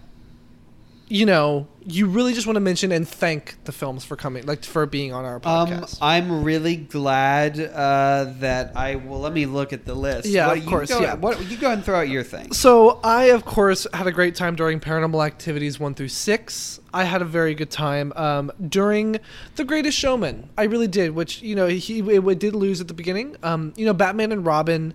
you 1.07 1.25
know 1.25 1.67
you 1.83 2.05
really 2.07 2.33
just 2.33 2.45
want 2.45 2.55
to 2.57 2.61
mention 2.61 2.91
and 2.91 3.07
thank 3.07 3.55
the 3.63 3.71
films 3.71 4.03
for 4.05 4.15
coming, 4.15 4.45
like 4.45 4.63
for 4.63 4.85
being 4.85 5.11
on 5.13 5.25
our 5.25 5.35
Um, 5.37 5.41
podcast? 5.41 5.97
I'm 5.99 6.43
really 6.43 6.75
glad 6.75 7.59
uh, 7.59 8.33
that 8.39 8.73
I 8.75 8.95
well. 8.95 9.19
Let 9.19 9.33
me 9.33 9.45
look 9.47 9.73
at 9.73 9.83
the 9.85 9.95
list. 9.95 10.27
Yeah, 10.27 10.47
What- 10.47 10.57
of 10.59 10.63
you 10.63 10.69
course, 10.69 10.89
Go, 10.89 11.01
yeah. 11.01 11.15
What 11.15 11.49
you 11.49 11.57
go 11.57 11.67
ahead 11.67 11.79
and 11.79 11.85
throw 11.85 11.99
out 11.99 12.07
your 12.07 12.23
thing. 12.23 12.53
So 12.53 12.99
I, 13.03 13.25
of 13.25 13.45
course, 13.45 13.87
had 13.93 14.05
a 14.05 14.11
great 14.11 14.35
time 14.35 14.55
during 14.55 14.79
Paranormal 14.79 15.25
Activities 15.25 15.79
one 15.79 15.95
through 15.95 16.09
six. 16.09 16.79
I 16.93 17.05
had 17.05 17.21
a 17.21 17.25
very 17.25 17.55
good 17.55 17.71
time 17.71 18.13
um, 18.15 18.51
during 18.69 19.17
The 19.55 19.63
Greatest 19.63 19.97
Showman. 19.97 20.49
I 20.57 20.63
really 20.65 20.87
did, 20.87 21.11
which 21.15 21.41
you 21.41 21.55
know 21.55 21.67
he 21.67 21.99
it, 21.99 22.23
it 22.25 22.39
did 22.39 22.53
lose 22.55 22.79
at 22.79 22.87
the 22.87 22.93
beginning. 22.93 23.35
Um, 23.43 23.73
you 23.75 23.85
know, 23.85 23.93
Batman 23.93 24.31
and 24.31 24.45
Robin 24.45 24.93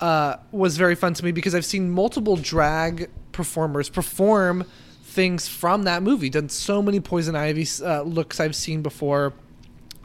uh, 0.00 0.36
was 0.52 0.76
very 0.76 0.94
fun 0.94 1.14
to 1.14 1.24
me 1.24 1.32
because 1.32 1.54
I've 1.54 1.64
seen 1.64 1.90
multiple 1.90 2.36
drag 2.36 3.10
performers 3.32 3.88
perform 3.88 4.64
things 5.02 5.48
from 5.48 5.84
that 5.84 6.02
movie. 6.02 6.28
Done 6.28 6.48
so 6.48 6.82
many 6.82 7.00
Poison 7.00 7.34
Ivy 7.34 7.66
uh, 7.82 8.02
looks 8.02 8.38
I've 8.40 8.56
seen 8.56 8.82
before. 8.82 9.32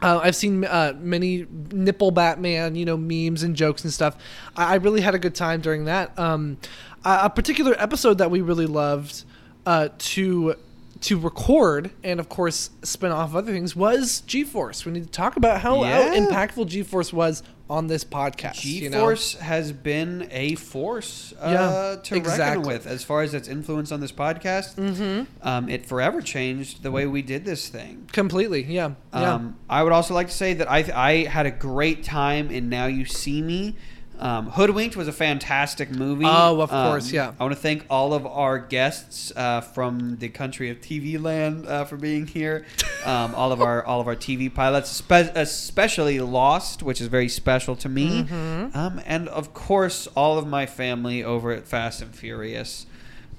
Uh, 0.00 0.20
I've 0.22 0.34
seen 0.34 0.64
uh, 0.64 0.94
many 0.98 1.46
nipple 1.70 2.10
Batman, 2.10 2.74
you 2.74 2.84
know, 2.84 2.96
memes 2.96 3.44
and 3.44 3.54
jokes 3.54 3.84
and 3.84 3.92
stuff. 3.92 4.16
I, 4.56 4.72
I 4.72 4.74
really 4.76 5.00
had 5.00 5.14
a 5.14 5.18
good 5.18 5.34
time 5.34 5.60
during 5.60 5.84
that. 5.84 6.18
Um, 6.18 6.58
a, 7.04 7.20
a 7.24 7.30
particular 7.30 7.74
episode 7.78 8.18
that 8.18 8.30
we 8.30 8.40
really 8.40 8.66
loved 8.66 9.24
uh, 9.66 9.90
to 9.98 10.56
to 11.02 11.18
record 11.18 11.90
and 12.04 12.20
of 12.20 12.28
course 12.28 12.70
spin 12.82 13.10
off 13.10 13.30
of 13.30 13.36
other 13.36 13.52
things 13.52 13.74
was 13.74 14.20
G-Force. 14.20 14.86
We 14.86 14.92
need 14.92 15.04
to 15.04 15.10
talk 15.10 15.36
about 15.36 15.60
how, 15.60 15.82
how 15.82 16.14
impactful 16.14 16.68
G-Force 16.68 17.12
was 17.12 17.42
on 17.72 17.86
this 17.86 18.04
podcast. 18.04 18.64
you 18.64 18.90
know? 18.90 19.14
Has 19.40 19.72
been 19.72 20.28
a 20.30 20.54
force 20.56 21.32
uh, 21.40 21.96
Yeah, 21.96 22.02
to 22.02 22.20
reckon 22.20 22.62
with 22.62 22.86
as 22.86 23.02
far 23.02 23.22
as 23.22 23.32
its 23.32 23.48
influence 23.48 23.90
on 23.90 24.00
this 24.00 24.12
podcast. 24.12 24.76
Mm-hmm. 24.76 25.46
Um, 25.46 25.68
it 25.70 25.86
forever 25.86 26.20
changed 26.20 26.82
the 26.82 26.90
way 26.90 27.06
we 27.06 27.22
did 27.22 27.44
this 27.44 27.68
thing. 27.68 28.08
completely. 28.12 28.64
Yeah. 28.64 28.92
Yeah. 29.14 29.34
Um, 29.34 29.56
I 29.68 29.82
would 29.82 29.92
also 29.92 30.12
like 30.12 30.26
to 30.28 30.34
say 30.34 30.54
that 30.54 30.70
I, 30.70 30.84
I 30.94 31.24
had 31.24 31.46
a 31.46 31.50
great 31.50 32.04
time 32.04 32.50
in 32.50 32.68
Now 32.68 32.86
You 32.86 33.06
See 33.06 33.40
Me. 33.40 33.76
Um, 34.22 34.50
Hoodwinked 34.50 34.94
was 34.96 35.08
a 35.08 35.12
fantastic 35.12 35.90
movie. 35.90 36.24
Oh, 36.26 36.60
of 36.60 36.72
Um, 36.72 36.90
course, 36.90 37.10
yeah. 37.10 37.32
I 37.40 37.42
want 37.42 37.56
to 37.56 37.60
thank 37.60 37.84
all 37.90 38.14
of 38.14 38.24
our 38.24 38.56
guests 38.58 39.32
uh, 39.34 39.60
from 39.62 40.16
the 40.18 40.28
country 40.28 40.70
of 40.70 40.80
TV 40.80 41.20
land 41.20 41.66
uh, 41.66 41.84
for 41.84 41.96
being 41.96 42.26
here. 42.26 42.64
Um, 43.04 43.34
all 43.34 43.50
of 43.50 43.60
our 43.60 43.84
all 43.84 44.00
of 44.00 44.06
our 44.06 44.14
TV 44.14 44.48
pilots, 44.54 44.88
spe- 44.88 45.34
especially 45.34 46.20
Lost, 46.20 46.84
which 46.84 47.00
is 47.00 47.08
very 47.08 47.28
special 47.28 47.74
to 47.74 47.88
me, 47.88 48.22
Mm-hmm. 48.22 48.78
um, 48.78 49.00
and 49.04 49.28
of 49.28 49.52
course 49.52 50.06
all 50.14 50.38
of 50.38 50.46
my 50.46 50.66
family 50.66 51.24
over 51.24 51.50
at 51.50 51.66
Fast 51.66 52.00
and 52.00 52.14
Furious. 52.14 52.86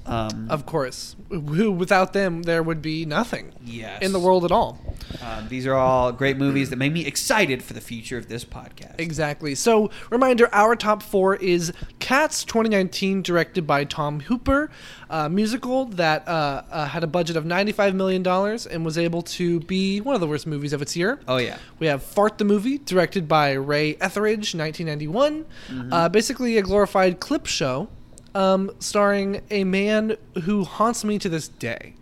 Um, 0.06 0.48
of 0.50 0.66
course. 0.66 1.16
Who 1.30 1.72
without 1.72 2.14
them 2.14 2.44
there 2.44 2.62
would 2.62 2.82
be 2.82 3.06
nothing 3.06 3.54
yes. 3.64 4.02
in 4.02 4.12
the 4.12 4.20
world 4.20 4.46
at 4.46 4.52
all. 4.52 4.80
Um, 5.22 5.48
these 5.48 5.66
are 5.66 5.76
all 5.76 6.12
great 6.12 6.38
movies 6.38 6.70
that 6.70 6.76
make 6.76 6.92
me 6.92 7.06
excited 7.06 7.64
for 7.64 7.74
the 7.74 7.82
future 7.82 8.18
of 8.18 8.28
this 8.28 8.44
podcast. 8.44 9.00
Exactly. 9.00 9.56
So, 9.56 9.90
reminder 10.10 10.50
our 10.54 10.76
top 10.76 11.04
four 11.04 11.36
is 11.36 11.72
Cats 12.00 12.44
2019, 12.44 13.22
directed 13.22 13.66
by 13.66 13.86
Tom 13.86 14.22
Hooper, 14.22 14.70
a 15.10 15.30
musical 15.30 15.86
that 15.86 16.28
uh, 16.28 16.64
uh, 16.70 16.88
had 16.88 17.04
a 17.04 17.08
budget 17.08 17.38
of 17.38 17.46
$95 17.46 17.94
million 17.94 18.26
and 18.72 18.86
was 18.86 18.98
able 18.98 19.22
to 19.22 19.60
be 19.62 20.02
one 20.02 20.16
of 20.16 20.22
the 20.22 20.28
worst 20.28 20.48
movies 20.48 20.74
of 20.74 20.82
its 20.82 20.96
year. 20.96 21.20
Oh 21.28 21.38
yeah. 21.38 21.58
We 21.80 21.88
have 21.88 22.04
Fart 22.04 22.38
the 22.38 22.46
Movie, 22.46 22.78
directed 22.80 23.28
by 23.28 23.54
Ray 23.54 23.96
Etheridge, 23.96 24.56
1991. 24.56 25.46
Uh, 25.92 26.10
basically, 26.10 26.58
a 26.58 26.62
glorified 26.62 27.20
clip 27.20 27.46
show 27.46 27.90
um, 28.36 28.72
starring 28.80 29.42
a 29.50 29.64
man 29.64 30.18
who 30.44 30.64
haunts 30.64 31.04
me 31.04 31.20
to 31.20 31.30
this 31.30 31.48
day. 31.48 31.96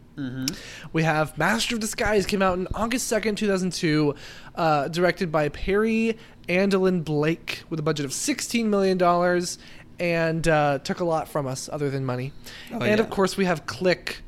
We 0.94 1.02
have 1.02 1.36
Master 1.36 1.74
of 1.74 1.82
Disguise, 1.82 2.28
came 2.28 2.44
out 2.44 2.56
in 2.56 2.68
August 2.76 3.12
2nd, 3.12 3.38
2002, 3.38 4.14
uh, 4.54 4.88
directed 4.90 5.32
by 5.32 5.50
Perry 5.50 6.16
Andelin 6.48 7.04
Blake, 7.04 7.64
with 7.72 7.80
a 7.80 7.84
budget 7.84 8.06
of 8.06 8.12
$16 8.12 8.66
million. 8.66 9.02
And 10.00 10.48
uh, 10.48 10.80
took 10.80 11.00
a 11.00 11.04
lot 11.04 11.28
from 11.28 11.48
us, 11.48 11.70
other 11.72 11.90
than 11.90 12.06
money. 12.06 12.34
Oh, 12.72 12.82
and 12.82 13.00
of 13.00 13.10
course, 13.10 13.38
we 13.38 13.46
have 13.46 13.66
Click, 13.66 14.22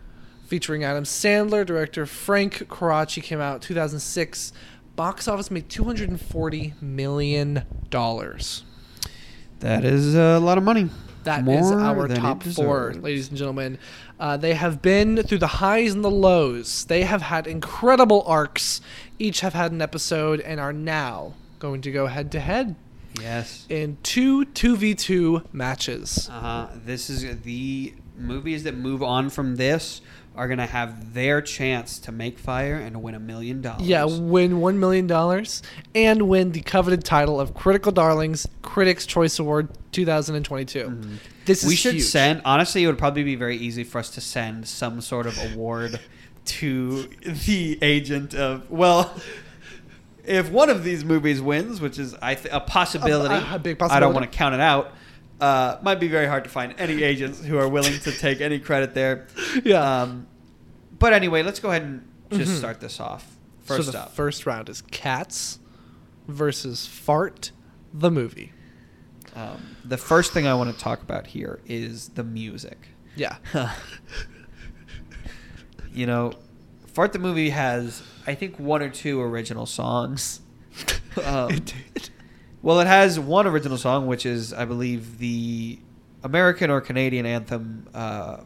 featuring 0.46 0.84
Adam 0.84 1.04
Sandler. 1.04 1.66
Director 1.66 2.06
Frank 2.06 2.68
Coraci 2.70 3.22
came 3.24 3.42
out 3.42 3.62
2006. 3.62 4.54
Box 4.96 5.28
office 5.28 5.50
made 5.50 5.70
240 5.70 6.76
million 6.80 7.64
dollars. 7.90 8.64
That 9.62 9.84
is 9.84 10.14
a 10.16 10.40
lot 10.40 10.60
of 10.60 10.64
money. 10.64 10.90
That 11.24 11.40
is 11.48 11.72
More 11.72 11.80
our 11.82 12.08
top 12.08 12.44
four, 12.44 12.94
ladies 12.94 13.30
and 13.30 13.38
gentlemen. 13.38 13.78
Uh, 14.20 14.38
they 14.38 14.54
have 14.54 14.82
been 14.82 15.24
through 15.24 15.38
the 15.40 15.48
highs 15.48 15.94
and 15.94 16.04
the 16.04 16.12
lows. 16.12 16.86
They 16.86 17.04
have 17.04 17.22
had 17.24 17.48
incredible 17.48 18.24
arcs. 18.26 18.82
Each 19.20 19.42
have 19.42 19.54
had 19.54 19.72
an 19.72 19.82
episode 19.82 20.40
and 20.42 20.60
are 20.60 20.74
now 20.74 21.34
going 21.60 21.82
to 21.82 21.92
go 21.92 22.08
head 22.08 22.32
to 22.34 22.40
head 22.40 22.76
Yes. 23.20 23.66
in 23.70 23.98
two 24.04 24.46
2v2 24.46 25.46
matches. 25.54 26.30
Uh-huh. 26.32 26.68
This 26.86 27.10
is 27.10 27.42
the 27.42 27.94
movies 28.18 28.64
that 28.64 28.76
move 28.76 29.02
on 29.02 29.30
from 29.30 29.56
this 29.56 30.02
are 30.36 30.48
gonna 30.48 30.66
have 30.66 31.14
their 31.14 31.42
chance 31.42 32.00
to 32.00 32.12
make 32.12 32.40
fire 32.40 32.76
and 32.76 33.02
win 33.04 33.16
a 33.16 33.20
million 33.20 33.62
dollars. 33.62 33.84
Yeah, 33.84 34.06
win 34.06 34.54
$1 34.54 34.76
million 34.78 35.46
and 35.94 36.22
win 36.24 36.52
the 36.52 36.62
coveted 36.62 37.04
title 37.04 37.40
of 37.40 37.54
Critical 37.54 37.92
Darlings 37.92 38.48
Critics' 38.62 39.06
Choice 39.06 39.38
Award 39.38 39.70
2022. 39.92 40.80
Mm-hmm. 40.80 41.16
This 41.46 41.64
is 41.64 41.70
we 41.70 41.76
should 41.76 41.96
huge. 41.96 42.06
send. 42.06 42.42
Honestly, 42.46 42.84
it 42.84 42.88
would 42.88 42.98
probably 42.98 43.24
be 43.24 43.36
very 43.36 43.58
easy 43.58 43.84
for 43.84 44.00
us 44.00 44.10
to 44.12 44.22
send 44.22 44.68
some 44.68 45.02
sort 45.02 45.28
of 45.28 45.38
award 45.54 46.00
to 46.46 47.04
the 47.46 47.78
agent 47.82 48.34
of. 48.34 48.70
Well, 48.72 49.14
if 50.26 50.50
one 50.50 50.70
of 50.70 50.84
these 50.84 51.04
movies 51.04 51.42
wins, 51.42 51.82
which 51.82 52.00
is 52.00 52.16
I 52.22 52.36
th- 52.36 52.54
a 52.54 52.60
possibility, 52.60 53.36
A- 53.36 53.56
a 53.56 53.60
big 53.60 53.82
I 53.82 54.00
don't 54.00 54.14
want 54.14 54.30
to 54.30 54.36
count 54.36 54.56
it 54.56 54.62
out. 54.62 54.94
Uh, 55.44 55.78
might 55.82 56.00
be 56.00 56.08
very 56.08 56.26
hard 56.26 56.46
to 56.46 56.50
find 56.50 56.74
any 56.78 57.04
agents 57.04 57.44
who 57.44 57.58
are 57.58 57.68
willing 57.68 58.00
to 58.00 58.12
take 58.14 58.40
any 58.40 58.60
credit 58.60 58.94
there. 58.94 59.28
Yeah. 59.66 60.02
Um, 60.04 60.28
but 60.98 61.12
anyway, 61.12 61.44
let's 61.44 61.60
go 61.60 61.70
ahead 61.70 61.84
and 61.84 62.08
just 62.32 62.58
start 62.58 62.80
this 62.80 63.00
off. 63.02 63.36
First 63.60 63.86
so 63.86 63.92
the 63.92 64.00
up, 64.00 64.12
first 64.14 64.46
round 64.46 64.70
is 64.70 64.82
Cats 64.84 65.60
versus 66.28 66.86
Fart 66.88 67.52
the 67.94 68.10
movie. 68.10 68.54
um, 69.36 69.76
the 69.84 69.98
first 69.98 70.32
thing 70.32 70.48
I 70.48 70.54
want 70.54 70.74
to 70.74 70.82
talk 70.82 71.02
about 71.02 71.28
here 71.28 71.60
is 71.66 72.10
the 72.10 72.24
music. 72.24 72.88
Yeah. 73.18 73.36
you 75.94 76.06
know, 76.06 76.34
Fart 76.88 77.12
the 77.12 77.20
movie 77.20 77.50
has, 77.50 78.02
I 78.26 78.34
think, 78.36 78.58
one 78.60 78.82
or 78.82 78.90
two 78.90 79.22
original 79.22 79.66
songs. 79.66 80.40
Um, 81.24 81.52
it 81.52 81.66
did. 81.94 82.10
Well, 82.64 82.80
it 82.80 82.88
has 82.88 83.20
one 83.20 83.46
original 83.46 83.78
song, 83.78 84.08
which 84.08 84.26
is, 84.26 84.54
I 84.54 84.64
believe, 84.64 85.20
the 85.20 85.78
American 86.24 86.72
or 86.72 86.80
Canadian 86.82 87.26
anthem 87.26 87.88
uh, 87.94 88.38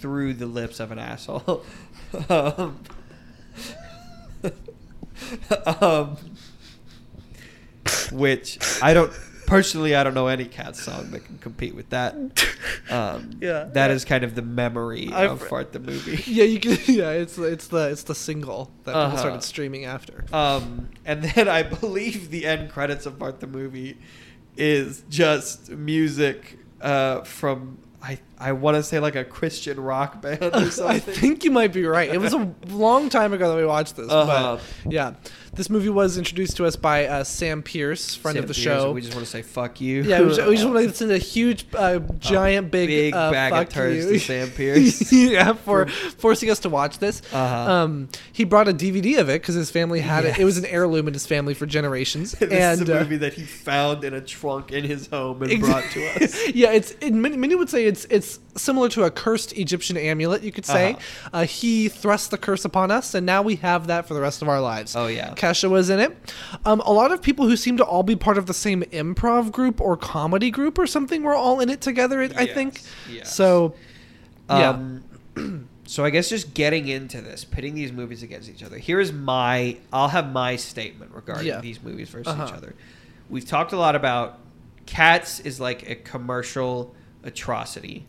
"Through 0.00 0.34
the 0.34 0.46
Lips 0.46 0.78
of 0.78 0.92
an 0.92 0.98
Asshole." 0.98 1.64
um, 2.28 2.78
um, 5.80 6.16
which 8.12 8.58
I 8.82 8.92
don't 8.94 9.12
personally, 9.48 9.94
I 9.96 10.04
don't 10.04 10.14
know 10.14 10.26
any 10.28 10.44
cat 10.44 10.76
song 10.76 11.10
that 11.10 11.24
can 11.24 11.38
compete 11.38 11.74
with 11.74 11.90
that. 11.90 12.14
Um, 12.90 13.30
Yeah. 13.40 13.64
that 13.74 13.90
is 13.90 14.04
kind 14.04 14.24
of 14.24 14.34
the 14.34 14.42
memory 14.42 15.10
I've- 15.12 15.32
of 15.32 15.42
Fart 15.46 15.72
the 15.72 15.78
movie. 15.78 16.22
Yeah, 16.26 16.44
you 16.44 16.58
can. 16.58 16.78
Yeah, 16.86 17.10
it's 17.10 17.36
it's 17.38 17.68
the 17.68 17.90
it's 17.90 18.02
the 18.04 18.14
single 18.14 18.70
that 18.84 18.92
people 18.92 19.00
Uh-huh. 19.02 19.16
started 19.16 19.42
streaming 19.42 19.84
after. 19.84 20.24
Um, 20.32 20.88
and 21.04 21.22
then 21.22 21.48
I 21.48 21.62
believe 21.62 22.30
the 22.30 22.46
end 22.46 22.70
credits 22.70 23.04
of 23.06 23.18
Fart 23.18 23.40
the 23.40 23.46
movie 23.46 23.98
is 24.56 25.02
just 25.10 25.70
music 25.70 26.58
uh, 26.80 27.20
from 27.22 27.78
I 28.02 28.18
I 28.40 28.52
want 28.52 28.76
to 28.76 28.82
say 28.82 29.00
like 29.00 29.16
a 29.16 29.24
Christian 29.24 29.80
rock 29.80 30.20
band 30.22 30.42
or 30.42 30.50
something. 30.70 30.86
I 30.86 30.98
think 31.00 31.44
you 31.44 31.50
might 31.50 31.72
be 31.72 31.84
right. 31.84 32.08
It 32.08 32.20
was 32.20 32.32
a 32.34 32.54
long 32.68 33.08
time 33.08 33.32
ago 33.32 33.50
that 33.50 33.56
we 33.56 33.66
watched 33.66 33.96
this, 33.96 34.08
Uh-huh. 34.10 34.58
but 34.84 34.92
yeah, 34.92 35.14
this 35.54 35.68
movie 35.68 35.88
was 35.88 36.16
introduced 36.16 36.56
to 36.58 36.66
us 36.66 36.76
by 36.76 37.06
uh, 37.06 37.24
Sam 37.24 37.62
Pierce, 37.62 38.14
friend 38.14 38.36
Sam 38.36 38.44
of 38.44 38.48
the 38.48 38.54
Pierce, 38.54 38.62
show. 38.64 38.92
We 38.92 39.00
just 39.00 39.14
want 39.14 39.24
to 39.26 39.30
say 39.30 39.42
fuck 39.42 39.80
you. 39.80 40.02
yeah, 40.02 40.20
we 40.20 40.28
just, 40.28 40.46
we 40.46 40.54
just 40.56 40.68
want 40.68 40.88
to 40.88 40.94
send 40.94 41.10
a 41.10 41.18
huge, 41.18 41.66
uh, 41.74 41.98
giant, 42.18 42.70
big, 42.70 42.88
big 42.88 43.14
uh, 43.14 43.32
bag 43.32 43.52
of 43.54 43.68
turds 43.72 44.04
you. 44.06 44.12
to 44.12 44.18
Sam 44.20 44.50
Pierce. 44.50 45.12
yeah, 45.12 45.54
for 45.54 45.86
forcing 45.88 46.50
us 46.50 46.60
to 46.60 46.68
watch 46.68 46.98
this. 47.00 47.22
Uh-huh. 47.32 47.72
Um, 47.72 48.08
he 48.32 48.44
brought 48.44 48.68
a 48.68 48.72
DVD 48.72 49.18
of 49.18 49.28
it 49.28 49.42
because 49.42 49.56
his 49.56 49.70
family 49.70 49.98
had 50.00 50.24
it. 50.26 50.38
It 50.38 50.44
was 50.44 50.58
an 50.58 50.66
heirloom 50.66 51.08
in 51.08 51.14
his 51.14 51.26
family 51.26 51.54
for 51.54 51.66
generations. 51.66 52.32
this 52.38 52.52
and 52.52 52.82
is 52.82 52.88
a 52.88 52.96
uh, 52.96 53.00
movie 53.00 53.16
that 53.16 53.34
he 53.34 53.42
found 53.42 54.04
in 54.04 54.14
a 54.14 54.20
trunk 54.20 54.70
in 54.70 54.84
his 54.84 55.08
home 55.08 55.42
and 55.42 55.50
Ex- 55.50 55.60
brought 55.60 55.84
to 55.90 56.06
us. 56.22 56.48
yeah, 56.54 56.70
it's 56.70 56.92
it, 57.00 57.12
many, 57.12 57.36
many 57.36 57.54
would 57.56 57.68
say 57.70 57.84
it's 57.86 58.04
it's 58.04 58.27
similar 58.56 58.88
to 58.90 59.04
a 59.04 59.10
cursed 59.10 59.52
Egyptian 59.56 59.96
amulet. 59.96 60.42
You 60.42 60.52
could 60.52 60.66
say 60.66 60.92
Uh-huh. 60.92 61.30
uh, 61.32 61.44
he 61.44 61.88
thrust 61.88 62.30
the 62.30 62.38
curse 62.38 62.64
upon 62.64 62.90
us, 62.90 63.14
and 63.14 63.24
now 63.24 63.42
we 63.42 63.56
have 63.56 63.86
that 63.86 64.06
for 64.08 64.14
the 64.14 64.20
rest 64.20 64.42
of 64.42 64.48
our 64.48 64.60
lives. 64.60 64.94
Oh, 64.96 65.06
yeah. 65.06 65.34
Kesha 65.34 65.68
was 65.70 65.90
in 65.90 66.00
it. 66.00 66.16
Um, 66.64 66.80
a 66.80 66.92
lot 66.92 67.12
of 67.12 67.22
people 67.22 67.46
who 67.48 67.56
seem 67.56 67.76
to 67.78 67.84
all 67.84 68.02
be 68.02 68.16
part 68.16 68.36
of 68.38 68.46
the 68.46 68.54
same 68.54 68.82
improv 68.84 69.52
group 69.52 69.80
or 69.80 69.96
comedy 69.96 70.50
group 70.50 70.78
or 70.78 70.86
something 70.86 71.22
were 71.22 71.34
all 71.34 71.60
in 71.60 71.68
it 71.70 71.80
together. 71.80 72.20
I 72.20 72.24
Yes, 72.26 72.54
think. 72.54 72.82
yes. 73.10 73.34
So, 73.34 73.74
yeah. 74.50 74.70
Um, 74.70 75.04
so 75.86 76.04
I 76.04 76.10
guess 76.10 76.28
just 76.28 76.52
getting 76.54 76.88
into 76.88 77.20
this, 77.20 77.44
pitting 77.44 77.74
these 77.74 77.92
movies 77.92 78.22
against 78.22 78.48
each 78.50 78.62
other. 78.62 78.76
Here's 78.78 79.12
my, 79.12 79.76
I'll 79.92 80.08
have 80.08 80.32
my 80.32 80.56
statement 80.56 81.12
regarding 81.14 81.46
Yeah. 81.46 81.60
these 81.60 81.82
movies 81.82 82.08
versus 82.10 82.26
Uh-huh. 82.32 82.46
each 82.48 82.52
other. 82.54 82.74
We've 83.30 83.46
talked 83.46 83.72
a 83.72 83.76
lot 83.78 83.94
about 83.94 84.38
Cats 84.86 85.38
is 85.40 85.60
like 85.60 85.88
a 85.90 85.94
commercial 85.96 86.94
atrocity. 87.22 88.06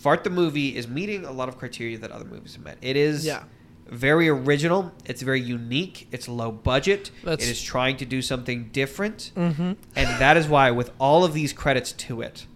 Fart 0.00 0.24
the 0.24 0.30
movie 0.30 0.74
is 0.76 0.88
meeting 0.88 1.26
a 1.26 1.30
lot 1.30 1.50
of 1.50 1.58
criteria 1.58 1.98
that 1.98 2.10
other 2.10 2.24
movies 2.24 2.54
have 2.54 2.64
met. 2.64 2.78
It 2.80 2.96
is 2.96 3.26
Yeah. 3.26 3.42
very 3.86 4.30
original. 4.30 4.92
It's 5.04 5.20
very 5.20 5.42
unique. 5.42 6.08
It's 6.10 6.26
low 6.26 6.50
budget. 6.50 7.10
That's- 7.22 7.46
it 7.46 7.50
is 7.50 7.60
trying 7.60 7.98
to 7.98 8.06
do 8.06 8.22
something 8.22 8.70
different. 8.72 9.30
Mhm. 9.36 9.76
And 9.94 10.08
that 10.20 10.38
is 10.38 10.48
why, 10.48 10.70
with 10.70 10.90
all 10.98 11.22
of 11.22 11.34
these 11.34 11.52
credits 11.52 11.92
to 11.92 12.22
it, 12.22 12.46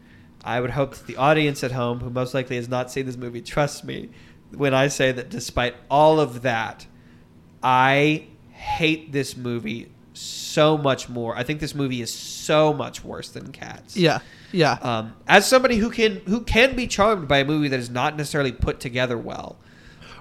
I 0.43 0.59
would 0.61 0.71
hope 0.71 0.95
that 0.95 1.07
the 1.07 1.17
audience 1.19 1.63
at 1.63 1.73
home, 1.73 2.01
who 2.01 2.09
most 2.09 2.33
likely 2.33 2.57
has 2.57 2.67
not 2.69 2.91
seen 2.91 3.05
this 3.05 3.19
movie, 3.19 3.43
trust 3.43 3.85
me 3.85 4.09
when 4.55 4.73
I 4.73 4.89
say 4.89 5.13
that 5.13 5.29
despite 5.29 5.75
all 5.91 6.19
of 6.21 6.41
that, 6.43 6.87
I 7.63 8.25
hate 8.53 9.13
this 9.13 9.37
movie 9.37 9.89
so 10.15 10.79
much 10.79 11.11
more. 11.11 11.37
I 11.37 11.43
think 11.43 11.61
this 11.61 11.75
movie 11.75 12.01
is 12.01 12.11
so 12.13 12.73
much 12.73 13.05
worse 13.05 13.29
than 13.29 13.53
Cats. 13.53 13.97
Yeah. 13.99 14.21
Yeah. 14.55 14.79
Um, 14.81 15.15
as 15.29 15.47
somebody 15.47 15.77
who 15.77 15.91
can 15.91 16.17
who 16.27 16.41
can 16.43 16.75
be 16.77 16.87
charmed 16.87 17.27
by 17.29 17.39
a 17.39 17.45
movie 17.45 17.69
that 17.69 17.81
is 17.81 17.91
not 17.91 18.17
necessarily 18.17 18.53
put 18.53 18.81
together 18.81 19.19
well. 19.19 19.57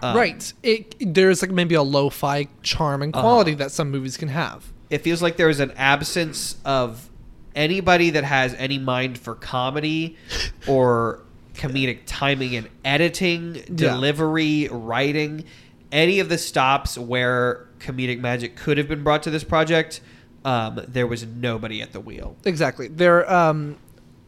um, 0.01 0.15
right. 0.17 0.51
It 0.63 0.95
there's 1.13 1.41
like 1.41 1.51
maybe 1.51 1.75
a 1.75 1.83
lo-fi 1.83 2.47
charm 2.63 3.01
and 3.03 3.15
Uh-huh. 3.15 3.21
quality 3.23 3.53
that 3.55 3.71
some 3.71 3.89
movies 3.91 4.17
can 4.17 4.29
have. 4.29 4.65
it 4.89 4.99
feels 5.01 5.21
like 5.21 5.37
there 5.37 5.49
is 5.49 5.59
an 5.59 5.71
absence 5.77 6.57
of 6.65 7.09
anybody 7.55 8.09
that 8.11 8.23
has 8.23 8.53
any 8.55 8.77
mind 8.79 9.17
for 9.17 9.35
comedy 9.35 10.17
or 10.67 11.21
comedic 11.53 11.99
timing 12.07 12.55
and 12.55 12.67
editing, 12.83 13.53
delivery, 13.73 14.67
writing, 14.71 15.43
any 15.91 16.19
of 16.19 16.27
the 16.29 16.37
stops 16.37 16.97
where 16.97 17.67
comedic 17.79 18.19
magic 18.19 18.55
could 18.55 18.77
have 18.79 18.87
been 18.87 19.03
brought 19.03 19.21
to 19.23 19.29
this 19.29 19.43
project. 19.43 20.01
Um, 20.45 20.81
there 20.87 21.05
was 21.07 21.25
nobody 21.25 21.81
at 21.81 21.93
the 21.93 21.99
wheel. 22.01 22.35
Exactly. 22.43 22.87
There 22.87 23.31
um 23.31 23.77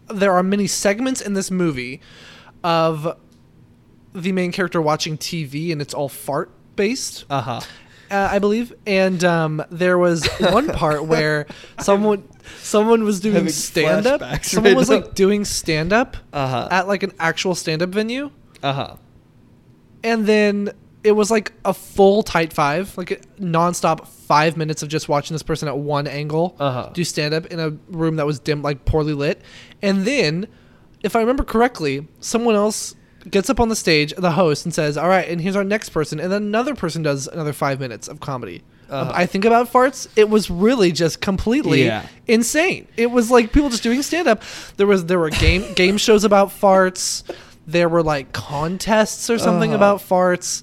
there 0.08 0.34
are 0.34 0.44
many 0.44 0.68
segments 0.68 1.22
in 1.22 1.34
this 1.34 1.50
movie 1.52 2.02
of 2.64 3.18
the 4.14 4.32
main 4.32 4.52
character 4.52 4.82
watching 4.82 5.18
TV 5.18 5.72
and 5.72 5.82
it's 5.82 5.94
all 5.94 6.10
fart 6.10 6.52
based. 6.76 7.26
Uh 7.30 7.42
huh. 7.42 7.62
Uh, 8.12 8.30
I 8.32 8.38
believe, 8.38 8.72
and 8.86 9.24
um, 9.24 9.64
there 9.72 9.98
was 9.98 10.28
one 10.40 10.68
part 10.70 11.06
where 11.06 11.48
someone 11.80 12.24
someone 12.62 13.04
was 13.04 13.20
doing 13.20 13.50
stand 13.50 14.06
up. 14.06 14.22
Someone 14.46 14.74
right 14.74 14.78
was 14.78 14.90
now. 14.92 14.98
like 14.98 15.16
doing 15.16 15.44
stand 15.44 15.92
up 15.92 16.16
Uh-huh. 16.32 16.68
at 16.70 16.88
like 16.88 17.02
an 17.02 17.14
actual 17.20 17.56
stand 17.56 17.82
up 17.82 17.90
venue, 17.90 18.30
Uh 18.62 18.74
huh. 18.74 18.96
and 20.04 20.28
then 20.28 20.72
it 21.06 21.12
was 21.14 21.30
like 21.32 21.54
a 21.64 21.74
full 21.74 22.24
tight 22.24 22.52
five, 22.52 22.98
like 22.98 23.22
nonstop 23.40 24.08
five 24.08 24.58
minutes 24.58 24.82
of 24.84 24.90
just 24.90 25.08
watching 25.08 25.36
this 25.36 25.44
person 25.44 25.68
at 25.68 25.78
one 25.78 26.08
angle 26.08 26.56
Uh-huh. 26.60 26.90
do 26.94 27.04
stand 27.04 27.34
up 27.34 27.46
in 27.48 27.60
a 27.60 27.70
room 27.90 28.16
that 28.18 28.26
was 28.26 28.40
dim, 28.40 28.62
like 28.62 28.84
poorly 28.86 29.14
lit. 29.14 29.40
And 29.82 30.04
then, 30.06 30.48
if 31.04 31.16
I 31.16 31.20
remember 31.20 31.44
correctly, 31.44 32.08
someone 32.20 32.56
else 32.56 32.96
gets 33.30 33.50
up 33.50 33.60
on 33.60 33.70
the 33.70 33.76
stage, 33.76 34.14
the 34.18 34.32
host, 34.32 34.66
and 34.66 34.74
says, 34.74 34.98
"All 34.98 35.08
right, 35.08 35.28
and 35.30 35.40
here's 35.42 35.56
our 35.56 35.64
next 35.64 35.90
person," 35.90 36.20
and 36.20 36.32
then 36.32 36.44
another 36.44 36.76
person 36.76 37.02
does 37.04 37.28
another 37.28 37.54
five 37.54 37.80
minutes 37.80 38.08
of 38.08 38.20
comedy. 38.20 38.64
Uh-huh. 38.90 39.12
I 39.16 39.26
think 39.26 39.46
about 39.46 39.72
farts. 39.74 40.08
It 40.16 40.30
was 40.30 40.50
really 40.52 40.92
just 40.92 41.20
completely 41.22 41.86
Yeah. 41.86 42.04
insane. 42.28 42.88
It 42.98 43.10
was 43.10 43.32
like 43.32 43.52
people 43.52 43.70
just 43.70 43.82
doing 43.82 44.02
stand 44.04 44.28
up. 44.28 44.44
There 44.78 44.86
was 44.86 45.06
there 45.06 45.18
were 45.20 45.32
game 45.32 45.64
game 45.76 45.98
shows 45.98 46.24
about 46.24 46.50
farts. 46.50 47.24
There 47.68 47.90
were 47.90 48.04
like 48.04 48.32
contests 48.32 49.28
or 49.30 49.40
something 49.40 49.72
Uh-huh. 49.72 49.78
about 49.78 50.00
farts. 50.08 50.62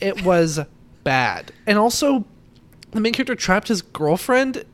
It 0.00 0.22
was 0.22 0.60
bad. 1.04 1.52
And 1.66 1.78
also 1.78 2.24
the 2.92 3.00
main 3.00 3.12
character 3.12 3.34
trapped 3.34 3.68
his 3.68 3.82
girlfriend 3.82 4.64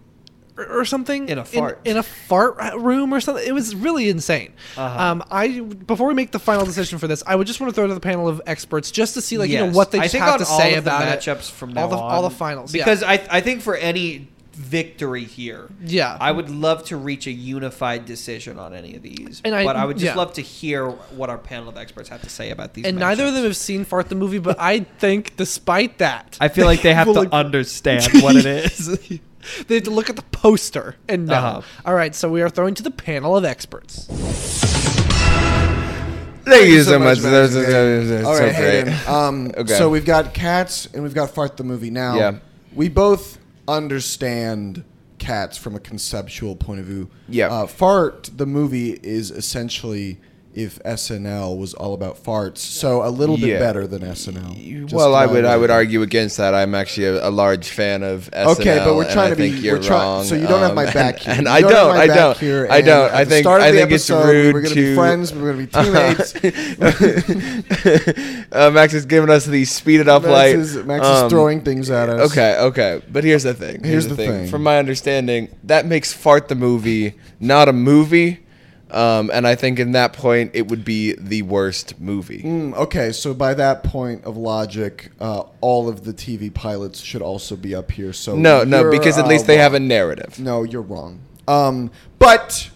or, 0.57 0.85
something 0.85 1.29
In 1.29 1.39
a 1.39 1.45
fart. 1.45 1.81
in, 1.85 1.97
a 1.97 2.03
fart 2.03 2.57
room 2.77 3.13
or 3.13 3.21
something. 3.21 3.45
It 3.47 3.53
was 3.53 3.75
really 3.75 4.09
insane. 4.09 4.53
Uh-huh. 4.77 5.03
Um, 5.03 5.25
I 5.31 5.61
before 5.61 6.07
we 6.09 6.15
make 6.15 6.31
the 6.31 6.39
final 6.39 6.67
decision 6.67 6.99
for 6.99 7.07
this, 7.07 7.23
I 7.27 7.37
would 7.37 7.47
just 7.47 7.61
want 7.61 7.71
to 7.71 7.75
throw 7.75 7.87
to 7.87 7.95
the 7.95 8.01
panel 8.01 8.29
of 8.29 8.41
experts 8.47 8.91
just 8.91 9.15
to 9.15 9.23
see 9.23 9.39
like 9.39 9.49
you 9.49 9.59
know 9.59 9.71
what 9.71 9.91
they 9.91 9.99
I 9.99 10.07
have 10.09 10.39
to 10.39 10.45
all 10.45 10.59
say 10.59 10.75
of 10.75 10.85
the 10.85 10.91
about 10.95 11.19
matchups 11.21 11.49
it. 11.49 11.55
from 11.55 11.77
all 11.79 11.89
the 11.89 11.97
all 11.97 12.23
the 12.23 12.31
finals 12.31 12.75
yeah. 12.75 12.85
because 12.85 13.03
I 13.03 13.27
I 13.31 13.41
think 13.41 13.63
for 13.63 13.75
any 13.75 14.29
victory 14.55 15.25
here, 15.25 15.69
Yeah. 15.85 16.17
I 16.21 16.31
would 16.31 16.51
love 16.51 16.85
to 16.87 16.97
reach 16.97 17.27
a 17.27 17.31
unified 17.31 18.05
decision 18.05 18.59
on 18.59 18.75
any 18.75 18.95
of 18.97 19.03
these. 19.03 19.41
And 19.45 19.55
I- 19.55 19.65
but 19.65 19.77
I 19.77 19.85
would 19.85 19.97
just 19.99 20.15
yeah. 20.15 20.19
love 20.19 20.33
to 20.35 20.43
hear 20.43 20.87
what 20.89 21.31
our 21.31 21.39
panel 21.39 21.69
of 21.69 21.77
experts 21.77 22.09
have 22.11 22.23
to 22.23 22.29
say 22.31 22.51
about 22.51 22.75
these. 22.75 22.85
and 22.85 22.99
neither 22.99 23.25
of 23.27 23.35
them 23.35 23.45
have 23.45 23.57
seen 23.57 23.85
Fart 23.85 24.09
the 24.09 24.15
movie, 24.15 24.39
but 24.39 24.57
I 24.61 24.81
think 24.99 25.37
despite 25.37 25.99
that, 25.99 26.37
I 26.41 26.49
feel 26.49 26.67
like 26.67 26.83
they 26.83 26.95
have 26.95 27.07
to 27.07 27.13
will- 27.21 27.29
understand 27.33 28.07
what 28.23 28.37
it 28.37 28.45
is. 28.47 28.87
they 29.69 29.75
have 29.77 29.85
to 29.85 29.91
look 29.91 30.11
at 30.11 30.17
the 30.17 30.23
poster 30.23 30.97
and 31.09 31.27
know. 31.27 31.35
Uh-huh. 31.35 31.63
All 31.87 31.95
right, 31.95 32.15
so 32.15 32.29
we 32.31 32.43
are 32.43 32.49
throwing 32.51 32.75
to 32.75 32.83
the 32.83 32.91
panel 32.91 33.37
of 33.37 33.45
experts. 33.45 34.07
Thank 36.45 36.69
you 36.71 36.83
so 36.83 36.99
much. 36.99 37.21
Max. 37.21 37.23
That's, 37.23 37.55
that's- 37.55 38.09
that's 38.09 38.27
All 38.27 38.35
so 38.37 38.43
right, 38.45 38.55
great. 38.57 38.89
Hayden. 38.89 38.95
Um, 39.15 39.53
Okay. 39.57 39.75
So 39.75 39.89
we've 39.89 40.05
got 40.05 40.35
Cats 40.35 40.89
and 40.93 41.03
we've 41.03 41.15
got 41.15 41.31
Fart 41.31 41.57
the 41.57 41.63
movie. 41.65 41.91
Now, 41.91 42.17
Yeah. 42.17 42.33
we 42.75 42.89
both 42.89 43.39
understand 43.69 44.85
Cats 45.19 45.57
from 45.57 45.77
a 45.77 45.81
conceptual 45.81 46.57
point 46.57 46.81
of 46.81 46.87
view. 46.87 47.09
Yeah. 47.29 47.47
Uh, 47.47 47.67
Fart 47.69 48.31
the 48.37 48.47
movie 48.47 48.99
is 49.05 49.31
essentially 49.31 50.19
if 50.55 50.79
SNL 50.85 51.57
was 51.57 51.73
all 51.75 51.95
about 51.95 52.23
farts, 52.23 52.59
so 52.59 53.07
a 53.07 53.09
little 53.09 53.37
bit 53.39 53.49
Yeah. 53.49 53.59
better 53.59 53.87
than 53.87 54.03
SNL. 54.03 54.55
Just 54.83 54.95
well, 54.95 55.15
I 55.15 55.25
would 55.27 55.45
I 55.47 55.57
would 55.57 55.71
argue 55.71 56.03
against 56.03 56.37
that. 56.37 56.55
I'm 56.55 56.75
actually 56.75 57.07
a, 57.07 57.29
a 57.29 57.31
large 57.31 57.69
fan 57.71 58.03
of 58.03 58.29
SNL. 58.33 58.59
Okay, 58.61 58.79
but 58.85 58.95
we're 58.95 59.05
and 59.05 59.13
trying 59.13 59.27
I 59.29 59.31
to 59.31 59.37
be. 59.37 59.51
think 59.53 59.65
you're 59.65 59.77
we're 59.79 59.83
try- 59.83 59.97
wrong. 60.03 60.25
So 60.25 60.35
you 60.35 60.47
don't 60.47 60.61
have 60.61 60.75
my 60.75 60.85
um, 60.87 60.93
back 60.93 61.19
here. 61.21 61.35
and 61.35 61.47
You 61.47 61.53
I 61.53 61.61
don't. 61.63 61.95
my 61.95 62.03
I 62.03 62.07
back 62.07 62.17
don't. 62.17 62.39
here, 62.39 62.67
I 62.71 62.77
and 62.79 62.87
don't. 62.87 63.09
at 63.11 63.15
I 63.15 63.25
the 63.25 63.31
think. 63.31 63.45
start 63.45 63.61
of 63.63 63.67
I 63.67 63.71
the 63.71 63.79
think 63.79 63.93
it's 63.93 64.11
episode, 64.11 64.29
rude 64.29 64.55
We're 64.55 64.61
gonna 64.63 64.75
to 64.75 64.81
be 64.91 64.95
friends. 64.95 65.35
We're 65.35 65.53
gonna 65.53 65.67
be 65.67 65.73
teammates. 65.73 66.35
uh, 68.53 68.71
Max 68.73 68.95
is 68.95 69.07
giving 69.07 69.31
us 69.31 69.47
the 69.47 69.65
speeded 69.65 70.09
up 70.09 70.23
Max 70.23 70.33
light. 70.33 70.55
is, 70.57 70.77
Max 70.85 71.05
Um, 71.07 71.25
is 71.27 71.31
throwing 71.31 71.61
things 71.63 71.91
at 71.91 72.09
us. 72.09 72.31
Okay, 72.31 72.57
okay, 72.59 73.03
but 73.11 73.25
here's 73.25 73.43
the 73.45 73.55
thing. 73.55 73.83
Here's 73.85 74.09
the 74.09 74.17
thing. 74.17 74.49
From 74.49 74.63
my 74.63 74.79
understanding, 74.79 75.49
that 75.65 75.87
makes 75.87 76.13
Fart 76.13 76.49
the 76.49 76.55
movie 76.55 77.15
not 77.41 77.69
a 77.69 77.73
movie, 77.73 78.41
um, 78.93 79.31
and 79.33 79.47
I 79.47 79.55
think 79.55 79.79
in 79.79 79.93
that 79.93 80.13
point 80.13 80.53
it 80.55 80.69
would 80.69 80.85
be 80.85 81.15
the 81.15 81.43
worst 81.43 82.01
movie. 82.01 82.43
Mm, 82.43 82.75
okay, 82.75 83.13
so 83.13 83.35
by 83.35 83.55
that 83.55 83.83
point 83.83 84.25
of 84.25 84.37
logic, 84.37 85.11
uh, 85.21 85.45
all 85.61 85.89
of 85.89 86.05
the 86.05 86.13
TV 86.13 86.53
pilots 86.53 87.01
should 87.01 87.23
also 87.23 87.57
be 87.57 87.75
up 87.75 87.91
here. 87.91 88.13
So 88.13 88.37
No, 88.37 88.65
no, 88.65 88.91
because 88.91 89.19
at 89.19 89.25
uh, 89.25 89.29
least 89.29 89.47
they 89.47 89.59
have 89.59 89.75
a 89.75 89.81
narrative. 89.81 90.39
No, 90.39 90.63
you're 90.63 90.83
wrong. 90.83 91.21
Um, 91.49 91.91
but 92.19 92.71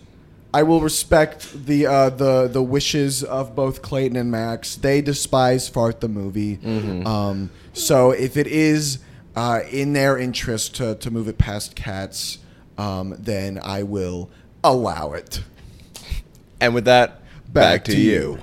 I 0.53 0.63
will 0.63 0.81
respect 0.81 1.67
the 1.67 1.87
uh, 1.87 2.11
the 2.11 2.49
the 2.49 2.63
wishes 2.63 3.23
of 3.23 3.55
both 3.55 3.83
Clayton 3.83 4.17
and 4.17 4.31
Max. 4.31 4.77
They 4.77 5.03
despise 5.03 5.69
Fart 5.69 6.01
the 6.01 6.09
movie. 6.09 6.57
Mm-hmm. 6.57 7.07
Um, 7.07 7.51
so 7.73 8.11
if 8.11 8.37
it 8.37 8.47
is 8.47 9.01
uh, 9.37 9.61
in 9.71 9.93
their 9.93 10.17
interest 10.17 10.77
to, 10.77 10.95
to 10.95 11.11
move 11.11 11.29
it 11.29 11.37
past 11.37 11.77
Cats, 11.77 12.39
um, 12.79 13.15
then 13.19 13.61
I 13.63 13.83
will 13.83 14.31
allow 14.65 15.13
it. 15.13 15.43
And 16.61 16.75
with 16.75 16.85
that, 16.87 17.21
back, 17.53 17.85
to, 17.85 17.97
you. 17.99 18.39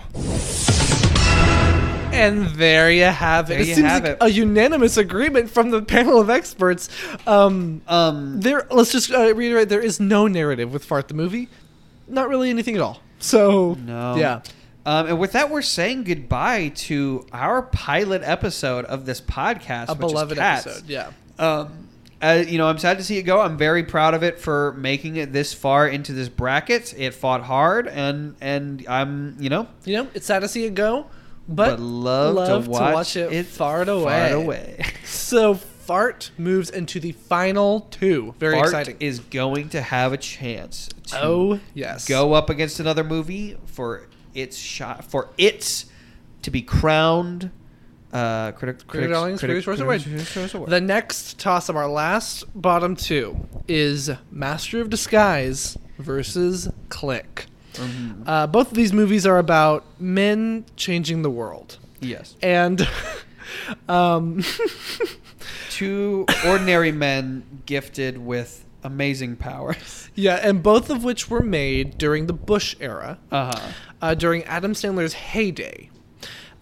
And 2.14 2.46
there 2.50 2.92
you 2.92 3.06
have 3.06 3.46
it. 3.50 3.54
There 3.56 3.62
it 3.62 3.66
seems 3.76 3.80
have 3.80 4.04
like 4.04 4.12
it. 4.14 4.18
a 4.22 4.30
unanimous 4.30 4.98
agreement 4.98 5.50
from 5.50 5.72
the 5.72 5.82
panel 5.82 6.20
of 6.20 6.30
experts. 6.30 6.88
Um, 7.26 7.82
Um, 7.88 8.40
there, 8.40 8.68
let's 8.70 8.92
just 8.92 9.12
uh, 9.12 9.34
reiterate: 9.34 9.70
there 9.70 9.82
is 9.82 10.00
no 10.00 10.28
narrative 10.28 10.72
with 10.72 10.86
Fart 10.86 11.08
the 11.08 11.16
movie. 11.16 11.50
Not 12.08 12.30
really 12.30 12.52
anything 12.52 12.76
at 12.76 12.82
all. 12.82 13.02
So 13.18 13.76
No. 13.84 14.16
yeah. 14.16 14.42
Um, 14.86 15.08
and 15.08 15.20
with 15.20 15.32
that, 15.32 15.50
we're 15.50 15.62
saying 15.64 16.04
goodbye 16.04 16.74
to 16.76 17.26
our 17.32 17.62
pilot 17.64 18.22
episode 18.24 18.86
of 18.86 19.06
this 19.06 19.20
podcast, 19.22 19.88
A 19.90 19.94
which 19.94 20.06
is 20.06 20.12
beloved 20.12 20.38
Cats. 20.38 20.68
episode. 20.68 20.88
Yeah. 20.88 21.12
Um, 21.40 21.83
uh, 22.24 22.44
you 22.48 22.58
know, 22.58 22.68
I'm 22.68 22.78
sad 22.78 22.98
to 23.00 23.04
see 23.04 23.18
it 23.18 23.24
go. 23.24 23.42
I'm 23.42 23.58
very 23.58 23.84
proud 23.84 24.14
of 24.14 24.24
it 24.24 24.40
for 24.40 24.74
making 24.74 25.18
it 25.18 25.34
this 25.34 25.54
far 25.54 25.88
into 25.88 26.14
this 26.14 26.30
bracket. 26.30 26.94
It 26.98 27.14
fought 27.14 27.44
hard, 27.44 27.88
and 27.88 28.36
and 28.40 28.86
I'm 28.88 29.36
you 29.40 29.50
know, 29.50 29.68
You 29.84 29.98
know, 29.98 30.08
it's 30.14 30.26
sad 30.26 30.40
to 30.40 30.48
see 30.48 30.64
it 30.66 30.74
go, 30.74 31.08
but, 31.50 31.72
but, 31.72 31.80
love, 31.82 32.66
to, 32.66 32.70
watch 32.70 33.18
it, 33.18 33.46
fart 33.46 33.90
away. 33.90 34.30
Fart 34.30 34.32
away. 34.32 34.86
So 35.06 35.56
Fart 35.84 36.32
moves 36.38 36.70
into 36.70 37.00
the 37.02 37.12
final 37.12 37.82
two. 37.82 38.34
Very 38.40 38.56
Fart 38.56 38.68
exciting. 38.68 38.98
is 39.02 39.20
going 39.20 39.68
to 39.70 39.82
have 39.82 40.14
a 40.14 40.18
chance 40.18 40.88
to 41.08 41.20
oh 41.22 41.60
yes. 41.74 42.08
go 42.08 42.32
up 42.34 42.50
against 42.50 42.80
another 42.80 43.04
movie 43.04 43.58
for 43.66 44.08
its 44.34 44.58
shot 44.58 45.04
for 45.04 45.30
its 45.38 45.88
to 46.44 46.52
be 46.52 46.62
crowned. 46.62 47.52
Uh, 48.14 48.52
critic, 48.52 48.86
Critic 48.88 49.10
Choice 49.10 49.80
Award. 49.80 50.06
Award. 50.54 50.70
The 50.70 50.80
next 50.82 51.40
toss 51.40 51.68
of 51.68 51.76
our 51.76 51.88
last 51.88 52.44
bottom 52.54 52.96
two 52.96 53.48
is 53.68 54.12
Master 54.32 54.80
of 54.82 54.90
Disguise 54.92 55.78
versus 55.98 56.70
Click. 56.90 57.48
Mhm. 57.74 58.24
Uh, 58.28 58.46
both 58.48 58.68
of 58.70 58.76
these 58.76 58.94
movies 58.94 59.26
are 59.26 59.40
about 59.40 59.84
men 60.00 60.64
changing 60.76 61.24
the 61.24 61.32
world, 61.32 61.80
Yes. 62.02 62.36
and 62.44 62.88
um, 63.90 64.44
Two 65.72 66.26
ordinary 66.46 66.92
men 66.92 67.44
gifted 67.66 68.18
with 68.20 68.64
amazing 68.84 69.36
powers. 69.38 70.10
yeah, 70.14 70.36
and 70.36 70.62
both 70.62 70.90
of 70.92 71.04
which 71.04 71.30
were 71.32 71.42
made 71.42 71.98
during 71.98 72.28
the 72.28 72.34
Bush 72.34 72.76
era, 72.80 73.18
Uh 73.32 73.52
huh. 73.56 73.68
uh, 74.02 74.14
during 74.14 74.44
Adam 74.44 74.74
Sandler's 74.74 75.14
heyday. 75.14 75.90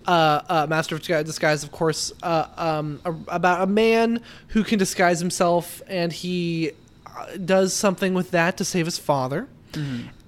Uh, 0.08 0.42
uh, 0.50 0.68
Master 0.70 0.96
of 0.96 1.02
Disguise, 1.02 1.64
of 1.64 1.72
course, 1.72 2.12
uh, 2.24 2.46
um, 2.58 3.00
a, 3.06 3.14
about 3.36 3.62
a 3.62 3.68
man 3.68 4.22
who 4.50 4.64
can 4.64 4.80
disguise 4.80 5.20
himself, 5.20 5.82
and 5.88 6.12
he 6.12 6.72
uh, 7.06 7.38
does 7.38 7.74
something 7.74 8.14
with 8.14 8.32
that 8.32 8.58
to 8.58 8.66
save 8.66 8.86
his 8.86 8.98
father. 8.98 9.48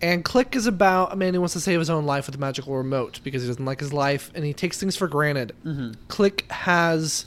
And 0.01 0.23
Click 0.23 0.55
is 0.55 0.67
about 0.67 1.11
a 1.11 1.17
man 1.17 1.33
who 1.33 1.41
wants 1.41 1.51
to 1.53 1.59
save 1.59 1.79
his 1.79 1.89
own 1.89 2.05
life 2.05 2.27
with 2.27 2.35
a 2.35 2.37
magical 2.37 2.77
remote 2.77 3.19
because 3.25 3.41
he 3.41 3.47
doesn't 3.49 3.65
like 3.65 3.81
his 3.81 3.91
life 3.91 4.31
and 4.35 4.45
he 4.45 4.53
takes 4.53 4.79
things 4.79 4.95
for 4.95 5.09
granted. 5.09 5.53
Click 6.07 6.49
has 6.49 7.25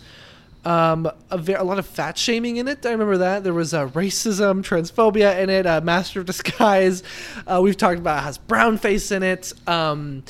um, 0.65 1.11
a, 1.31 1.37
ve- 1.37 1.53
a 1.55 1.63
lot 1.63 1.79
of 1.79 1.85
fat 1.87 2.17
shaming 2.17 2.57
in 2.57 2.69
it. 2.69 2.87
I 2.87 2.91
remember 2.93 3.19
that. 3.19 3.45
There 3.45 3.53
was 3.53 3.75
uh, 3.75 3.89
racism, 3.89 4.63
transphobia 4.63 5.39
in 5.41 5.51
it, 5.51 5.67
uh, 5.67 5.83
Master 5.83 6.21
of 6.21 6.27
Disguise. 6.27 7.03
Uh, 7.47 7.61
we've 7.63 7.77
talked 7.77 7.99
about 7.99 8.21
it 8.21 8.25
has 8.25 8.39
brown 8.39 8.79
face 8.79 9.13
in 9.13 9.23
it. 9.23 9.53
Um, 9.69 10.23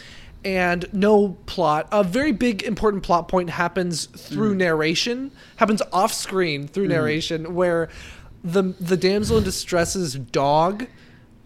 and 0.47 0.87
no 0.93 1.37
plot. 1.47 1.89
A 1.91 2.05
very 2.05 2.31
big 2.31 2.63
important 2.63 3.03
plot 3.03 3.27
point 3.27 3.51
happens 3.51 4.07
through 4.07 4.55
mm. 4.55 4.59
narration, 4.59 5.33
happens 5.57 5.83
off 5.93 6.13
screen 6.13 6.69
through 6.69 6.87
mm. 6.87 6.91
narration, 6.91 7.55
where 7.57 7.89
the 8.45 8.63
the 8.63 8.97
damsel 8.97 9.39
in 9.39 9.45
distress's 9.45 10.15
dog 10.15 10.87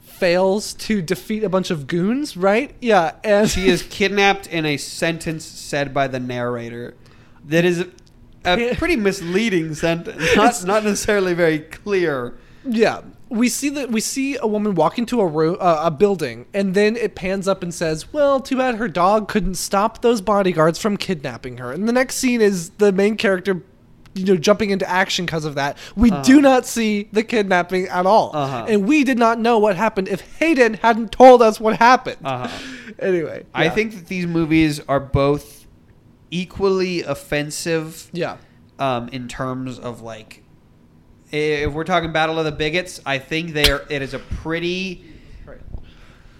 fails 0.00 0.74
to 0.74 1.00
defeat 1.00 1.42
a 1.42 1.48
bunch 1.48 1.70
of 1.70 1.86
goons, 1.86 2.36
right? 2.36 2.74
Yeah, 2.82 3.14
and 3.24 3.48
She 3.48 3.68
is 3.68 3.82
kidnapped 3.82 4.46
in 4.46 4.66
a 4.66 4.76
sentence 4.76 5.46
said 5.46 5.94
by 5.94 6.06
the 6.06 6.20
narrator 6.20 6.94
that 7.46 7.64
is 7.64 7.86
a 8.44 8.74
pretty 8.76 8.96
misleading 8.96 9.74
sentence. 9.74 10.36
Not, 10.36 10.62
not 10.66 10.84
necessarily 10.84 11.32
very 11.32 11.60
clear. 11.60 12.36
Yeah, 12.66 13.00
we 13.30 13.48
see 13.48 13.68
that 13.70 13.90
we 13.90 14.00
see 14.00 14.36
a 14.36 14.46
woman 14.46 14.74
walk 14.74 14.98
into 14.98 15.20
a 15.20 15.26
room, 15.26 15.56
uh, 15.60 15.82
a 15.84 15.90
building, 15.90 16.46
and 16.52 16.74
then 16.74 16.96
it 16.96 17.14
pans 17.14 17.46
up 17.48 17.62
and 17.62 17.72
says, 17.72 18.12
"Well, 18.12 18.40
too 18.40 18.56
bad 18.56 18.74
her 18.74 18.88
dog 18.88 19.28
couldn't 19.28 19.54
stop 19.54 20.02
those 20.02 20.20
bodyguards 20.20 20.78
from 20.78 20.96
kidnapping 20.96 21.56
her." 21.58 21.70
And 21.72 21.88
the 21.88 21.92
next 21.92 22.16
scene 22.16 22.40
is 22.40 22.70
the 22.78 22.90
main 22.92 23.16
character, 23.16 23.62
you 24.14 24.24
know, 24.26 24.36
jumping 24.36 24.70
into 24.70 24.88
action 24.90 25.24
because 25.26 25.44
of 25.44 25.54
that. 25.54 25.78
We 25.94 26.10
do 26.10 26.40
not 26.40 26.66
see 26.66 27.08
the 27.12 27.22
kidnapping 27.22 27.86
at 27.86 28.04
all, 28.04 28.32
Uh-huh. 28.34 28.66
and 28.68 28.86
we 28.88 29.04
did 29.04 29.16
not 29.18 29.38
know 29.38 29.58
what 29.58 29.76
happened 29.76 30.08
if 30.08 30.20
Hayden 30.38 30.74
hadn't 30.74 31.12
told 31.12 31.40
us 31.40 31.60
what 31.60 31.76
happened. 31.76 32.18
Uh-huh. 32.24 32.48
Anyway, 32.98 33.46
I 33.54 33.70
think 33.70 33.94
that 33.94 34.08
these 34.08 34.26
movies 34.26 34.80
are 34.86 35.00
both 35.00 35.66
equally 36.30 37.02
offensive 37.02 38.10
Yeah. 38.12 38.36
um, 38.78 39.08
in 39.08 39.26
terms 39.28 39.78
of 39.78 40.02
like 40.02 40.42
if 41.32 41.72
we're 41.72 41.84
talking 41.84 42.12
battle 42.12 42.38
of 42.38 42.44
the 42.44 42.52
bigots 42.52 43.00
i 43.06 43.18
think 43.18 43.52
they 43.52 43.70
are 43.70 43.84
it 43.88 44.02
is 44.02 44.14
a 44.14 44.18
pretty 44.18 45.04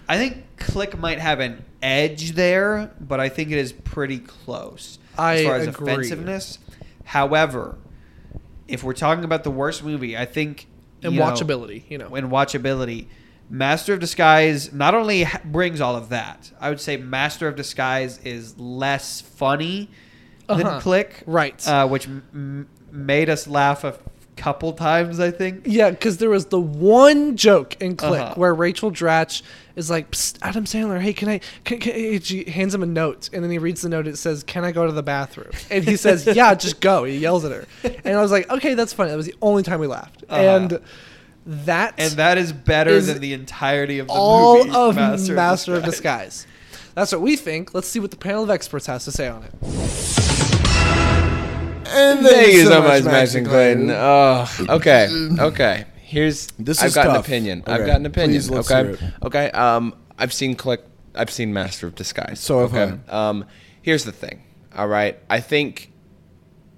i 0.09 0.17
think 0.17 0.43
click 0.57 0.97
might 0.97 1.19
have 1.19 1.39
an 1.39 1.63
edge 1.81 2.31
there 2.33 2.91
but 2.99 3.19
i 3.19 3.29
think 3.29 3.49
it 3.51 3.57
is 3.57 3.71
pretty 3.73 4.19
close 4.19 4.99
I 5.17 5.35
as 5.37 5.45
far 5.45 5.55
as 5.55 5.67
agree. 5.67 5.93
offensiveness 5.93 6.59
however 7.05 7.77
if 8.67 8.83
we're 8.83 8.93
talking 8.93 9.23
about 9.23 9.43
the 9.43 9.51
worst 9.51 9.83
movie 9.83 10.17
i 10.17 10.25
think 10.25 10.67
And 11.03 11.13
you 11.13 11.19
know, 11.19 11.25
watchability, 11.25 11.83
you 11.89 11.97
know. 11.97 12.13
and 12.15 12.29
watchability 12.31 13.07
master 13.49 13.93
of 13.93 13.99
disguise 13.99 14.71
not 14.71 14.93
only 14.95 15.25
brings 15.45 15.81
all 15.81 15.95
of 15.95 16.09
that 16.09 16.51
i 16.59 16.69
would 16.69 16.79
say 16.81 16.97
master 16.97 17.47
of 17.47 17.55
disguise 17.55 18.17
is 18.19 18.57
less 18.59 19.21
funny 19.21 19.89
than 20.47 20.65
Uh-huh. 20.67 20.79
click 20.81 21.23
Right. 21.25 21.65
uh, 21.67 21.87
which 21.87 22.07
m- 22.07 22.67
made 22.91 23.29
us 23.29 23.47
laugh 23.47 23.83
a 23.85 23.97
couple 24.41 24.73
times 24.73 25.19
i 25.19 25.29
think 25.29 25.61
Yeah, 25.65 25.91
because 25.91 26.17
there 26.17 26.29
was 26.29 26.47
the 26.47 26.59
one 26.59 27.37
joke 27.37 27.75
in 27.81 27.95
Click 27.95 28.19
Uh-huh. 28.21 28.33
where 28.35 28.53
Rachel 28.55 28.91
Dratch 28.91 29.41
is 29.75 29.89
like, 29.89 30.07
Adam 30.41 30.65
Sandler, 30.65 30.99
hey, 30.99 31.13
can 31.13 31.29
I? 31.29 31.39
Can, 31.63 31.79
can, 31.79 32.19
she 32.21 32.43
hands 32.49 32.73
him 32.75 32.83
a 32.83 32.85
note, 32.85 33.29
and 33.31 33.41
then 33.43 33.49
he 33.51 33.57
reads 33.57 33.81
the 33.81 33.87
note. 33.89 34.05
It 34.05 34.17
says, 34.17 34.43
"Can 34.43 34.65
I 34.65 34.73
go 34.73 34.85
to 34.85 34.91
the 34.91 35.01
bathroom?" 35.03 35.51
And 35.69 35.85
he 35.85 35.95
says, 35.95 36.25
"Yeah, 36.35 36.53
just 36.55 36.81
go." 36.81 37.05
He 37.05 37.17
yells 37.17 37.45
at 37.45 37.51
her, 37.53 37.65
and 38.03 38.17
I 38.17 38.21
was 38.21 38.31
like, 38.31 38.49
"Okay, 38.51 38.73
that's 38.73 38.91
funny." 38.91 39.11
That 39.11 39.15
was 39.17 39.27
the 39.27 39.35
only 39.41 39.63
time 39.63 39.79
we 39.79 39.87
laughed, 39.87 40.25
Uh-huh. 40.27 40.41
and 40.41 40.79
that 41.45 41.93
and 41.97 42.11
that 42.13 42.37
is 42.37 42.51
better 42.51 42.91
Is 42.91 43.07
than 43.07 43.19
the 43.21 43.31
entirety 43.33 43.99
of 43.99 44.07
the 44.07 44.13
all 44.13 44.57
movie 44.57 44.71
of 44.75 44.95
Master, 44.97 45.75
of, 45.75 45.83
Disguise. 45.85 45.85
Disguise. 45.85 46.47
That's 46.95 47.11
what 47.13 47.21
we 47.21 47.37
think. 47.37 47.73
Let's 47.73 47.87
see 47.87 47.99
what 48.01 48.11
the 48.11 48.17
panel 48.17 48.43
of 48.43 48.49
experts 48.49 48.87
has 48.87 49.05
to 49.05 49.11
say 49.11 49.29
on 49.29 49.43
it. 49.43 50.30
And 51.91 52.25
Thank 52.25 52.53
you 52.53 52.65
so 52.65 52.81
much, 52.81 53.03
Max 53.03 53.35
and 53.35 53.45
Clayton. 53.47 53.89
Oh, 53.91 54.47
okay, 54.69 55.07
okay. 55.39 55.85
Here's 56.01 56.47
This 56.59 56.81
I've 56.81 56.93
got 56.93 57.09
an 57.09 57.15
opinion. 57.15 57.61
Okay, 57.61 57.71
I've 57.71 57.85
got 57.85 57.95
an 57.97 58.05
opinion. 58.05 58.41
please, 58.41 58.71
okay, 58.71 58.97
okay. 59.23 59.51
Um, 59.51 59.95
I've 60.17 60.33
seen 60.33 60.55
Click. 60.55 60.83
I've 61.15 61.29
seen 61.29 61.53
Master 61.53 61.87
of 61.87 61.95
Disguise. 61.95 62.39
So 62.39 62.67
have 62.67 62.73
okay. 62.73 62.99
Um, 63.09 63.45
here's 63.81 64.05
the 64.05 64.11
thing. 64.11 64.43
All 64.75 64.87
right, 64.87 65.19
I 65.29 65.39
think, 65.39 65.91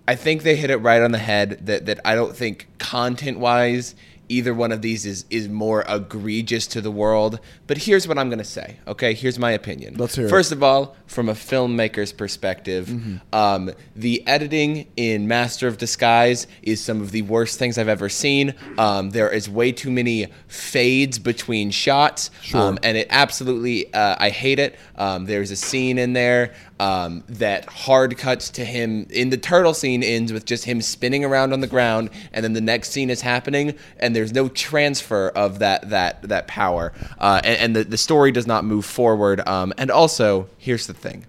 I 0.08 0.16
think 0.16 0.44
they 0.44 0.56
hit 0.56 0.70
it 0.70 0.78
right 0.78 1.02
on 1.02 1.12
the 1.12 1.20
head. 1.20 1.66
That 1.66 1.86
that 1.88 2.00
I 2.06 2.16
don't 2.16 2.36
think 2.36 2.68
content 2.78 3.40
wise. 3.40 3.96
Either 4.34 4.54
one 4.54 4.72
of 4.72 4.82
these 4.82 5.06
is, 5.06 5.26
is 5.30 5.48
more 5.48 5.84
egregious 5.88 6.66
to 6.68 6.82
the 6.82 6.90
world. 6.90 7.40
But 7.68 7.78
here's 7.78 8.08
what 8.08 8.18
I'm 8.18 8.30
going 8.30 8.40
to 8.40 8.44
say. 8.44 8.78
Okay, 8.88 9.14
here's 9.14 9.38
my 9.38 9.52
opinion. 9.52 9.96
Let's 9.98 10.16
hear 10.16 10.26
it. 10.26 10.30
First 10.30 10.52
of 10.52 10.64
all, 10.64 10.96
from 11.06 11.30
a 11.30 11.34
filmmaker's 11.34 12.12
perspective, 12.12 12.90
um, 13.32 13.72
the 13.96 14.26
editing 14.28 14.88
in 14.98 15.28
Master 15.28 15.68
of 15.68 15.78
Disguise 15.78 16.48
is 16.64 16.82
some 16.82 17.00
of 17.02 17.12
the 17.12 17.22
worst 17.22 17.60
things 17.60 17.78
I've 17.78 17.88
ever 17.88 18.10
seen. 18.10 18.56
Um, 18.78 19.12
there 19.12 19.30
is 19.30 19.48
way 19.50 19.72
too 19.72 19.92
many 19.92 20.28
fades 20.48 21.20
between 21.20 21.70
shots, 21.70 22.32
um, 22.54 22.80
and 22.82 22.98
it 22.98 23.08
absolutely, 23.12 23.94
uh, 23.94 24.16
I 24.18 24.30
hate 24.30 24.58
it. 24.60 24.78
Um, 24.96 25.26
there's 25.26 25.52
a 25.52 25.56
scene 25.56 25.98
in 26.00 26.14
there 26.14 26.54
um, 26.84 27.24
that 27.30 27.66
hard 27.66 28.18
cuts 28.18 28.50
to 28.50 28.66
him 28.66 29.08
in 29.10 29.30
the 29.30 29.38
turtle 29.38 29.74
scene 29.74 30.04
ends 30.04 30.34
with 30.34 30.46
just 30.46 30.66
him 30.66 30.82
spinning 30.82 31.24
around 31.24 31.54
on 31.54 31.62
the 31.62 31.68
ground, 31.68 32.10
and 32.34 32.44
then 32.44 32.54
the 32.54 32.62
next 32.62 32.90
scene 32.92 33.10
is 33.10 33.22
happening, 33.22 33.74
and 34.00 34.14
there's 34.14 34.34
no 34.34 34.50
transfer 34.50 35.30
of 35.30 35.60
that 35.60 35.90
that 35.92 36.24
that 36.24 36.48
power, 36.48 36.92
uh, 37.20 37.40
and, 37.44 37.58
and 37.60 37.76
the 37.76 37.84
the 37.86 37.98
story 37.98 38.32
does 38.34 38.48
not 38.48 38.66
move 38.66 38.86
forward. 38.86 39.48
Um, 39.48 39.74
and 39.78 39.90
also, 39.90 40.50
here's 40.58 40.88
the 40.88 40.94
thing, 40.94 41.26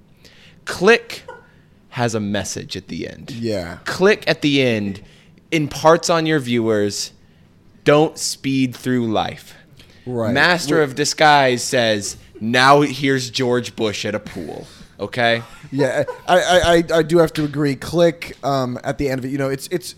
Click 0.64 1.22
has 1.90 2.16
a 2.16 2.20
message 2.20 2.76
at 2.76 2.88
the 2.88 3.08
end. 3.08 3.30
Yeah. 3.30 3.78
Click 3.84 4.24
at 4.26 4.42
the 4.42 4.60
end 4.60 5.00
imparts 5.52 6.10
on 6.10 6.26
your 6.26 6.40
viewers, 6.40 7.12
don't 7.84 8.18
speed 8.18 8.74
through 8.74 9.06
life. 9.12 9.54
Right. 10.04 10.34
Master 10.34 10.82
of 10.82 10.96
Disguise 10.96 11.62
says, 11.62 12.16
now 12.40 12.80
here's 12.80 13.30
George 13.30 13.76
Bush 13.76 14.04
at 14.04 14.16
a 14.16 14.18
pool. 14.18 14.66
Okay. 15.04 15.42
Yeah, 15.70 16.04
I, 16.26 16.82
I, 16.90 16.98
I, 16.98 17.02
do 17.02 17.18
have 17.18 17.32
to 17.34 17.44
agree. 17.44 17.76
Click 17.76 18.36
um, 18.42 18.78
at 18.82 18.96
the 18.96 19.10
end 19.10 19.18
of 19.18 19.26
it. 19.26 19.28
You 19.28 19.38
know, 19.38 19.50
it's 19.50 19.66
it's 19.68 19.96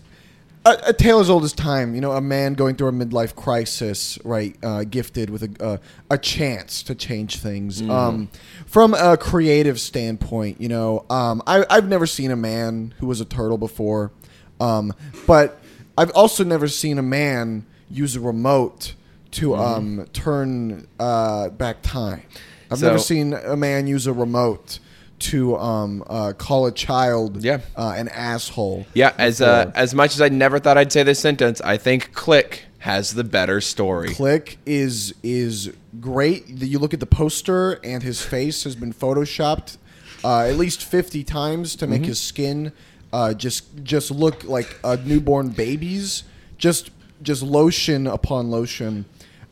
a, 0.65 0.77
a 0.87 0.93
tale 0.93 1.19
as 1.19 1.29
old 1.29 1.45
as 1.45 1.53
time. 1.53 1.95
You 1.95 2.01
know, 2.01 2.11
a 2.11 2.21
man 2.21 2.55
going 2.55 2.75
through 2.75 2.89
a 2.89 2.91
midlife 2.91 3.33
crisis, 3.33 4.19
right? 4.25 4.57
Uh, 4.61 4.83
gifted 4.83 5.29
with 5.29 5.43
a 5.43 5.63
uh, 5.63 5.77
a 6.09 6.17
chance 6.17 6.83
to 6.83 6.95
change 6.95 7.37
things. 7.37 7.81
Um, 7.81 8.29
from 8.65 8.93
a 8.93 9.15
creative 9.15 9.79
standpoint, 9.79 10.59
you 10.59 10.67
know, 10.67 11.05
um, 11.09 11.41
I, 11.47 11.65
I've 11.69 11.87
never 11.87 12.05
seen 12.05 12.31
a 12.31 12.35
man 12.35 12.93
who 12.99 13.07
was 13.07 13.21
a 13.21 13.25
turtle 13.25 13.57
before, 13.57 14.11
um, 14.59 14.93
but 15.25 15.59
I've 15.97 16.11
also 16.11 16.43
never 16.43 16.67
seen 16.67 16.97
a 16.97 17.03
man 17.03 17.65
use 17.89 18.17
a 18.17 18.19
remote 18.19 18.93
to 19.31 19.55
um, 19.55 20.05
turn 20.11 20.87
uh, 20.99 21.49
back 21.49 21.81
time. 21.81 22.23
I've 22.69 22.81
never 22.81 22.99
seen 22.99 23.33
a 23.33 23.55
man 23.55 23.87
use 23.87 24.07
a 24.07 24.13
remote 24.13 24.79
to 25.19 25.57
um, 25.57 26.03
uh, 26.07 26.33
call 26.37 26.67
a 26.67 26.71
child 26.71 27.43
Yeah. 27.43 27.59
uh, 27.75 27.93
an 27.97 28.07
asshole. 28.09 28.85
Yeah, 28.93 29.13
as 29.17 29.41
uh, 29.41 29.71
as 29.75 29.93
much 29.93 30.13
as 30.13 30.21
I 30.21 30.29
never 30.29 30.59
thought 30.59 30.77
I'd 30.77 30.91
say 30.91 31.03
this 31.03 31.19
sentence, 31.19 31.59
I 31.61 31.77
think 31.77 32.13
Click 32.13 32.63
has 32.79 33.13
the 33.15 33.23
better 33.23 33.59
story. 33.61 34.13
Click 34.13 34.57
is 34.65 35.13
is 35.23 35.73
great. 35.99 36.47
You 36.47 36.79
look 36.79 36.93
at 36.93 36.99
the 36.99 37.05
poster, 37.07 37.79
and 37.83 38.03
his 38.03 38.21
face 38.21 38.63
has 38.63 38.75
been 38.75 38.93
photoshopped 38.93 39.77
uh, 40.23 40.41
at 40.41 40.55
least 40.55 40.83
fifty 40.83 41.23
times 41.23 41.75
to 41.77 41.85
Mm-hmm. 41.85 41.91
make 41.93 42.05
his 42.05 42.19
skin 42.19 42.71
uh, 43.11 43.33
just 43.33 43.83
just 43.83 44.11
look 44.11 44.43
like 44.43 44.77
a 44.83 44.97
newborn 44.97 45.49
baby's. 45.49 46.23
Just 46.57 46.91
just 47.23 47.41
lotion 47.41 48.05
upon 48.07 48.51
lotion. 48.51 49.05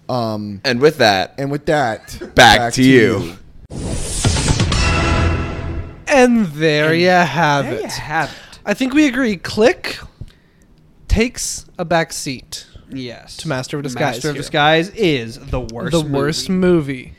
Um, 0.08 0.62
And 0.64 0.80
with 0.82 0.98
that, 1.00 1.34
and 1.40 1.50
with 1.50 1.66
that, 1.66 2.36
Back 2.36 2.74
to 2.74 2.84
you. 2.84 3.38
And 6.08 6.46
there 6.48 6.94
you 6.94 7.08
have 7.10 7.66
There 7.66 7.76
it. 7.76 7.82
you 7.84 7.88
have 7.90 8.30
it. 8.32 8.60
I 8.66 8.74
think 8.74 8.94
we 8.94 9.06
agree. 9.08 9.38
Click 9.38 9.98
takes 11.08 11.66
a 11.78 11.86
back 11.86 12.12
seat. 12.14 12.68
Yes. 12.90 13.38
To 13.38 13.48
Master 13.48 13.78
of 13.78 13.84
Disguise 13.84 14.16
Master 14.16 14.30
of. 14.30 14.36
Disguise 14.36 14.90
is 14.92 15.40
the 15.40 15.60
worst. 15.62 15.92
the 15.92 16.02
worst 16.02 16.50
movie. 16.50 16.94
movie, 17.06 17.14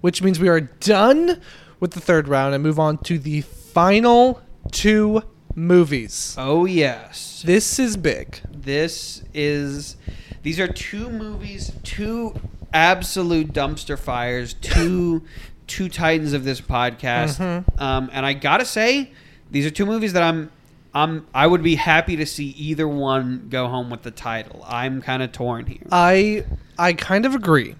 which 0.00 0.22
means 0.22 0.40
we 0.40 0.48
are 0.48 0.60
done 0.60 1.40
with 1.80 1.92
the 1.92 2.00
third 2.00 2.28
round 2.28 2.54
and 2.54 2.62
move 2.62 2.78
on 2.78 2.98
to 2.98 3.18
the 3.18 3.42
final 3.42 4.40
two 4.70 5.22
movies. 5.54 6.34
Oh 6.38 6.64
yes. 6.64 7.42
This 7.44 7.78
is 7.78 7.96
big. 7.96 8.40
This 8.50 9.22
is. 9.34 9.96
These 10.42 10.58
are 10.58 10.66
two 10.68 11.08
movies, 11.10 11.72
two 11.84 12.34
absolute 12.72 13.52
dumpster 13.52 13.98
fires, 13.98 14.54
two 14.54 15.22
two 15.72 15.88
titans 15.88 16.32
of 16.34 16.44
this 16.44 16.60
podcast. 16.60 17.38
Mm-hmm. 17.38 17.82
Um, 17.82 18.10
and 18.12 18.26
I 18.26 18.32
gotta 18.34 18.64
say, 18.64 19.10
these 19.50 19.64
are 19.66 19.70
two 19.70 19.86
movies 19.86 20.12
that 20.12 20.22
I'm. 20.22 20.50
I'm, 20.94 21.26
I 21.32 21.46
would 21.46 21.62
be 21.62 21.76
happy 21.76 22.16
to 22.16 22.26
see 22.26 22.48
either 22.50 22.86
one 22.86 23.46
go 23.48 23.66
home 23.66 23.88
with 23.88 24.02
the 24.02 24.10
title. 24.10 24.62
I'm 24.68 25.00
kind 25.00 25.22
of 25.22 25.32
torn 25.32 25.64
here. 25.64 25.86
I 25.90 26.44
I 26.78 26.92
kind 26.92 27.24
of 27.24 27.34
agree. 27.34 27.76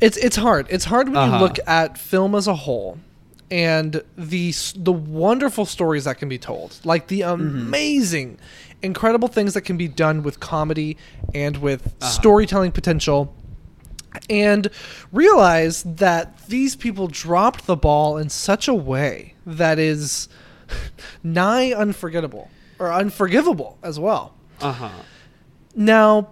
It's 0.00 0.18
it's 0.18 0.36
hard. 0.36 0.66
It's 0.68 0.84
hard 0.86 1.08
when 1.08 1.16
you 1.16 1.34
Uh-huh. 1.34 1.40
look 1.44 1.58
at 1.66 1.96
film 1.96 2.34
as 2.34 2.46
a 2.46 2.54
whole 2.54 2.98
and 3.50 4.02
the 4.18 4.52
the 4.76 4.92
wonderful 4.92 5.64
stories 5.64 6.04
that 6.04 6.18
can 6.18 6.28
be 6.28 6.36
told, 6.38 6.78
like 6.84 7.08
the 7.08 7.22
amazing, 7.22 8.38
incredible 8.82 9.28
things 9.28 9.54
that 9.54 9.62
can 9.62 9.76
be 9.78 9.88
done 9.88 10.22
with 10.22 10.38
comedy 10.38 10.98
and 11.34 11.56
with 11.58 11.94
storytelling 12.00 12.72
potential. 12.72 13.34
And 14.28 14.68
realize 15.12 15.82
that 15.84 16.46
these 16.46 16.76
people 16.76 17.06
dropped 17.06 17.66
the 17.66 17.76
ball 17.76 18.16
in 18.16 18.28
such 18.28 18.68
a 18.68 18.74
way 18.74 19.34
that 19.46 19.78
is 19.78 20.28
nigh 21.22 21.72
unforgettable 21.72 22.50
or 22.78 22.92
unforgivable 22.92 23.78
as 23.82 23.98
well. 24.00 24.34
Uh 24.60 24.72
huh. 24.72 24.90
Now, 25.74 26.28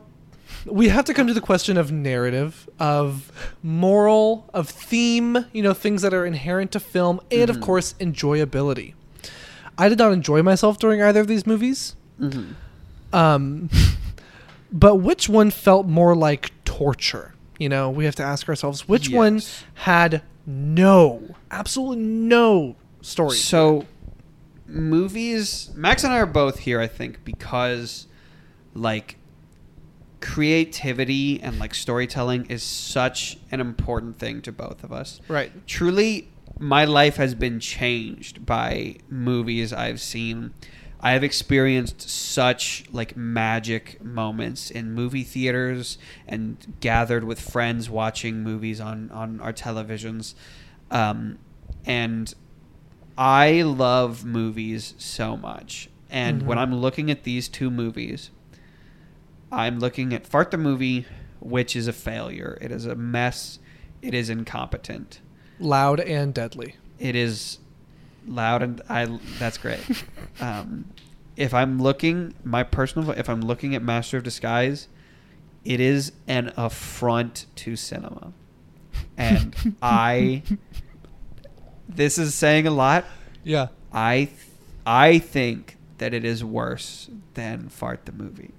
we 0.64 0.88
have 0.88 1.04
to 1.06 1.14
come 1.14 1.26
to 1.28 1.34
the 1.34 1.40
question 1.40 1.76
of 1.76 1.92
narrative, 1.92 2.68
of 2.78 3.30
moral, 3.62 4.48
of 4.52 4.68
theme, 4.68 5.46
you 5.52 5.62
know, 5.62 5.72
things 5.74 6.02
that 6.02 6.12
are 6.12 6.26
inherent 6.26 6.72
to 6.72 6.80
film, 6.80 7.20
and 7.30 7.48
of 7.50 7.60
course, 7.60 7.94
enjoyability. 8.00 8.94
I 9.76 9.88
did 9.88 9.98
not 9.98 10.12
enjoy 10.12 10.42
myself 10.42 10.78
during 10.78 11.00
either 11.00 11.20
of 11.20 11.28
these 11.28 11.46
movies. 11.46 11.94
Um, 13.12 13.70
but 14.72 14.96
which 14.96 15.28
one 15.28 15.50
felt 15.50 15.86
more 15.86 16.16
like 16.16 16.50
torture? 16.64 17.34
You 17.58 17.68
know, 17.68 17.90
we 17.90 18.04
have 18.04 18.14
to 18.16 18.22
ask 18.22 18.48
ourselves 18.48 18.88
which 18.88 19.10
one 19.10 19.42
had 19.74 20.22
no, 20.46 21.34
absolutely 21.50 22.04
no 22.04 22.76
story. 23.02 23.36
So, 23.36 23.84
movies. 24.66 25.70
Max 25.74 26.04
and 26.04 26.12
I 26.12 26.18
are 26.18 26.26
both 26.26 26.60
here, 26.60 26.80
I 26.80 26.86
think, 26.86 27.24
because 27.24 28.06
like 28.74 29.16
creativity 30.20 31.40
and 31.42 31.58
like 31.58 31.74
storytelling 31.74 32.46
is 32.46 32.62
such 32.62 33.38
an 33.50 33.60
important 33.60 34.18
thing 34.18 34.42
to 34.42 34.52
both 34.52 34.82
of 34.82 34.92
us. 34.92 35.20
right. 35.28 35.52
Truly, 35.66 36.28
my 36.58 36.84
life 36.84 37.16
has 37.16 37.34
been 37.34 37.60
changed 37.60 38.44
by 38.44 38.96
movies 39.08 39.72
I've 39.72 40.00
seen. 40.00 40.52
I 41.00 41.12
have 41.12 41.22
experienced 41.22 42.08
such 42.08 42.84
like 42.90 43.16
magic 43.16 44.02
moments 44.02 44.70
in 44.70 44.92
movie 44.92 45.22
theaters 45.22 45.96
and 46.26 46.74
gathered 46.80 47.24
with 47.24 47.40
friends 47.40 47.88
watching 47.88 48.42
movies 48.42 48.80
on 48.80 49.10
on 49.12 49.40
our 49.40 49.52
televisions, 49.52 50.34
um, 50.90 51.38
and 51.84 52.34
I 53.16 53.62
love 53.62 54.24
movies 54.24 54.94
so 54.98 55.36
much. 55.36 55.88
And 56.10 56.46
when 56.46 56.58
I'm 56.58 56.74
looking 56.74 57.10
at 57.10 57.24
these 57.24 57.48
two 57.48 57.70
movies, 57.70 58.30
I'm 59.52 59.78
looking 59.78 60.14
at 60.14 60.26
Fart 60.26 60.50
the 60.50 60.56
movie, 60.56 61.06
which 61.40 61.76
is 61.76 61.86
a 61.86 61.92
failure. 61.92 62.56
It 62.60 62.72
is 62.72 62.86
a 62.86 62.94
mess. 62.94 63.58
It 64.00 64.14
is 64.14 64.30
incompetent. 64.30 65.20
Loud 65.58 66.00
and 66.00 66.32
deadly. 66.32 66.76
It 66.98 67.14
is 67.14 67.58
loud 68.28 68.62
and 68.62 68.82
I. 68.88 69.18
That's 69.38 69.58
great. 69.58 69.80
um, 70.40 70.86
if 71.36 71.54
I'm 71.54 71.80
looking, 71.80 72.34
my 72.44 72.62
personal, 72.62 73.10
if 73.10 73.28
I'm 73.28 73.40
looking 73.40 73.74
at 73.74 73.82
Master 73.82 74.16
of 74.18 74.24
Disguise, 74.24 74.88
it 75.64 75.80
is 75.80 76.12
an 76.26 76.52
affront 76.56 77.46
to 77.56 77.76
cinema, 77.76 78.32
and 79.16 79.76
I. 79.82 80.42
This 81.88 82.18
is 82.18 82.34
saying 82.34 82.66
a 82.66 82.70
lot. 82.70 83.06
Yeah. 83.42 83.68
I, 83.92 84.26
th- 84.26 84.30
I 84.86 85.18
think 85.18 85.78
that 85.96 86.12
it 86.14 86.24
is 86.24 86.44
worse 86.44 87.08
than 87.34 87.68
Fart 87.68 88.04
the 88.04 88.12
movie. 88.12 88.52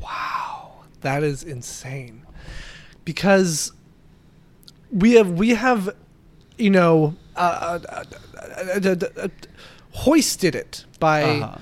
Wow, 0.00 0.84
that 1.00 1.22
is 1.22 1.42
insane. 1.42 2.24
Because 3.04 3.72
we 4.90 5.14
have 5.14 5.32
we 5.32 5.50
have, 5.50 5.94
you 6.56 6.70
know, 6.70 7.16
uh, 7.36 7.40
uh, 7.40 7.78
uh, 7.88 8.04
uh, 8.38 8.90
uh, 8.90 9.22
uh, 9.24 9.28
hoisted 9.92 10.54
it 10.54 10.84
by 11.00 11.22
Uh-huh. 11.40 11.58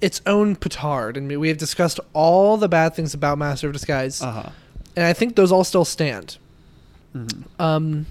its 0.00 0.20
own 0.26 0.56
petard, 0.56 1.16
and 1.16 1.28
we 1.40 1.48
have 1.48 1.58
discussed 1.58 1.98
all 2.12 2.56
the 2.56 2.68
bad 2.68 2.94
things 2.94 3.14
about 3.14 3.38
Master 3.38 3.66
of 3.68 3.72
Disguise, 3.72 4.22
Uh 4.22 4.32
huh. 4.32 4.50
and 4.96 5.04
I 5.04 5.12
think 5.12 5.36
those 5.36 5.50
all 5.52 5.64
still 5.64 5.84
stand. 5.84 6.38
Mm-hmm. 7.14 7.62
Um, 7.62 8.06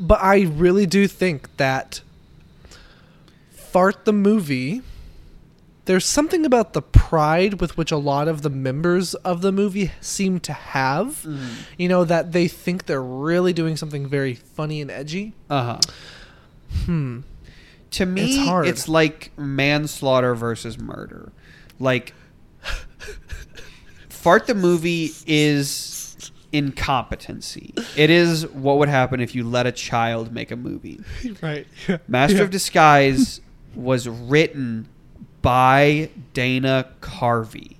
but 0.00 0.20
I 0.22 0.42
really 0.42 0.86
do 0.86 1.06
think 1.06 1.54
that 1.58 2.00
Fart 3.52 4.04
the 4.04 4.12
movie. 4.12 4.82
There's 5.84 6.04
something 6.04 6.46
about 6.46 6.74
the 6.74 6.82
pride 6.82 7.60
with 7.60 7.76
which 7.76 7.90
a 7.90 7.96
lot 7.96 8.28
of 8.28 8.42
the 8.42 8.50
members 8.50 9.14
of 9.16 9.42
the 9.42 9.50
movie 9.50 9.90
seem 10.00 10.38
to 10.40 10.52
have. 10.52 11.06
Mm-hmm. 11.24 11.48
You 11.76 11.88
know, 11.88 12.04
that 12.04 12.30
they 12.32 12.46
think 12.46 12.86
they're 12.86 13.02
really 13.02 13.52
doing 13.52 13.76
something 13.76 14.06
very 14.06 14.34
funny 14.34 14.80
and 14.80 14.90
edgy. 14.90 15.32
Uh 15.50 15.62
huh. 15.64 15.80
Hmm. 16.86 17.20
To 17.92 18.06
me, 18.06 18.36
It's 18.38 18.48
hard. 18.48 18.66
it's 18.68 18.88
like 18.88 19.32
manslaughter 19.36 20.34
versus 20.34 20.78
murder. 20.78 21.32
Like, 21.78 22.14
Fart 24.08 24.46
the 24.46 24.54
movie 24.54 25.10
is 25.26 26.16
incompetency. 26.52 27.74
It 27.96 28.08
is 28.08 28.46
what 28.46 28.78
would 28.78 28.88
happen 28.88 29.20
if 29.20 29.34
you 29.34 29.42
let 29.44 29.66
a 29.66 29.72
child 29.72 30.32
make 30.32 30.50
a 30.50 30.56
movie. 30.56 31.00
Right. 31.42 31.66
Master 32.08 32.42
of 32.42 32.50
Disguise 32.50 33.40
was 33.74 34.08
written 34.08 34.88
by 35.42 36.08
Dana 36.32 36.88
Carvey, 37.00 37.76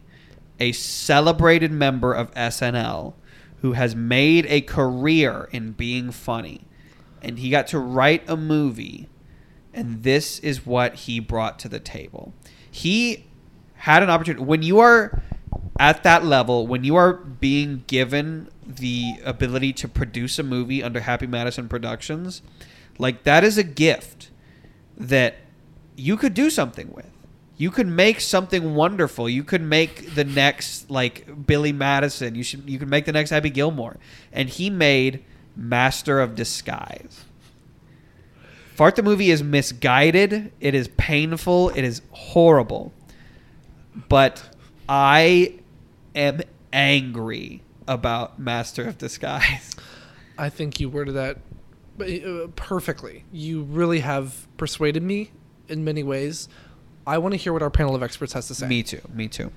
a 0.61 0.73
celebrated 0.73 1.73
member 1.73 2.13
of 2.13 2.35
SNL 2.35 3.15
who 3.63 3.73
has 3.73 3.95
made 3.95 4.45
a 4.47 4.61
career 4.61 5.49
in 5.53 5.73
being 5.73 6.11
funny. 6.11 6.63
And 7.23 7.39
he 7.39 7.51
got 7.51 7.69
to 7.69 7.79
write 7.79 8.29
a 8.29 8.37
movie, 8.37 9.09
and 9.73 10.03
this 10.03 10.41
is 10.41 10.67
what 10.67 10.95
he 10.95 11.21
brought 11.21 11.61
to 11.61 11.69
the 11.69 11.79
table. 11.79 12.35
He 12.69 13.27
had 13.75 14.03
an 14.03 14.11
opportunity. 14.11 14.45
When 14.45 14.63
you 14.63 14.81
are 14.81 15.23
at 15.79 16.03
that 16.03 16.25
level, 16.25 16.67
when 16.67 16.83
you 16.83 16.97
are 16.97 17.13
being 17.13 17.85
given 17.87 18.49
the 18.67 19.15
ability 19.25 19.73
to 19.75 19.89
produce 19.89 20.39
a 20.39 20.43
movie 20.43 20.83
under 20.83 21.01
Happy 21.01 21.29
Madison 21.29 21.69
Productions, 21.69 22.43
like 22.99 23.23
that 23.23 23.45
is 23.45 23.57
a 23.57 23.63
gift 23.63 24.31
that 24.97 25.37
you 25.97 26.17
could 26.17 26.35
do 26.35 26.51
something 26.51 26.93
with. 26.93 27.12
You 27.57 27.71
could 27.71 27.87
make 27.87 28.21
something 28.21 28.75
wonderful. 28.75 29.29
You 29.29 29.45
could 29.45 29.63
make 29.63 30.15
the 30.15 30.25
next 30.25 30.91
like 30.91 31.47
Billy 31.47 31.73
Madison. 31.73 32.35
You 32.35 32.43
should 32.43 32.69
you 32.69 32.79
could 32.79 32.89
make 32.89 33.05
the 33.05 33.13
next 33.13 33.31
Happy 33.31 33.51
Gilmore. 33.51 33.99
And 34.33 34.49
he 34.49 34.71
made 34.71 35.25
Master 35.57 36.21
of 36.21 36.35
Disguise. 36.35 37.25
Fart 38.75 38.97
the 38.97 39.03
movie 39.03 39.31
is 39.31 39.43
misguided. 39.43 40.51
It 40.61 40.75
is 40.75 40.89
painful. 40.97 41.69
It 41.71 41.85
is 41.85 42.01
horrible. 42.11 42.93
But 44.09 44.43
I 44.89 45.59
am 46.15 46.41
angry 46.73 47.63
about 47.87 48.39
Master 48.39 48.89
of 48.89 48.99
Disguise. 48.99 49.77
I 50.39 50.49
think 50.49 50.81
you 50.81 50.89
worded 50.89 51.15
that 51.15 51.39
uh, 52.01 52.49
perfectly. 52.57 53.25
You 53.31 53.63
really 53.63 54.01
have 54.01 54.49
persuaded 54.57 55.03
me 55.03 55.31
in 55.69 55.85
many 55.85 56.03
ways. 56.03 56.49
I 57.07 57.19
want 57.19 57.33
to 57.33 57.37
hear 57.37 57.53
what 57.53 57.63
our 57.63 57.71
panel 57.71 57.95
of 57.95 58.03
experts 58.03 58.33
has 58.35 58.47
to 58.49 58.55
say. 58.55 58.67
Me 58.69 58.83
too. 58.83 59.01
Me 59.13 59.29
too. 59.29 59.51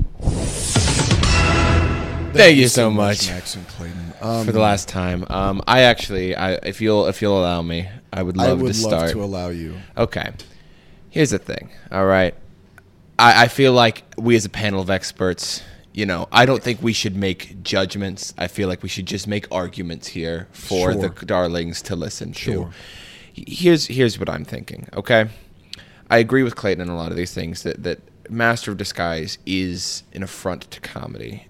Thank 2.33 2.57
you 2.57 2.67
so 2.67 2.89
much 2.91 3.29
Max 3.29 3.55
and 3.55 3.65
Clayton. 3.67 4.13
Um, 4.19 4.45
for 4.45 4.51
the 4.51 4.59
last 4.59 4.89
time. 4.89 5.25
Um, 5.29 5.61
I 5.67 5.81
actually, 5.81 6.35
I, 6.35 6.53
if 6.55 6.81
you'll, 6.81 7.05
if 7.07 7.21
you'll 7.21 7.39
allow 7.39 7.61
me, 7.61 7.87
I 8.11 8.23
would 8.23 8.35
love 8.35 8.49
I 8.49 8.53
would 8.61 8.73
to 8.73 8.81
love 8.81 8.91
start. 8.99 9.11
to 9.11 9.23
allow 9.23 9.49
you. 9.49 9.75
Okay. 9.97 10.31
Here's 11.09 11.29
the 11.29 11.39
thing. 11.39 11.69
All 11.91 12.05
right. 12.05 12.33
I, 13.17 13.43
I 13.43 13.47
feel 13.47 13.71
like 13.71 14.03
we 14.17 14.35
as 14.35 14.43
a 14.43 14.49
panel 14.49 14.81
of 14.81 14.89
experts, 14.89 15.61
you 15.93 16.05
know, 16.05 16.27
I 16.31 16.45
don't 16.45 16.61
think 16.61 16.81
we 16.81 16.91
should 16.91 17.15
make 17.15 17.63
judgments. 17.63 18.33
I 18.37 18.47
feel 18.47 18.67
like 18.67 18.83
we 18.83 18.89
should 18.89 19.05
just 19.05 19.27
make 19.27 19.47
arguments 19.49 20.07
here 20.07 20.49
for 20.51 20.91
Sure. 20.91 21.01
the 21.09 21.25
darlings 21.25 21.81
to 21.83 21.95
listen 21.95 22.33
Sure. 22.33 22.65
to. 23.33 23.41
Here's 23.47 23.87
here's 23.87 24.19
what 24.19 24.29
I'm 24.29 24.43
thinking. 24.43 24.89
Okay. 24.93 25.29
I 26.09 26.17
agree 26.17 26.43
with 26.43 26.55
Clayton 26.55 26.81
on 26.81 26.89
a 26.89 26.97
lot 26.97 27.11
of 27.11 27.17
these 27.17 27.33
things 27.33 27.63
that 27.63 27.83
that 27.83 27.99
Master 28.29 28.71
of 28.71 28.77
Disguise 28.77 29.37
is 29.45 30.03
an 30.13 30.23
affront 30.23 30.69
to 30.71 30.79
comedy. 30.79 31.47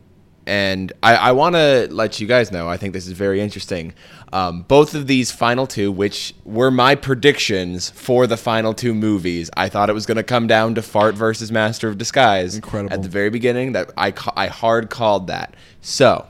And 0.47 0.93
I, 1.01 1.15
I 1.15 1.31
want 1.31 1.55
to 1.55 1.87
let 1.89 2.19
you 2.19 2.27
guys 2.27 2.51
know, 2.51 2.69
I 2.69 2.77
think 2.77 2.93
this 2.93 3.07
is 3.07 3.13
very 3.13 3.41
interesting. 3.41 3.93
Um, 4.31 4.61
both 4.63 4.93
of 4.93 5.07
these 5.07 5.31
final 5.31 5.65
two, 5.65 5.91
which 5.91 6.35
were 6.43 6.69
my 6.69 6.93
predictions 6.93 7.89
for 7.89 8.27
the 8.27 8.37
final 8.37 8.73
two 8.73 8.93
movies, 8.93 9.49
I 9.57 9.69
thought 9.69 9.89
it 9.89 9.93
was 9.93 10.05
going 10.05 10.17
to 10.17 10.23
come 10.23 10.45
down 10.45 10.75
to 10.75 10.83
Fart 10.83 11.15
versus 11.15 11.51
Master 11.51 11.89
of 11.89 11.97
Disguise. 11.97 12.55
Incredible. 12.55 12.93
At 12.93 13.01
the 13.01 13.09
very 13.09 13.31
beginning, 13.31 13.71
that 13.71 13.91
I, 13.97 14.11
ca- 14.11 14.33
I 14.35 14.47
hard 14.47 14.91
called 14.91 15.27
that. 15.27 15.55
So, 15.81 16.27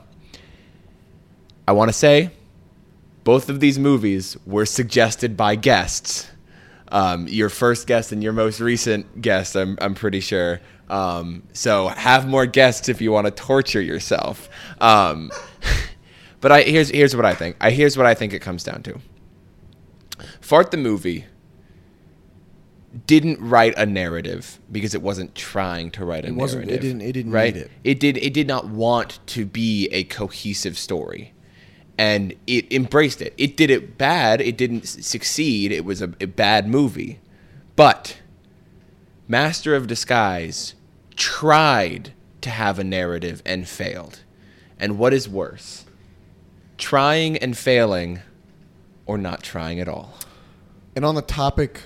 I 1.68 1.72
want 1.72 1.90
to 1.90 1.92
say 1.92 2.30
both 3.24 3.50
of 3.50 3.60
these 3.60 3.78
movies 3.78 4.36
were 4.46 4.64
suggested 4.64 5.36
by 5.36 5.56
guests. 5.56 6.30
Um, 6.88 7.26
your 7.28 7.48
first 7.48 7.86
guest 7.86 8.12
and 8.12 8.22
your 8.22 8.32
most 8.32 8.60
recent 8.60 9.20
guest, 9.20 9.56
I'm, 9.56 9.76
I'm 9.80 9.94
pretty 9.94 10.20
sure. 10.20 10.60
Um, 10.88 11.42
so 11.52 11.88
have 11.88 12.28
more 12.28 12.46
guests 12.46 12.88
if 12.88 13.00
you 13.00 13.10
want 13.10 13.26
to 13.26 13.32
torture 13.32 13.80
yourself. 13.80 14.48
Um, 14.80 15.32
but 16.40 16.52
I, 16.52 16.62
here's 16.62 16.88
here's 16.90 17.16
what 17.16 17.24
I 17.24 17.34
think. 17.34 17.56
I 17.60 17.70
here's 17.70 17.96
what 17.96 18.06
I 18.06 18.14
think 18.14 18.32
it 18.32 18.38
comes 18.38 18.62
down 18.62 18.82
to. 18.84 19.00
Fart 20.40 20.70
the 20.70 20.76
movie 20.76 21.24
didn't 23.06 23.38
write 23.40 23.74
a 23.76 23.84
narrative 23.84 24.58
because 24.72 24.94
it 24.94 25.02
wasn't 25.02 25.34
trying 25.34 25.90
to 25.90 26.04
write 26.04 26.24
a 26.24 26.28
It 26.28 26.34
wasn't- 26.34 26.62
it 26.62 26.66
narrative. 26.66 26.82
didn't- 26.82 27.02
it 27.02 27.12
didn't 27.12 27.32
right? 27.32 27.56
it. 27.56 27.70
It 27.84 28.00
did. 28.00 28.16
It 28.18 28.32
did 28.32 28.46
not 28.46 28.68
want 28.68 29.18
to 29.26 29.44
be 29.44 29.88
a 29.92 30.04
cohesive 30.04 30.78
story, 30.78 31.32
and 31.98 32.34
it 32.46 32.72
embraced 32.72 33.22
it. 33.22 33.34
It 33.36 33.56
did 33.56 33.70
it 33.70 33.96
bad. 33.96 34.40
It 34.40 34.56
didn't 34.56 34.86
succeed. 34.86 35.72
It 35.72 35.84
was 35.84 36.02
a, 36.02 36.12
a 36.20 36.26
bad 36.26 36.68
movie, 36.68 37.20
but 37.74 38.18
Master 39.28 39.74
of 39.74 39.86
Disguise 39.86 40.74
tried 41.16 42.12
to 42.42 42.50
have 42.50 42.78
a 42.78 42.84
narrative 42.84 43.42
and 43.44 43.66
failed. 43.66 44.20
And 44.78 44.98
what 44.98 45.14
is 45.14 45.28
worse, 45.28 45.86
trying 46.76 47.36
and 47.38 47.56
failing, 47.56 48.20
or 49.06 49.16
not 49.16 49.42
trying 49.42 49.80
at 49.80 49.88
all? 49.88 50.14
And 50.94 51.04
on 51.04 51.14
the 51.14 51.22
topic 51.22 51.82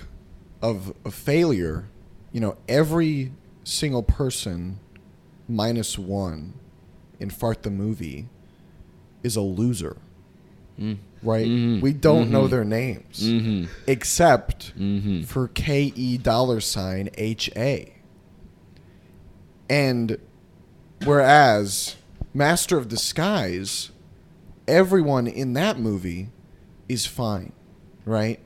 of, 0.60 0.92
of 1.04 1.14
failure, 1.14 1.88
you 2.32 2.40
know, 2.40 2.56
every 2.68 3.32
single 3.64 4.02
person 4.02 4.80
minus 5.48 5.98
one 5.98 6.54
in 7.18 7.30
Fart 7.30 7.62
the 7.62 7.70
movie 7.70 8.28
is 9.22 9.36
a 9.36 9.40
loser. 9.42 9.96
Right? 11.22 11.46
Mhm. 11.46 11.82
We 11.82 11.92
don't 11.92 12.30
know 12.30 12.44
Mhm. 12.46 12.50
their 12.50 12.64
names. 12.64 13.20
Mhm. 13.22 13.68
Except 13.86 14.72
Mhm. 14.78 15.26
for 15.26 15.48
K 15.48 15.92
E 15.94 16.16
dollar 16.16 16.60
sign 16.60 17.10
H 17.18 17.50
A. 17.54 17.92
And 19.68 20.16
whereas 21.04 21.96
Master 22.32 22.78
of 22.78 22.88
Disguise, 22.88 23.90
everyone 24.66 25.26
in 25.26 25.52
that 25.52 25.78
movie 25.78 26.30
is 26.88 27.04
fine, 27.06 27.52
right? 28.04 28.40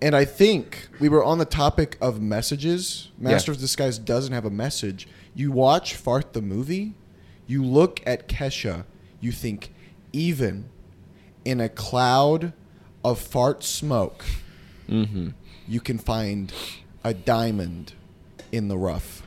And 0.00 0.14
I 0.14 0.24
think 0.24 0.88
we 1.00 1.08
were 1.08 1.24
on 1.24 1.38
the 1.38 1.44
topic 1.44 1.96
of 2.00 2.20
messages. 2.20 3.08
Master 3.18 3.52
Yeah. 3.52 3.56
of 3.56 3.60
Disguise 3.60 3.98
doesn't 3.98 4.32
have 4.32 4.44
a 4.44 4.50
message. 4.50 5.08
You 5.34 5.50
watch 5.50 5.94
Fart 5.94 6.34
the 6.34 6.42
movie, 6.42 6.94
you 7.46 7.64
look 7.64 8.00
at 8.06 8.28
Kesha, 8.28 8.84
you 9.20 9.32
think, 9.32 9.72
even 10.12 10.68
in 11.44 11.60
a 11.60 11.68
cloud 11.68 12.52
of 13.04 13.18
fart 13.20 13.62
smoke, 13.64 14.24
Mm-hmm. 14.88 15.28
you 15.66 15.80
can 15.80 15.98
find 15.98 16.50
a 17.04 17.12
diamond 17.12 17.92
in 18.50 18.68
the 18.68 18.78
rough. 18.78 19.22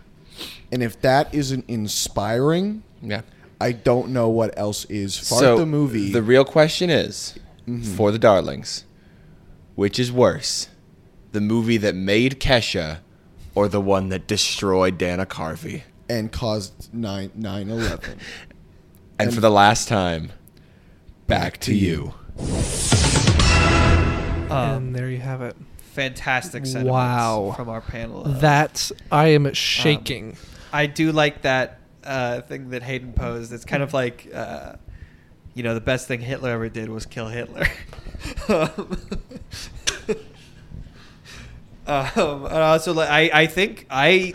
And 0.71 0.81
if 0.81 0.99
that 1.01 1.33
isn't 1.35 1.65
inspiring, 1.67 2.81
Yeah. 3.01 3.21
I 3.59 3.73
don't 3.73 4.09
know 4.09 4.27
what 4.27 4.57
else 4.57 4.85
is. 4.85 5.17
Fart 5.19 5.39
so 5.39 5.57
the 5.59 5.67
movie. 5.67 6.05
Mm-hmm. 6.05 6.13
The 6.13 6.23
real 6.23 6.45
question 6.45 6.89
is, 6.89 7.35
for 7.95 8.11
the 8.11 8.17
darlings, 8.17 8.85
which 9.75 9.99
is 9.99 10.11
worse, 10.11 10.67
the 11.31 11.41
movie 11.41 11.77
that 11.77 11.93
made 11.93 12.39
Kesha, 12.39 12.99
or 13.53 13.67
the 13.67 13.79
one 13.81 14.09
that 14.09 14.25
destroyed 14.27 14.97
Dana 14.97 15.25
Carvey? 15.27 15.83
and 16.09 16.29
caused 16.31 16.93
9 16.93 17.31
9 17.35 17.69
11. 17.69 18.19
And, 19.27 19.33
for 19.33 19.41
the 19.41 19.51
last 19.51 19.87
time, 19.87 20.31
back 21.27 21.59
to 21.61 21.73
you. 21.75 22.13
and 24.49 24.95
there 24.95 25.09
you 25.09 25.19
have 25.19 25.41
it. 25.41 25.55
Fantastic 25.93 26.65
sentiments 26.65 26.91
Wow. 26.91 27.53
from 27.55 27.69
our 27.69 27.81
panel. 27.81 28.23
of- 28.25 28.41
That 28.41 28.91
I 29.11 29.27
am 29.27 29.53
shaking. 29.53 30.37
I 30.73 30.85
do 30.87 31.11
like 31.11 31.41
that 31.43 31.79
uh, 32.03 32.41
thing 32.41 32.69
that 32.71 32.81
Hayden 32.83 33.13
posed. 33.13 33.53
It's 33.53 33.65
kind 33.65 33.83
of 33.83 33.93
like, 33.93 34.27
uh, 34.33 34.73
you 35.53 35.63
know, 35.63 35.73
the 35.73 35.81
best 35.81 36.07
thing 36.07 36.21
Hitler 36.21 36.49
ever 36.51 36.69
did 36.69 36.89
was 36.89 37.05
kill 37.05 37.27
Hitler. 37.27 37.67
um, 38.49 38.97
um, 41.87 42.45
and 42.45 42.53
also, 42.57 42.93
like, 42.93 43.09
I, 43.09 43.29
I 43.41 43.45
think 43.47 43.85
I 43.89 44.33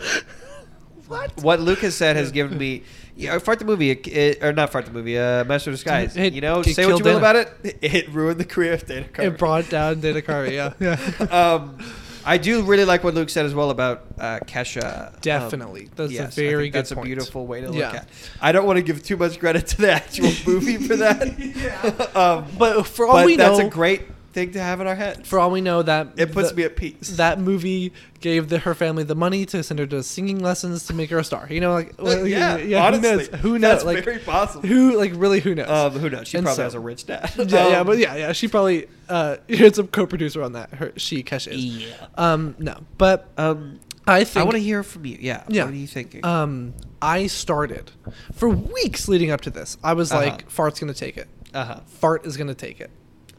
what? 1.07 1.35
what 1.43 1.59
Lucas 1.59 1.95
said 1.95 2.15
has 2.15 2.31
given 2.31 2.57
me. 2.57 2.83
Yeah, 3.17 3.37
fart 3.39 3.57
the 3.59 3.65
movie, 3.65 3.89
it, 3.89 4.07
it- 4.07 4.43
or 4.43 4.53
not 4.53 4.71
fart 4.71 4.85
the 4.85 4.91
movie, 4.91 5.17
uh, 5.17 5.43
Master 5.45 5.71
of 5.71 5.75
Disguise. 5.75 6.15
It- 6.15 6.33
you 6.33 6.41
know, 6.41 6.61
say 6.61 6.85
what 6.85 6.99
you 6.99 7.03
will 7.03 7.17
about 7.17 7.35
it. 7.35 7.49
It 7.81 8.09
ruined 8.09 8.39
the 8.39 8.45
career 8.45 8.73
of 8.73 8.85
Dana 8.85 9.07
Carvey. 9.07 9.27
It 9.27 9.37
brought 9.39 9.69
down 9.69 9.99
Dana 10.01 10.21
Carvey. 10.21 10.53
Yeah, 10.53 10.73
yeah. 10.79 11.25
um, 11.53 11.77
I 12.25 12.37
do 12.37 12.61
really 12.63 12.83
like 12.83 13.03
what 13.05 13.13
Luke 13.13 13.29
said 13.29 13.45
as 13.45 13.55
well 13.55 13.69
about 13.71 14.03
uh, 14.19 14.39
Kesha. 14.45 15.07
Um, 15.13 15.19
Definitely. 15.21 15.89
That's 15.95 16.11
a 16.11 16.13
yes, 16.13 16.37
I 16.37 16.41
very 16.41 16.69
good 16.69 16.79
That's 16.79 16.91
point. 16.91 17.05
a 17.05 17.07
beautiful 17.07 17.47
way 17.47 17.61
to 17.61 17.67
look 17.67 17.77
Yeah. 17.77 17.93
at. 18.01 18.07
I 18.41 18.51
don't 18.51 18.65
want 18.67 18.77
to 18.77 18.83
give 18.83 19.01
too 19.01 19.15
much 19.15 19.39
credit 19.39 19.65
to 19.67 19.77
the 19.77 19.91
actual 19.93 20.31
movie 20.45 20.77
for 20.77 20.97
that. 20.97 22.15
um, 22.15 22.45
But 22.59 22.83
for 22.85 23.07
all 23.07 23.13
but 23.15 23.25
we 23.25 23.37
that's 23.37 23.51
know, 23.51 23.57
that's 23.63 23.67
a 23.67 23.71
great 23.71 24.01
thing 24.37 24.51
to 24.51 24.59
have 24.61 24.79
in 24.81 24.87
our 24.87 24.95
heads. 24.95 25.27
for 25.27 25.39
all 25.39 25.49
we 25.49 25.61
know, 25.61 25.81
that 25.81 26.09
it 26.17 26.31
puts 26.31 26.49
the- 26.51 26.55
me 26.55 26.63
at 26.63 26.75
peace. 26.75 27.17
that 27.17 27.39
movie 27.39 27.91
gave 28.19 28.49
the, 28.49 28.59
her 28.59 28.73
family 28.75 29.03
the 29.03 29.15
money 29.15 29.45
to 29.45 29.63
send 29.63 29.79
her 29.79 29.85
to 29.87 30.03
singing 30.03 30.39
lessons 30.39 30.85
to 30.87 30.93
make 30.93 31.09
her 31.09 31.17
a 31.19 31.23
star. 31.23 31.47
You 31.49 31.59
know, 31.61 31.73
like 31.73 31.95
well, 31.97 32.27
yeah, 32.27 32.57
who 32.57 32.75
honestly, 32.75 33.09
knows? 33.09 33.27
Who 33.41 33.51
knows? 33.53 33.61
That's 33.61 33.85
like 33.85 34.03
very 34.05 34.19
possible. 34.19 34.67
who, 34.67 34.95
like 34.97 35.13
really, 35.15 35.39
who 35.39 35.55
knows? 35.55 35.69
um, 35.69 35.91
who 35.99 36.09
knows? 36.09 36.27
She 36.27 36.37
And 36.37 36.45
probably 36.45 36.57
so- 36.57 36.63
has 36.63 36.73
a 36.75 36.79
rich 36.79 37.05
dad. 37.07 37.31
yeah, 37.37 37.67
yeah, 37.69 37.79
Um, 37.79 37.87
but 37.87 37.97
yeah, 37.97 38.15
yeah. 38.15 38.31
She 38.33 38.47
probably 38.47 38.87
uh, 39.09 39.37
it's 39.47 39.77
a 39.79 39.83
co-producer 39.85 40.43
on 40.43 40.53
that. 40.53 40.73
Her, 40.75 40.93
she 40.97 41.23
Kesha 41.23 41.51
is. 41.53 41.65
Yeah. 41.65 41.93
Um, 42.15 42.55
no, 42.59 42.77
but 42.97 43.29
Um, 43.37 43.79
I 44.07 44.23
think 44.23 44.37
I 44.41 44.43
want 44.43 44.55
to 44.55 44.61
hear 44.63 44.83
from 44.83 45.05
you. 45.05 45.17
Yeah. 45.19 45.43
Yeah. 45.47 45.65
What 45.65 45.73
are 45.73 45.77
you 45.77 45.87
thinking? 45.87 46.23
Um, 46.23 46.73
I 47.01 47.27
started 47.27 47.91
for 48.33 48.47
weeks 48.49 49.07
leading 49.07 49.31
up 49.31 49.41
to 49.41 49.49
this. 49.49 49.77
I 49.83 49.93
was 49.93 50.11
Uh-huh. 50.11 50.21
like, 50.21 50.49
"Fart's 50.49 50.79
gonna 50.79 50.93
take 50.93 51.17
it. 51.17 51.27
Uh 51.53 51.65
huh. 51.65 51.79
Fart 51.87 52.25
is 52.25 52.37
gonna 52.37 52.53
take 52.55 52.79
it." 52.79 52.89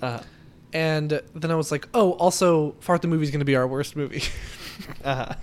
Uh 0.03 0.19
huh. 0.19 0.23
And 0.73 1.21
then 1.35 1.51
I 1.51 1.55
was 1.55 1.71
like, 1.73 1.89
"Oh, 1.95 2.13
also, 2.13 2.73
Fart 2.81 3.03
the 3.03 3.09
movie 3.09 3.25
is 3.25 3.31
gonna 3.31 3.45
be 3.45 3.57
our 3.57 3.67
worst 3.67 3.97
movie." 3.97 4.23
Uh 5.05 5.35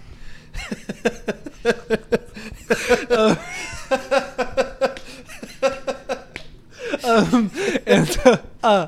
um, 7.04 7.52
and 7.86 8.18
uh, 8.26 8.38
uh, 8.64 8.88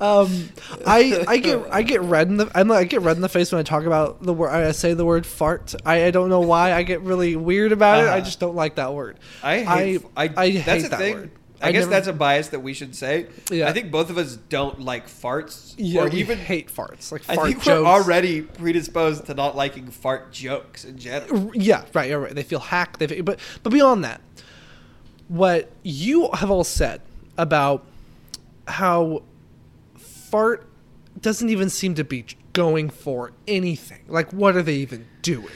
um, 0.00 0.48
I 0.86 1.24
I 1.26 1.36
get 1.38 1.60
I 1.70 1.82
get 1.82 2.00
red 2.02 2.28
in 2.28 2.36
the 2.36 2.50
I'm 2.54 2.68
like, 2.68 2.80
I 2.80 2.84
get 2.84 3.02
red 3.02 3.16
in 3.16 3.22
the 3.22 3.28
face 3.28 3.50
when 3.52 3.58
I 3.58 3.62
talk 3.62 3.84
about 3.84 4.22
the 4.22 4.32
word 4.32 4.50
I 4.50 4.70
say 4.72 4.94
the 4.94 5.04
word 5.04 5.26
fart. 5.26 5.74
I, 5.84 6.04
I 6.06 6.10
don't 6.10 6.28
know 6.28 6.40
why 6.40 6.72
I 6.72 6.82
get 6.82 7.00
really 7.02 7.36
weird 7.36 7.72
about 7.72 7.98
it. 8.04 8.08
I 8.08 8.16
Uh-huh. 8.16 8.20
just 8.20 8.40
don't 8.40 8.54
like 8.54 8.76
that 8.76 8.92
word. 8.94 9.18
I 9.42 9.60
hate. 9.60 10.02
I, 10.16 10.24
I, 10.24 10.50
that's 10.50 10.64
hate 10.64 10.82
the 10.82 10.88
that 10.90 10.98
thing. 10.98 11.14
word. 11.14 11.30
I, 11.60 11.72
guess 11.72 11.80
never- 11.80 11.90
that's 11.90 12.06
a 12.06 12.12
bias 12.12 12.48
that 12.48 12.60
we 12.60 12.74
should 12.74 12.94
say. 12.94 13.26
Yeah. 13.50 13.68
I 13.68 13.72
think 13.72 13.90
both 13.90 14.10
of 14.10 14.18
us 14.18 14.36
don't 14.36 14.80
like 14.80 15.08
farts, 15.08 15.74
yeah. 15.76 16.02
or 16.02 16.08
even 16.08 16.38
hate 16.38 16.68
farts 16.68 17.12
like 17.12 17.22
I 17.28 17.36
think 17.36 17.62
jokes. 17.62 17.66
we're 17.66 17.86
already 17.86 18.42
predisposed 18.42 19.26
to 19.26 19.34
not 19.34 19.56
liking 19.56 19.88
fart 19.88 20.32
jokes 20.32 20.84
in 20.84 20.98
general. 20.98 21.50
Yeah, 21.54 21.84
right, 21.94 22.10
yeah, 22.10 22.16
right. 22.16 22.34
They 22.34 22.42
feel 22.42 22.60
hacked. 22.60 22.98
They 22.98 23.06
feel, 23.06 23.22
but 23.22 23.40
but 23.62 23.70
beyond 23.70 24.04
that, 24.04 24.20
what 25.28 25.70
you 25.82 26.30
have 26.34 26.50
all 26.50 26.64
said 26.64 27.00
about 27.38 27.86
how 28.68 29.22
fart 29.96 30.66
doesn't 31.20 31.48
even 31.48 31.70
seem 31.70 31.94
to 31.94 32.04
be 32.04 32.26
going 32.52 32.90
for 32.90 33.32
anything. 33.46 34.02
Like, 34.08 34.32
what 34.32 34.56
are 34.56 34.62
they 34.62 34.76
even 34.76 35.06
doing? 35.22 35.48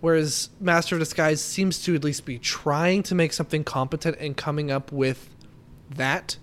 Whereas 0.00 0.48
Master 0.60 0.94
of 0.96 1.00
Disguise 1.00 1.40
seems 1.42 1.82
to 1.82 1.94
at 1.94 2.02
least 2.04 2.24
be 2.24 2.38
trying 2.38 3.02
to 3.04 3.14
make 3.14 3.32
something 3.32 3.64
competent 3.64 4.16
and 4.18 4.36
coming 4.36 4.70
up 4.70 4.90
with 4.92 5.28
that 5.90 6.36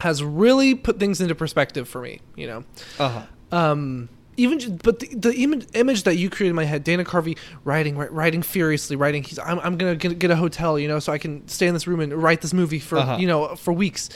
has 0.00 0.22
really 0.22 0.74
put 0.74 0.98
things 0.98 1.20
into 1.20 1.34
perspective 1.34 1.88
for 1.88 2.00
me. 2.02 2.20
You 2.36 2.46
know, 2.46 2.64
Uh 2.98 3.08
huh. 3.50 3.56
um 3.56 4.08
even 4.36 4.76
but 4.82 5.00
the, 5.00 5.08
the 5.14 5.34
image, 5.42 5.66
image 5.74 6.04
that 6.04 6.16
you 6.16 6.30
created 6.30 6.50
in 6.50 6.56
my 6.56 6.64
head 6.64 6.82
dana 6.84 7.04
carvey 7.04 7.36
writing 7.64 7.96
writing 7.98 8.40
furiously 8.42 8.96
writing 8.96 9.22
he's 9.22 9.38
i'm, 9.40 9.58
I'm 9.58 9.76
gonna 9.76 9.96
get, 9.96 10.18
get 10.18 10.30
a 10.30 10.36
hotel 10.36 10.78
you 10.78 10.88
know 10.88 10.98
so 10.98 11.12
i 11.12 11.18
can 11.18 11.46
stay 11.48 11.66
in 11.66 11.74
this 11.74 11.86
room 11.86 12.00
and 12.00 12.10
write 12.14 12.40
this 12.40 12.54
movie 12.54 12.78
for 12.78 12.96
Uh-huh. 12.98 13.16
you 13.18 13.26
know 13.26 13.54
for 13.56 13.72
weeks 13.72 14.08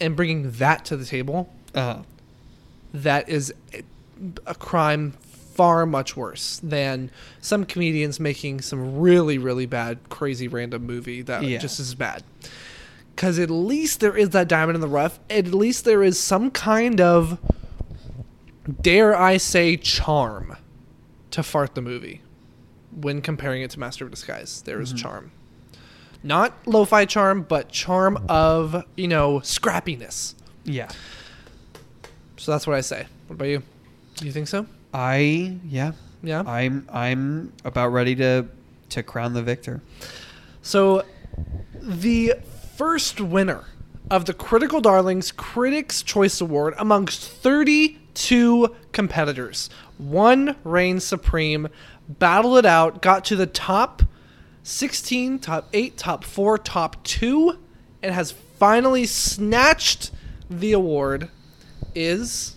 and 0.00 0.14
bringing 0.16 0.50
that 0.52 0.84
to 0.86 0.96
the 0.96 1.06
table 1.06 1.48
Uh 1.74 1.80
huh. 1.94 2.02
that 2.92 3.28
is 3.28 3.54
a, 3.72 3.82
a 4.46 4.54
crime 4.54 5.14
far 5.58 5.84
much 5.84 6.16
worse 6.16 6.60
than 6.62 7.10
some 7.40 7.64
comedians 7.64 8.20
making 8.20 8.60
some 8.60 8.98
really 9.00 9.38
really 9.38 9.66
bad 9.66 9.98
crazy 10.08 10.46
random 10.46 10.86
movie 10.86 11.20
that 11.22 11.42
Yeah. 11.42 11.58
just 11.58 11.80
is 11.80 11.96
bad 11.96 12.22
because 13.16 13.40
at 13.40 13.50
least 13.50 13.98
there 13.98 14.16
is 14.16 14.30
that 14.30 14.46
diamond 14.46 14.76
in 14.76 14.80
the 14.80 14.86
rough 14.86 15.18
at 15.28 15.48
least 15.48 15.84
there 15.84 16.04
is 16.04 16.16
some 16.18 16.52
kind 16.52 17.00
of 17.00 17.38
dare 18.82 19.16
i 19.16 19.36
say 19.36 19.76
charm 19.76 20.56
to 21.32 21.42
fart 21.42 21.74
the 21.74 21.82
movie 21.82 22.20
when 22.92 23.20
comparing 23.20 23.62
it 23.62 23.70
to 23.72 23.80
master 23.80 24.04
of 24.04 24.12
disguise 24.12 24.62
there 24.62 24.80
is 24.80 24.90
mm-hmm. 24.90 24.98
charm 25.02 25.32
not 26.22 26.52
lo-fi 26.66 27.04
charm 27.04 27.42
but 27.42 27.68
charm 27.70 28.16
of 28.28 28.84
you 28.96 29.08
know 29.08 29.40
scrappiness 29.40 30.34
Yeah. 30.64 30.88
so 32.36 32.52
that's 32.52 32.66
what 32.66 32.76
I 32.76 32.80
say. 32.82 33.06
What 33.26 33.34
about 33.34 33.48
you? 33.48 33.62
Do 34.16 34.26
You 34.26 34.32
think 34.32 34.48
so? 34.48 34.66
I 34.92 35.58
yeah. 35.64 35.92
Yeah. 36.22 36.42
I'm 36.46 36.88
I'm 36.92 37.52
about 37.64 37.88
ready 37.88 38.14
to 38.16 38.46
to 38.90 39.02
crown 39.02 39.34
the 39.34 39.42
victor. 39.42 39.80
So 40.62 41.04
the 41.80 42.34
first 42.76 43.20
winner 43.20 43.64
of 44.10 44.24
the 44.24 44.34
Critical 44.34 44.80
Darlings 44.80 45.32
Critics' 45.32 46.02
Choice 46.02 46.40
Award 46.40 46.74
amongst 46.78 47.28
32 47.28 48.74
competitors, 48.92 49.68
one 49.98 50.56
reigns 50.64 51.04
supreme, 51.04 51.68
battled 52.08 52.58
it 52.58 52.66
out, 52.66 53.02
got 53.02 53.24
to 53.26 53.36
the 53.36 53.46
top 53.46 54.02
16, 54.62 55.38
top 55.38 55.68
8, 55.72 55.96
top 55.96 56.24
4, 56.24 56.58
top 56.58 57.02
2, 57.04 57.58
and 58.02 58.14
has 58.14 58.32
finally 58.32 59.06
snatched 59.06 60.10
the 60.50 60.72
award 60.72 61.30
is 61.94 62.56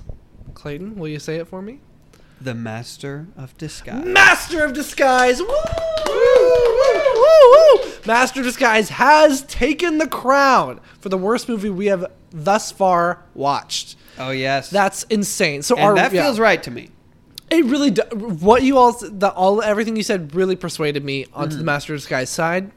Clayton, 0.54 0.96
will 0.96 1.08
you 1.08 1.20
say 1.20 1.38
it 1.38 1.48
for 1.48 1.62
me? 1.62 1.80
The 2.42 2.56
master 2.56 3.28
of 3.38 3.56
disguise. 3.58 4.04
Master 4.04 4.64
of 4.66 4.74
Disguise. 4.74 5.40
Woo! 5.40 5.48
Woo! 5.48 5.54
Woo! 6.08 7.14
Woo! 7.16 7.52
Woo! 7.84 7.92
Master 8.08 8.40
of 8.40 8.48
Disguise 8.48 8.90
has 8.90 9.44
taken 9.44 10.00
the 10.00 10.08
crown 10.08 10.80
for 11.00 11.10
the 11.10 11.18
worst 11.20 11.48
movie 11.48 11.70
we 11.70 11.86
have 11.86 12.06
thus 12.32 12.72
far 12.72 13.22
watched. 13.36 13.96
Oh 14.18 14.32
yes. 14.32 14.70
That's 14.72 15.04
insane. 15.04 15.62
So 15.62 15.76
and 15.76 15.84
our, 15.86 15.96
that 15.96 16.12
yeah. 16.14 16.24
feels 16.24 16.40
right 16.40 16.62
to 16.64 16.72
me. 16.72 16.90
It 17.52 17.66
really 17.66 17.92
do, 17.92 18.02
what 18.16 18.64
you 18.64 18.78
all 18.78 18.94
the 18.94 19.30
all 19.30 19.62
everything 19.62 19.96
you 19.96 20.04
said 20.04 20.34
really 20.34 20.56
persuaded 20.56 21.04
me 21.04 21.28
onto 21.34 21.56
Mm. 21.56 21.60
the 21.60 21.64
Master 21.66 21.94
of 21.94 22.00
Disguise 22.00 22.30
side. 22.30 22.72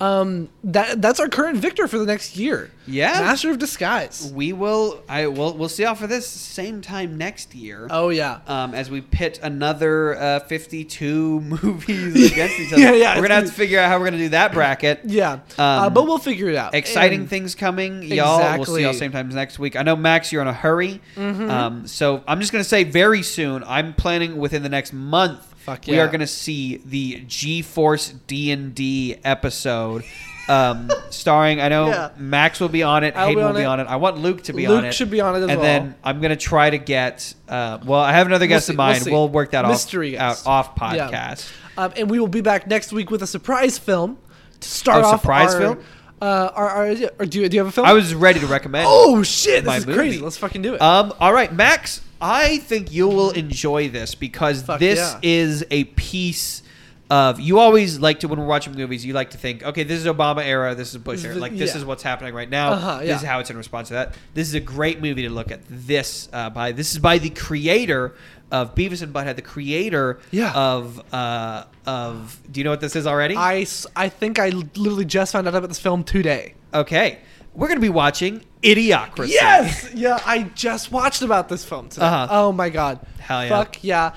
Um, 0.00 0.48
that 0.64 1.02
that's 1.02 1.20
our 1.20 1.28
current 1.28 1.58
victor 1.58 1.86
for 1.86 1.98
the 1.98 2.06
next 2.06 2.36
year. 2.36 2.70
Yeah. 2.86 3.20
Master 3.20 3.50
of 3.50 3.58
Disguise. 3.58 4.32
We 4.34 4.52
will. 4.52 5.02
I 5.08 5.26
will. 5.28 5.52
We'll 5.54 5.68
see 5.68 5.84
out 5.84 5.98
for 5.98 6.06
this 6.08 6.26
same 6.26 6.80
time 6.80 7.16
next 7.18 7.54
year. 7.54 7.86
Oh 7.90 8.08
yeah. 8.08 8.40
Um, 8.48 8.74
as 8.74 8.90
we 8.90 9.00
pit 9.00 9.38
another 9.42 10.16
uh, 10.16 10.40
52 10.40 11.40
movies 11.62 12.32
against 12.32 12.58
each 12.58 12.72
other. 12.72 12.82
Yeah, 12.82 12.92
yeah, 12.92 13.14
We're 13.16 13.22
gonna 13.22 13.34
have 13.34 13.44
gonna 13.44 13.52
figure 13.54 13.78
out 13.78 13.88
how 13.88 13.98
we're 13.98 14.06
gonna 14.06 14.16
do 14.18 14.28
that 14.30 14.52
bracket. 14.52 15.00
Yeah. 15.04 15.40
uh, 15.58 15.86
Um, 15.86 15.94
but 15.94 16.04
we'll 16.04 16.18
figure 16.18 16.48
it 16.48 16.56
out. 16.56 16.74
Exciting 16.74 17.20
And- 17.20 17.30
things 17.30 17.54
coming, 17.54 18.02
y'all. 18.02 18.56
We'll 18.56 18.64
see 18.64 18.82
y'all 18.82 18.92
same 18.94 19.12
times 19.12 19.34
next 19.34 19.58
week. 19.58 19.76
I 19.76 19.82
know 19.82 19.96
Max, 19.96 20.32
you're 20.32 20.42
in 20.42 20.48
a 20.48 20.52
hurry. 20.52 21.00
Mm-hmm. 21.16 21.50
Um, 21.50 21.86
so 21.86 22.24
I'm 22.26 22.40
just 22.40 22.50
gonna 22.52 22.64
say 22.64 22.84
very 22.84 23.22
soon. 23.22 23.62
I'm 23.64 23.92
planning 23.94 24.38
within 24.38 24.62
the 24.62 24.68
next 24.68 24.92
month. 24.92 25.49
Fuck 25.64 25.86
We 25.86 25.94
yeah. 25.96 26.02
are 26.02 26.08
gonna 26.08 26.26
see 26.26 26.80
the 26.84 27.22
G-Force 27.26 28.14
D&D 28.26 29.16
episode. 29.24 30.04
Um, 30.48 30.90
starring, 31.10 31.60
I 31.60 31.68
know 31.68 31.88
Yeah. 31.88 32.10
Max 32.16 32.58
will 32.60 32.68
be 32.70 32.82
on 32.82 33.04
it. 33.04 33.14
I'll 33.14 33.26
be 33.26 33.30
Hayden 33.30 33.42
will 33.44 33.48
on 33.50 33.54
be 33.56 33.60
it. 33.62 33.66
on 33.66 33.80
it. 33.80 33.84
I 33.86 33.96
want 33.96 34.18
Luke 34.18 34.42
to 34.44 34.52
be 34.52 34.66
Luke 34.66 34.78
on 34.78 34.84
it. 34.84 34.86
Luke 34.88 34.94
should 34.94 35.10
be 35.10 35.20
on 35.20 35.34
it 35.34 35.38
as 35.38 35.42
and 35.50 35.60
well. 35.60 35.62
then 35.62 35.94
I'm 36.02 36.20
gonna 36.20 36.34
try 36.36 36.70
to 36.70 36.78
get. 36.78 37.34
Uh, 37.48 37.78
well, 37.84 38.00
I 38.00 38.12
have 38.12 38.26
another 38.26 38.44
We'll 38.44 38.56
guest 38.56 38.66
see, 38.66 38.72
in 38.72 38.78
we'll 38.78 39.04
We'll, 39.12 39.28
work 39.28 39.50
that 39.52 39.66
Mystery 39.66 40.18
off, 40.18 40.46
out 40.46 40.70
off 40.78 40.94
Yeah. 40.94 41.08
podcast. 41.10 41.52
Um, 41.76 41.92
and 41.96 42.10
we 42.10 42.18
will 42.18 42.26
be 42.28 42.40
back 42.40 42.66
next 42.66 42.92
week 42.92 43.10
with 43.10 43.22
a 43.22 43.26
surprise 43.26 43.78
film 43.78 44.18
to 44.60 44.68
start 44.68 45.04
Oh, 45.04 45.08
off. 45.08 45.20
surprise 45.20 45.54
our, 45.54 45.60
film? 45.60 45.84
Uh, 46.20 46.50
our, 46.54 46.68
our, 46.68 46.86
or 47.18 47.26
do 47.26 47.40
you 47.40 47.48
do 47.48 47.56
you 47.56 47.60
have 47.60 47.68
a 47.68 47.72
film? 47.72 47.86
I 47.86 47.94
was 47.94 48.14
ready 48.14 48.40
to 48.40 48.46
recommend. 48.46 48.86
Oh 48.88 49.22
shit! 49.22 49.64
This 49.64 49.78
is 49.78 49.84
crazy. 49.86 50.18
Let's 50.18 50.36
fucking 50.36 50.60
do 50.60 50.74
it. 50.74 50.82
Um, 50.82 51.14
all 51.18 51.32
right, 51.32 51.52
Max. 51.52 52.02
I 52.20 52.58
think 52.58 52.92
you 52.92 53.08
will 53.08 53.30
enjoy 53.30 53.88
this 53.88 54.14
because 54.14 54.62
Fuck 54.62 54.78
this 54.78 54.98
yeah. 54.98 55.18
is 55.22 55.64
a 55.70 55.84
piece 55.84 56.62
of. 57.10 57.40
You 57.40 57.58
always 57.58 57.98
like 57.98 58.20
to 58.20 58.28
when 58.28 58.38
we're 58.38 58.46
watching 58.46 58.74
movies. 58.74 59.04
You 59.04 59.12
like 59.12 59.30
to 59.30 59.38
think, 59.38 59.62
okay, 59.62 59.82
this 59.82 59.98
is 60.00 60.06
Obama 60.06 60.44
era. 60.44 60.74
This 60.74 60.90
is 60.94 60.98
Bush 60.98 61.24
era. 61.24 61.34
Like 61.34 61.56
this 61.56 61.72
yeah. 61.72 61.78
is 61.78 61.84
what's 61.84 62.02
happening 62.02 62.32
right 62.34 62.48
now. 62.48 62.72
Uh-huh, 62.72 62.98
This 63.00 63.20
is 63.20 63.26
how 63.26 63.40
it's 63.40 63.50
in 63.50 63.56
response 63.56 63.88
to 63.88 63.94
that. 63.94 64.14
This 64.34 64.48
is 64.48 64.54
a 64.54 64.60
great 64.60 65.02
movie 65.02 65.22
to 65.22 65.30
look 65.30 65.50
at. 65.50 65.60
This 65.68 66.28
uh, 66.32 66.50
by 66.50 66.72
this 66.72 66.92
is 66.92 66.98
by 66.98 67.18
the 67.18 67.30
creator 67.30 68.14
of 68.52 68.74
Beavis 68.74 69.02
and 69.02 69.12
Butthead, 69.14 69.36
the 69.36 69.42
creator 69.42 70.18
Yeah. 70.30 70.52
of 70.54 71.02
uh, 71.12 71.64
of. 71.86 72.40
Do 72.50 72.60
you 72.60 72.64
know 72.64 72.70
what 72.70 72.80
this 72.80 72.96
is 72.96 73.06
already? 73.06 73.36
I 73.36 73.66
I 73.96 74.08
think 74.08 74.38
I 74.38 74.48
literally 74.50 75.04
just 75.04 75.32
found 75.32 75.46
out 75.48 75.54
about 75.54 75.68
this 75.68 75.80
film 75.80 76.04
today. 76.04 76.54
okay, 76.72 77.18
we're 77.54 77.68
gonna 77.68 77.80
be 77.80 77.88
watching 77.88 78.44
Idiocracy. 78.62 79.30
Yes! 79.30 79.90
yeah, 79.94 80.20
I 80.24 80.44
just 80.54 80.92
watched 80.92 81.22
about 81.22 81.48
this 81.48 81.64
film 81.64 81.88
today. 81.88 82.06
Uh-huh. 82.06 82.28
Oh 82.30 82.52
my 82.52 82.68
god. 82.70 83.00
Hell 83.18 83.42
yeah. 83.42 83.48
Fuck 83.48 83.82
yeah. 83.82 84.14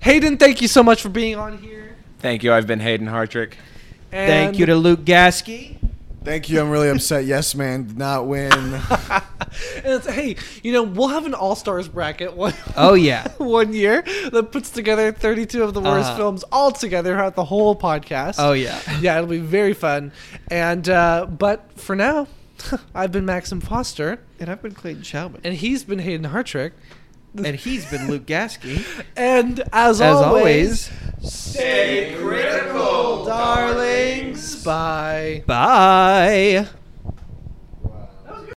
Hayden, 0.00 0.36
thank 0.36 0.60
you 0.60 0.68
so 0.68 0.82
much 0.82 1.00
for 1.02 1.08
being 1.08 1.36
on 1.36 1.58
here. 1.58 1.95
Thank 2.18 2.42
you. 2.42 2.52
I've 2.52 2.66
been 2.66 2.80
Hayden 2.80 3.06
Hartrick. 3.08 3.54
And 4.12 4.28
Thank 4.30 4.58
you 4.58 4.66
to 4.66 4.76
Luke 4.76 5.00
Gasky. 5.04 5.76
Thank 6.24 6.48
you. 6.48 6.60
I'm 6.60 6.70
really 6.70 6.88
upset. 6.88 7.24
Yes, 7.24 7.54
man, 7.54 7.84
did 7.86 7.98
not 7.98 8.26
win. 8.26 8.52
and 8.52 8.74
it's, 9.84 10.06
hey, 10.08 10.36
you 10.62 10.72
know, 10.72 10.82
we'll 10.82 11.08
have 11.08 11.24
an 11.24 11.34
all 11.34 11.54
stars 11.54 11.86
bracket 11.88 12.34
one, 12.36 12.52
Oh 12.76 12.94
yeah. 12.94 13.28
one 13.38 13.72
year 13.72 14.02
that 14.32 14.50
puts 14.50 14.70
together 14.70 15.12
32 15.12 15.62
of 15.62 15.72
the 15.72 15.80
worst 15.80 16.08
Uh-huh. 16.08 16.16
films 16.16 16.42
all 16.50 16.72
together 16.72 17.12
throughout 17.14 17.36
the 17.36 17.44
whole 17.44 17.76
podcast. 17.76 18.36
Oh 18.38 18.52
yeah. 18.54 18.80
yeah, 19.00 19.16
it'll 19.18 19.30
be 19.30 19.38
very 19.38 19.72
fun. 19.74 20.10
And, 20.50 20.88
uh, 20.88 21.26
but 21.26 21.70
for 21.78 21.94
now, 21.94 22.26
I've 22.94 23.12
been 23.12 23.24
Maxim 23.26 23.60
Foster, 23.60 24.18
And 24.40 24.50
I've 24.50 24.62
been 24.62 24.72
Clayton 24.74 25.02
Schauman. 25.02 25.40
and 25.44 25.54
he's 25.54 25.84
been 25.84 26.00
Hayden 26.00 26.30
Hartrick. 26.32 26.72
And 27.36 27.56
he's 27.56 27.88
been 27.90 28.08
Luke 28.08 28.26
Gasky. 28.26 28.84
And 29.16 29.60
as, 29.72 30.00
As 30.00 30.16
always, 30.16 30.90
always, 31.20 31.32
stay 31.52 32.14
critical, 32.18 33.24
darlings. 33.24 34.64
Bye. 34.64 35.42
bye. 35.46 36.66